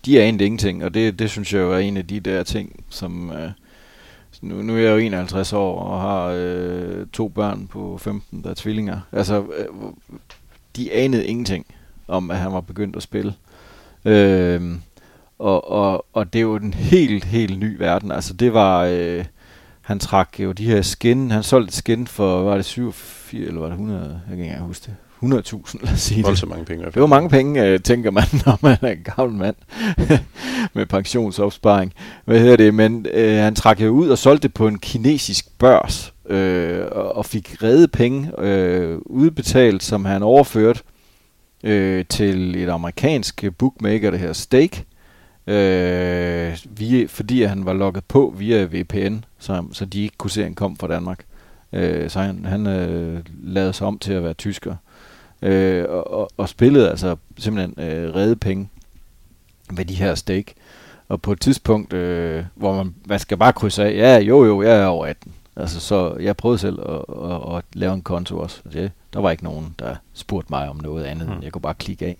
de 0.05 0.19
er 0.19 0.23
egentlig 0.23 0.45
ingenting, 0.45 0.83
og 0.83 0.93
det, 0.93 1.19
det 1.19 1.29
synes 1.29 1.53
jeg 1.53 1.59
jo 1.59 1.73
er 1.73 1.77
en 1.77 1.97
af 1.97 2.07
de 2.07 2.19
der 2.19 2.43
ting, 2.43 2.83
som... 2.89 3.31
Øh, 3.31 3.49
nu, 4.41 4.61
nu 4.61 4.73
er 4.75 4.79
jeg 4.79 4.91
jo 4.91 4.97
51 4.97 5.53
år 5.53 5.79
og 5.79 6.01
har 6.01 6.33
øh, 6.36 7.07
to 7.13 7.27
børn 7.27 7.67
på 7.67 7.97
15, 7.97 8.43
der 8.43 8.49
er 8.49 8.53
tvillinger. 8.53 8.99
Altså, 9.11 9.43
øh, 9.57 9.65
de 10.75 10.93
anede 10.93 11.25
ingenting 11.25 11.65
om, 12.07 12.31
at 12.31 12.38
han 12.38 12.51
var 12.51 12.61
begyndt 12.61 12.95
at 12.95 13.03
spille. 13.03 13.33
Øh, 14.05 14.61
og, 15.39 15.71
og, 15.71 16.05
og 16.13 16.33
det 16.33 16.39
er 16.39 16.43
jo 16.43 16.55
en 16.55 16.73
helt, 16.73 17.25
helt 17.25 17.59
ny 17.59 17.77
verden. 17.77 18.11
Altså, 18.11 18.33
det 18.33 18.53
var... 18.53 18.83
Øh, 18.83 19.25
han 19.86 19.99
trak 19.99 20.39
jo 20.39 20.51
de 20.51 20.65
her 20.65 20.81
skin, 20.81 21.31
han 21.31 21.43
solgte 21.43 21.75
skin 21.75 22.07
for, 22.07 22.43
var 22.43 22.55
det 22.55 22.65
87, 22.65 23.47
eller 23.47 23.59
var 23.59 23.67
det 23.67 23.73
100, 23.73 24.01
jeg 24.01 24.19
kan 24.27 24.33
ikke 24.33 24.43
engang 24.43 24.67
huske 24.67 24.86
det. 24.86 24.95
100.000, 25.23 25.86
lad 25.86 25.93
os 25.93 26.01
sige 26.01 26.23
det. 26.23 26.38
så 26.38 26.45
mange 26.45 26.65
penge. 26.65 26.86
Det 26.86 27.01
var 27.01 27.07
mange 27.07 27.29
penge, 27.29 27.65
øh, 27.65 27.79
tænker 27.79 28.11
man, 28.11 28.23
når 28.45 28.59
man 28.61 28.77
er 28.81 28.91
en 28.91 29.03
gammel 29.15 29.38
mand 29.38 29.55
med 30.75 30.86
pensionsopsparing. 30.86 31.93
Hvad 32.25 32.39
hedder 32.39 32.55
det? 32.55 32.73
Men 32.73 33.05
øh, 33.13 33.38
han 33.38 33.55
trak 33.55 33.81
jo 33.81 33.89
ud 33.89 34.09
og 34.09 34.17
solgte 34.17 34.47
det 34.47 34.53
på 34.53 34.67
en 34.67 34.79
kinesisk 34.79 35.57
børs, 35.57 36.13
øh, 36.29 36.86
og, 36.91 37.17
og 37.17 37.25
fik 37.25 37.63
redde 37.63 37.88
penge 37.88 38.31
øh, 38.39 38.97
udbetalt, 39.05 39.83
som 39.83 40.05
han 40.05 40.23
overførte 40.23 40.79
øh, 41.63 42.05
til 42.09 42.63
et 42.63 42.69
amerikansk 42.69 43.43
bookmaker, 43.57 44.11
der 44.11 44.17
hedder 44.17 44.33
Stake, 44.33 44.86
øh, 45.48 46.58
via, 46.78 47.06
fordi 47.06 47.43
han 47.43 47.66
var 47.66 47.74
logget 47.74 48.06
på 48.06 48.34
via 48.38 48.64
VPN, 48.72 49.18
så, 49.39 49.64
så 49.72 49.86
de 49.86 50.04
ikke 50.04 50.18
kunne 50.18 50.32
se, 50.32 50.41
at 50.41 50.46
han 50.46 50.56
kom 50.56 50.78
fra 50.78 50.88
Danmark. 50.88 51.26
Øh, 51.74 52.10
så 52.10 52.20
han, 52.20 52.46
han 52.46 52.68
øh, 52.68 53.20
lavede 53.43 53.74
sig 53.74 53.88
om 53.88 54.00
til 54.00 54.14
at 54.14 54.24
være 54.24 54.34
tysker. 54.34 54.76
Øh, 55.41 55.86
og, 55.89 56.14
og, 56.14 56.30
og 56.38 56.50
spillede 56.50 56.89
altså 56.89 57.16
simpelthen 57.38 57.86
øh, 57.86 58.16
redde 58.16 58.36
penge 58.36 58.70
med 59.72 59.86
de 59.86 59.96
her 59.96 60.16
stake. 60.16 60.54
Og 61.10 61.22
på 61.22 61.32
et 61.32 61.41
tidspunkt, 61.41 61.93
øh, 61.93 62.46
hvor 62.56 62.76
man, 62.76 62.96
man 63.08 63.20
skal 63.20 63.38
bare 63.38 63.54
krydse 63.54 63.84
af, 63.84 63.93
ja, 63.93 64.20
jo, 64.20 64.46
jo, 64.46 64.62
jeg 64.62 64.82
er 64.82 64.86
over 64.86 65.06
18. 65.06 65.34
Altså, 65.56 65.80
så 65.80 66.16
jeg 66.20 66.38
prøvede 66.38 66.58
selv 66.58 66.80
at, 66.80 67.32
at, 67.32 67.58
at 67.58 67.64
lave 67.74 67.93
en 67.93 68.02
konto 68.02 68.39
også. 68.39 68.62
Det, 68.74 68.91
der 69.14 69.20
var 69.20 69.32
ikke 69.32 69.43
nogen, 69.43 69.76
der 69.80 69.96
spurgte 70.14 70.48
mig 70.50 70.70
om 70.70 70.80
noget 70.84 71.04
andet, 71.04 71.28
mm. 71.28 71.43
jeg 71.43 71.52
kunne 71.52 71.62
bare 71.62 71.74
klikke 71.74 72.06
af. 72.06 72.18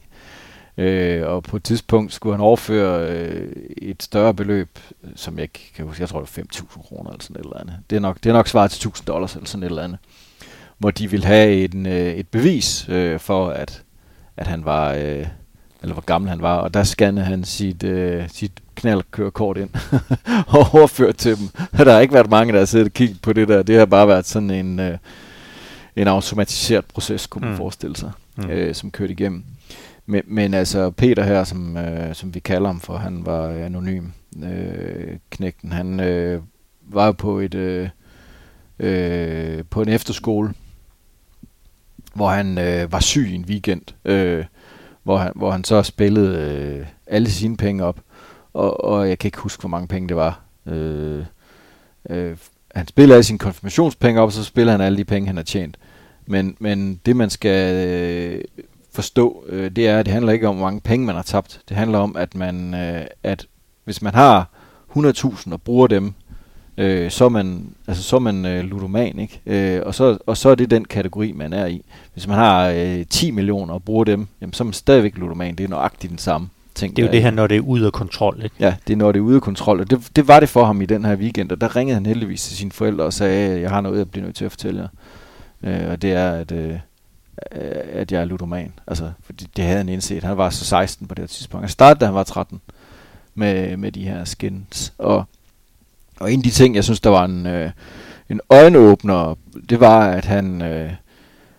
Øh, 0.78 1.28
og 1.28 1.44
på 1.44 1.56
et 1.58 1.64
tidspunkt 1.64 2.14
skulle 2.14 2.34
han 2.34 2.42
overføre 2.42 3.10
øh, 3.10 3.52
et 3.78 4.04
større 4.04 4.34
beløb, 4.34 4.80
som 5.16 5.36
jeg 5.36 5.44
ikke 5.44 5.72
kan 5.76 5.86
huske, 5.86 6.02
jeg 6.02 6.10
tror 6.10 6.22
det 6.22 6.38
var 6.38 6.44
5.000 6.44 6.88
kroner 6.88 7.10
eller 7.10 7.24
sådan 7.24 7.36
et 7.36 7.46
eller 7.46 7.58
andet. 7.58 7.76
Det 7.90 7.96
er 7.96 8.00
nok, 8.00 8.18
det 8.24 8.30
er 8.30 8.34
nok 8.34 8.48
svaret 8.48 8.72
til 8.72 8.88
1.000 8.88 9.04
dollars 9.06 9.36
eller 9.36 9.48
sådan 9.48 9.64
et 9.64 9.70
eller 9.70 9.84
andet. 9.84 10.00
Hvor 10.78 10.92
de 10.92 11.10
ville 11.12 11.26
have 11.26 11.74
en, 11.74 11.86
øh, 11.86 12.14
et 12.14 12.28
bevis 12.28 12.90
øh, 12.90 13.20
for, 13.20 13.50
at, 13.50 13.84
at 14.38 14.48
han 14.48 14.66
var, 14.66 14.94
øh, 14.94 15.28
eller 15.82 15.94
hvor 15.94 16.06
gammel 16.06 16.30
han 16.30 16.42
var, 16.42 16.58
og 16.58 16.74
der 16.74 16.84
scannede 16.84 17.26
han 17.26 17.44
sit, 17.44 17.84
øh, 17.84 18.30
sit 18.30 18.52
knaldkørekort 18.76 19.58
ind 19.58 19.70
og 20.48 20.68
overført 20.74 21.16
til 21.16 21.38
dem. 21.38 21.48
Der 21.78 21.94
har 21.94 22.00
ikke 22.00 22.14
været 22.14 22.30
mange, 22.30 22.54
der 22.54 22.60
har 22.60 22.66
siddet 22.66 22.86
og 22.86 22.94
kigget 22.94 23.22
på 23.22 23.34
det 23.34 23.48
der. 23.48 23.64
Det 23.64 23.78
har 23.78 23.86
bare 23.86 24.08
været 24.08 24.26
sådan 24.26 24.52
en, 24.52 24.80
øh, 24.80 24.98
en 25.96 26.08
automatiseret 26.08 26.86
proces, 26.86 27.28
kunne 27.28 27.42
man 27.42 27.52
mm. 27.52 27.58
forestille 27.58 27.96
sig, 27.96 28.12
mm. 28.36 28.50
øh, 28.50 28.76
som 28.76 28.92
kørte 28.92 29.14
igennem. 29.14 29.44
Men, 30.06 30.22
men 30.26 30.54
altså 30.54 30.92
Peter 30.92 31.24
her, 31.24 31.44
som, 31.44 31.78
øh, 31.78 32.16
som 32.16 32.34
vi 32.34 32.40
kalder 32.40 32.68
ham 32.68 32.80
for, 32.80 32.98
han 32.98 33.26
var 33.26 33.48
anonym. 33.50 34.06
Øh, 34.44 35.18
knægten, 35.30 35.72
han 35.72 36.00
øh, 36.00 36.42
var 36.82 37.06
jo 37.06 37.12
på 37.12 37.40
et 37.40 37.54
øh, 37.56 37.90
øh, 38.80 39.64
på 39.70 39.82
en 39.82 39.90
efterskole, 39.90 40.54
hvor 42.14 42.30
han 42.30 42.58
øh, 42.58 42.92
var 42.92 43.00
syg 43.00 43.32
en 43.34 43.46
weekend, 43.46 43.82
øh, 44.06 44.46
hvor, 45.04 45.18
han, 45.18 45.32
hvor 45.36 45.52
han 45.52 45.64
så 45.64 45.84
spillede 45.84 46.40
øh, 46.40 46.88
alle 47.08 47.30
sine 47.32 47.58
penge 47.58 47.84
op, 47.84 48.00
og, 48.54 48.84
og 48.84 49.10
jeg 49.10 49.20
kan 49.20 49.28
ikke 49.28 49.38
huske, 49.38 49.62
hvor 49.62 49.70
mange 49.70 49.88
penge 49.88 50.10
det 50.10 50.18
var. 50.18 50.42
Øh, 50.66 51.26
øh, 52.10 52.38
han 52.76 52.88
spiller 52.88 53.16
alle 53.16 53.24
sine 53.24 53.40
konfirmationspenge 53.40 54.22
op, 54.22 54.28
og 54.28 54.34
så 54.34 54.44
spiller 54.44 54.72
han 54.72 54.82
alle 54.82 54.98
de 54.98 55.06
penge, 55.06 55.28
han 55.28 55.36
har 55.36 55.44
tjent. 55.44 55.78
Men, 56.26 56.58
men 56.60 57.00
det, 57.06 57.16
man 57.16 57.30
skal 57.30 57.88
øh, 57.88 58.44
forstå, 58.96 59.46
øh, 59.48 59.72
det 59.72 59.88
er, 59.88 60.00
at 60.00 60.06
det 60.06 60.14
handler 60.14 60.32
ikke 60.32 60.48
om, 60.48 60.56
hvor 60.56 60.66
mange 60.66 60.82
penge 60.82 61.06
man 61.06 61.16
har 61.16 61.24
tabt. 61.24 61.62
Det 61.70 61.78
handler 61.78 62.00
om, 62.00 62.16
at 62.16 62.36
man, 62.36 62.74
øh, 62.74 63.06
at 63.24 63.46
hvis 63.84 64.02
man 64.02 64.14
har 64.14 64.50
100.000 64.98 65.54
og 65.54 65.62
bruger 65.62 65.88
dem, 65.88 66.14
øh, 66.78 67.12
så 67.12 67.26
er 67.26 67.30
man, 67.30 67.70
altså, 67.88 68.04
så 68.04 68.16
er 68.16 68.20
man 68.20 68.46
øh, 68.46 68.64
ludoman, 68.64 69.20
ikke? 69.20 69.42
Øh, 69.46 69.82
og, 69.86 69.96
så, 69.96 70.18
og 70.26 70.38
så 70.38 70.50
er 70.50 70.56
det 70.56 70.72
den 70.72 70.86
kategori, 70.86 71.32
man 71.32 71.54
er 71.54 71.66
i. 71.66 71.86
Hvis 72.14 72.28
man 72.28 72.38
har 72.38 72.70
øh, 72.70 73.06
10 73.10 73.32
millioner 73.32 73.74
og 73.74 73.84
bruger 73.84 74.04
dem, 74.04 74.28
jamen, 74.42 74.54
så 74.54 74.64
er 74.64 74.66
man 74.66 74.74
stadigvæk 74.74 75.18
ludoman. 75.18 75.56
Det 75.56 75.64
er 75.64 75.68
nøjagtigt 75.68 76.10
den 76.10 76.18
samme. 76.18 76.50
ting. 76.76 76.96
Det 76.96 77.02
er 77.02 77.08
jo 77.08 77.12
det 77.12 77.22
her, 77.22 77.32
når 77.32 77.48
det 77.48 77.58
er 77.58 77.62
ude 77.62 77.86
af 77.86 77.94
kontrol. 77.94 78.42
Ikke? 78.44 78.56
Ja, 78.60 78.76
det 78.88 78.94
er 78.94 78.98
når 78.98 79.12
det 79.12 79.20
er 79.20 79.24
ude 79.24 79.36
af 79.36 79.42
kontrol, 79.42 79.80
og 79.80 79.90
det, 79.90 80.10
det 80.16 80.28
var 80.28 80.40
det 80.40 80.50
for 80.50 80.66
ham 80.66 80.82
i 80.82 80.86
den 80.86 81.06
her 81.06 81.16
weekend, 81.16 81.52
og 81.52 81.62
der 81.62 81.76
ringede 81.76 81.94
han 81.94 82.06
heldigvis 82.06 82.44
til 82.44 82.58
sine 82.58 82.72
forældre 82.72 83.04
og 83.04 83.14
sagde, 83.14 83.62
jeg 83.62 83.70
har 83.70 83.82
noget, 83.82 83.98
jeg 83.98 84.10
bliver 84.12 84.26
nødt 84.26 84.36
til 84.36 84.46
at 84.46 84.52
fortælle 84.52 84.82
jer. 84.82 84.88
Øh, 85.84 85.92
og 85.92 86.02
det 86.02 86.12
er, 86.12 86.32
at, 86.32 86.52
øh, 86.52 86.74
Øh, 87.52 87.72
at 87.94 88.12
jeg 88.12 88.22
er 88.22 88.26
ludoman. 88.26 88.74
Altså, 88.88 89.12
fordi 89.24 89.48
det 89.56 89.64
havde 89.64 89.78
han 89.78 89.90
indset. 89.90 90.24
Han 90.24 90.38
var 90.38 90.50
så 90.50 90.66
16 90.66 91.08
på 91.08 91.16
det 91.16 91.22
her 91.22 91.28
tidspunkt. 91.28 91.64
Han 91.64 91.70
startede, 91.70 92.00
da 92.00 92.06
han 92.06 92.16
var 92.16 92.24
13 92.24 92.62
med, 93.36 93.78
med 93.78 93.92
de 93.92 94.04
her 94.04 94.24
skins. 94.24 94.94
Og, 94.98 95.24
og 96.20 96.32
en 96.32 96.40
af 96.40 96.44
de 96.44 96.50
ting, 96.50 96.76
jeg 96.76 96.84
synes, 96.84 97.00
der 97.00 97.10
var 97.10 97.26
en, 97.26 97.46
øh, 97.46 97.72
en 98.30 98.42
øjenåbner, 98.50 99.36
det 99.70 99.80
var, 99.80 100.08
at 100.08 100.26
han, 100.26 100.62
øh, 100.62 100.92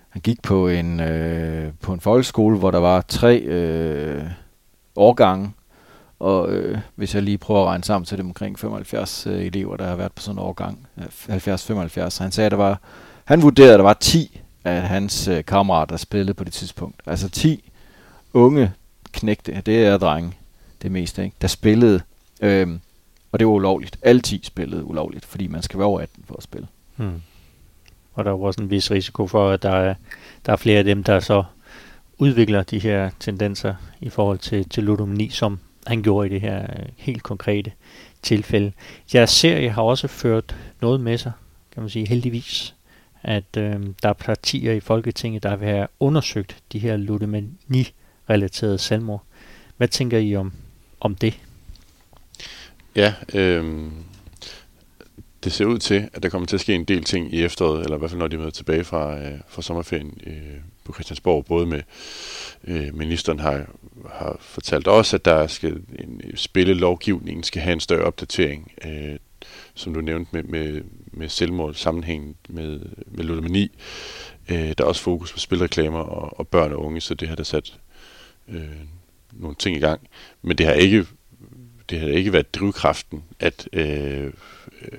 han 0.08 0.22
gik 0.22 0.42
på 0.42 0.68
en, 0.68 1.00
øh, 1.00 1.72
på 1.80 1.92
en 1.92 2.00
folkeskole, 2.00 2.58
hvor 2.58 2.70
der 2.70 2.78
var 2.78 3.00
tre 3.08 3.38
øh, 3.38 4.24
årgange, 4.96 5.50
og 6.18 6.52
øh, 6.52 6.78
hvis 6.94 7.14
jeg 7.14 7.22
lige 7.22 7.38
prøver 7.38 7.62
at 7.62 7.66
regne 7.66 7.84
sammen, 7.84 8.06
så 8.06 8.14
er 8.14 8.16
det 8.16 8.26
omkring 8.26 8.58
75 8.58 9.26
øh, 9.26 9.44
elever, 9.44 9.76
der 9.76 9.86
har 9.86 9.96
været 9.96 10.12
på 10.12 10.22
sådan 10.22 10.34
en 10.34 10.44
årgang. 10.44 10.86
Øh, 10.98 11.36
70-75. 11.36 12.22
Han 12.22 12.32
sagde, 12.32 12.46
at 12.46 12.50
der 12.50 12.56
var, 12.56 12.80
han 13.24 13.42
vurderede, 13.42 13.72
at 13.72 13.78
der 13.78 13.84
var 13.84 13.96
10 14.00 14.40
af 14.66 14.82
hans 14.82 15.28
øh, 15.28 15.44
kammerater, 15.44 15.86
der 15.86 15.96
spillede 15.96 16.34
på 16.34 16.44
det 16.44 16.52
tidspunkt. 16.52 17.00
Altså 17.06 17.28
10 17.28 17.70
unge 18.32 18.72
knægte, 19.12 19.62
det 19.66 19.84
er 19.84 19.98
drenge, 19.98 20.32
det 20.82 20.92
meste, 20.92 21.24
ikke? 21.24 21.36
der 21.40 21.48
spillede, 21.48 22.00
øhm, 22.40 22.80
og 23.32 23.38
det 23.38 23.46
var 23.46 23.52
ulovligt. 23.52 23.98
Alle 24.02 24.20
10 24.20 24.40
spillede 24.44 24.84
ulovligt, 24.84 25.24
fordi 25.24 25.46
man 25.46 25.62
skal 25.62 25.78
være 25.78 25.86
over 25.86 26.00
18 26.00 26.24
for 26.26 26.36
at 26.36 26.42
spille. 26.42 26.66
Hmm. 26.96 27.22
Og 28.14 28.24
der 28.24 28.30
er 28.30 28.34
jo 28.34 28.42
også 28.42 28.62
en 28.62 28.70
vis 28.70 28.90
risiko 28.90 29.26
for, 29.26 29.50
at 29.50 29.62
der 29.62 29.70
er, 29.70 29.94
der 30.46 30.52
er 30.52 30.56
flere 30.56 30.78
af 30.78 30.84
dem, 30.84 31.04
der 31.04 31.20
så 31.20 31.44
udvikler 32.18 32.62
de 32.62 32.78
her 32.78 33.10
tendenser 33.20 33.74
i 34.00 34.08
forhold 34.08 34.38
til, 34.38 34.68
til 34.68 34.84
ludomani, 34.84 35.28
som 35.28 35.58
han 35.86 36.02
gjorde 36.02 36.28
i 36.28 36.30
det 36.32 36.40
her 36.40 36.62
øh, 36.62 36.86
helt 36.96 37.22
konkrete 37.22 37.72
tilfælde. 38.22 38.72
Jeres 39.14 39.30
serie 39.30 39.70
har 39.70 39.82
også 39.82 40.08
ført 40.08 40.56
noget 40.80 41.00
med 41.00 41.18
sig, 41.18 41.32
kan 41.72 41.82
man 41.82 41.90
sige, 41.90 42.08
heldigvis, 42.08 42.75
at 43.26 43.56
øh, 43.58 43.80
der 44.02 44.08
er 44.08 44.12
partier 44.12 44.72
i 44.72 44.80
Folketinget, 44.80 45.42
der 45.42 45.56
vil 45.56 45.68
have 45.68 45.86
undersøgt 46.00 46.56
de 46.72 46.78
her 46.78 46.96
ludomani-relaterede 46.96 48.78
selvmord. 48.78 49.22
Hvad 49.76 49.88
tænker 49.88 50.18
I 50.18 50.36
om, 50.36 50.52
om 51.00 51.14
det? 51.14 51.40
Ja, 52.96 53.14
øh, 53.34 53.90
det 55.44 55.52
ser 55.52 55.64
ud 55.64 55.78
til, 55.78 56.08
at 56.12 56.22
der 56.22 56.28
kommer 56.28 56.46
til 56.46 56.56
at 56.56 56.60
ske 56.60 56.74
en 56.74 56.84
del 56.84 57.04
ting 57.04 57.34
i 57.34 57.44
efteråret, 57.44 57.82
eller 57.82 57.96
i 57.96 57.98
hvert 57.98 58.10
fald 58.10 58.18
når 58.18 58.28
de 58.28 58.36
møder 58.36 58.50
tilbage 58.50 58.84
fra, 58.84 59.18
øh, 59.18 59.38
fra 59.48 59.62
sommerferien 59.62 60.20
øh, 60.26 60.60
på 60.84 60.92
Christiansborg. 60.92 61.44
Både 61.44 61.66
med 61.66 61.82
øh, 62.64 62.94
ministeren 62.94 63.38
har, 63.38 63.66
har 64.10 64.36
fortalt 64.40 64.86
også, 64.86 65.16
at 65.16 65.24
der 65.24 65.46
skal 65.46 65.82
en 65.98 66.22
spillelovgivningen 66.34 67.42
skal 67.42 67.62
have 67.62 67.72
en 67.72 67.80
større 67.80 68.04
opdatering, 68.04 68.72
øh, 68.84 69.16
som 69.74 69.94
du 69.94 70.00
nævnte 70.00 70.30
med, 70.32 70.42
med, 70.42 70.82
med 71.16 71.28
selvmord 71.28 71.74
sammenhæng 71.74 72.36
med, 72.48 72.80
med 73.06 73.24
ludomani. 73.24 73.70
Øh, 74.48 74.74
der 74.78 74.84
er 74.84 74.88
også 74.88 75.02
fokus 75.02 75.32
på 75.32 75.38
spilreklamer 75.38 75.98
og, 75.98 76.38
og 76.38 76.48
børn 76.48 76.72
og 76.72 76.84
unge, 76.84 77.00
så 77.00 77.14
det 77.14 77.28
har 77.28 77.36
der 77.36 77.44
sat 77.44 77.78
øh, 78.48 78.62
nogle 79.32 79.56
ting 79.58 79.76
i 79.76 79.80
gang. 79.80 80.00
Men 80.42 80.58
det 80.58 80.66
har 80.66 80.72
ikke 80.72 81.06
det 81.90 82.00
har 82.00 82.08
ikke 82.08 82.32
været 82.32 82.54
drivkraften 82.54 83.24
at, 83.40 83.68
øh, 83.72 84.32
øh, 84.82 84.98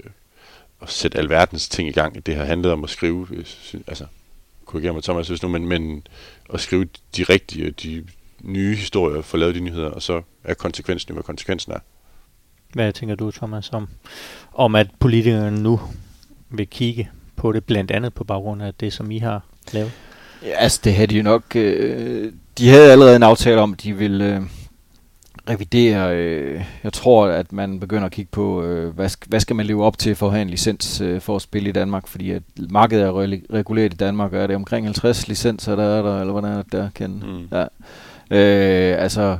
at 0.81 0.89
sætte 0.89 1.17
alverdens 1.17 1.69
ting 1.69 1.89
i 1.89 1.91
gang. 1.91 2.25
Det 2.25 2.35
har 2.35 2.43
handlet 2.43 2.71
om 2.71 2.83
at 2.83 2.89
skrive, 2.89 3.27
øh, 3.31 3.45
altså, 3.87 4.05
korrigere 4.65 4.93
mig 4.93 5.03
Thomas, 5.03 5.27
hvis 5.27 5.43
nu, 5.43 5.49
men, 5.49 5.67
men 5.67 6.07
at 6.53 6.59
skrive 6.59 6.87
de 7.17 7.23
rigtige, 7.23 7.71
de 7.71 8.07
nye 8.41 8.75
historier, 8.75 9.21
få 9.21 9.37
lavet 9.37 9.55
de 9.55 9.59
nyheder, 9.59 9.89
og 9.89 10.01
så 10.01 10.21
er 10.43 10.53
konsekvensen 10.53 11.13
hvad 11.13 11.23
konsekvensen 11.23 11.71
er. 11.71 11.79
Hvad 12.73 12.93
tænker 12.93 13.15
du, 13.15 13.31
Thomas, 13.31 13.69
om, 13.69 13.87
om 14.53 14.75
at 14.75 14.87
politikerne 14.99 15.63
nu 15.63 15.79
vil 16.49 16.67
kigge 16.67 17.09
på 17.35 17.51
det, 17.51 17.63
blandt 17.63 17.91
andet 17.91 18.13
på 18.13 18.23
baggrund 18.23 18.61
af 18.63 18.73
det, 18.73 18.93
som 18.93 19.11
I 19.11 19.17
har 19.17 19.41
lavet? 19.71 19.91
Ja, 20.43 20.49
altså 20.57 20.81
det 20.83 20.93
havde 20.93 21.07
de 21.07 21.17
jo 21.17 21.23
nok... 21.23 21.43
Øh, 21.55 22.31
de 22.57 22.69
havde 22.69 22.91
allerede 22.91 23.15
en 23.15 23.23
aftale 23.23 23.61
om, 23.61 23.73
at 23.73 23.83
de 23.83 23.93
ville 23.93 24.35
øh, 24.35 24.41
revidere... 25.49 26.15
Øh, 26.15 26.61
jeg 26.83 26.93
tror, 26.93 27.27
at 27.27 27.53
man 27.53 27.79
begynder 27.79 28.05
at 28.05 28.11
kigge 28.11 28.29
på, 28.31 28.63
øh, 28.63 28.95
hvad, 28.95 29.05
sk- 29.09 29.27
hvad 29.27 29.39
skal 29.39 29.55
man 29.55 29.65
leve 29.65 29.85
op 29.85 29.97
til 29.97 30.15
for 30.15 30.25
at 30.27 30.31
have 30.31 30.41
en 30.41 30.49
licens 30.49 31.01
øh, 31.01 31.21
for 31.21 31.35
at 31.35 31.41
spille 31.41 31.69
i 31.69 31.71
Danmark, 31.71 32.07
fordi 32.07 32.31
at 32.31 32.43
markedet 32.69 33.03
er 33.05 33.11
re- 33.11 33.53
reguleret 33.53 33.93
i 33.93 33.97
Danmark, 33.97 34.33
og 34.33 34.39
er 34.39 34.47
det 34.47 34.55
omkring 34.55 34.85
50 34.85 35.27
licenser, 35.27 35.75
der 35.75 35.83
er 35.83 36.01
der, 36.01 36.19
eller 36.19 36.31
hvordan 36.31 36.51
er 36.51 36.61
det 36.61 36.71
der, 36.71 36.89
Ken? 36.95 37.23
Mm. 37.51 37.57
Ja. 37.57 37.65
Øh, 38.31 39.03
altså... 39.03 39.37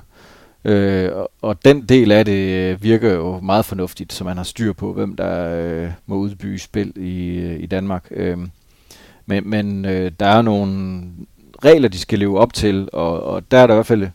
Øh, 0.68 1.12
og, 1.42 1.66
den 1.66 1.82
del 1.82 2.12
af 2.12 2.26
det 2.26 2.72
øh, 2.72 2.84
virker 2.84 3.14
jo 3.14 3.40
meget 3.40 3.66
fornuftigt, 3.66 4.14
så 4.14 4.24
man 4.24 4.38
har 4.38 4.44
styr 4.44 4.74
på, 4.74 4.94
hvem 4.94 5.16
der 5.16 5.58
øh, 5.58 5.92
må 6.06 6.16
udbyde 6.16 6.60
spil 6.60 6.94
i, 6.96 7.38
øh, 7.38 7.64
i 7.64 7.66
Danmark. 7.66 8.08
Øh, 8.12 8.38
men 9.26 9.50
men 9.50 9.86
øh, 9.86 10.12
der 10.20 10.26
er 10.26 10.42
nogle 10.42 11.02
regler, 11.64 11.90
de 11.90 12.00
skal 12.00 12.20
leve 12.20 12.40
op 12.40 12.54
til, 12.54 12.90
og, 12.94 13.24
og 13.24 13.52
der 13.52 13.58
er 13.58 13.68
der 13.68 13.74
i 13.74 13.78
hvert 13.78 13.86
fald 13.86 14.08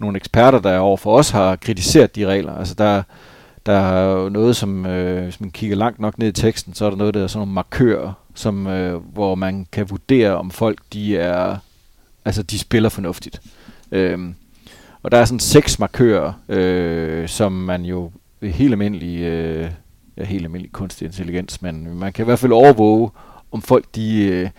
nogle 0.00 0.16
eksperter, 0.16 0.58
der 0.58 0.78
over 0.78 0.96
for 0.96 1.18
os 1.18 1.30
har 1.30 1.56
kritiseret 1.56 2.16
de 2.16 2.26
regler. 2.26 2.52
Altså 2.54 2.74
der, 2.74 3.02
der 3.66 3.72
er 3.72 4.12
jo 4.12 4.28
noget, 4.28 4.56
som 4.56 4.86
øh, 4.86 5.22
hvis 5.22 5.40
man 5.40 5.50
kigger 5.50 5.76
langt 5.76 6.00
nok 6.00 6.18
ned 6.18 6.28
i 6.28 6.32
teksten, 6.32 6.74
så 6.74 6.84
er 6.84 6.90
der 6.90 6.96
noget, 6.96 7.14
der 7.14 7.22
er 7.22 7.26
sådan 7.26 7.40
nogle 7.40 7.52
markører, 7.52 8.12
som, 8.34 8.66
øh, 8.66 8.96
hvor 8.96 9.34
man 9.34 9.66
kan 9.72 9.90
vurdere, 9.90 10.36
om 10.36 10.50
folk 10.50 10.78
de 10.92 11.16
er, 11.16 11.56
altså 12.24 12.42
de 12.42 12.58
spiller 12.58 12.88
fornuftigt. 12.88 13.40
Øh, 13.92 14.18
og 15.04 15.10
der 15.10 15.18
er 15.18 15.24
sådan 15.24 15.40
seks 15.40 15.78
markører, 15.78 16.32
øh, 16.48 17.28
som 17.28 17.52
man 17.52 17.82
jo 17.84 18.10
helt 18.42 18.72
almindelig, 18.72 19.20
øh, 19.20 19.70
ja, 20.16 20.24
helt 20.24 20.44
almindelig 20.44 20.72
kunstig 20.72 21.06
intelligens, 21.06 21.62
men 21.62 21.98
man 21.98 22.12
kan 22.12 22.24
i 22.24 22.26
hvert 22.26 22.38
fald 22.38 22.52
overvåge, 22.52 23.10
om 23.52 23.62
folk 23.62 23.84
de, 23.94 24.24
øh, 24.24 24.50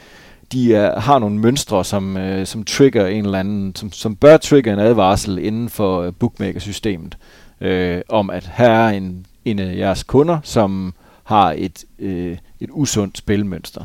de 0.51 0.75
er, 0.75 0.99
har 0.99 1.19
nogle 1.19 1.39
mønstre, 1.39 1.85
som, 1.85 2.17
øh, 2.17 2.45
som 2.45 2.63
trigger 2.63 3.07
en 3.07 3.25
eller 3.25 3.39
anden, 3.39 3.75
som, 3.75 3.91
som 3.91 4.15
bør 4.15 4.37
trigge 4.37 4.73
en 4.73 4.79
advarsel 4.79 5.37
inden 5.37 5.69
for 5.69 6.01
øh, 6.01 6.13
bookmaker-systemet, 6.19 7.17
øh, 7.61 8.01
om 8.09 8.29
at 8.29 8.51
her 8.53 8.69
er 8.69 8.89
en, 8.89 9.25
en 9.45 9.59
af 9.59 9.77
jeres 9.77 10.03
kunder, 10.03 10.39
som 10.43 10.93
har 11.23 11.55
et, 11.57 11.85
øh, 11.99 12.37
et 12.59 12.69
usundt 12.71 13.17
spilmønster. 13.17 13.83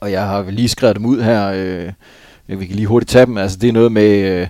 Og 0.00 0.12
jeg 0.12 0.26
har 0.26 0.50
lige 0.50 0.68
skrevet 0.68 0.96
dem 0.96 1.06
ud 1.06 1.22
her, 1.22 1.52
øh, 2.48 2.60
vi 2.60 2.66
kan 2.66 2.76
lige 2.76 2.86
hurtigt 2.86 3.10
tage 3.10 3.26
dem, 3.26 3.38
altså 3.38 3.58
det 3.58 3.68
er 3.68 3.72
noget 3.72 3.92
med... 3.92 4.40
Øh, 4.40 4.48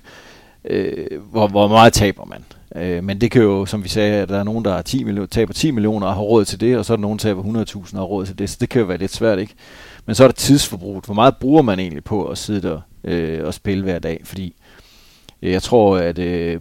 øh, 0.65 1.23
hvor, 1.31 1.49
hvor 1.49 1.69
meget 1.69 1.93
taber 1.93 2.25
man. 2.25 2.45
Øh, 2.77 3.05
men 3.05 3.21
det 3.21 3.31
kan 3.31 3.43
jo, 3.43 3.67
som 3.67 3.85
vi 3.85 3.89
sagde, 3.89 4.15
at 4.15 4.29
der 4.29 4.39
er 4.39 4.43
nogen, 4.43 4.65
der 4.65 4.75
er 4.75 4.83
10 4.83 5.05
millioner, 5.05 5.27
taber 5.27 5.53
10 5.53 5.71
millioner 5.71 6.07
og 6.07 6.15
har 6.15 6.23
råd 6.23 6.45
til 6.45 6.61
det, 6.61 6.79
og 6.79 6.85
så 6.85 6.93
er 6.93 6.97
der 6.97 7.03
nogen, 7.03 7.19
der 7.19 7.23
taber 7.23 7.43
100.000 7.43 7.93
og 7.93 7.99
har 7.99 8.05
råd 8.05 8.27
til 8.27 8.39
det, 8.39 8.51
så 8.51 8.57
det 8.61 8.69
kan 8.69 8.81
jo 8.81 8.87
være 8.87 8.99
lidt 8.99 9.13
svært, 9.13 9.39
ikke? 9.39 9.55
Men 10.07 10.15
så 10.15 10.25
er 10.25 10.29
der 10.29 10.33
tidsforbruget. 10.33 11.05
Hvor 11.05 11.15
meget 11.15 11.37
bruger 11.37 11.63
man 11.63 11.79
egentlig 11.79 12.05
på 12.05 12.25
at 12.25 12.39
sidde 12.39 12.69
der 12.69 12.81
øh, 13.05 13.47
og 13.47 13.55
spille 13.55 13.85
hver 13.85 13.99
dag? 13.99 14.21
Fordi 14.25 14.55
øh, 15.43 15.53
jeg 15.53 15.63
tror, 15.63 15.97
at 15.97 16.19
øh, 16.19 16.61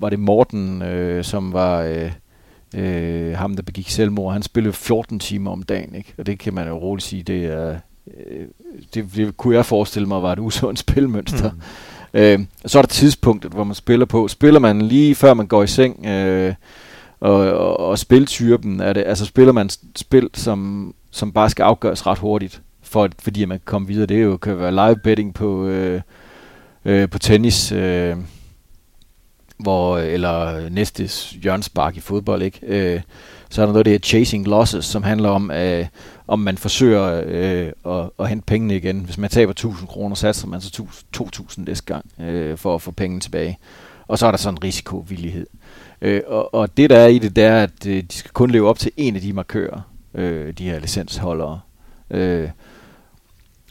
var 0.00 0.10
det 0.10 0.18
Morten, 0.18 0.82
øh, 0.82 1.24
som 1.24 1.52
var 1.52 1.82
øh, 1.82 2.12
øh, 2.74 3.36
ham, 3.36 3.56
der 3.56 3.62
begik 3.62 3.90
selvmord, 3.90 4.32
han 4.32 4.42
spillede 4.42 4.72
14 4.72 5.18
timer 5.18 5.50
om 5.50 5.62
dagen, 5.62 5.94
ikke? 5.94 6.14
Og 6.18 6.26
det 6.26 6.38
kan 6.38 6.54
man 6.54 6.68
jo 6.68 6.78
roligt 6.78 7.06
sige, 7.06 7.22
det 7.22 7.44
er... 7.44 7.78
Øh, 8.06 8.46
det, 8.94 9.06
det 9.16 9.36
kunne 9.36 9.56
jeg 9.56 9.66
forestille 9.66 10.08
mig 10.08 10.22
var 10.22 10.32
et 10.32 10.38
usundt 10.48 10.78
spilmønster. 10.78 11.50
Mm. 11.50 11.60
Øh, 12.14 12.38
så 12.66 12.78
er 12.78 12.82
der 12.82 12.86
tidspunktet, 12.86 13.52
hvor 13.52 13.64
man 13.64 13.74
spiller 13.74 14.06
på. 14.06 14.28
Spiller 14.28 14.60
man 14.60 14.82
lige 14.82 15.14
før 15.14 15.34
man 15.34 15.46
går 15.46 15.62
i 15.62 15.66
seng, 15.66 16.06
øh, 16.06 16.54
og, 17.20 17.34
og, 17.34 17.80
og 17.80 17.98
spiltypen, 17.98 18.80
er 18.80 18.92
det, 18.92 19.04
altså 19.06 19.24
spiller 19.24 19.52
man 19.52 19.70
spil, 19.96 20.30
som, 20.34 20.94
som 21.10 21.32
bare 21.32 21.50
skal 21.50 21.62
afgøres 21.62 22.06
ret 22.06 22.18
hurtigt, 22.18 22.62
for, 22.82 23.08
fordi 23.18 23.44
man 23.44 23.58
kan 23.58 23.64
komme 23.64 23.88
videre. 23.88 24.06
Det 24.06 24.22
jo, 24.22 24.36
kan 24.36 24.58
være 24.58 24.72
live 24.72 24.96
betting 25.04 25.34
på, 25.34 25.66
øh, 25.66 26.00
øh, 26.84 27.08
på 27.08 27.18
tennis, 27.18 27.72
øh, 27.72 28.16
hvor, 29.58 29.98
eller 29.98 30.68
næste 30.68 31.10
hjørnspark 31.42 31.96
i 31.96 32.00
fodbold, 32.00 32.42
ikke? 32.42 32.60
Øh, 32.62 33.00
så 33.50 33.62
er 33.62 33.66
der 33.66 33.72
noget, 33.72 33.86
der 33.86 33.90
hedder 33.90 34.06
chasing 34.06 34.46
losses, 34.46 34.84
som 34.84 35.02
handler 35.02 35.28
om, 35.28 35.50
øh, 35.50 35.86
om 36.26 36.38
man 36.38 36.58
forsøger 36.58 37.22
øh, 37.26 37.72
at, 37.86 38.10
at 38.18 38.28
hente 38.28 38.46
pengene 38.46 38.76
igen. 38.76 39.00
Hvis 39.00 39.18
man 39.18 39.30
taber 39.30 39.50
1000 39.50 39.88
kroner, 39.88 40.14
satser 40.14 40.48
man 40.48 40.60
så 40.60 40.84
2000 41.12 41.66
næste 41.66 41.86
gang 41.86 42.04
øh, 42.20 42.58
for 42.58 42.74
at 42.74 42.82
få 42.82 42.90
pengene 42.90 43.20
tilbage. 43.20 43.58
Og 44.08 44.18
så 44.18 44.26
er 44.26 44.30
der 44.30 44.38
sådan 44.38 44.54
en 44.54 44.64
risikovillighed. 44.64 45.46
Øh, 46.02 46.22
og, 46.26 46.54
og 46.54 46.76
det 46.76 46.90
der 46.90 46.98
er 46.98 47.06
i 47.06 47.18
det, 47.18 47.36
det 47.36 47.44
er, 47.44 47.62
at 47.62 47.86
øh, 47.86 48.02
de 48.02 48.14
skal 48.14 48.30
kun 48.30 48.50
leve 48.50 48.68
op 48.68 48.78
til 48.78 48.92
en 48.96 49.16
af 49.16 49.22
de 49.22 49.32
markører, 49.32 49.80
øh, 50.14 50.52
de 50.52 50.64
her 50.64 50.78
licensholdere. 50.78 51.60
Øh, 52.10 52.48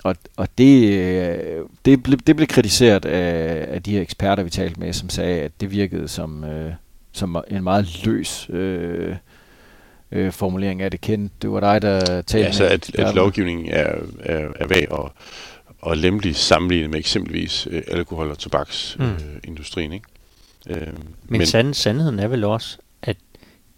og, 0.03 0.15
og 0.37 0.47
det, 0.57 0.93
øh, 0.93 1.65
det, 1.85 2.03
ble, 2.03 2.15
det 2.15 2.35
blev 2.35 2.47
kritiseret 2.47 3.05
af, 3.05 3.65
af 3.75 3.83
de 3.83 3.91
her 3.91 4.01
eksperter, 4.01 4.43
vi 4.43 4.49
talte 4.49 4.79
med, 4.79 4.93
som 4.93 5.09
sagde, 5.09 5.41
at 5.41 5.51
det 5.61 5.71
virkede 5.71 6.07
som, 6.07 6.43
øh, 6.43 6.73
som 7.11 7.43
en 7.47 7.63
meget 7.63 8.05
løs 8.05 8.49
øh, 8.49 9.15
øh, 10.11 10.31
formulering 10.31 10.81
af 10.81 10.91
det 10.91 11.01
kendt. 11.01 11.41
Det 11.41 11.51
var 11.51 11.59
dig, 11.59 11.81
der 11.81 11.99
talte 12.21 12.37
ja, 12.37 12.45
altså, 12.45 12.65
at, 12.65 12.95
at 12.95 13.15
lovgivningen 13.15 13.69
er, 13.69 13.95
er, 14.19 14.47
er 14.55 14.67
vag 14.67 14.91
og, 14.91 15.11
og 15.81 15.97
lempelig 15.97 16.35
sammenlignet 16.35 16.89
med 16.89 16.99
eksempelvis 16.99 17.67
øh, 17.71 17.81
alkohol- 17.87 18.29
og 18.29 18.37
tobaksindustrien. 18.37 19.27
Mm. 19.29 19.35
Øh, 19.35 19.39
industrien, 19.43 19.93
ikke? 19.93 20.05
Øh, 20.69 20.87
men 20.87 20.93
men 21.27 21.45
sand, 21.45 21.73
sandheden 21.73 22.19
er 22.19 22.27
vel 22.27 22.43
også, 22.43 22.77
at 23.01 23.17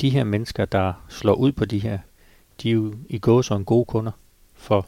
de 0.01 0.09
her 0.09 0.23
mennesker, 0.23 0.65
der 0.65 0.93
slår 1.09 1.33
ud 1.33 1.51
på 1.51 1.65
de 1.65 1.79
her, 1.79 1.97
de 2.63 2.69
er 2.69 2.73
jo 2.73 2.93
i 3.09 3.19
går 3.19 3.41
som 3.41 3.65
gode 3.65 3.85
kunder 3.85 4.11
for 4.55 4.87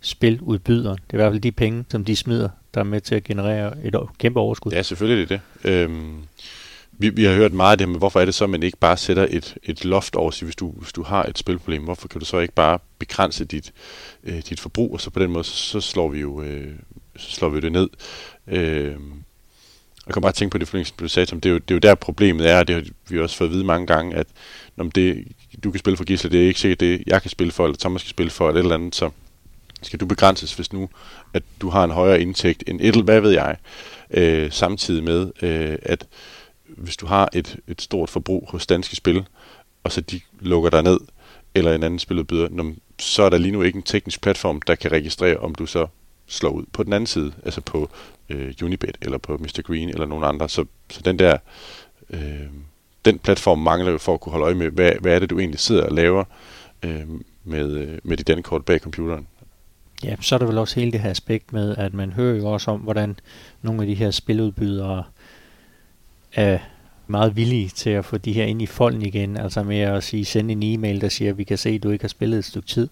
spiludbyderen. 0.00 0.98
Det 1.06 1.10
er 1.10 1.14
i 1.14 1.16
hvert 1.16 1.32
fald 1.32 1.40
de 1.40 1.52
penge, 1.52 1.84
som 1.88 2.04
de 2.04 2.16
smider, 2.16 2.48
der 2.74 2.80
er 2.80 2.84
med 2.84 3.00
til 3.00 3.14
at 3.14 3.24
generere 3.24 3.84
et 3.84 3.96
kæmpe 4.18 4.40
overskud. 4.40 4.72
Ja, 4.72 4.82
selvfølgelig 4.82 5.22
er 5.22 5.38
det 5.38 5.40
det. 5.62 5.70
Øhm, 5.70 6.22
vi, 6.98 7.08
vi 7.08 7.24
har 7.24 7.34
hørt 7.34 7.52
meget 7.52 7.72
af 7.72 7.78
det, 7.78 7.88
men 7.88 7.98
hvorfor 7.98 8.20
er 8.20 8.24
det 8.24 8.34
så, 8.34 8.44
at 8.44 8.50
man 8.50 8.62
ikke 8.62 8.78
bare 8.78 8.96
sætter 8.96 9.26
et, 9.30 9.56
et 9.62 9.84
loft 9.84 10.16
over 10.16 10.30
sig, 10.30 10.44
hvis 10.44 10.56
du, 10.56 10.70
hvis 10.70 10.92
du 10.92 11.02
har 11.02 11.22
et 11.22 11.38
spilproblem? 11.38 11.82
Hvorfor 11.82 12.08
kan 12.08 12.20
du 12.20 12.26
så 12.26 12.38
ikke 12.38 12.54
bare 12.54 12.78
begrænse 12.98 13.44
dit, 13.44 13.72
øh, 14.24 14.42
dit 14.48 14.60
forbrug, 14.60 14.92
og 14.92 15.00
så 15.00 15.10
på 15.10 15.20
den 15.20 15.30
måde, 15.30 15.44
så, 15.44 15.56
så 15.56 15.80
slår 15.80 16.08
vi 16.08 16.20
jo 16.20 16.42
øh, 16.42 16.74
så 17.18 17.30
slår 17.30 17.48
vi 17.48 17.60
det 17.60 17.72
ned. 17.72 17.88
Øh, 18.46 18.96
jeg 20.06 20.12
kan 20.12 20.22
bare 20.22 20.32
tænke 20.32 20.52
på 20.52 20.58
det, 20.58 20.68
som 20.68 20.96
du 20.98 21.08
sagde, 21.08 21.36
det 21.36 21.46
er, 21.46 21.50
jo, 21.50 21.58
det 21.58 21.70
er 21.70 21.74
jo 21.74 21.78
der 21.78 21.94
problemet 21.94 22.50
er, 22.50 22.58
og 22.58 22.68
det 22.68 22.74
har 22.74 22.84
vi 23.08 23.20
også 23.20 23.36
fået 23.36 23.48
at 23.48 23.54
vide 23.54 23.64
mange 23.64 23.86
gange, 23.86 24.16
at 24.16 24.26
når 24.76 24.84
det, 24.84 25.24
du 25.64 25.70
kan 25.70 25.78
spille 25.78 25.96
for 25.96 26.04
Gisle, 26.04 26.30
det 26.30 26.42
er 26.42 26.46
ikke 26.46 26.60
sikkert 26.60 26.80
det, 26.80 27.02
jeg 27.06 27.22
kan 27.22 27.30
spille 27.30 27.52
for, 27.52 27.64
eller 27.64 27.76
Thomas 27.78 28.02
kan 28.02 28.10
spille 28.10 28.30
for, 28.30 28.48
eller 28.48 28.60
et 28.60 28.64
eller 28.64 28.74
andet, 28.74 28.94
så 28.94 29.10
skal 29.82 30.00
du 30.00 30.06
begrænses, 30.06 30.54
hvis 30.54 30.72
nu, 30.72 30.88
at 31.34 31.42
du 31.60 31.68
har 31.68 31.84
en 31.84 31.90
højere 31.90 32.20
indtægt 32.20 32.64
end 32.66 32.80
et, 32.82 33.04
hvad 33.04 33.20
ved 33.20 33.30
jeg, 33.30 33.56
øh, 34.10 34.52
samtidig 34.52 35.04
med, 35.04 35.30
øh, 35.42 35.78
at 35.82 36.06
hvis 36.76 36.96
du 36.96 37.06
har 37.06 37.28
et, 37.32 37.56
et 37.68 37.82
stort 37.82 38.10
forbrug 38.10 38.48
hos 38.50 38.66
danske 38.66 38.96
spil, 38.96 39.26
og 39.84 39.92
så 39.92 40.00
de 40.00 40.20
lukker 40.40 40.70
dig 40.70 40.82
ned, 40.82 40.98
eller 41.54 41.74
en 41.74 41.82
anden 41.82 41.98
spiludbyder, 41.98 42.72
så 42.98 43.22
er 43.22 43.30
der 43.30 43.38
lige 43.38 43.52
nu 43.52 43.62
ikke 43.62 43.76
en 43.76 43.82
teknisk 43.82 44.20
platform, 44.20 44.62
der 44.62 44.74
kan 44.74 44.92
registrere, 44.92 45.36
om 45.36 45.54
du 45.54 45.66
så 45.66 45.86
slår 46.26 46.50
ud 46.50 46.64
på 46.72 46.82
den 46.82 46.92
anden 46.92 47.06
side, 47.06 47.32
altså 47.44 47.60
på 47.60 47.90
øh, 48.28 48.54
Unibet 48.62 48.98
eller 49.02 49.18
på 49.18 49.36
Mr. 49.36 49.62
Green 49.62 49.88
eller 49.88 50.06
nogen 50.06 50.24
andre. 50.24 50.48
Så, 50.48 50.64
så 50.90 51.00
den 51.04 51.18
der 51.18 51.38
øh, 52.10 52.46
den 53.06 53.18
platform 53.18 53.58
mangler 53.58 53.90
jo 53.90 53.98
for 53.98 54.14
at 54.14 54.20
kunne 54.20 54.30
holde 54.30 54.44
øje 54.44 54.54
med, 54.54 54.70
hvad, 54.70 54.92
hvad 55.00 55.14
er 55.14 55.18
det, 55.18 55.30
du 55.30 55.38
egentlig 55.38 55.60
sidder 55.60 55.84
og 55.84 55.92
laver 55.92 56.24
øh, 56.82 57.06
med, 57.44 57.70
øh, 57.70 57.98
med 58.02 58.16
dit 58.16 58.26
dankort 58.26 58.64
bag 58.64 58.80
computeren. 58.80 59.26
Ja, 60.04 60.16
så 60.20 60.34
er 60.34 60.38
der 60.38 60.46
vel 60.46 60.58
også 60.58 60.80
hele 60.80 60.92
det 60.92 61.00
her 61.00 61.10
aspekt 61.10 61.52
med, 61.52 61.76
at 61.76 61.94
man 61.94 62.12
hører 62.12 62.36
jo 62.36 62.46
også 62.46 62.70
om, 62.70 62.80
hvordan 62.80 63.18
nogle 63.62 63.80
af 63.82 63.86
de 63.86 63.94
her 63.94 64.10
spiludbydere 64.10 65.04
er 66.32 66.58
meget 67.06 67.36
villige 67.36 67.68
til 67.68 67.90
at 67.90 68.04
få 68.04 68.18
de 68.18 68.32
her 68.32 68.44
ind 68.44 68.62
i 68.62 68.66
folden 68.66 69.02
igen, 69.02 69.36
altså 69.36 69.62
med 69.62 69.78
at 69.78 70.04
sige, 70.04 70.24
sende 70.24 70.52
en 70.52 70.62
e-mail, 70.62 71.00
der 71.00 71.08
siger, 71.08 71.30
at 71.30 71.38
vi 71.38 71.44
kan 71.44 71.58
se, 71.58 71.70
at 71.70 71.82
du 71.82 71.90
ikke 71.90 72.02
har 72.02 72.08
spillet 72.08 72.38
et 72.38 72.44
stykke 72.44 72.68
tid. 72.68 72.88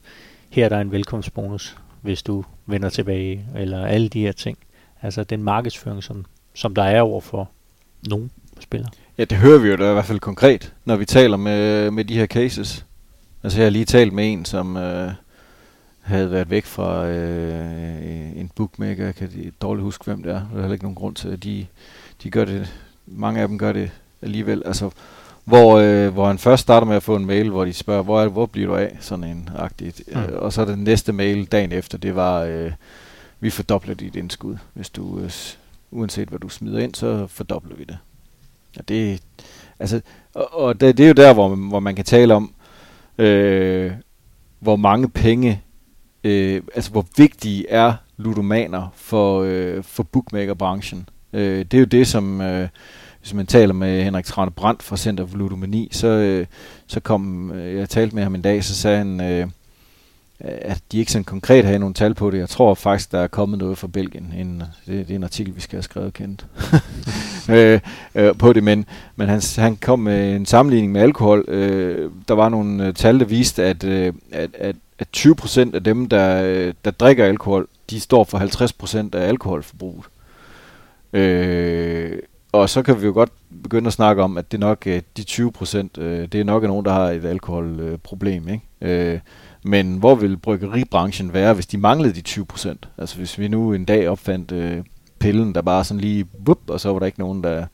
Her 0.50 0.64
er 0.64 0.68
der 0.68 0.80
en 0.80 0.92
velkomstbonus, 0.92 1.76
hvis 2.02 2.22
du 2.22 2.44
vender 2.66 2.88
tilbage, 2.88 3.46
eller 3.56 3.86
alle 3.86 4.08
de 4.08 4.20
her 4.20 4.32
ting. 4.32 4.58
Altså 5.02 5.24
den 5.24 5.42
markedsføring, 5.42 6.02
som, 6.02 6.24
som 6.54 6.74
der 6.74 6.82
er 6.82 7.00
over 7.00 7.20
for 7.20 7.50
nogle 8.08 8.30
spillere. 8.60 8.90
Ja, 9.18 9.24
det 9.24 9.38
hører 9.38 9.58
vi 9.58 9.68
jo 9.68 9.76
da 9.76 9.90
i 9.90 9.92
hvert 9.92 10.04
fald 10.04 10.20
konkret, 10.20 10.72
når 10.84 10.96
vi 10.96 11.04
taler 11.04 11.36
med, 11.36 11.90
med 11.90 12.04
de 12.04 12.14
her 12.14 12.26
cases. 12.26 12.86
Altså 13.42 13.58
jeg 13.58 13.66
har 13.66 13.70
lige 13.70 13.84
talt 13.84 14.12
med 14.12 14.32
en, 14.32 14.44
som 14.44 14.76
øh, 14.76 15.10
havde 16.00 16.30
været 16.30 16.50
væk 16.50 16.64
fra 16.64 17.06
øh, 17.06 18.40
en 18.40 18.50
bookmaker, 18.56 19.04
jeg 19.04 19.14
kan 19.14 19.52
dårligt 19.62 19.82
huske, 19.82 20.04
hvem 20.04 20.22
det 20.22 20.32
er. 20.32 20.34
Der 20.34 20.56
er 20.56 20.60
heller 20.60 20.72
ikke 20.72 20.84
nogen 20.84 20.94
grund 20.94 21.14
til, 21.14 21.28
at 21.28 21.44
de, 21.44 21.66
de 22.22 22.30
gør 22.30 22.44
det. 22.44 22.74
Mange 23.06 23.40
af 23.40 23.48
dem 23.48 23.58
gør 23.58 23.72
det 23.72 23.90
alligevel. 24.22 24.62
Altså, 24.66 24.90
hvor, 25.44 25.78
øh, 25.78 26.12
hvor 26.12 26.26
han 26.26 26.38
først 26.38 26.62
starter 26.62 26.86
med 26.86 26.96
at 26.96 27.02
få 27.02 27.16
en 27.16 27.26
mail, 27.26 27.50
hvor 27.50 27.64
de 27.64 27.72
spørger, 27.72 28.02
hvor, 28.02 28.20
er, 28.20 28.28
hvor 28.28 28.46
bliver 28.46 28.68
du 28.68 28.76
af? 28.76 28.96
Sådan 29.00 29.24
en 29.24 29.50
agtigt. 29.56 30.02
Mm. 30.06 30.20
Øh, 30.20 30.42
og 30.42 30.52
så 30.52 30.64
den 30.64 30.84
næste 30.84 31.12
mail 31.12 31.44
dagen 31.44 31.72
efter, 31.72 31.98
det 31.98 32.16
var, 32.16 32.40
øh, 32.40 32.72
vi 33.40 33.50
fordobler 33.50 33.94
dit 33.94 34.16
indskud. 34.16 34.56
Hvis 34.74 34.90
du, 34.90 35.18
øh, 35.18 35.30
uanset 35.90 36.28
hvad 36.28 36.38
du 36.38 36.48
smider 36.48 36.78
ind, 36.78 36.94
så 36.94 37.26
fordobler 37.26 37.76
vi 37.76 37.84
det. 37.84 37.98
Ja, 38.76 38.80
det 38.88 39.22
altså, 39.78 40.00
og, 40.34 40.54
og 40.54 40.80
det, 40.80 40.98
det 40.98 41.04
er 41.04 41.08
jo 41.08 41.14
der, 41.14 41.34
hvor, 41.34 41.54
hvor 41.54 41.80
man 41.80 41.94
kan 41.94 42.04
tale 42.04 42.34
om, 42.34 42.54
øh, 43.18 43.92
hvor 44.58 44.76
mange 44.76 45.08
penge, 45.08 45.62
øh, 46.24 46.62
altså 46.74 46.90
hvor 46.90 47.06
vigtige 47.16 47.70
er 47.70 47.94
ludomaner 48.16 48.88
for, 48.94 49.42
øh, 49.42 49.82
for 49.82 50.02
bookmakerbranchen. 50.02 51.08
Øh, 51.34 51.58
det 51.58 51.74
er 51.74 51.78
jo 51.78 51.84
det, 51.84 52.06
som... 52.06 52.40
Øh, 52.40 52.68
hvis 53.20 53.34
man 53.34 53.46
taler 53.46 53.74
med 53.74 54.04
Henrik 54.04 54.24
Trane 54.24 54.50
Brandt 54.50 54.82
fra 54.82 54.96
Center 54.96 55.26
for 55.26 55.36
Ludomani, 55.36 55.88
så, 55.92 56.06
øh, 56.06 56.46
så 56.86 57.00
kom, 57.00 57.52
øh, 57.52 57.76
jeg 57.76 57.88
talte 57.88 58.14
med 58.14 58.22
ham 58.22 58.34
en 58.34 58.42
dag, 58.42 58.64
så 58.64 58.74
sagde 58.74 58.98
han, 58.98 59.20
øh, 59.20 59.46
at 60.40 60.82
de 60.92 60.98
ikke 60.98 61.12
sådan 61.12 61.24
konkret 61.24 61.64
havde 61.64 61.78
nogle 61.78 61.94
tal 61.94 62.14
på 62.14 62.30
det. 62.30 62.38
Jeg 62.38 62.48
tror 62.48 62.74
faktisk, 62.74 63.12
der 63.12 63.18
er 63.18 63.26
kommet 63.26 63.58
noget 63.58 63.78
fra 63.78 63.86
Belgien. 63.86 64.34
En, 64.36 64.62
det, 64.86 65.08
det 65.08 65.10
er 65.10 65.16
en 65.16 65.24
artikel, 65.24 65.56
vi 65.56 65.60
skal 65.60 65.76
have 65.76 65.82
skrevet 65.82 66.14
kendt 66.14 66.46
øh, 67.50 67.80
øh, 68.14 68.34
på 68.34 68.52
det, 68.52 68.64
men, 68.64 68.84
men 69.16 69.28
han, 69.28 69.42
han 69.56 69.76
kom 69.76 69.98
med 69.98 70.36
en 70.36 70.46
sammenligning 70.46 70.92
med 70.92 71.00
alkohol. 71.00 71.44
Øh, 71.48 72.10
der 72.28 72.34
var 72.34 72.48
nogle 72.48 72.86
øh, 72.86 72.94
tal, 72.94 73.20
der 73.20 73.24
viste, 73.26 73.64
at, 73.64 73.84
øh, 73.84 74.12
at, 74.32 74.50
at, 74.58 74.76
at 74.98 75.08
20% 75.16 75.74
af 75.74 75.84
dem, 75.84 76.08
der, 76.08 76.42
øh, 76.44 76.74
der 76.84 76.90
drikker 76.90 77.24
alkohol, 77.24 77.68
de 77.90 78.00
står 78.00 78.24
for 78.24 78.38
50% 78.38 79.18
af 79.18 79.28
alkoholforbruget. 79.28 80.04
Øh, 81.14 82.18
og 82.52 82.70
så 82.70 82.82
kan 82.82 83.00
vi 83.00 83.06
jo 83.06 83.12
godt 83.12 83.30
begynde 83.62 83.86
at 83.86 83.92
snakke 83.92 84.22
om, 84.22 84.38
at 84.38 84.52
det 84.52 84.60
nok 84.60 84.86
øh, 84.86 85.02
de 85.16 85.22
20 85.22 85.52
procent, 85.52 85.98
øh, 85.98 86.28
det 86.32 86.40
er 86.40 86.44
nok 86.44 86.62
nogen, 86.62 86.84
der 86.84 86.92
har 86.92 87.10
et 87.10 87.24
alkoholproblem. 87.24 88.48
Ikke? 88.48 89.12
Øh, 89.12 89.20
men 89.62 89.96
hvor 89.96 90.14
vil 90.14 90.36
bryggeribranchen 90.36 91.32
være, 91.32 91.54
hvis 91.54 91.66
de 91.66 91.78
manglede 91.78 92.14
de 92.14 92.20
20 92.20 92.46
procent? 92.46 92.88
Altså 92.98 93.16
hvis 93.16 93.38
vi 93.38 93.48
nu 93.48 93.72
en 93.72 93.84
dag 93.84 94.08
opfandt 94.08 94.52
øh, 94.52 94.84
pillen, 95.18 95.54
der 95.54 95.62
bare 95.62 95.84
sådan 95.84 96.00
lige, 96.00 96.26
wup, 96.48 96.70
og 96.70 96.80
så 96.80 96.92
var 96.92 96.98
der 96.98 97.06
ikke 97.06 97.18
nogen, 97.18 97.44
der, 97.44 97.54
der, 97.56 97.66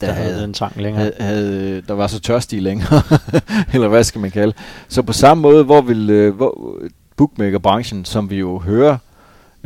der 0.00 0.12
havde, 0.12 0.32
havde 0.32 0.44
en 0.44 0.54
tang 0.54 0.76
længere. 0.76 1.02
Havde, 1.02 1.14
havde, 1.20 1.80
der 1.80 1.94
var 1.94 2.06
så 2.06 2.20
tørstige 2.20 2.60
længere, 2.60 3.02
eller 3.74 3.88
hvad 3.88 4.04
skal 4.04 4.20
man 4.20 4.30
kalde. 4.30 4.52
Så 4.88 5.02
på 5.02 5.12
samme 5.12 5.40
måde, 5.40 5.64
hvor 5.64 5.80
vil 5.80 6.10
øh, 6.10 6.36
hvor, 6.36 6.78
bookmakerbranchen, 7.16 8.04
som 8.04 8.30
vi 8.30 8.36
jo 8.36 8.58
hører, 8.58 8.96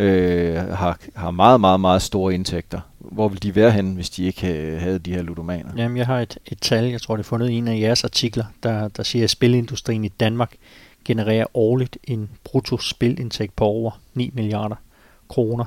øh, 0.03 0.57
har, 0.57 0.99
har 1.15 1.31
meget, 1.31 1.61
meget, 1.61 1.81
meget 1.81 2.03
store 2.03 2.35
indtægter. 2.35 2.81
Hvor 2.99 3.29
ville 3.29 3.41
de 3.41 3.55
være 3.55 3.71
hen, 3.71 3.95
hvis 3.95 4.11
de 4.11 4.25
ikke 4.25 4.41
havde 4.81 4.99
de 4.99 5.15
her 5.15 5.23
ludomaner? 5.23 5.71
Jamen, 5.77 5.97
jeg 5.97 6.07
har 6.07 6.21
et, 6.21 6.39
et 6.47 6.59
tal, 6.61 6.85
jeg 6.85 7.01
tror, 7.01 7.17
det 7.17 7.23
er 7.23 7.29
fundet 7.29 7.51
i 7.51 7.55
en 7.55 7.69
af 7.69 7.81
jeres 7.81 8.05
artikler, 8.05 8.45
der, 8.63 8.89
der 8.89 9.03
siger, 9.03 9.25
at 9.25 9.31
spilindustrien 9.31 10.05
i 10.05 10.09
Danmark 10.09 10.53
genererer 11.05 11.47
årligt 11.55 11.99
en 12.05 12.31
bruttospilindtægt 12.45 13.57
på 13.57 13.65
over 13.65 14.01
9 14.15 14.31
milliarder 14.35 14.77
kroner. 15.29 15.65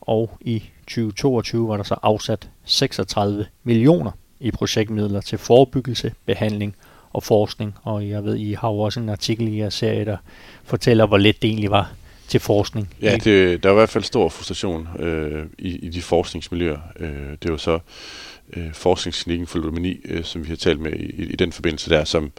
Og 0.00 0.30
i 0.40 0.62
2022 0.80 1.68
var 1.68 1.76
der 1.76 1.84
så 1.84 1.96
afsat 2.02 2.48
36 2.64 3.46
millioner 3.64 4.10
i 4.40 4.50
projektmidler 4.50 5.20
til 5.20 5.38
forebyggelse, 5.38 6.12
behandling 6.26 6.74
og 7.12 7.22
forskning. 7.22 7.74
Og 7.82 8.08
jeg 8.08 8.24
ved, 8.24 8.36
I 8.36 8.52
har 8.52 8.68
jo 8.68 8.78
også 8.78 9.00
en 9.00 9.08
artikel 9.08 9.48
i 9.48 9.58
jeres 9.58 9.74
serie, 9.74 10.04
der 10.04 10.16
fortæller, 10.64 11.06
hvor 11.06 11.18
let 11.18 11.42
det 11.42 11.48
egentlig 11.48 11.70
var 11.70 11.92
til 12.28 12.40
forskning. 12.40 12.88
Ja, 13.02 13.16
det, 13.16 13.62
der 13.62 13.68
er 13.68 13.72
i 13.72 13.76
hvert 13.76 13.88
fald 13.88 14.04
stor 14.04 14.28
frustration 14.28 14.88
øh, 14.98 15.46
i, 15.58 15.76
i 15.76 15.88
de 15.88 16.02
forskningsmiljøer. 16.02 16.78
Øh, 16.98 17.30
det 17.30 17.44
er 17.44 17.50
jo 17.50 17.58
så 17.58 17.78
øh, 18.52 18.72
forskningsklinikken 18.74 19.46
for 19.46 19.58
ludomani, 19.58 20.00
øh, 20.04 20.24
som 20.24 20.44
vi 20.44 20.48
har 20.48 20.56
talt 20.56 20.80
med 20.80 20.92
i, 20.92 21.22
i 21.22 21.36
den 21.36 21.52
forbindelse 21.52 21.90
der, 21.90 22.04
som, 22.04 22.32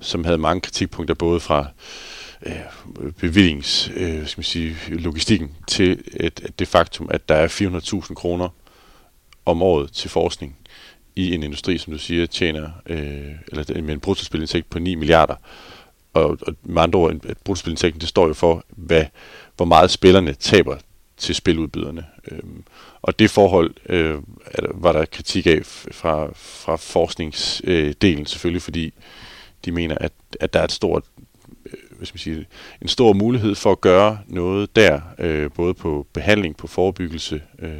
som 0.00 0.24
havde 0.24 0.38
mange 0.38 0.60
kritikpunkter 0.60 1.14
både 1.14 1.40
fra 1.40 1.66
øh, 2.46 3.12
bevillings, 3.18 3.90
øh, 3.94 4.26
skal 4.26 4.38
man 4.38 4.44
sige, 4.44 4.76
logistikken 4.88 5.50
til 5.66 5.90
et, 5.90 6.40
et 6.44 6.58
det 6.58 6.68
faktum, 6.68 7.08
at 7.10 7.28
der 7.28 7.34
er 7.34 7.48
400.000 7.48 8.14
kroner 8.14 8.48
om 9.46 9.62
året 9.62 9.92
til 9.92 10.10
forskning 10.10 10.56
i 11.16 11.34
en 11.34 11.42
industri, 11.42 11.78
som 11.78 11.92
du 11.92 11.98
siger, 11.98 12.26
tjener 12.26 12.70
øh, 12.86 13.32
eller 13.48 13.82
med 13.82 13.94
en 13.94 14.00
bruttospilindtægt 14.00 14.70
på 14.70 14.78
9 14.78 14.94
milliarder 14.94 15.34
og, 16.12 16.38
og 16.46 16.54
med 16.62 16.82
andre 16.82 16.98
ord, 16.98 17.12
et 17.12 17.38
bruttospilindtægten, 17.44 18.00
det 18.00 18.08
står 18.08 18.26
jo 18.26 18.34
for, 18.34 18.64
hvad, 18.68 19.04
hvor 19.56 19.66
meget 19.66 19.90
spillerne 19.90 20.34
taber 20.34 20.76
til 21.16 21.34
spiludbyderne. 21.34 22.04
Øhm, 22.30 22.64
og 23.02 23.18
det 23.18 23.30
forhold 23.30 23.74
øh, 23.88 24.18
var 24.74 24.92
der 24.92 25.04
kritik 25.04 25.46
af 25.46 25.60
fra, 25.64 26.28
fra 26.34 26.76
forskningsdelen 26.76 28.20
øh, 28.20 28.26
selvfølgelig, 28.26 28.62
fordi 28.62 28.92
de 29.64 29.72
mener, 29.72 29.96
at, 30.00 30.12
at 30.40 30.52
der 30.52 30.60
er 30.60 30.64
et 30.64 30.72
stort, 30.72 31.04
øh, 31.66 31.72
hvad 31.96 32.06
skal 32.06 32.14
man 32.14 32.18
sige, 32.18 32.46
en 32.82 32.88
stor 32.88 33.12
mulighed 33.12 33.54
for 33.54 33.72
at 33.72 33.80
gøre 33.80 34.18
noget 34.26 34.76
der, 34.76 35.00
øh, 35.18 35.50
både 35.50 35.74
på 35.74 36.06
behandling, 36.12 36.56
på 36.56 36.66
forebyggelse 36.66 37.42
øh, 37.58 37.72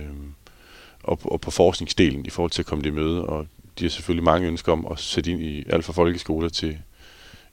og, 1.02 1.18
og 1.24 1.40
på 1.40 1.50
forskningsdelen 1.50 2.26
i 2.26 2.30
forhold 2.30 2.50
til 2.50 2.62
at 2.62 2.66
komme 2.66 2.84
det 2.84 2.94
møde. 2.94 3.26
Og 3.26 3.46
de 3.78 3.84
har 3.84 3.90
selvfølgelig 3.90 4.24
mange 4.24 4.48
ønsker 4.48 4.72
om 4.72 4.86
at 4.90 4.98
sætte 4.98 5.30
ind 5.30 5.42
i 5.42 5.64
alt 5.68 5.84
fra 5.84 5.92
folkeskoler 5.92 6.48
til, 6.48 6.78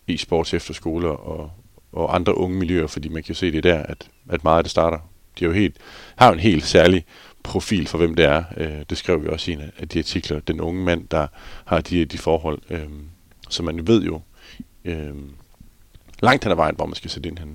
e-sports 0.09 0.53
efterskoler 0.55 1.09
og, 1.09 1.51
og 1.91 2.15
andre 2.15 2.37
unge 2.37 2.57
miljøer, 2.57 2.87
fordi 2.87 3.09
man 3.09 3.23
kan 3.23 3.35
se 3.35 3.51
det 3.51 3.63
der, 3.63 3.77
at, 3.83 4.09
at 4.29 4.43
meget 4.43 4.57
af 4.57 4.63
det 4.63 4.71
starter. 4.71 4.97
De 5.39 5.43
er 5.45 5.47
jo 5.49 5.53
helt, 5.53 5.75
har 6.15 6.27
jo 6.27 6.33
en 6.33 6.39
helt 6.39 6.65
særlig 6.65 7.05
profil 7.43 7.87
for, 7.87 7.97
hvem 7.97 8.15
det 8.15 8.25
er. 8.25 8.43
Øh, 8.57 8.71
det 8.89 8.97
skrev 8.97 9.23
vi 9.23 9.27
også 9.27 9.51
i 9.51 9.53
en 9.53 9.61
af 9.79 9.87
de 9.89 9.99
artikler. 9.99 10.39
Den 10.39 10.61
unge 10.61 10.83
mand, 10.83 11.07
der 11.11 11.27
har 11.65 11.81
de, 11.81 12.05
de 12.05 12.17
forhold. 12.17 12.59
Øh, 12.69 12.83
så 13.49 13.63
man 13.63 13.87
ved 13.87 14.03
jo 14.03 14.21
øh, 14.85 15.13
langt 16.21 16.43
hen 16.43 16.51
ad 16.51 16.55
vejen, 16.55 16.75
hvor 16.75 16.85
man 16.85 16.95
skal 16.95 17.09
sætte 17.09 17.29
ind 17.29 17.37
henne. 17.37 17.53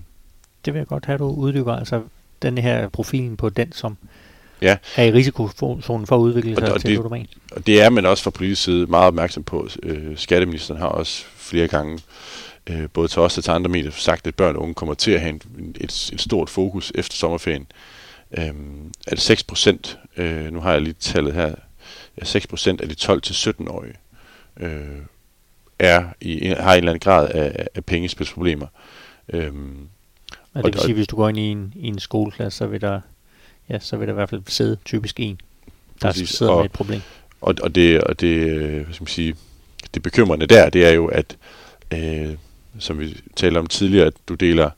Det 0.64 0.72
vil 0.74 0.78
jeg 0.78 0.86
godt 0.86 1.04
have, 1.06 1.18
du 1.18 1.24
uddyber. 1.24 1.76
Altså 1.76 2.02
den 2.42 2.58
her 2.58 2.88
profilen 2.88 3.36
på 3.36 3.48
den, 3.48 3.72
som 3.72 3.96
Ja. 4.62 4.76
er 4.96 5.04
i 5.04 5.12
risikozonen 5.12 6.06
for 6.06 6.16
at 6.16 6.20
udvikle 6.20 6.54
sig 6.54 6.64
Og- 6.68 6.72
og 6.74 6.80
til 6.80 6.88
det- 6.90 6.96
ludoman. 6.96 7.26
Og 7.52 7.66
det 7.66 7.82
er 7.82 7.90
man 7.90 8.06
også 8.06 8.22
fra 8.24 8.30
politisk 8.30 8.62
side 8.62 8.86
meget 8.86 9.06
opmærksom 9.06 9.42
på. 9.42 9.68
Øh, 9.82 10.16
skatteministeren 10.16 10.80
har 10.80 10.86
også 10.88 11.24
flere 11.44 11.68
gange, 11.68 12.00
øh, 12.66 12.88
både 12.92 13.08
til 13.08 13.20
os 13.22 13.38
og 13.38 13.44
til 13.44 13.50
andre 13.50 13.70
medier, 13.70 13.90
sagt, 13.90 14.26
at 14.26 14.34
børn 14.34 14.56
og 14.56 14.62
unge 14.62 14.74
kommer 14.74 14.94
til 14.94 15.10
at 15.10 15.20
have 15.20 15.30
en, 15.30 15.76
et, 15.80 16.10
et 16.12 16.20
stort 16.20 16.50
fokus 16.50 16.92
efter 16.94 17.14
sommerferien. 17.16 17.66
Øhm, 18.38 18.92
at 19.06 19.20
6 19.20 19.42
procent, 19.44 19.98
øh, 20.16 20.52
nu 20.52 20.60
har 20.60 20.72
jeg 20.72 20.82
lige 20.82 20.94
tallet 21.00 21.32
her, 21.34 21.54
ja, 22.20 22.24
6 22.24 22.46
procent 22.46 22.80
af 22.80 22.88
de 22.88 22.94
12-17-årige 23.12 23.94
øh, 24.60 24.98
er 25.78 26.04
i, 26.20 26.46
har 26.46 26.72
en 26.72 26.78
eller 26.78 26.92
anden 26.92 27.00
grad 27.00 27.28
af, 27.28 27.66
af 27.74 27.84
pengespilsproblemer. 27.84 28.66
Øhm, 29.28 29.88
Og 30.54 30.64
det 30.64 30.72
vil 30.72 30.76
og- 30.76 30.82
sige, 30.84 30.94
hvis 30.94 31.06
du 31.06 31.16
går 31.16 31.28
ind 31.28 31.38
i 31.38 31.42
en, 31.42 31.72
i 31.76 31.86
en 31.86 31.98
skoleklasse, 31.98 32.58
så 32.58 32.66
vil 32.66 32.80
der, 32.80 33.00
ja, 33.68 33.78
så 33.78 33.96
vil 33.96 34.06
der 34.08 34.12
i 34.12 34.14
hvert 34.14 34.30
fald 34.30 34.42
sidde 34.46 34.76
typisk 34.84 35.20
en, 35.20 35.40
der 36.02 36.08
Præcis, 36.08 36.28
sidder 36.30 36.52
og- 36.52 36.58
med 36.58 36.64
et 36.64 36.72
problem. 36.72 37.00
Og, 37.40 37.54
og, 37.62 37.74
det, 37.74 38.00
og 38.00 38.20
det, 38.20 38.26
øh, 38.36 38.84
hvad 38.84 38.94
skal 38.94 39.02
man 39.02 39.08
sige, 39.08 39.34
det 39.94 40.02
bekymrende 40.02 40.46
der, 40.46 40.70
det 40.70 40.86
er 40.86 40.90
jo, 40.90 41.06
at 41.06 41.36
øh, 41.94 42.34
som 42.78 42.98
vi 42.98 43.16
talte 43.36 43.58
om 43.58 43.66
tidligere, 43.66 44.06
at 44.06 44.14
du 44.28 44.34
deler 44.34 44.70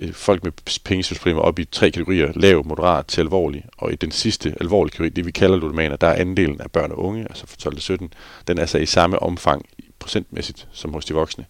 øh, 0.00 0.12
folk 0.12 0.44
med 0.44 0.52
pengesystemer 0.84 1.40
op 1.40 1.58
i 1.58 1.64
tre 1.64 1.90
kategorier, 1.90 2.32
lav, 2.34 2.66
moderat 2.66 3.06
til 3.06 3.20
alvorlig. 3.20 3.64
Og 3.78 3.92
i 3.92 3.96
den 3.96 4.10
sidste 4.10 4.54
alvorlige 4.60 4.90
kategori, 4.90 5.08
det 5.08 5.26
vi 5.26 5.30
kalder 5.30 5.56
ludomaner, 5.56 5.96
der 5.96 6.06
er 6.06 6.20
andelen 6.20 6.60
af 6.60 6.70
børn 6.70 6.90
og 6.90 6.98
unge, 6.98 7.22
altså 7.22 7.46
fra 7.46 7.56
12 7.56 7.74
til 7.74 7.82
17, 7.82 8.12
den 8.48 8.58
er 8.58 8.66
så 8.66 8.78
i 8.78 8.86
samme 8.86 9.22
omfang 9.22 9.66
procentmæssigt 9.98 10.68
som 10.72 10.92
hos 10.92 11.04
de 11.04 11.14
voksne. 11.14 11.44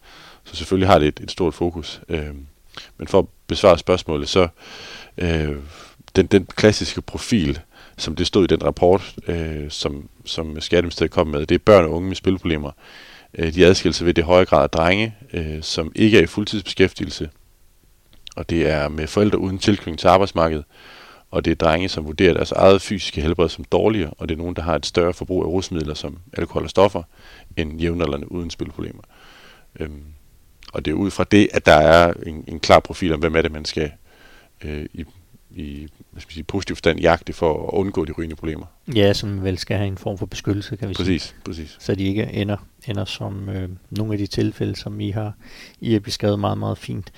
Så 0.44 0.56
selvfølgelig 0.56 0.88
har 0.88 0.98
det 0.98 1.08
et, 1.08 1.20
et 1.20 1.30
stort 1.30 1.54
fokus. 1.54 2.00
Øh, 2.08 2.34
men 2.98 3.08
for 3.08 3.18
at 3.18 3.24
besvare 3.46 3.78
spørgsmålet, 3.78 4.28
så 4.28 4.48
øh, 5.18 5.56
den, 6.16 6.26
den 6.26 6.46
klassiske 6.46 7.00
profil, 7.00 7.60
som 8.00 8.16
det 8.16 8.26
stod 8.26 8.44
i 8.44 8.46
den 8.46 8.64
rapport, 8.64 9.14
øh, 9.26 9.70
som, 9.70 10.08
som 10.24 10.60
Skatteministeriet 10.60 11.10
kom 11.10 11.26
med, 11.26 11.46
det 11.46 11.54
er 11.54 11.58
børn 11.58 11.84
og 11.84 11.90
unge 11.90 12.08
med 12.08 12.16
spilproblemer. 12.16 12.70
Øh, 13.34 13.54
de 13.54 13.66
adskiller 13.66 13.94
sig 13.94 14.06
ved 14.06 14.14
det 14.14 14.24
høje 14.24 14.44
grad 14.44 14.62
af 14.62 14.70
drenge, 14.70 15.14
øh, 15.32 15.62
som 15.62 15.92
ikke 15.94 16.18
er 16.18 16.22
i 16.22 16.26
fuldtidsbeskæftigelse, 16.26 17.30
og 18.36 18.50
det 18.50 18.70
er 18.70 18.88
med 18.88 19.06
forældre 19.06 19.38
uden 19.38 19.58
tilknytning 19.58 19.98
til 19.98 20.08
arbejdsmarkedet, 20.08 20.64
og 21.30 21.44
det 21.44 21.50
er 21.50 21.54
drenge, 21.54 21.88
som 21.88 22.06
vurderer 22.06 22.34
deres 22.34 22.52
eget 22.52 22.82
fysiske 22.82 23.20
helbred 23.20 23.48
som 23.48 23.64
dårligere, 23.64 24.10
og 24.18 24.28
det 24.28 24.34
er 24.34 24.38
nogen, 24.38 24.56
der 24.56 24.62
har 24.62 24.76
et 24.76 24.86
større 24.86 25.12
forbrug 25.12 25.42
af 25.42 25.48
rusmidler 25.48 25.94
som 25.94 26.18
alkohol 26.32 26.62
og 26.62 26.70
stoffer, 26.70 27.02
end 27.56 27.80
jævnaldrende 27.80 28.32
uden 28.32 28.50
spilproblemer. 28.50 29.02
Øhm, 29.80 30.04
og 30.72 30.84
det 30.84 30.90
er 30.90 30.94
ud 30.94 31.10
fra 31.10 31.24
det, 31.24 31.48
at 31.52 31.66
der 31.66 31.74
er 31.74 32.12
en, 32.26 32.44
en 32.48 32.60
klar 32.60 32.80
profil 32.80 33.12
om, 33.12 33.20
hvem 33.20 33.36
er 33.36 33.42
det, 33.42 33.52
man 33.52 33.64
skal 33.64 33.90
øh, 34.64 34.86
i, 34.92 35.04
i 35.54 35.88
hvad 36.10 36.20
skal 36.20 36.30
man 36.30 36.34
sige, 36.34 36.44
positiv 36.44 36.76
forstand 36.76 37.00
jagte 37.00 37.32
for 37.32 37.68
at 37.68 37.78
undgå 37.78 38.04
de 38.04 38.12
rygende 38.12 38.36
problemer. 38.36 38.66
Ja, 38.94 39.12
som 39.12 39.44
vel 39.44 39.58
skal 39.58 39.76
have 39.76 39.86
en 39.88 39.98
form 39.98 40.18
for 40.18 40.26
beskyttelse, 40.26 40.76
kan 40.76 40.88
vi 40.88 40.94
sige. 40.94 41.04
Præcis, 41.04 41.36
præcis. 41.44 41.76
Så 41.80 41.94
de 41.94 42.04
ikke 42.04 42.32
ender, 42.32 42.56
ender 42.88 43.04
som 43.04 43.48
øh, 43.48 43.68
nogle 43.90 44.12
af 44.12 44.18
de 44.18 44.26
tilfælde, 44.26 44.76
som 44.76 45.00
I 45.00 45.10
har, 45.10 45.32
I 45.80 45.92
har 45.92 46.00
beskrevet 46.00 46.38
meget, 46.38 46.58
meget 46.58 46.78
fint. 46.78 47.12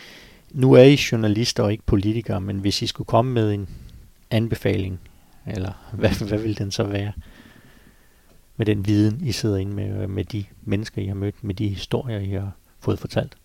Nu 0.51 0.72
er 0.72 0.83
I 0.83 0.99
journalister 1.12 1.62
og 1.62 1.72
ikke 1.72 1.85
politikere, 1.87 2.41
men 2.41 2.59
hvis 2.59 2.83
I 2.83 2.87
skulle 2.87 3.07
komme 3.07 3.33
med 3.33 3.53
en 3.53 3.68
anbefaling, 4.30 5.01
eller 5.47 5.72
hvad, 5.99 6.28
hvad 6.28 6.39
vil 6.39 6.59
den 6.59 6.70
så 6.70 6.85
være? 6.85 7.12
Med 8.57 8.66
den 8.66 8.87
viden, 8.87 9.26
I 9.26 9.33
sidder 9.33 9.57
inde 9.57 9.74
med, 9.74 10.03
øh, 10.03 10.11
med 10.11 10.24
de 10.24 10.45
mennesker, 10.62 11.03
I 11.03 11.07
har 11.07 11.14
mødt, 11.14 11.45
med 11.45 11.55
de 11.55 11.68
historier, 11.68 12.18
I 12.18 12.30
har 12.30 12.53
fået 12.80 12.99
fortalt. 12.99 13.37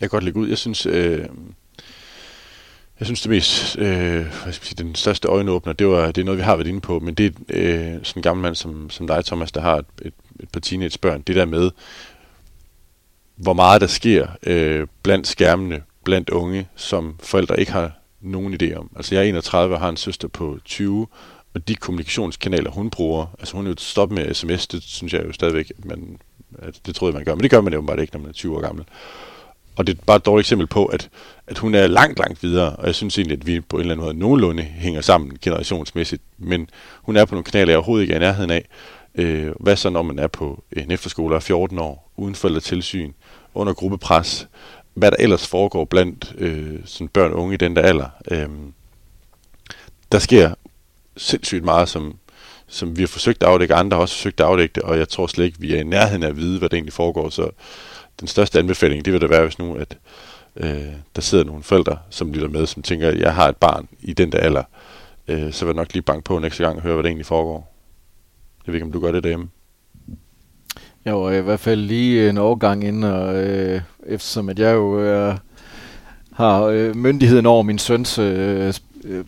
Jeg 0.00 0.10
kan 0.10 0.16
godt 0.16 0.24
lægge 0.24 0.40
ud. 0.40 0.48
Jeg 0.48 0.58
synes, 0.58 0.86
øh, 0.86 1.26
jeg 3.00 3.06
synes 3.06 3.22
det 3.22 3.30
mest, 3.30 3.78
øh, 3.78 3.86
hvad 4.12 4.22
skal 4.22 4.46
jeg 4.46 4.54
sige, 4.54 4.84
den 4.84 4.94
største 4.94 5.28
øjenåbner, 5.28 5.72
det, 5.72 5.88
var, 5.88 6.06
det 6.06 6.20
er 6.20 6.24
noget, 6.24 6.38
vi 6.38 6.44
har 6.44 6.56
været 6.56 6.66
inde 6.66 6.80
på, 6.80 6.98
men 6.98 7.14
det 7.14 7.26
er 7.26 7.32
øh, 7.48 7.98
sådan 8.02 8.20
en 8.20 8.22
gammel 8.22 8.42
mand 8.42 8.54
som, 8.54 8.90
som 8.90 9.06
dig, 9.06 9.24
Thomas, 9.24 9.52
der 9.52 9.60
har 9.60 9.76
et, 9.76 9.86
et, 10.02 10.14
et 10.40 10.48
par 10.52 10.60
teenagebørn. 10.60 11.20
Det 11.20 11.36
der 11.36 11.44
med, 11.44 11.70
hvor 13.36 13.52
meget 13.52 13.80
der 13.80 13.86
sker 13.86 14.26
øh, 14.46 14.86
blandt 15.02 15.28
skærmene, 15.28 15.82
blandt 16.04 16.30
unge, 16.30 16.68
som 16.76 17.16
forældre 17.22 17.60
ikke 17.60 17.72
har 17.72 17.92
nogen 18.20 18.54
idé 18.62 18.74
om. 18.74 18.90
Altså 18.96 19.14
jeg 19.14 19.24
er 19.24 19.28
31 19.28 19.74
og 19.74 19.80
har 19.80 19.88
en 19.88 19.96
søster 19.96 20.28
på 20.28 20.58
20, 20.64 21.06
og 21.54 21.68
de 21.68 21.74
kommunikationskanaler, 21.74 22.70
hun 22.70 22.90
bruger, 22.90 23.26
altså 23.38 23.56
hun 23.56 23.66
er 23.66 23.70
jo 23.70 23.76
stoppet 23.78 24.18
med 24.18 24.34
sms, 24.34 24.66
det 24.66 24.82
synes 24.82 25.12
jeg 25.12 25.24
jo 25.26 25.32
stadigvæk, 25.32 25.72
at 25.78 25.84
man, 25.84 26.18
at 26.58 26.80
det 26.86 26.94
troede 26.94 27.12
jeg, 27.12 27.18
man 27.18 27.24
gør, 27.24 27.34
men 27.34 27.42
det 27.42 27.50
gør 27.50 27.60
man 27.60 27.72
jo 27.72 27.82
bare 27.82 28.00
ikke, 28.00 28.12
når 28.12 28.20
man 28.20 28.28
er 28.28 28.34
20 28.34 28.56
år 28.56 28.60
gammel. 28.60 28.84
Og 29.80 29.86
det 29.86 29.98
er 29.98 30.02
bare 30.06 30.16
et 30.16 30.26
dårligt 30.26 30.46
eksempel 30.46 30.66
på, 30.66 30.86
at, 30.86 31.08
at 31.46 31.58
hun 31.58 31.74
er 31.74 31.86
langt, 31.86 32.18
langt 32.18 32.42
videre, 32.42 32.76
og 32.76 32.86
jeg 32.86 32.94
synes 32.94 33.18
egentlig, 33.18 33.38
at 33.40 33.46
vi 33.46 33.60
på 33.60 33.76
en 33.76 33.80
eller 33.80 33.94
anden 33.94 34.04
måde 34.04 34.18
nogenlunde 34.18 34.62
hænger 34.62 35.00
sammen 35.00 35.38
generationsmæssigt, 35.42 36.22
men 36.38 36.68
hun 37.02 37.16
er 37.16 37.24
på 37.24 37.34
nogle 37.34 37.44
kanaler, 37.44 37.70
jeg 37.70 37.78
overhovedet 37.78 38.02
ikke 38.02 38.14
er 38.14 38.16
i 38.16 38.20
nærheden 38.20 38.50
af. 38.50 38.68
Øh, 39.14 39.52
hvad 39.60 39.76
så, 39.76 39.90
når 39.90 40.02
man 40.02 40.18
er 40.18 40.26
på 40.26 40.64
en 40.72 40.90
efterskole 40.90 41.34
af 41.34 41.38
er 41.38 41.40
14 41.40 41.78
år, 41.78 42.10
uden 42.16 42.34
forældretilsyn, 42.34 43.12
under 43.54 43.72
gruppepres, 43.72 44.48
hvad 44.94 45.10
der 45.10 45.16
ellers 45.20 45.46
foregår 45.46 45.84
blandt 45.84 46.34
øh, 46.38 46.78
sådan 46.84 47.08
børn 47.08 47.32
og 47.32 47.38
unge 47.38 47.54
i 47.54 47.56
den 47.56 47.76
der 47.76 47.82
alder. 47.82 48.08
Øh, 48.30 48.48
der 50.12 50.18
sker 50.18 50.54
sindssygt 51.16 51.64
meget, 51.64 51.88
som, 51.88 52.16
som 52.68 52.96
vi 52.96 53.02
har 53.02 53.08
forsøgt 53.08 53.42
at 53.42 53.48
afdække, 53.48 53.74
andre 53.74 53.94
har 53.94 54.02
også 54.02 54.14
forsøgt 54.14 54.40
at 54.40 54.46
afdække 54.46 54.72
det, 54.74 54.82
og 54.82 54.98
jeg 54.98 55.08
tror 55.08 55.26
slet 55.26 55.44
ikke, 55.44 55.60
vi 55.60 55.74
er 55.74 55.80
i 55.80 55.84
nærheden 55.84 56.22
af 56.22 56.28
at 56.28 56.36
vide, 56.36 56.58
hvad 56.58 56.68
der 56.68 56.76
egentlig 56.76 56.92
foregår. 56.92 57.28
Så 57.28 57.50
den 58.20 58.28
største 58.28 58.58
anbefaling, 58.58 59.04
det 59.04 59.12
vil 59.12 59.20
da 59.20 59.26
være, 59.26 59.42
hvis 59.42 59.58
nu, 59.58 59.74
at 59.74 59.96
øh, 60.56 60.92
der 61.16 61.22
sidder 61.22 61.44
nogle 61.44 61.62
forældre, 61.62 61.98
som 62.10 62.32
lytter 62.32 62.48
med, 62.48 62.66
som 62.66 62.82
tænker, 62.82 63.08
at 63.08 63.18
jeg 63.18 63.34
har 63.34 63.48
et 63.48 63.56
barn 63.56 63.88
i 64.00 64.12
den 64.12 64.32
der 64.32 64.38
alder, 64.38 64.62
øh, 65.28 65.52
så 65.52 65.64
vil 65.64 65.72
jeg 65.72 65.76
nok 65.76 65.92
lige 65.92 66.02
banke 66.02 66.24
på 66.24 66.38
næste 66.38 66.64
gang 66.64 66.76
og 66.76 66.82
høre, 66.82 66.94
hvad 66.94 67.02
der 67.02 67.08
egentlig 67.08 67.26
foregår. 67.26 67.74
Jeg 68.66 68.72
ved 68.72 68.74
ikke, 68.74 68.86
om 68.86 68.92
du 68.92 69.00
gør 69.00 69.12
det 69.12 69.22
derhjemme. 69.22 69.48
Jeg 71.04 71.16
var 71.16 71.30
i 71.30 71.40
hvert 71.40 71.60
fald 71.60 71.80
lige 71.80 72.28
en 72.28 72.38
overgang 72.38 72.84
inden, 72.84 73.04
og 73.04 73.34
øh, 73.34 73.80
eftersom 74.06 74.48
at 74.48 74.58
jeg 74.58 74.74
jo 74.74 75.00
øh, 75.00 75.36
har 76.32 76.62
øh, 76.62 76.96
myndigheden 76.96 77.46
over 77.46 77.62
min 77.62 77.78
søns 77.78 78.18
øh, 78.18 78.74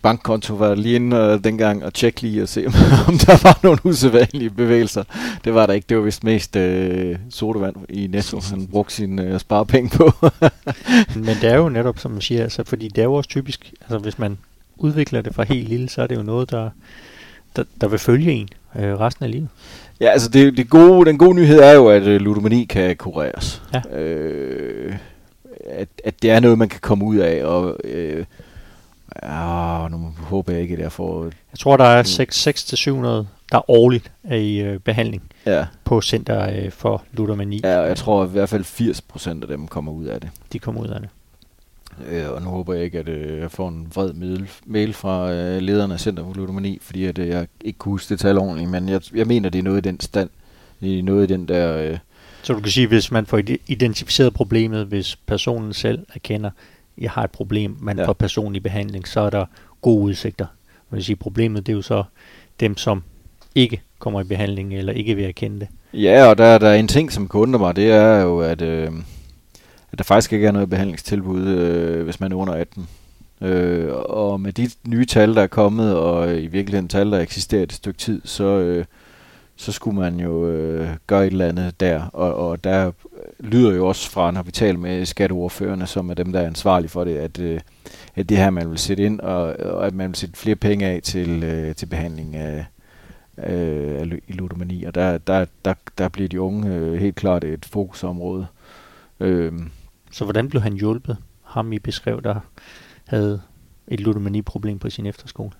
bankkonto, 0.02 0.54
var 0.54 0.74
lige 0.74 0.94
inde 0.96 1.16
øh, 1.16 1.44
dengang 1.44 1.84
og 1.84 1.94
tjekke 1.94 2.20
lige 2.20 2.42
og 2.42 2.48
se, 2.48 2.66
om, 2.66 2.72
om 3.08 3.18
der 3.18 3.42
var 3.42 3.58
nogle 3.62 3.78
usædvanlige 3.84 4.50
bevægelser. 4.50 5.04
Det 5.44 5.54
var 5.54 5.66
der 5.66 5.72
ikke. 5.72 5.86
Det 5.88 5.96
var 5.96 6.02
vist 6.02 6.24
mest 6.24 6.56
øh, 6.56 7.16
sodavand 7.30 7.76
i 7.88 8.06
Netto, 8.06 8.40
han 8.50 8.66
brugte 8.66 8.94
sine 8.94 9.22
øh, 9.24 9.40
sparepenge 9.40 9.90
på. 9.96 10.12
Men 11.26 11.36
det 11.40 11.44
er 11.44 11.56
jo 11.56 11.68
netop, 11.68 11.98
som 11.98 12.10
man 12.10 12.20
siger, 12.20 12.42
altså, 12.42 12.64
fordi 12.64 12.88
det 12.88 12.98
er 12.98 13.04
jo 13.04 13.14
også 13.14 13.30
typisk, 13.30 13.72
altså 13.80 13.98
hvis 13.98 14.18
man 14.18 14.38
udvikler 14.76 15.20
det 15.20 15.34
fra 15.34 15.42
helt 15.42 15.68
lille, 15.68 15.88
så 15.88 16.02
er 16.02 16.06
det 16.06 16.16
jo 16.16 16.22
noget, 16.22 16.50
der, 16.50 16.70
der, 17.56 17.64
der 17.80 17.88
vil 17.88 17.98
følge 17.98 18.32
en 18.32 18.48
øh, 18.78 19.00
resten 19.00 19.24
af 19.24 19.30
livet. 19.30 19.48
Ja, 20.00 20.08
altså 20.08 20.28
det, 20.28 20.56
det 20.56 20.70
gode, 20.70 21.06
den 21.06 21.18
gode 21.18 21.34
nyhed 21.34 21.58
er 21.58 21.72
jo, 21.72 21.88
at 21.88 22.02
øh, 22.02 22.20
ludomani 22.20 22.64
kan 22.64 22.96
kureres. 22.96 23.62
Ja. 23.74 23.98
Øh, 23.98 24.96
at, 25.70 25.88
at 26.04 26.22
det 26.22 26.30
er 26.30 26.40
noget, 26.40 26.58
man 26.58 26.68
kan 26.68 26.80
komme 26.80 27.04
ud 27.04 27.16
af, 27.16 27.44
og 27.44 27.76
øh, 27.84 28.24
ah, 29.22 29.90
nu 29.90 30.14
håber 30.18 30.52
jeg 30.52 30.62
ikke, 30.62 30.74
at 30.74 30.80
jeg 30.80 30.92
får... 30.92 31.24
Jeg 31.24 31.58
tror, 31.58 31.76
der 31.76 31.84
er 31.84 32.02
Mm. 32.02 33.02
600-700, 33.22 33.26
der 33.52 33.70
årligt 33.70 34.12
er 34.24 34.36
i 34.36 34.56
øh, 34.60 34.78
behandling 34.80 35.22
Ja, 35.46 35.66
på 35.84 36.00
Center 36.00 36.50
øh, 36.64 36.70
for 36.70 37.02
Ludomani. 37.12 37.60
ja, 37.64 37.78
og 37.80 37.88
jeg 37.88 37.96
tror 37.96 38.24
i 38.24 38.28
hvert 38.28 38.48
fald 38.48 38.64
80% 38.64 39.28
af 39.42 39.48
dem 39.48 39.68
kommer 39.68 39.92
ud 39.92 40.04
af 40.04 40.20
det. 40.20 40.30
De 40.52 40.58
kommer 40.58 40.80
ud 40.80 40.88
af 40.88 41.00
det. 41.00 41.08
Øh, 42.08 42.30
og 42.30 42.42
nu 42.42 42.48
håber 42.48 42.74
jeg 42.74 42.84
ikke, 42.84 42.98
at 42.98 43.08
øh, 43.08 43.38
jeg 43.38 43.50
får 43.50 43.68
en 43.68 43.88
vred 43.94 44.12
mail, 44.12 44.48
mail 44.66 44.92
fra 44.92 45.32
øh, 45.32 45.60
lederen 45.62 45.92
af 45.92 46.00
Center 46.00 46.24
for 46.24 46.32
Ludomani, 46.34 46.78
fordi 46.82 47.04
at, 47.04 47.18
øh, 47.18 47.28
jeg 47.28 47.46
ikke 47.60 47.78
kunne 47.78 47.92
huske 47.92 48.08
det 48.08 48.20
tal 48.20 48.38
ordentligt, 48.38 48.70
men 48.70 48.88
jeg, 48.88 49.00
jeg 49.14 49.26
mener, 49.26 49.48
det 49.48 49.58
er 49.58 49.62
noget 49.62 49.78
i 49.86 49.88
den 49.88 50.00
stand. 50.00 50.30
Det 50.80 50.98
er 50.98 51.02
noget 51.02 51.30
i 51.30 51.32
den 51.32 51.48
der... 51.48 51.76
Øh, 51.76 51.98
Så 52.42 52.52
du 52.52 52.60
kan 52.60 52.70
sige, 52.72 52.86
hvis 52.86 53.10
man 53.10 53.26
får 53.26 53.38
ide- 53.38 53.58
identificeret 53.66 54.34
problemet, 54.34 54.86
hvis 54.86 55.16
personen 55.16 55.72
selv 55.72 56.06
erkender, 56.14 56.50
jeg 56.98 57.10
har 57.10 57.24
et 57.24 57.30
problem, 57.30 57.76
man 57.80 57.98
Ja. 57.98 58.06
får 58.06 58.12
personlig 58.12 58.62
behandling, 58.62 59.08
så 59.08 59.20
er 59.20 59.30
der 59.30 59.44
gode 59.80 60.02
udsigter. 60.02 60.46
Jeg 60.90 60.96
vil 60.96 61.04
sige, 61.04 61.16
problemet 61.16 61.66
det 61.66 61.72
er 61.72 61.76
jo 61.76 61.82
så 61.82 62.04
dem, 62.60 62.76
som 62.76 63.02
ikke 63.54 63.80
kommer 63.98 64.20
i 64.20 64.24
behandling, 64.24 64.74
eller 64.74 64.92
ikke 64.92 65.14
vil 65.14 65.24
erkende 65.24 65.60
det. 65.60 65.68
Ja, 65.94 66.26
og 66.26 66.38
der, 66.38 66.58
der 66.58 66.68
er 66.68 66.74
en 66.74 66.88
ting, 66.88 67.12
som 67.12 67.28
kan 67.28 67.40
undre 67.40 67.58
mig, 67.58 67.76
det 67.76 67.90
er 67.90 68.20
jo, 68.22 68.40
at, 68.40 68.62
øh, 68.62 68.90
at 69.92 69.98
der 69.98 70.04
faktisk 70.04 70.32
ikke 70.32 70.46
er 70.46 70.52
noget 70.52 70.70
behandlingstilbud, 70.70 71.46
øh, 71.46 72.04
hvis 72.04 72.20
man 72.20 72.32
er 72.32 72.36
under 72.36 72.54
18. 72.54 72.88
Øh, 73.40 73.92
og 73.94 74.40
med 74.40 74.52
de 74.52 74.70
nye 74.88 75.04
tal, 75.06 75.34
der 75.34 75.42
er 75.42 75.46
kommet, 75.46 75.96
og 75.96 76.34
i 76.36 76.46
virkeligheden 76.46 76.88
tal, 76.88 77.10
der 77.12 77.18
eksisterer 77.20 77.62
et 77.62 77.72
stykke 77.72 77.98
tid, 77.98 78.20
så, 78.24 78.44
øh, 78.44 78.84
så 79.56 79.72
skulle 79.72 80.00
man 80.00 80.20
jo 80.20 80.46
øh, 80.48 80.88
gøre 81.06 81.26
et 81.26 81.32
eller 81.32 81.48
andet 81.48 81.80
der. 81.80 82.02
Og, 82.12 82.34
og 82.34 82.64
der 82.64 82.92
lyder 83.42 83.74
jo 83.74 83.86
også 83.88 84.10
fra, 84.10 84.30
når 84.30 84.42
vi 84.42 84.50
taler 84.50 84.78
med 84.78 85.06
skatteordførerne, 85.06 85.86
som 85.86 86.10
er 86.10 86.14
dem, 86.14 86.32
der 86.32 86.40
er 86.40 86.46
ansvarlige 86.46 86.88
for 86.88 87.04
det, 87.04 87.16
at, 87.16 87.38
øh, 87.38 87.60
at 88.14 88.28
det 88.28 88.36
her, 88.36 88.50
man 88.50 88.70
vil 88.70 88.78
sætte 88.78 89.02
ind, 89.04 89.20
og, 89.20 89.42
og 89.60 89.86
at 89.86 89.94
man 89.94 90.08
vil 90.08 90.16
sætte 90.16 90.36
flere 90.38 90.56
penge 90.56 90.86
af 90.86 91.00
til, 91.02 91.44
øh, 91.44 91.74
til 91.74 91.86
behandling 91.86 92.36
af, 92.36 92.66
øh, 93.38 94.00
af 94.00 94.20
ludomani, 94.28 94.84
og 94.84 94.94
der, 94.94 95.18
der, 95.18 95.44
der, 95.64 95.74
der 95.98 96.08
bliver 96.08 96.28
de 96.28 96.40
unge 96.40 96.74
øh, 96.74 96.94
helt 97.00 97.14
klart 97.16 97.44
et 97.44 97.64
fokusområde. 97.64 98.46
Øh, 99.20 99.52
Så 100.10 100.24
hvordan 100.24 100.48
blev 100.48 100.62
han 100.62 100.72
hjulpet? 100.72 101.16
Ham 101.42 101.72
I 101.72 101.78
beskrev, 101.78 102.22
der 102.22 102.40
havde 103.06 103.40
et 103.88 104.00
ludomani-problem 104.00 104.78
på 104.78 104.90
sin 104.90 105.06
efterskole. 105.06 105.50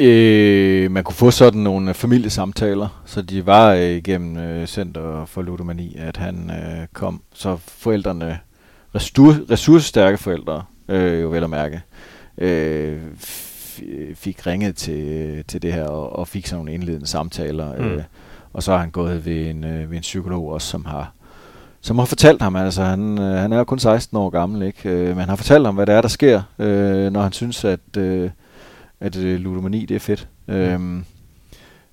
Øh, 0.00 0.90
man 0.90 1.04
kunne 1.04 1.14
få 1.14 1.30
sådan 1.30 1.60
nogle 1.60 1.94
familiesamtaler, 1.94 3.02
så 3.06 3.22
de 3.22 3.46
var 3.46 3.72
øh, 3.72 3.90
igennem 3.90 4.36
øh, 4.36 4.66
Center 4.66 5.24
for 5.24 5.42
Ludomani, 5.42 5.96
at 5.98 6.16
han 6.16 6.50
øh, 6.50 6.86
kom. 6.92 7.22
Så 7.34 7.56
forældrene, 7.56 8.38
ressour- 8.96 9.50
ressourcestærke 9.50 10.18
forældre, 10.18 10.62
øh, 10.88 11.22
jo 11.22 11.28
vel 11.28 11.44
at 11.44 11.50
mærke, 11.50 11.82
øh, 12.38 12.98
fik 14.14 14.46
ringet 14.46 14.76
til, 14.76 15.44
til 15.48 15.62
det 15.62 15.72
her 15.72 15.84
og, 15.84 16.18
og 16.18 16.28
fik 16.28 16.46
sådan 16.46 16.58
nogle 16.58 16.72
indledende 16.72 17.06
samtaler. 17.06 17.76
Mm. 17.76 17.84
Øh, 17.84 18.02
og 18.52 18.62
så 18.62 18.72
har 18.72 18.78
han 18.78 18.90
gået 18.90 19.26
ved 19.26 19.46
en, 19.50 19.64
øh, 19.64 19.90
ved 19.90 19.96
en 19.96 20.02
psykolog 20.02 20.52
også, 20.52 20.68
som 20.68 20.84
har 20.84 21.12
som 21.82 21.98
har 21.98 22.06
fortalt 22.06 22.42
ham, 22.42 22.56
altså 22.56 22.82
han, 22.82 23.18
øh, 23.18 23.34
han 23.34 23.52
er 23.52 23.58
jo 23.58 23.64
kun 23.64 23.78
16 23.78 24.16
år 24.16 24.30
gammel, 24.30 24.62
ikke? 24.62 24.88
Øh, 24.88 25.06
men 25.08 25.18
han 25.18 25.28
har 25.28 25.36
fortalt 25.36 25.66
ham, 25.66 25.74
hvad 25.74 25.86
det 25.86 25.94
er, 25.94 26.00
der 26.00 26.08
sker, 26.08 26.42
øh, 26.58 27.12
når 27.12 27.22
han 27.22 27.32
synes, 27.32 27.64
at, 27.64 27.96
øh, 27.98 28.30
at 29.00 29.16
øh, 29.16 29.40
ludomani 29.40 29.86
det 29.86 29.94
er 29.94 30.00
fedt. 30.00 30.28
Mm. 30.46 30.54
Øh, 30.54 31.04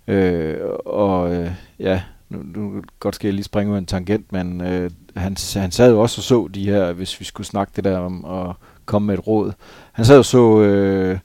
øh, 0.08 0.58
og 0.86 1.36
øh, 1.36 1.52
ja, 1.80 2.02
nu, 2.30 2.40
nu 2.56 2.82
godt 3.00 3.16
skal 3.16 3.28
jeg 3.28 3.34
lige 3.34 3.44
springe 3.44 3.74
ud 3.74 3.78
en 3.78 3.86
tangent, 3.86 4.32
men 4.32 4.62
øh, 4.62 4.92
han, 5.16 5.38
han 5.56 5.72
sad 5.72 5.92
jo 5.92 6.02
også 6.02 6.20
og 6.20 6.24
så 6.24 6.50
de 6.54 6.66
her, 6.66 6.92
hvis 6.92 7.20
vi 7.20 7.26
skulle 7.26 7.48
snakke 7.48 7.74
det 7.76 7.84
der 7.84 7.98
om 7.98 8.26
at 8.26 8.56
komme 8.86 9.06
med 9.06 9.14
et 9.14 9.28
råd. 9.28 9.52
Han 9.92 10.06
sad 10.06 10.18
og 10.18 10.26
så 10.26 10.62
øh, 10.62 11.20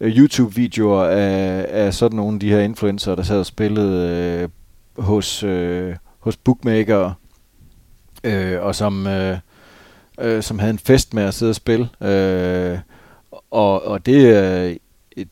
YouTube-videoer 0.00 1.04
af, 1.04 1.66
af 1.68 1.94
sådan 1.94 2.16
nogle 2.16 2.34
af 2.34 2.40
de 2.40 2.50
her 2.50 2.60
influencer, 2.60 3.14
der 3.14 3.22
sad 3.22 3.38
og 3.38 3.46
spillede 3.46 4.08
øh, 4.08 4.48
hos, 5.04 5.42
øh, 5.42 5.96
hos 6.18 6.36
bookmaker 6.36 7.12
øh, 8.24 8.62
og 8.62 8.74
som, 8.74 9.06
øh, 9.06 9.38
øh, 10.20 10.42
som 10.42 10.58
havde 10.58 10.70
en 10.70 10.78
fest 10.78 11.14
med 11.14 11.22
at 11.22 11.34
sidde 11.34 11.50
og 11.50 11.56
spille. 11.56 11.88
Øh, 12.00 12.78
og, 13.50 13.86
og 13.86 14.06
det, 14.06 14.36
øh, 14.36 14.76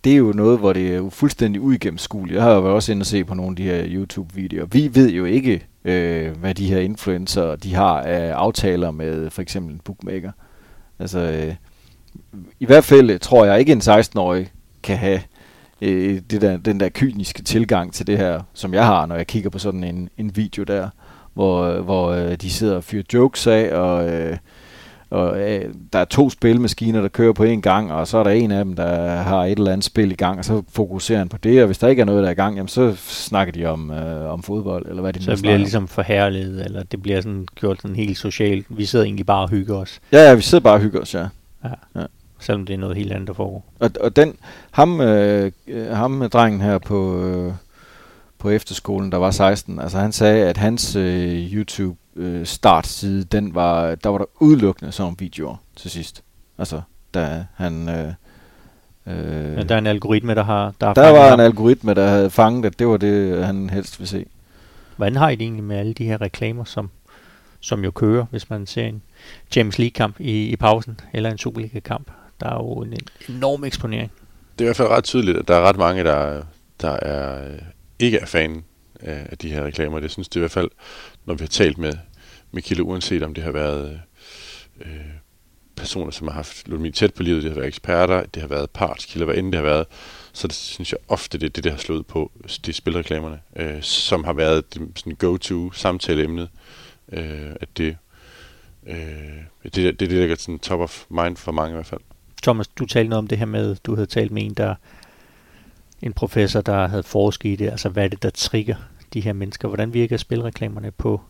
det 0.04 0.12
er 0.12 0.16
jo 0.16 0.32
noget, 0.32 0.58
hvor 0.58 0.72
det 0.72 0.94
er 0.94 1.10
fuldstændig 1.10 1.62
uigennemskueligt. 1.62 2.36
Jeg 2.36 2.42
har 2.44 2.54
jo 2.54 2.74
også 2.74 2.92
inde 2.92 3.02
og 3.02 3.06
se 3.06 3.24
på 3.24 3.34
nogle 3.34 3.50
af 3.50 3.56
de 3.56 3.62
her 3.62 3.84
YouTube-videoer. 3.86 4.66
Vi 4.66 4.90
ved 4.94 5.10
jo 5.10 5.24
ikke, 5.24 5.66
øh, 5.84 6.36
hvad 6.36 6.54
de 6.54 6.66
her 6.66 6.78
influencer 6.78 7.56
de 7.56 7.74
har 7.74 8.00
af 8.00 8.32
aftaler 8.32 8.90
med 8.90 9.30
for 9.30 9.42
eksempel 9.42 9.74
en 9.74 9.80
bookmaker. 9.84 10.32
Altså, 10.98 11.18
øh, 11.18 11.54
i 12.60 12.66
hvert 12.66 12.84
fald 12.84 13.18
tror 13.18 13.44
jeg 13.44 13.58
ikke, 13.58 13.72
en 13.72 13.80
16-årig 13.80 14.52
kan 14.82 14.98
have 14.98 15.20
øh, 15.82 16.20
det 16.30 16.40
der, 16.40 16.56
den 16.56 16.80
der 16.80 16.88
kyniske 16.88 17.42
tilgang 17.42 17.92
til 17.92 18.06
det 18.06 18.18
her, 18.18 18.40
som 18.54 18.74
jeg 18.74 18.86
har, 18.86 19.06
når 19.06 19.16
jeg 19.16 19.26
kigger 19.26 19.50
på 19.50 19.58
sådan 19.58 19.84
en, 19.84 20.08
en 20.16 20.36
video 20.36 20.64
der 20.64 20.88
hvor, 21.34 21.80
hvor 21.80 22.08
øh, 22.08 22.34
de 22.34 22.50
sidder 22.50 22.76
og 22.76 22.84
fyrer 22.84 23.02
jokes 23.14 23.46
af, 23.46 23.74
og, 23.74 24.10
øh, 24.10 24.36
og 25.14 25.40
øh, 25.40 25.74
der 25.92 25.98
er 25.98 26.04
to 26.04 26.30
spilmaskiner, 26.30 27.00
der 27.00 27.08
kører 27.08 27.32
på 27.32 27.44
en 27.44 27.62
gang, 27.62 27.92
og 27.92 28.08
så 28.08 28.18
er 28.18 28.24
der 28.24 28.30
en 28.30 28.50
af 28.50 28.64
dem, 28.64 28.76
der 28.76 29.16
har 29.16 29.44
et 29.44 29.58
eller 29.58 29.72
andet 29.72 29.84
spil 29.84 30.12
i 30.12 30.14
gang, 30.14 30.38
og 30.38 30.44
så 30.44 30.62
fokuserer 30.68 31.18
han 31.18 31.28
på 31.28 31.36
det, 31.36 31.60
og 31.60 31.66
hvis 31.66 31.78
der 31.78 31.88
ikke 31.88 32.00
er 32.00 32.06
noget, 32.06 32.22
der 32.22 32.28
er 32.28 32.32
i 32.32 32.34
gang, 32.34 32.56
jamen, 32.56 32.68
så 32.68 32.94
snakker 32.96 33.52
de 33.52 33.66
om, 33.66 33.90
øh, 33.90 34.32
om 34.32 34.42
fodbold, 34.42 34.86
eller 34.88 35.02
hvad 35.02 35.12
de 35.12 35.24
Så 35.24 35.30
det 35.30 35.40
bliver 35.40 35.56
ligesom 35.56 35.88
forhærlet, 35.88 36.64
eller 36.64 36.82
det 36.82 37.02
bliver 37.02 37.20
sådan 37.20 37.46
gjort 37.54 37.82
sådan 37.82 37.96
helt 37.96 38.18
socialt. 38.18 38.66
Vi 38.68 38.84
sidder 38.84 39.04
egentlig 39.04 39.26
bare 39.26 39.42
og 39.42 39.48
hygger 39.48 39.76
os. 39.76 40.00
Ja, 40.12 40.28
ja, 40.28 40.34
vi 40.34 40.42
sidder 40.42 40.62
bare 40.62 40.74
og 40.74 40.80
hygger 40.80 41.00
os, 41.00 41.14
ja. 41.14 41.26
Ja. 41.64 42.00
ja. 42.00 42.04
Selvom 42.40 42.66
det 42.66 42.74
er 42.74 42.78
noget 42.78 42.96
helt 42.96 43.12
andet, 43.12 43.28
der 43.28 43.34
foregår. 43.34 43.64
Og, 43.78 43.90
og 44.00 44.16
den, 44.16 44.36
ham, 44.70 45.00
øh, 45.00 45.52
ham 45.92 46.30
drengen 46.30 46.60
her 46.60 46.78
på, 46.78 47.24
øh, 47.24 47.52
på 48.38 48.50
efterskolen, 48.50 49.12
der 49.12 49.18
var 49.18 49.30
16, 49.30 49.80
altså 49.80 49.98
han 49.98 50.12
sagde, 50.12 50.48
at 50.48 50.56
hans 50.56 50.96
øh, 50.96 51.52
YouTube 51.52 51.96
øh, 52.16 52.46
startside, 52.46 53.24
den 53.24 53.54
var, 53.54 53.94
der 53.94 54.08
var 54.08 54.18
der 54.18 54.24
udelukkende 54.40 54.92
sådan 54.92 55.16
videoer 55.18 55.56
til 55.76 55.90
sidst. 55.90 56.22
Altså, 56.58 56.80
da 57.14 57.46
han... 57.54 57.88
Øh, 57.88 58.12
øh, 59.06 59.56
ja, 59.56 59.62
der 59.62 59.74
er 59.74 59.78
en 59.78 59.86
algoritme, 59.86 60.34
der 60.34 60.44
har... 60.44 60.74
Der, 60.80 60.94
der 60.94 61.10
var 61.10 61.28
ham. 61.28 61.40
en 61.40 61.44
algoritme, 61.44 61.94
der 61.94 62.08
havde 62.08 62.30
fanget, 62.30 62.64
at 62.64 62.78
det 62.78 62.86
var 62.88 62.96
det, 62.96 63.44
han 63.46 63.70
helst 63.70 63.98
ville 63.98 64.08
se. 64.08 64.26
Hvordan 64.96 65.16
har 65.16 65.28
I 65.28 65.34
det 65.34 65.42
egentlig 65.42 65.64
med 65.64 65.76
alle 65.76 65.94
de 65.94 66.04
her 66.04 66.20
reklamer, 66.20 66.64
som, 66.64 66.90
som 67.60 67.84
jo 67.84 67.90
kører, 67.90 68.26
hvis 68.30 68.50
man 68.50 68.66
ser 68.66 68.84
en 68.84 69.02
James 69.56 69.78
League-kamp 69.78 70.20
i, 70.20 70.46
i 70.46 70.56
pausen, 70.56 71.00
eller 71.12 71.30
en 71.30 71.38
Superliga-kamp? 71.38 72.10
Der 72.40 72.48
er 72.48 72.54
jo 72.54 72.82
en 72.82 72.94
enorm 73.28 73.64
eksponering. 73.64 74.12
Det 74.58 74.64
er 74.64 74.64
i 74.64 74.68
hvert 74.68 74.76
fald 74.76 74.88
ret 74.88 75.04
tydeligt, 75.04 75.38
at 75.38 75.48
der 75.48 75.54
er 75.56 75.60
ret 75.60 75.76
mange, 75.76 76.04
der, 76.04 76.42
der 76.80 76.90
er 76.90 77.52
ikke 77.98 78.18
er 78.18 78.26
fan 78.26 78.64
af 79.04 79.38
de 79.38 79.48
her 79.48 79.64
reklamer. 79.64 80.00
Det 80.00 80.10
synes 80.10 80.28
det 80.28 80.36
i 80.36 80.40
hvert 80.40 80.50
fald, 80.50 80.70
når 81.24 81.34
vi 81.34 81.42
har 81.42 81.48
talt 81.48 81.78
med, 81.78 81.92
med 82.52 82.62
Kilde, 82.62 82.82
uanset 82.82 83.22
om 83.22 83.34
det 83.34 83.44
har 83.44 83.52
været 83.52 84.00
øh, 84.80 84.90
personer, 85.76 86.10
som 86.10 86.28
har 86.28 86.34
haft 86.34 86.68
ludomi 86.68 86.90
tæt 86.90 87.14
på 87.14 87.22
livet, 87.22 87.42
det 87.42 87.50
har 87.50 87.54
været 87.54 87.68
eksperter, 87.68 88.26
det 88.26 88.42
har 88.42 88.48
været 88.48 88.70
partskilder, 88.70 89.24
hvad 89.24 89.34
end 89.34 89.52
det 89.52 89.54
har 89.54 89.66
været, 89.66 89.86
så 90.32 90.46
det 90.46 90.56
synes 90.56 90.92
jeg 90.92 90.98
ofte, 91.08 91.38
det 91.38 91.46
er 91.46 91.50
det, 91.50 91.64
der 91.64 91.70
har 91.70 91.78
slået 91.78 92.06
på 92.06 92.32
de 92.66 92.72
spilreklamerne, 92.72 93.40
øh, 93.56 93.82
som 93.82 94.24
har 94.24 94.32
været 94.32 94.74
det, 94.74 94.82
sådan 94.96 95.14
go-to 95.14 95.72
samtaleemnet, 95.72 96.48
øh, 97.12 97.50
at 97.60 97.68
det, 97.76 97.96
øh, 98.86 98.96
det, 99.62 99.74
det, 99.74 99.74
det, 99.74 100.00
det 100.00 100.10
ligger 100.10 100.36
sådan 100.36 100.58
top 100.58 100.80
of 100.80 101.04
mind 101.10 101.36
for 101.36 101.52
mange 101.52 101.70
i 101.70 101.74
hvert 101.74 101.86
fald. 101.86 102.00
Thomas, 102.42 102.68
du 102.68 102.86
talte 102.86 103.08
noget 103.08 103.18
om 103.18 103.26
det 103.26 103.38
her 103.38 103.46
med, 103.46 103.76
du 103.84 103.94
havde 103.94 104.06
talt 104.06 104.32
med 104.32 104.42
en, 104.42 104.54
der 104.54 104.74
en 106.02 106.12
professor, 106.12 106.60
der 106.60 106.86
havde 106.86 107.02
forsket 107.02 107.48
i 107.48 107.56
det, 107.56 107.70
altså 107.70 107.88
hvad 107.88 108.04
er 108.04 108.08
det, 108.08 108.22
der 108.22 108.30
trigger 108.30 108.76
de 109.14 109.20
her 109.20 109.32
mennesker? 109.32 109.68
Hvordan 109.68 109.94
virker 109.94 110.16
spilreklamerne 110.16 110.90
på 110.90 111.20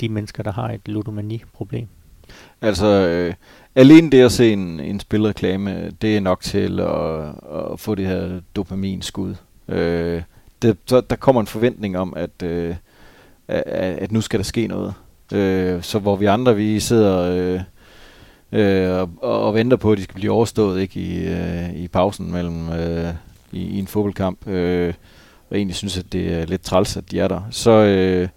de 0.00 0.08
mennesker, 0.08 0.42
der 0.42 0.52
har 0.52 0.68
et 0.68 0.80
ludomani-problem? 0.88 1.88
Altså, 2.62 2.86
øh, 2.86 3.34
alene 3.74 4.10
det 4.10 4.20
at 4.20 4.32
se 4.32 4.52
en, 4.52 4.80
en 4.80 5.00
spilreklame, 5.00 5.90
det 6.02 6.16
er 6.16 6.20
nok 6.20 6.42
til 6.42 6.80
at, 6.80 7.20
at 7.72 7.80
få 7.80 7.94
det 7.94 8.06
her 8.06 8.40
dopaminskud. 8.56 9.34
Øh, 9.68 10.22
det, 10.62 10.76
så 10.86 11.00
der 11.00 11.16
kommer 11.16 11.40
en 11.40 11.46
forventning 11.46 11.98
om, 11.98 12.14
at, 12.16 12.42
øh, 12.42 12.74
at, 13.48 13.62
at 13.66 14.12
nu 14.12 14.20
skal 14.20 14.38
der 14.38 14.44
ske 14.44 14.66
noget. 14.66 14.94
Øh, 15.32 15.82
så 15.82 15.98
hvor 15.98 16.16
vi 16.16 16.26
andre, 16.26 16.56
vi 16.56 16.80
sidder 16.80 17.18
øh, 17.22 17.60
øh, 18.60 19.08
og, 19.20 19.40
og 19.42 19.54
venter 19.54 19.76
på, 19.76 19.92
at 19.92 19.98
de 19.98 20.02
skal 20.02 20.14
blive 20.14 20.32
overstået 20.32 20.80
ikke 20.80 21.00
i, 21.00 21.28
øh, 21.28 21.74
i 21.74 21.88
pausen 21.88 22.32
mellem 22.32 22.68
øh, 22.68 23.14
i, 23.52 23.62
i 23.62 23.78
en 23.78 23.86
fodboldkamp, 23.86 24.48
øh, 24.48 24.94
og 25.50 25.56
egentlig 25.56 25.76
synes, 25.76 25.98
at 25.98 26.12
det 26.12 26.34
er 26.34 26.46
lidt 26.46 26.62
træls, 26.62 26.96
at 26.96 27.10
de 27.10 27.20
er 27.20 27.28
der. 27.28 27.40
Så, 27.50 27.70
øh, 27.70 28.28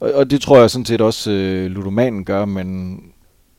og, 0.00 0.12
og 0.12 0.30
det 0.30 0.40
tror 0.40 0.58
jeg 0.58 0.70
sådan 0.70 0.84
set 0.84 1.00
også, 1.00 1.30
øh, 1.30 1.70
ludomanen 1.70 2.24
gør, 2.24 2.44
men, 2.44 3.00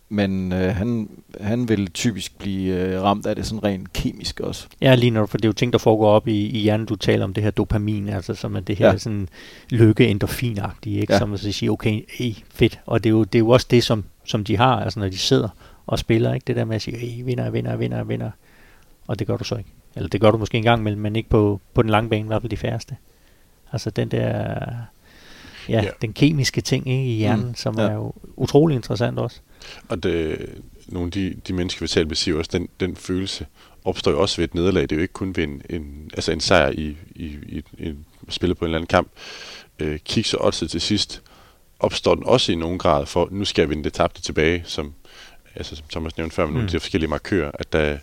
men 0.09 0.53
øh, 0.53 0.75
han, 0.75 1.09
han 1.41 1.69
vil 1.69 1.91
typisk 1.91 2.37
blive 2.37 2.75
øh, 2.75 3.01
ramt 3.01 3.25
af 3.25 3.35
det 3.35 3.45
sådan 3.45 3.63
rent 3.63 3.93
kemisk 3.93 4.39
også. 4.39 4.67
Ja, 4.81 4.95
lige 4.95 5.11
når, 5.11 5.25
for 5.25 5.37
det 5.37 5.45
er 5.45 5.49
jo 5.49 5.53
ting, 5.53 5.73
der 5.73 5.79
foregår 5.79 6.09
op 6.09 6.27
i, 6.27 6.49
i 6.49 6.59
hjernen. 6.59 6.85
Du 6.85 6.95
taler 6.95 7.23
om 7.23 7.33
det 7.33 7.43
her 7.43 7.51
dopamin, 7.51 8.09
altså 8.09 8.33
som 8.33 8.55
er 8.55 8.59
det 8.59 8.75
her 8.75 8.87
ja. 8.87 8.97
sådan 8.97 9.29
lykke 9.69 10.07
endorfinagtige, 10.07 11.01
ikke? 11.01 11.13
Ja. 11.13 11.19
Som 11.19 11.33
at 11.33 11.39
sige, 11.39 11.71
okay, 11.71 12.01
ey, 12.19 12.33
fedt. 12.49 12.79
Og 12.85 13.03
det 13.03 13.09
er 13.09 13.11
jo, 13.11 13.23
det 13.23 13.35
er 13.35 13.39
jo 13.39 13.49
også 13.49 13.67
det, 13.69 13.83
som, 13.83 14.03
som 14.25 14.43
de 14.43 14.57
har, 14.57 14.79
altså 14.79 14.99
når 14.99 15.09
de 15.09 15.17
sidder 15.17 15.49
og 15.87 15.99
spiller, 15.99 16.33
ikke? 16.33 16.45
Det 16.47 16.55
der 16.55 16.65
med 16.65 16.75
at 16.75 16.81
sige, 16.81 16.97
ey, 16.97 17.25
vinder, 17.25 17.49
vinder, 17.49 17.75
vinder, 17.75 18.03
vinder. 18.03 18.31
Og 19.07 19.19
det 19.19 19.27
gør 19.27 19.37
du 19.37 19.43
så 19.43 19.55
ikke. 19.55 19.69
Eller 19.95 20.09
det 20.09 20.21
gør 20.21 20.31
du 20.31 20.37
måske 20.37 20.57
en 20.57 20.63
gang 20.63 20.79
imellem, 20.79 21.01
men 21.01 21.15
ikke 21.15 21.29
på, 21.29 21.61
på 21.73 21.81
den 21.81 21.89
lange 21.89 22.09
bane, 22.09 22.23
i 22.23 22.27
hvert 22.27 22.41
fald 22.41 22.49
de 22.49 22.57
færreste. 22.57 22.95
Altså 23.71 23.89
den 23.89 24.11
der, 24.11 24.55
ja, 25.69 25.83
ja. 25.83 25.89
den 26.01 26.13
kemiske 26.13 26.61
ting 26.61 26.87
ikke, 26.87 27.05
i 27.05 27.15
hjernen, 27.15 27.47
mm, 27.47 27.55
som 27.55 27.79
ja. 27.79 27.83
er 27.83 27.93
jo 27.93 28.13
utrolig 28.35 28.75
interessant 28.75 29.19
også. 29.19 29.39
Og 29.89 30.03
det, 30.03 30.37
nogle 30.87 31.07
af 31.07 31.11
de, 31.11 31.33
de 31.47 31.53
mennesker, 31.53 31.81
vi 31.81 31.87
taler 31.87 32.07
med, 32.07 32.15
siger 32.15 32.37
også, 32.37 32.49
den, 32.53 32.69
den 32.79 32.95
følelse 32.95 33.45
opstår 33.85 34.11
jo 34.11 34.21
også 34.21 34.37
ved 34.37 34.43
et 34.43 34.55
nederlag. 34.55 34.81
Det 34.81 34.91
er 34.91 34.95
jo 34.95 35.01
ikke 35.01 35.13
kun 35.13 35.35
ved 35.35 35.43
en, 35.43 35.61
en, 35.69 36.09
altså 36.13 36.31
en 36.31 36.39
sejr 36.39 36.69
i, 36.69 36.97
i, 37.15 37.25
i, 37.25 37.63
i 37.77 37.95
spillet 38.29 38.57
på 38.57 38.65
en 38.65 38.69
eller 38.69 38.77
anden 38.77 38.87
kamp. 38.87 39.07
Øh, 39.79 39.99
kig 40.05 40.25
så 40.25 40.37
også 40.37 40.67
til 40.67 40.81
sidst, 40.81 41.21
opstår 41.79 42.15
den 42.15 42.25
også 42.25 42.51
i 42.51 42.55
nogen 42.55 42.77
grad 42.77 43.05
for, 43.05 43.27
nu 43.31 43.45
skal 43.45 43.61
jeg 43.61 43.69
vinde 43.69 43.83
det 43.83 43.93
tabte 43.93 44.21
tilbage, 44.21 44.63
som, 44.65 44.93
altså, 45.55 45.75
som 45.75 45.85
Thomas 45.91 46.17
nævnte 46.17 46.35
før, 46.35 46.43
med 46.43 46.49
mm. 46.49 46.53
nogle 46.53 46.67
af 46.67 46.71
de 46.71 46.79
forskellige 46.79 47.09
markører, 47.09 47.51
at 47.53 47.73
der, 47.73 47.97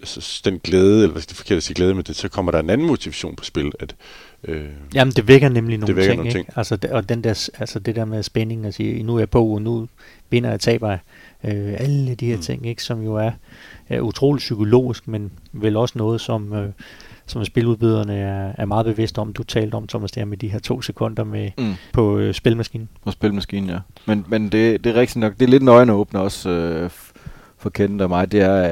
altså, 0.00 0.40
den 0.44 0.58
glæde, 0.58 1.02
eller 1.02 1.14
det 1.14 1.30
er 1.30 1.34
forkert 1.34 1.56
at 1.56 1.62
sige 1.62 1.74
glæde 1.74 1.94
med 1.94 2.04
det, 2.04 2.16
så 2.16 2.28
kommer 2.28 2.52
der 2.52 2.60
en 2.60 2.70
anden 2.70 2.86
motivation 2.86 3.36
på 3.36 3.44
spil. 3.44 3.72
At, 3.80 3.94
øh, 4.44 4.64
Jamen, 4.94 5.12
det 5.12 5.28
vækker 5.28 5.48
nemlig 5.48 5.78
nogle 5.78 5.86
det 5.86 5.96
vækker 5.96 6.10
ting, 6.10 6.16
nogle 6.16 6.28
ikke? 6.28 6.38
ting. 6.38 6.58
Altså, 6.58 6.76
det, 6.76 6.90
og 6.90 7.08
den 7.08 7.24
der, 7.24 7.48
altså 7.58 7.78
det 7.78 7.96
der 7.96 8.04
med 8.04 8.22
spænding 8.22 8.66
at 8.66 8.74
sige, 8.74 9.02
nu 9.02 9.14
er 9.14 9.18
jeg 9.18 9.30
på, 9.30 9.46
og 9.46 9.62
nu 9.62 9.88
vinder 10.30 10.50
jeg, 10.50 10.60
taber 10.60 10.88
jeg. 10.88 10.98
Øh, 11.44 11.74
alle 11.78 12.14
de 12.14 12.26
her 12.26 12.36
mm. 12.36 12.42
ting, 12.42 12.66
ikke, 12.66 12.82
som 12.82 13.02
jo 13.02 13.14
er, 13.14 13.30
er 13.88 14.00
utroligt 14.00 14.40
psykologisk, 14.40 15.08
men 15.08 15.30
vel 15.52 15.76
også 15.76 15.98
noget, 15.98 16.20
som, 16.20 16.52
øh, 16.52 16.68
som 17.26 17.44
spiludbyderne 17.44 18.16
er, 18.16 18.52
er 18.58 18.64
meget 18.64 18.86
bevidste 18.86 19.18
om. 19.18 19.32
Du 19.32 19.42
talte 19.42 19.74
om, 19.74 19.86
Thomas, 19.86 20.12
der 20.12 20.24
med 20.24 20.36
de 20.36 20.48
her 20.48 20.58
to 20.58 20.82
sekunder 20.82 21.24
med 21.24 21.50
mm. 21.58 21.74
på 21.92 22.18
øh, 22.18 22.34
spilmaskinen. 22.34 22.88
På 23.04 23.10
spilmaskinen, 23.10 23.70
ja. 23.70 23.78
Men, 24.06 24.24
men 24.28 24.48
det, 24.48 24.84
det 24.84 24.96
er 24.96 25.00
rigtigt 25.00 25.20
nok. 25.20 25.32
Det 25.32 25.42
er 25.42 25.50
lidt 25.50 25.62
en 25.62 25.68
øjenåbner 25.68 26.20
også 26.20 26.50
øh, 26.50 26.90
for 27.58 27.70
kendt 27.70 28.02
og 28.02 28.08
mig, 28.08 28.32
det 28.32 28.40
er, 28.40 28.62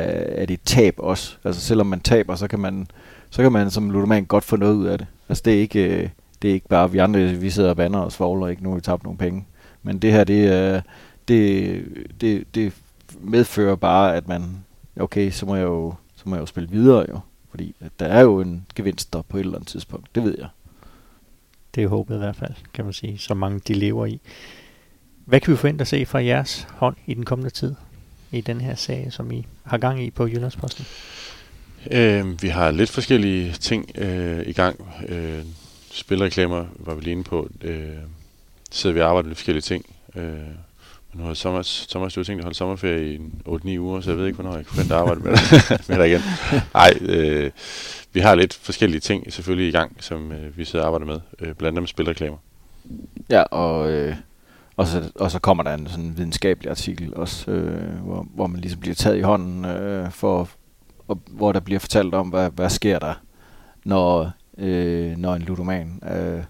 at 0.42 0.48
det 0.48 0.60
tab 0.64 0.94
også. 0.98 1.36
Altså 1.44 1.60
selvom 1.60 1.86
man 1.86 2.00
taber, 2.00 2.34
så 2.34 2.48
kan 2.48 2.58
man, 2.58 2.88
så 3.30 3.42
kan 3.42 3.52
man 3.52 3.70
som 3.70 3.90
ludoman 3.90 4.24
godt 4.24 4.44
få 4.44 4.56
noget 4.56 4.74
ud 4.74 4.86
af 4.86 4.98
det. 4.98 5.06
Altså 5.28 5.42
det 5.44 5.54
er 5.54 5.60
ikke, 5.60 6.02
øh, 6.02 6.08
det 6.42 6.50
er 6.50 6.54
ikke 6.54 6.68
bare, 6.68 6.92
vi 6.92 6.98
andre, 6.98 7.28
vi 7.28 7.50
sidder 7.50 7.70
og 7.70 7.76
bander 7.76 7.98
og 7.98 8.12
svogler, 8.12 8.48
ikke 8.48 8.62
nu 8.62 8.74
vi 8.74 8.80
tabt 8.80 9.04
nogle 9.04 9.18
penge. 9.18 9.46
Men 9.82 9.98
det 9.98 10.12
her, 10.12 10.24
det, 10.24 10.52
øh, 10.52 10.82
det, 11.28 11.82
det, 12.20 12.54
det 12.54 12.72
medfører 13.20 13.76
bare, 13.76 14.16
at 14.16 14.28
man, 14.28 14.64
okay, 15.00 15.30
så 15.30 15.46
må 15.46 15.56
jeg 15.56 15.64
jo, 15.64 15.94
så 16.16 16.22
må 16.26 16.34
jeg 16.34 16.40
jo 16.40 16.46
spille 16.46 16.70
videre 16.70 17.06
jo. 17.08 17.20
Fordi 17.50 17.74
at 17.80 17.92
der 18.00 18.06
er 18.06 18.20
jo 18.20 18.40
en 18.40 18.66
gevinst 18.74 19.12
der 19.12 19.22
på 19.22 19.36
et 19.36 19.40
eller 19.40 19.54
andet 19.54 19.68
tidspunkt. 19.68 20.14
Det 20.14 20.22
ved 20.22 20.34
jeg. 20.38 20.48
Det 21.74 21.84
er 21.84 21.88
håbet 21.88 22.14
i 22.14 22.18
hvert 22.18 22.36
fald, 22.36 22.54
kan 22.74 22.84
man 22.84 22.94
sige, 22.94 23.18
så 23.18 23.34
mange 23.34 23.60
de 23.68 23.74
lever 23.74 24.06
i. 24.06 24.20
Hvad 25.24 25.40
kan 25.40 25.52
vi 25.52 25.56
forvente 25.56 25.82
at 25.82 25.88
se 25.88 26.06
fra 26.06 26.24
jeres 26.24 26.68
hånd 26.70 26.96
i 27.06 27.14
den 27.14 27.24
kommende 27.24 27.50
tid 27.50 27.74
i 28.32 28.40
den 28.40 28.60
her 28.60 28.74
sag, 28.74 29.06
som 29.10 29.32
I 29.32 29.46
har 29.64 29.78
gang 29.78 30.02
i 30.02 30.10
på 30.10 30.26
Jyllandsposten? 30.26 30.86
Øh, 31.90 32.42
vi 32.42 32.48
har 32.48 32.70
lidt 32.70 32.90
forskellige 32.90 33.52
ting 33.52 33.90
øh, 33.94 34.46
i 34.46 34.52
gang. 34.52 34.88
Øh, 35.08 35.42
spilreklamer 35.90 36.66
var 36.78 36.94
vi 36.94 37.00
lige 37.00 37.12
inde 37.12 37.24
på. 37.24 37.48
Øh, 37.62 37.88
sidder 38.70 38.94
vi 38.94 39.00
og 39.00 39.08
arbejder 39.08 39.28
med 39.28 39.36
forskellige 39.36 39.62
ting. 39.62 39.86
Øh, 40.16 40.22
men 40.22 41.22
nu 41.22 41.24
har 41.24 41.34
Thomas, 41.34 41.86
Thomas 41.90 42.14
du 42.14 42.20
har 42.20 42.24
tænkt 42.24 42.40
at 42.40 42.44
holde 42.44 42.56
sommerferie 42.56 43.14
i 43.14 43.20
8-9 43.48 43.78
uger, 43.78 44.00
så 44.00 44.10
jeg 44.10 44.18
ved 44.18 44.26
ikke, 44.26 44.34
hvornår 44.34 44.56
jeg 44.56 44.66
kan 44.66 44.74
forvente 44.74 44.94
at 44.94 45.00
arbejde 45.00 45.20
med, 45.20 45.32
med 45.88 45.96
dig 45.96 46.08
igen. 46.08 46.20
Nej, 46.74 46.92
øh, 47.00 47.50
vi 48.12 48.20
har 48.20 48.34
lidt 48.34 48.54
forskellige 48.54 49.00
ting 49.00 49.32
selvfølgelig 49.32 49.68
i 49.68 49.72
gang, 49.72 49.96
som 50.00 50.32
øh, 50.32 50.58
vi 50.58 50.64
sidder 50.64 50.84
og 50.84 50.94
arbejder 50.94 51.12
med. 51.12 51.20
Øh, 51.40 51.54
blandt 51.54 51.78
andet 51.78 51.88
spilreklamer. 51.88 52.36
Ja, 53.30 53.42
og, 53.42 53.90
øh, 53.90 54.16
og, 54.76 54.86
så, 54.86 55.12
og 55.14 55.30
så 55.30 55.38
kommer 55.38 55.62
der 55.64 55.74
en 55.74 55.86
sådan 55.88 56.16
videnskabelig 56.16 56.70
artikel 56.70 57.14
også, 57.14 57.50
øh, 57.50 57.98
hvor, 57.98 58.26
hvor 58.34 58.46
man 58.46 58.60
ligesom 58.60 58.80
bliver 58.80 58.94
taget 58.94 59.16
i 59.16 59.20
hånden, 59.20 59.64
øh, 59.64 60.10
for, 60.10 60.48
og, 61.08 61.20
hvor 61.26 61.52
der 61.52 61.60
bliver 61.60 61.78
fortalt 61.78 62.14
om, 62.14 62.28
hvad, 62.28 62.50
hvad 62.50 62.70
sker 62.70 62.98
der, 62.98 63.14
når, 63.84 64.32
øh, 64.58 65.16
når 65.16 65.34
en 65.34 65.42
ludoman 65.42 66.00
øh, 66.02 66.44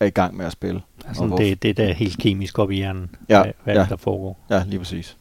er 0.00 0.06
i 0.06 0.10
gang 0.10 0.36
med 0.36 0.46
at 0.46 0.52
spille. 0.52 0.80
Altså, 1.06 1.24
Og 1.24 1.38
det, 1.38 1.62
det 1.62 1.70
er 1.70 1.74
der 1.74 1.92
helt 1.92 2.18
kemisk 2.18 2.58
op 2.58 2.70
i 2.70 2.74
hjernen, 2.74 3.16
Ja, 3.28 3.42
hvad, 3.42 3.52
hvad 3.64 3.74
ja. 3.74 3.86
der 3.88 3.96
foregår. 3.96 4.46
Ja, 4.50 4.64
lige 4.66 4.78
præcis. 4.78 5.16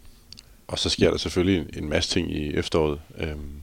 Og 0.67 0.79
så 0.79 0.89
sker 0.89 1.09
der 1.11 1.17
selvfølgelig 1.17 1.59
en, 1.59 1.83
en 1.83 1.89
masse 1.89 2.09
ting 2.09 2.31
i 2.31 2.53
efteråret. 2.53 2.99
Øhm, 3.17 3.61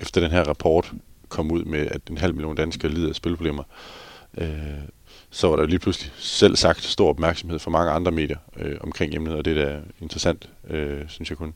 efter 0.00 0.20
den 0.20 0.30
her 0.30 0.44
rapport 0.44 0.92
kom 1.28 1.50
ud 1.50 1.64
med, 1.64 1.86
at 1.90 2.00
en 2.10 2.18
halv 2.18 2.34
million 2.34 2.56
danskere 2.56 2.92
lider 2.92 3.08
af 3.08 3.14
spilproblemer, 3.14 3.62
øh, 4.38 4.48
så 5.30 5.48
var 5.48 5.56
der 5.56 5.66
lige 5.66 5.78
pludselig 5.78 6.12
selv 6.16 6.56
sagt 6.56 6.82
stor 6.82 7.08
opmærksomhed 7.08 7.58
fra 7.58 7.70
mange 7.70 7.92
andre 7.92 8.12
medier 8.12 8.38
øh, 8.56 8.76
omkring 8.80 9.14
emnet, 9.14 9.34
og 9.34 9.44
det 9.44 9.58
er 9.58 9.64
da 9.64 9.80
interessant, 10.00 10.48
øh, 10.68 11.08
synes 11.08 11.30
jeg 11.30 11.38
kun. 11.38 11.54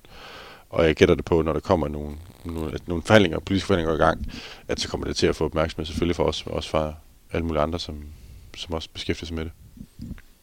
Og 0.70 0.86
jeg 0.86 0.94
gætter 0.94 1.14
det 1.14 1.24
på, 1.24 1.42
når 1.42 1.52
der 1.52 1.60
kommer 1.60 1.88
nogle, 1.88 2.16
nogle, 2.44 2.78
nogle 2.86 3.02
forhandlinger, 3.02 3.38
politiske 3.38 3.66
forhandlinger 3.66 3.94
i 3.94 4.04
gang, 4.04 4.26
at 4.68 4.80
så 4.80 4.88
kommer 4.88 5.06
det 5.06 5.16
til 5.16 5.26
at 5.26 5.36
få 5.36 5.44
opmærksomhed 5.44 5.86
selvfølgelig 5.86 6.16
for 6.16 6.24
os, 6.24 6.46
men 6.46 6.54
også 6.54 6.70
fra 6.70 6.94
alle 7.32 7.46
mulige 7.46 7.62
andre, 7.62 7.78
som, 7.78 8.04
som 8.56 8.74
også 8.74 8.88
beskæftiger 8.92 9.26
sig 9.26 9.36
med 9.36 9.44
det. 9.44 9.52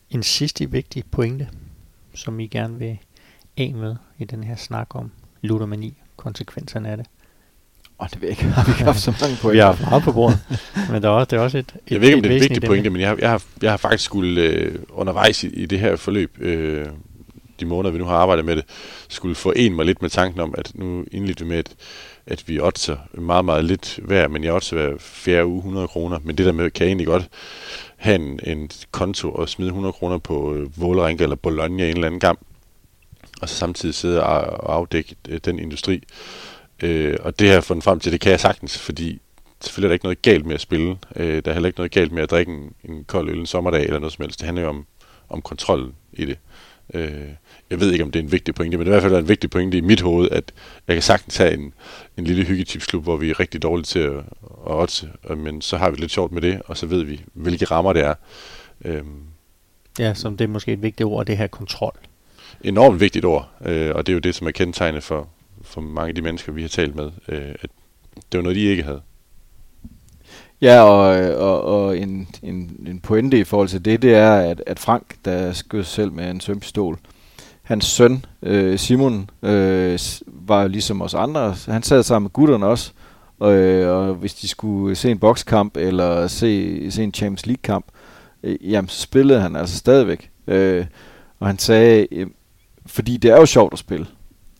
En 0.09 0.23
sidste 0.23 0.71
vigtig 0.71 1.03
pointe, 1.11 1.49
som 2.13 2.39
I 2.39 2.47
gerne 2.47 2.79
vil 2.79 2.97
af 3.57 3.73
med 3.75 3.95
i 4.17 4.25
den 4.25 4.43
her 4.43 4.55
snak 4.55 4.95
om 4.95 5.11
ludomani, 5.41 5.97
konsekvenserne 6.17 6.89
af 6.89 6.97
det. 6.97 7.05
Og 7.99 8.09
det 8.11 8.21
ved 8.21 8.29
jeg 8.29 8.31
ikke, 8.39 8.43
har 8.43 8.65
vi 8.65 8.71
ikke 8.71 8.83
haft 8.83 8.99
så 8.99 9.11
mange 9.21 9.35
Vi 9.35 9.41
pointer? 9.41 9.63
har 9.65 9.71
haft 9.73 9.89
meget 9.89 10.03
på 10.03 10.11
bordet, 10.11 10.39
men 10.91 11.01
der 11.01 11.09
er 11.09 11.13
også, 11.13 11.25
det 11.25 11.37
er 11.37 11.41
også 11.41 11.57
et, 11.57 11.65
et 11.85 11.91
Jeg 11.91 12.01
ved 12.01 12.07
ikke, 12.07 12.15
om 12.17 12.21
det 12.23 12.29
er 12.29 12.35
en 12.35 12.35
væsentligt 12.35 12.41
vigtig 12.41 12.55
emne. 12.57 12.67
pointe, 12.67 12.89
men 12.89 13.01
jeg 13.01 13.09
har, 13.09 13.17
jeg 13.19 13.29
har, 13.29 13.43
jeg 13.61 13.69
har 13.71 13.77
faktisk 13.77 14.03
skulle 14.03 14.41
øh, 14.41 14.75
undervejs 14.89 15.43
i, 15.43 15.47
i 15.47 15.65
det 15.65 15.79
her 15.79 15.95
forløb, 15.95 16.37
øh, 16.41 16.85
de 17.59 17.65
måneder, 17.65 17.91
vi 17.91 17.97
nu 17.99 18.05
har 18.05 18.15
arbejdet 18.15 18.45
med 18.45 18.55
det, 18.55 18.65
skulle 19.09 19.35
forene 19.35 19.75
mig 19.75 19.85
lidt 19.85 20.01
med 20.01 20.09
tanken 20.09 20.39
om, 20.41 20.55
at 20.57 20.71
nu 20.75 21.05
indledte 21.11 21.43
vi 21.43 21.49
med, 21.49 21.57
at, 21.57 21.75
at 22.27 22.43
vi 22.47 22.59
oddser 22.59 22.97
meget, 23.13 23.45
meget 23.45 23.65
lidt 23.65 23.99
hver, 24.03 24.27
men 24.27 24.43
jeg 24.43 24.53
oddser 24.53 24.75
hver 24.75 24.97
fjerde 24.99 25.45
uge 25.45 25.57
100 25.57 25.87
kroner. 25.87 26.19
Men 26.23 26.37
det 26.37 26.45
der 26.45 26.51
med, 26.51 26.69
kan 26.71 26.83
jeg 26.83 26.89
egentlig 26.89 27.07
godt 27.07 27.27
have 27.97 28.15
en, 28.15 28.39
en 28.43 28.69
konto 28.91 29.31
og 29.31 29.49
smide 29.49 29.67
100 29.69 29.93
kroner 29.93 30.17
på 30.17 30.53
øh, 30.55 30.81
Vålerenga 30.81 31.23
eller 31.23 31.35
Bologna 31.35 31.83
en 31.83 31.95
eller 31.95 32.07
anden 32.07 32.19
kamp, 32.19 32.39
og 33.41 33.49
så 33.49 33.55
samtidig 33.55 33.95
sidde 33.95 34.23
og, 34.23 34.41
og 34.63 34.75
afdække 34.75 35.15
øh, 35.29 35.39
den 35.45 35.59
industri. 35.59 36.03
Øh, 36.83 37.17
og 37.21 37.39
det 37.39 37.47
har 37.47 37.53
jeg 37.53 37.63
fundet 37.63 37.83
frem 37.83 37.99
til, 37.99 38.11
det 38.11 38.21
kan 38.21 38.31
jeg 38.31 38.39
sagtens, 38.39 38.77
fordi 38.79 39.21
selvfølgelig 39.61 39.85
er 39.85 39.89
der 39.89 39.93
ikke 39.93 40.05
noget 40.05 40.21
galt 40.21 40.45
med 40.45 40.53
at 40.55 40.61
spille. 40.61 40.97
Øh, 41.15 41.41
der 41.45 41.51
er 41.51 41.53
heller 41.53 41.67
ikke 41.67 41.79
noget 41.79 41.91
galt 41.91 42.11
med 42.11 42.23
at 42.23 42.31
drikke 42.31 42.51
en, 42.51 42.73
en 42.91 43.03
kold 43.03 43.29
øl 43.29 43.39
en 43.39 43.45
sommerdag 43.45 43.83
eller 43.83 43.99
noget 43.99 44.13
som 44.13 44.23
helst. 44.23 44.39
Det 44.39 44.45
handler 44.45 44.63
jo 44.63 44.69
om, 44.69 44.85
om 45.29 45.41
kontrollen 45.41 45.93
i 46.13 46.25
det. 46.25 46.37
Øh, 46.93 47.11
jeg 47.69 47.79
ved 47.79 47.91
ikke, 47.91 48.03
om 48.03 48.11
det 48.11 48.19
er 48.19 48.23
en 48.23 48.31
vigtig 48.31 48.55
pointe, 48.55 48.77
men 48.77 48.87
det 48.87 48.91
er 48.93 48.97
i 48.97 48.99
hvert 48.99 49.11
fald 49.11 49.21
en 49.21 49.27
vigtig 49.27 49.49
pointe 49.49 49.77
i 49.77 49.81
mit 49.81 50.01
hoved, 50.01 50.29
at 50.31 50.51
jeg 50.87 50.95
kan 50.95 51.03
sagtens 51.03 51.37
have 51.37 51.53
en, 51.53 51.73
en 52.17 52.23
lille 52.23 52.43
hyggetipsklub, 52.45 53.03
hvor 53.03 53.17
vi 53.17 53.29
er 53.29 53.39
rigtig 53.39 53.61
dårlige 53.63 53.85
til 53.85 53.99
at, 53.99 54.13
at 54.15 54.23
oddse, 54.65 55.09
og- 55.23 55.37
men 55.37 55.61
så 55.61 55.77
har 55.77 55.89
vi 55.89 55.97
lidt 55.97 56.11
sjovt 56.11 56.31
med 56.31 56.41
det, 56.41 56.61
og 56.65 56.77
så 56.77 56.85
ved 56.85 57.03
vi, 57.03 57.21
hvilke 57.33 57.65
rammer 57.65 57.93
det 57.93 58.03
er. 58.05 58.13
Øh, 58.85 59.03
Ja, 59.99 60.13
som 60.13 60.37
det 60.37 60.43
er 60.45 60.49
måske 60.49 60.73
et 60.73 60.81
vigtigt 60.81 61.05
ord, 61.07 61.25
det 61.25 61.37
her 61.37 61.47
kontrol. 61.47 61.97
enormt 62.63 62.99
vigtigt 62.99 63.25
ord, 63.25 63.49
øh, 63.65 63.91
og 63.95 64.05
det 64.07 64.11
er 64.11 64.13
jo 64.13 64.19
det, 64.19 64.35
som 64.35 64.47
er 64.47 64.51
kendetegnet 64.51 65.03
for, 65.03 65.27
for 65.69 65.81
mange 65.81 66.09
af 66.09 66.15
de 66.15 66.21
mennesker, 66.21 66.51
vi 66.51 66.61
har 66.61 66.69
talt 66.69 66.95
med, 66.95 67.11
øh, 67.27 67.55
at 67.61 67.69
det 68.31 68.37
var 68.37 68.41
noget, 68.41 68.55
de 68.55 68.61
ikke 68.61 68.83
havde. 68.83 69.01
Ja, 70.61 70.81
og, 70.81 71.35
og, 71.35 71.61
og 71.61 71.97
en, 71.97 72.27
en, 72.43 72.85
en 72.87 72.99
pointe 72.99 73.39
i 73.39 73.43
forhold 73.43 73.67
til 73.67 73.85
det, 73.85 74.01
det 74.01 74.15
er, 74.15 74.35
at, 74.35 74.63
at 74.67 74.79
Frank, 74.79 75.15
der 75.25 75.53
skød 75.53 75.83
sig 75.83 75.93
selv 75.93 76.11
med 76.11 76.29
en 76.29 76.41
sømpistol, 76.41 76.99
hans 77.61 77.85
søn, 77.85 78.25
øh, 78.41 78.79
Simon, 78.79 79.29
øh, 79.41 79.99
var 80.27 80.61
jo 80.61 80.67
ligesom 80.67 81.01
os 81.01 81.13
andre. 81.13 81.55
Han 81.65 81.83
sad 81.83 82.03
sammen 82.03 82.23
med 82.23 82.31
gutterne 82.31 82.65
også, 82.65 82.91
og, 83.39 83.53
øh, 83.53 83.97
og 83.97 84.15
hvis 84.15 84.33
de 84.33 84.47
skulle 84.47 84.95
se 84.95 85.11
en 85.11 85.19
bokskamp 85.19 85.77
eller 85.77 86.27
se, 86.27 86.91
se 86.91 87.03
en 87.03 87.13
Champions 87.13 87.45
League-kamp, 87.45 87.85
øh, 88.43 88.71
jamen 88.71 88.89
så 88.89 89.01
spillede 89.01 89.41
han 89.41 89.55
altså 89.55 89.77
stadigvæk. 89.77 90.31
Øh, 90.47 90.85
og 91.39 91.47
han 91.47 91.59
sagde, 91.59 92.07
øh, 92.11 92.27
fordi 92.85 93.17
det 93.17 93.31
er 93.31 93.37
jo 93.37 93.45
sjovt 93.45 93.73
at 93.73 93.79
spille. 93.79 94.07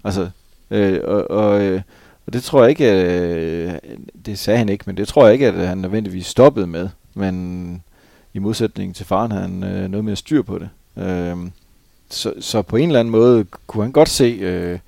Altså, 0.04 0.30
øh, 0.72 1.00
og, 1.04 1.32
og, 1.32 1.62
øh, 1.62 1.82
og 2.26 2.34
det 2.34 2.44
tror 2.44 2.62
jeg 2.62 2.70
ikke, 2.70 2.92
øh, 2.92 3.74
det 4.26 4.40
sagde 4.40 4.58
han 4.58 4.70
ikke, 4.70 4.84
men 4.88 4.98
det 4.98 5.08
tror 5.08 5.26
jeg 5.26 5.34
ikke, 5.34 5.48
at 5.48 5.68
han 5.68 5.78
nødvendigvis 5.78 6.26
stoppede 6.26 6.68
med. 6.68 6.90
Men 7.14 7.84
i 8.34 8.40
modsætning 8.40 8.96
til 8.96 9.06
faren 9.06 9.32
havde 9.32 9.44
han 9.44 9.64
øh, 9.64 9.90
noget 9.90 10.06
mere 10.06 10.16
styr 10.16 10.42
på 10.42 10.60
det. 10.60 10.70
Øh, 11.04 11.38
så, 12.10 12.34
så 12.40 12.62
på 12.62 12.76
en 12.76 12.90
eller 12.90 13.00
anden 13.00 13.12
måde 13.12 13.46
kunne 13.68 13.84
han 13.84 13.92
godt 13.92 14.10
se, 14.10 14.38
øh, 14.42 14.80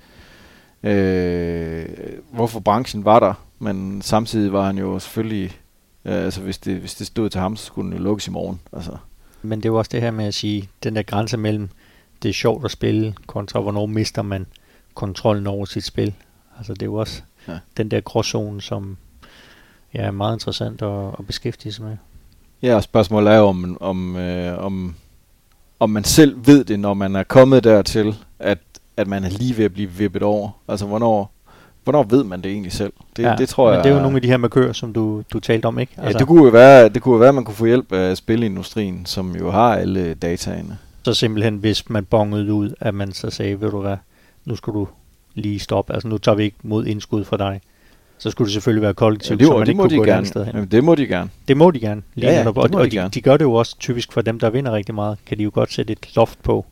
øh, 0.82 1.86
hvorfor 2.30 2.60
branchen 2.60 3.04
var 3.04 3.20
der. 3.20 3.34
Men 3.58 4.02
samtidig 4.02 4.52
var 4.52 4.66
han 4.66 4.78
jo 4.78 4.98
selvfølgelig, 4.98 5.58
øh, 6.04 6.24
altså 6.24 6.40
hvis 6.40 6.58
det, 6.58 6.76
hvis 6.76 6.94
det 6.94 7.06
stod 7.06 7.30
til 7.30 7.40
ham, 7.40 7.56
så 7.56 7.64
skulle 7.64 7.90
den 7.90 7.98
jo 7.98 8.04
lukkes 8.04 8.26
i 8.26 8.30
morgen. 8.30 8.60
Altså. 8.72 8.96
Men 9.42 9.58
det 9.58 9.64
er 9.64 9.70
jo 9.72 9.78
også 9.78 9.90
det 9.92 10.00
her 10.00 10.10
med 10.10 10.24
at 10.24 10.34
sige, 10.34 10.68
den 10.82 10.96
der 10.96 11.02
grænse 11.02 11.36
mellem, 11.36 11.68
det 12.22 12.28
er 12.28 12.32
sjovt 12.32 12.64
at 12.64 12.70
spille, 12.70 13.14
kontra 13.26 13.60
hvornår 13.60 13.86
mister 13.86 14.22
man 14.22 14.46
kontrollen 14.94 15.46
over 15.46 15.64
sit 15.64 15.84
spil. 15.84 16.14
Altså 16.58 16.72
det 16.74 16.82
er 16.82 16.86
jo 16.86 16.94
også 16.94 17.22
Ja. 17.48 17.58
den 17.76 17.90
der 17.90 18.00
gråzone, 18.00 18.60
som 18.60 18.96
ja, 19.94 20.00
er 20.00 20.10
meget 20.10 20.36
interessant 20.36 20.82
at, 20.82 21.06
at 21.18 21.26
beskæftige 21.26 21.72
sig 21.72 21.84
med. 21.84 21.96
Ja, 22.62 22.74
og 22.74 22.82
spørgsmålet 22.82 23.32
er 23.32 23.36
jo, 23.36 23.44
om, 23.46 23.76
om, 23.80 24.16
øh, 24.16 24.58
om, 24.64 24.94
om 25.80 25.90
man 25.90 26.04
selv 26.04 26.36
ved 26.46 26.64
det, 26.64 26.80
når 26.80 26.94
man 26.94 27.16
er 27.16 27.22
kommet 27.22 27.64
dertil, 27.64 28.14
at, 28.38 28.58
at 28.96 29.06
man 29.08 29.24
er 29.24 29.28
lige 29.28 29.56
ved 29.56 29.64
at 29.64 29.72
blive 29.72 29.90
vippet 29.90 30.22
over. 30.22 30.50
Altså, 30.68 30.86
hvornår, 30.86 31.32
hvornår 31.84 32.02
ved 32.02 32.24
man 32.24 32.42
det 32.42 32.50
egentlig 32.52 32.72
selv? 32.72 32.92
Det, 33.16 33.22
ja, 33.22 33.34
det 33.38 33.48
tror 33.48 33.66
men 33.66 33.74
jeg... 33.76 33.84
det 33.84 33.90
er 33.90 33.94
jo 33.96 34.02
nogle 34.02 34.16
af 34.16 34.22
de 34.22 34.28
her 34.28 34.36
markører, 34.36 34.72
som 34.72 34.92
du, 34.92 35.22
du 35.32 35.40
talte 35.40 35.66
om, 35.66 35.78
ikke? 35.78 35.92
Altså, 35.96 36.12
Ja, 36.12 36.18
det 36.18 36.26
kunne 36.26 36.44
jo 36.44 36.50
være, 36.50 36.88
det 36.88 37.02
kunne 37.02 37.12
jo 37.12 37.18
være, 37.18 37.28
at 37.28 37.34
man 37.34 37.44
kunne 37.44 37.54
få 37.54 37.66
hjælp 37.66 37.92
af 37.92 38.16
spilindustrien, 38.16 39.06
som 39.06 39.36
jo 39.36 39.50
har 39.50 39.74
alle 39.76 40.14
dataene. 40.14 40.78
Så 41.04 41.14
simpelthen, 41.14 41.56
hvis 41.56 41.90
man 41.90 42.04
bongede 42.04 42.52
ud, 42.52 42.74
at 42.80 42.94
man 42.94 43.12
så 43.12 43.30
sagde, 43.30 43.60
ved 43.60 43.70
du 43.70 43.80
hvad, 43.80 43.96
nu 44.44 44.56
skal 44.56 44.72
du 44.72 44.88
lige 45.34 45.58
stoppe. 45.58 45.92
Altså 45.92 46.08
nu 46.08 46.18
tager 46.18 46.36
vi 46.36 46.44
ikke 46.44 46.56
mod 46.62 46.86
indskud 46.86 47.24
fra 47.24 47.36
dig. 47.36 47.60
Så 48.18 48.30
skulle 48.30 48.46
det 48.46 48.52
selvfølgelig 48.52 48.82
være 48.82 48.94
kollektivt, 48.94 49.38
det, 49.40 49.46
så 49.46 49.52
man 49.52 49.60
det 49.60 49.68
ikke 49.68 49.76
må 49.76 49.82
kunne 49.82 49.90
de 49.90 49.96
gå 49.96 50.02
et 50.02 50.06
gerne. 50.06 50.16
andet 50.16 50.28
sted 50.28 50.44
hen. 50.44 50.54
Jamen, 50.54 50.68
det 50.70 50.84
må 50.84 50.94
de 50.94 51.06
gerne. 51.06 51.30
Det 51.48 51.56
må 51.56 51.70
de 51.70 51.80
gerne. 51.80 52.02
Lige 52.14 52.26
Ja, 52.30 52.32
ja, 52.32 52.38
det 52.38 52.46
og, 52.46 52.54
må 52.54 52.78
og 52.78 52.84
de 52.84 52.90
de, 52.90 52.96
gerne. 52.96 53.10
de 53.10 53.20
gør 53.20 53.36
det 53.36 53.44
jo 53.44 53.52
også 53.52 53.78
typisk 53.78 54.12
for 54.12 54.20
dem, 54.20 54.38
der 54.38 54.50
vinder 54.50 54.72
rigtig 54.72 54.94
meget. 54.94 55.18
Kan 55.26 55.38
de 55.38 55.42
jo 55.42 55.50
godt 55.54 55.72
sætte 55.72 55.92
et 55.92 56.16
loft 56.16 56.42
på, 56.42 56.66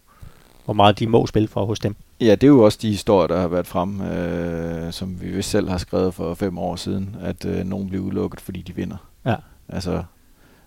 hvor 0.64 0.74
meget 0.74 0.98
de 0.98 1.06
må 1.06 1.26
spille 1.26 1.48
for 1.48 1.66
hos 1.66 1.78
dem. 1.78 1.96
Ja, 2.20 2.30
det 2.30 2.42
er 2.42 2.46
jo 2.48 2.64
også 2.64 2.78
de 2.82 2.88
historier, 2.90 3.26
der 3.26 3.40
har 3.40 3.48
været 3.48 3.66
frem, 3.66 4.00
øh, 4.00 4.92
som 4.92 5.20
vi 5.20 5.28
vist 5.28 5.50
selv 5.50 5.68
har 5.68 5.78
skrevet 5.78 6.14
for 6.14 6.34
fem 6.34 6.58
år 6.58 6.76
siden, 6.76 7.16
at 7.22 7.44
øh, 7.44 7.64
nogen 7.64 7.88
bliver 7.88 8.04
udelukket, 8.04 8.40
fordi 8.40 8.62
de 8.62 8.74
vinder. 8.76 8.96
Ja. 9.26 9.34
Altså, 9.68 10.02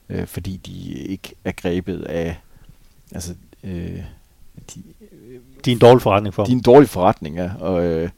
øh, 0.10 0.26
fordi 0.28 0.58
de 0.58 0.94
ikke 0.94 1.36
er 1.46 1.52
grebet 1.52 2.02
af... 2.04 2.38
Altså, 3.12 3.34
øh, 3.64 4.00
de, 4.76 4.84
De 5.66 5.72
er 5.72 5.76
en 5.76 5.80
dårlig 5.80 6.02
forretning 6.02 6.34
for 6.34 6.44
de 6.44 6.48
er 6.48 6.50
dem. 6.50 6.58
en 6.58 6.64
dårlig 6.64 6.90
forretning, 6.90 7.36
ja. 7.36 7.52
Og, 7.60 7.86
øh, 7.86 8.10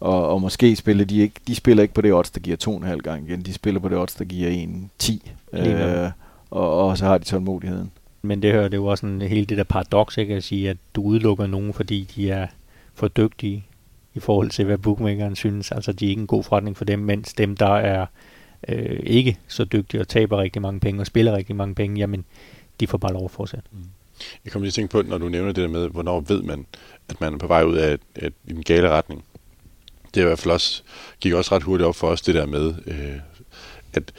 og, 0.00 0.28
og 0.28 0.40
måske 0.40 0.76
spiller 0.76 1.04
de 1.04 1.18
ikke, 1.20 1.34
de 1.46 1.54
spiller 1.54 1.82
ikke 1.82 1.94
på 1.94 2.00
det 2.00 2.12
odds, 2.12 2.30
der 2.30 2.40
giver 2.40 2.56
2,5 2.94 2.96
gange 2.96 3.28
igen. 3.28 3.42
De 3.42 3.52
spiller 3.52 3.80
på 3.80 3.88
det 3.88 3.98
odds, 3.98 4.14
der 4.14 4.24
giver 4.24 4.50
1,10. 4.50 5.12
Lige 5.52 6.04
Øh, 6.04 6.10
og, 6.50 6.88
og 6.88 6.98
så 6.98 7.04
har 7.04 7.18
de 7.18 7.24
tålmodigheden. 7.24 7.90
Men 8.22 8.42
det 8.42 8.52
hører 8.52 8.64
det 8.64 8.74
er 8.74 8.78
jo 8.78 8.86
også 8.86 9.00
sådan, 9.00 9.22
hele 9.22 9.46
det 9.46 9.58
der 9.58 9.64
paradoks, 9.64 10.18
ikke? 10.18 10.34
At 10.34 10.44
sige, 10.44 10.70
at 10.70 10.76
du 10.94 11.02
udelukker 11.02 11.46
nogen, 11.46 11.72
fordi 11.72 12.08
de 12.16 12.30
er 12.30 12.46
for 12.94 13.08
dygtige 13.08 13.64
i 14.14 14.20
forhold 14.20 14.50
til, 14.50 14.64
hvad 14.64 14.78
bookmakeren 14.78 15.36
synes. 15.36 15.72
Altså, 15.72 15.92
de 15.92 16.06
er 16.06 16.08
ikke 16.08 16.20
en 16.20 16.26
god 16.26 16.44
forretning 16.44 16.76
for 16.76 16.84
dem, 16.84 16.98
mens 16.98 17.34
dem, 17.34 17.56
der 17.56 17.74
er 17.74 18.06
øh, 18.68 19.00
ikke 19.02 19.38
så 19.48 19.64
dygtige 19.64 20.00
og 20.00 20.08
taber 20.08 20.38
rigtig 20.38 20.62
mange 20.62 20.80
penge 20.80 21.00
og 21.00 21.06
spiller 21.06 21.32
rigtig 21.36 21.56
mange 21.56 21.74
penge, 21.74 21.98
jamen, 21.98 22.24
de 22.80 22.86
får 22.86 22.98
bare 22.98 23.12
lov 23.12 23.24
at 23.24 23.30
fortsætte. 23.30 23.68
Jeg 24.44 24.52
kommer 24.52 24.64
lige 24.64 24.72
til 24.72 24.82
at 24.82 24.90
tænke 24.90 24.92
på, 24.92 25.10
når 25.10 25.18
du 25.18 25.28
nævner 25.28 25.52
det 25.52 25.62
der 25.62 25.68
med, 25.68 25.88
hvornår 25.88 26.20
ved 26.20 26.42
man, 26.42 26.66
at 27.08 27.20
man 27.20 27.34
er 27.34 27.38
på 27.38 27.46
vej 27.46 27.62
ud 27.64 27.76
af, 27.76 27.98
af 28.16 28.30
i 28.44 28.62
gale 28.62 28.90
retning. 28.90 29.24
Det 30.14 30.20
er 30.20 30.24
i 30.24 30.26
hvert 30.26 30.38
fald 30.38 30.54
også, 30.54 30.82
gik 31.20 31.32
også 31.32 31.54
ret 31.54 31.62
hurtigt 31.62 31.86
op 31.86 31.96
for 31.96 32.08
os, 32.08 32.22
det 32.22 32.34
der 32.34 32.46
med, 32.46 32.74
øh, 32.86 33.20
at 33.92 34.12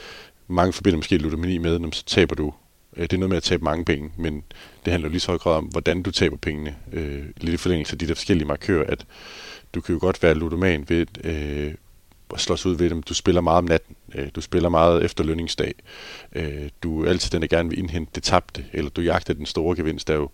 mange 0.48 0.72
forbinder 0.72 0.96
måske 0.96 1.18
ludomani 1.18 1.58
med, 1.58 1.78
når 1.78 1.90
så 1.92 2.04
taber 2.04 2.34
du. 2.34 2.54
Øh, 2.96 3.02
det 3.02 3.12
er 3.12 3.18
noget 3.18 3.28
med 3.28 3.36
at 3.36 3.42
tabe 3.42 3.64
mange 3.64 3.84
penge, 3.84 4.10
men 4.16 4.42
det 4.84 4.90
handler 4.90 5.08
lige 5.08 5.20
så 5.20 5.28
højt 5.28 5.46
om, 5.46 5.64
hvordan 5.64 6.02
du 6.02 6.10
taber 6.10 6.36
pengene. 6.36 6.76
Øh, 6.92 7.24
lidt 7.36 7.54
i 7.54 7.56
forlængelse 7.56 7.92
af 7.92 7.98
de 7.98 8.08
der 8.08 8.14
forskellige 8.14 8.48
markører, 8.48 8.86
at 8.86 9.06
du 9.74 9.80
kan 9.80 9.92
jo 9.94 9.98
godt 10.00 10.22
være 10.22 10.34
ludoman 10.34 10.84
ved 10.88 11.06
øh, 11.24 11.74
slås 12.36 12.66
ud 12.66 12.76
ved 12.76 12.90
dem. 12.90 13.02
Du 13.02 13.14
spiller 13.14 13.40
meget 13.40 13.58
om 13.58 13.64
natten. 13.64 13.96
Øh, 14.14 14.28
du 14.34 14.40
spiller 14.40 14.68
meget 14.68 15.04
efter 15.04 15.24
lønningsdag. 15.24 15.74
Øh, 16.32 16.68
du 16.82 17.04
er 17.04 17.08
altid 17.08 17.30
den, 17.30 17.42
der 17.42 17.48
gerne 17.48 17.68
vil 17.68 17.78
indhente 17.78 18.12
det 18.14 18.22
tabte, 18.22 18.64
eller 18.72 18.90
du 18.90 19.00
jagter 19.00 19.34
den 19.34 19.46
store 19.46 19.76
gevinst. 19.76 20.08
Der 20.08 20.14
er 20.14 20.18
jo 20.18 20.28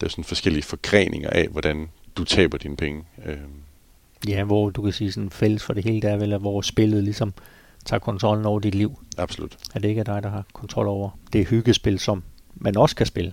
der 0.00 0.06
er 0.06 0.10
sådan 0.10 0.24
forskellige 0.24 0.62
forgreninger 0.62 1.30
af, 1.30 1.48
hvordan 1.48 1.88
du 2.16 2.24
taber 2.24 2.58
dine 2.58 2.76
penge. 2.76 3.04
Øh. 3.26 3.36
Ja, 4.28 4.44
hvor 4.44 4.70
du 4.70 4.82
kan 4.82 4.92
sige 4.92 5.12
sådan 5.12 5.30
fælles 5.30 5.62
for 5.62 5.72
det 5.72 5.84
hele, 5.84 6.00
der 6.00 6.10
er 6.10 6.16
vel, 6.16 6.32
at 6.32 6.40
hvor 6.40 6.60
spillet 6.60 7.04
ligesom 7.04 7.34
tager 7.84 8.00
kontrollen 8.00 8.46
over 8.46 8.60
dit 8.60 8.74
liv. 8.74 8.98
Absolut. 9.18 9.58
At 9.74 9.82
det 9.82 9.88
ikke 9.88 9.98
er 9.98 10.04
dig, 10.04 10.22
der 10.22 10.28
har 10.28 10.44
kontrol 10.52 10.86
over 10.86 11.10
det 11.32 11.48
hyggespil, 11.48 11.98
som 11.98 12.22
man 12.54 12.76
også 12.76 12.96
kan 12.96 13.06
spille. 13.06 13.32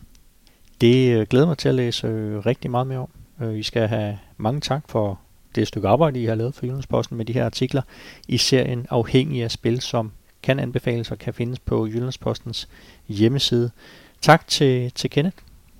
Det 0.81 1.29
glæder 1.29 1.45
mig 1.45 1.57
til 1.57 1.69
at 1.69 1.75
læse 1.75 2.07
rigtig 2.39 2.71
meget 2.71 2.87
mere 2.87 2.99
om. 2.99 3.09
I 3.55 3.63
skal 3.63 3.87
have 3.87 4.19
mange 4.37 4.61
tak 4.61 4.83
for 4.89 5.19
det 5.55 5.67
stykke 5.67 5.87
arbejde, 5.87 6.21
I 6.21 6.25
har 6.25 6.35
lavet 6.35 6.55
for 6.55 6.65
Jyllandsposten 6.65 7.17
med 7.17 7.25
de 7.25 7.33
her 7.33 7.45
artikler 7.45 7.81
i 8.27 8.37
serien 8.37 8.87
Afhængig 8.89 9.43
af 9.43 9.51
spil, 9.51 9.81
som 9.81 10.11
kan 10.43 10.59
anbefales 10.59 11.11
og 11.11 11.17
kan 11.17 11.33
findes 11.33 11.59
på 11.59 11.87
Jyllandspostens 11.87 12.67
hjemmeside. 13.07 13.71
Tak 14.21 14.47
til, 14.47 14.91
til 14.91 15.09
Kenneth 15.09 15.37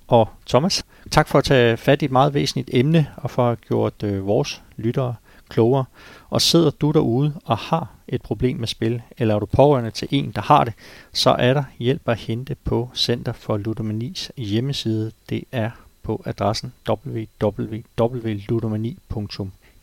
og 0.08 0.28
Thomas. 0.46 0.84
Tak 1.10 1.28
for 1.28 1.38
at 1.38 1.44
tage 1.44 1.76
fat 1.76 2.02
i 2.02 2.04
et 2.04 2.10
meget 2.10 2.34
væsentligt 2.34 2.70
emne 2.72 3.06
og 3.16 3.30
for 3.30 3.42
at 3.42 3.48
have 3.48 3.56
gjort 3.56 4.02
øh, 4.02 4.26
vores 4.26 4.62
lyttere 4.76 5.14
klogere. 5.48 5.84
Og 6.30 6.42
sidder 6.42 6.70
du 6.70 6.90
derude 6.90 7.32
og 7.44 7.58
har 7.58 7.88
et 8.08 8.22
problem 8.22 8.56
med 8.56 8.68
spil, 8.68 9.02
eller 9.18 9.34
er 9.34 9.38
du 9.38 9.46
pårørende 9.46 9.90
til 9.90 10.08
en, 10.10 10.32
der 10.32 10.42
har 10.42 10.64
det, 10.64 10.72
så 11.12 11.30
er 11.30 11.54
der 11.54 11.64
hjælp 11.78 12.08
at 12.08 12.18
hente 12.18 12.56
på 12.64 12.90
Center 12.94 13.32
for 13.32 13.56
Ludomanis 13.56 14.32
hjemmeside. 14.36 15.12
Det 15.28 15.44
er 15.52 15.70
på 16.02 16.22
adressen 16.26 16.72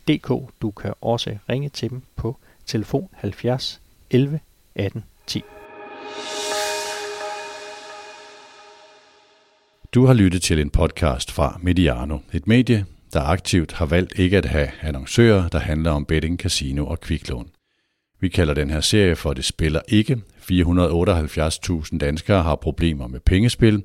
www.ludomani.dk. 0.08 0.52
Du 0.62 0.70
kan 0.70 0.94
også 1.00 1.36
ringe 1.48 1.68
til 1.68 1.90
dem 1.90 2.02
på 2.16 2.36
telefon 2.66 3.08
70 3.12 3.80
11 4.10 4.40
18 4.74 5.04
10. 5.26 5.42
Du 9.94 10.06
har 10.06 10.14
lyttet 10.14 10.42
til 10.42 10.60
en 10.60 10.70
podcast 10.70 11.30
fra 11.30 11.58
Mediano, 11.62 12.18
et 12.32 12.46
medie, 12.46 12.86
der 13.12 13.20
aktivt 13.20 13.72
har 13.72 13.86
valgt 13.86 14.18
ikke 14.18 14.38
at 14.38 14.44
have 14.44 14.68
annoncører, 14.80 15.48
der 15.48 15.58
handler 15.58 15.90
om 15.90 16.04
betting, 16.04 16.38
casino 16.38 16.86
og 16.86 17.00
kviklån. 17.00 17.50
Vi 18.20 18.28
kalder 18.28 18.54
den 18.54 18.70
her 18.70 18.80
serie 18.80 19.16
for 19.16 19.32
Det 19.32 19.44
spiller 19.44 19.80
ikke. 19.88 20.20
478.000 20.50 21.98
danskere 21.98 22.42
har 22.42 22.56
problemer 22.56 23.06
med 23.06 23.20
pengespil. 23.20 23.84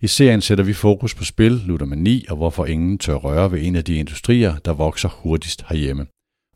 I 0.00 0.06
serien 0.06 0.40
sætter 0.40 0.64
vi 0.64 0.72
fokus 0.72 1.14
på 1.14 1.24
spil, 1.24 1.52
ludomani 1.52 2.24
og 2.28 2.36
hvorfor 2.36 2.66
ingen 2.66 2.98
tør 2.98 3.14
røre 3.14 3.52
ved 3.52 3.62
en 3.62 3.76
af 3.76 3.84
de 3.84 3.94
industrier, 3.94 4.56
der 4.56 4.72
vokser 4.72 5.08
hurtigst 5.08 5.64
herhjemme. 5.68 6.06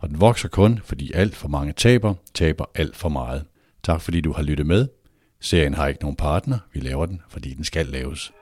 Og 0.01 0.09
den 0.09 0.21
vokser 0.21 0.49
kun, 0.49 0.81
fordi 0.85 1.13
alt 1.15 1.35
for 1.35 1.49
mange 1.49 1.73
taber, 1.73 2.15
taber 2.35 2.65
alt 2.75 2.97
for 2.97 3.09
meget. 3.09 3.45
Tak 3.83 4.01
fordi 4.01 4.21
du 4.21 4.33
har 4.33 4.43
lyttet 4.43 4.67
med. 4.67 4.89
Serien 5.41 5.75
har 5.75 5.87
ikke 5.87 6.01
nogen 6.01 6.17
partner. 6.17 6.59
Vi 6.75 6.81
laver 6.81 7.07
den, 7.07 7.21
fordi 7.29 7.55
den 7.55 7.65
skal 7.65 7.87
laves. 7.87 8.33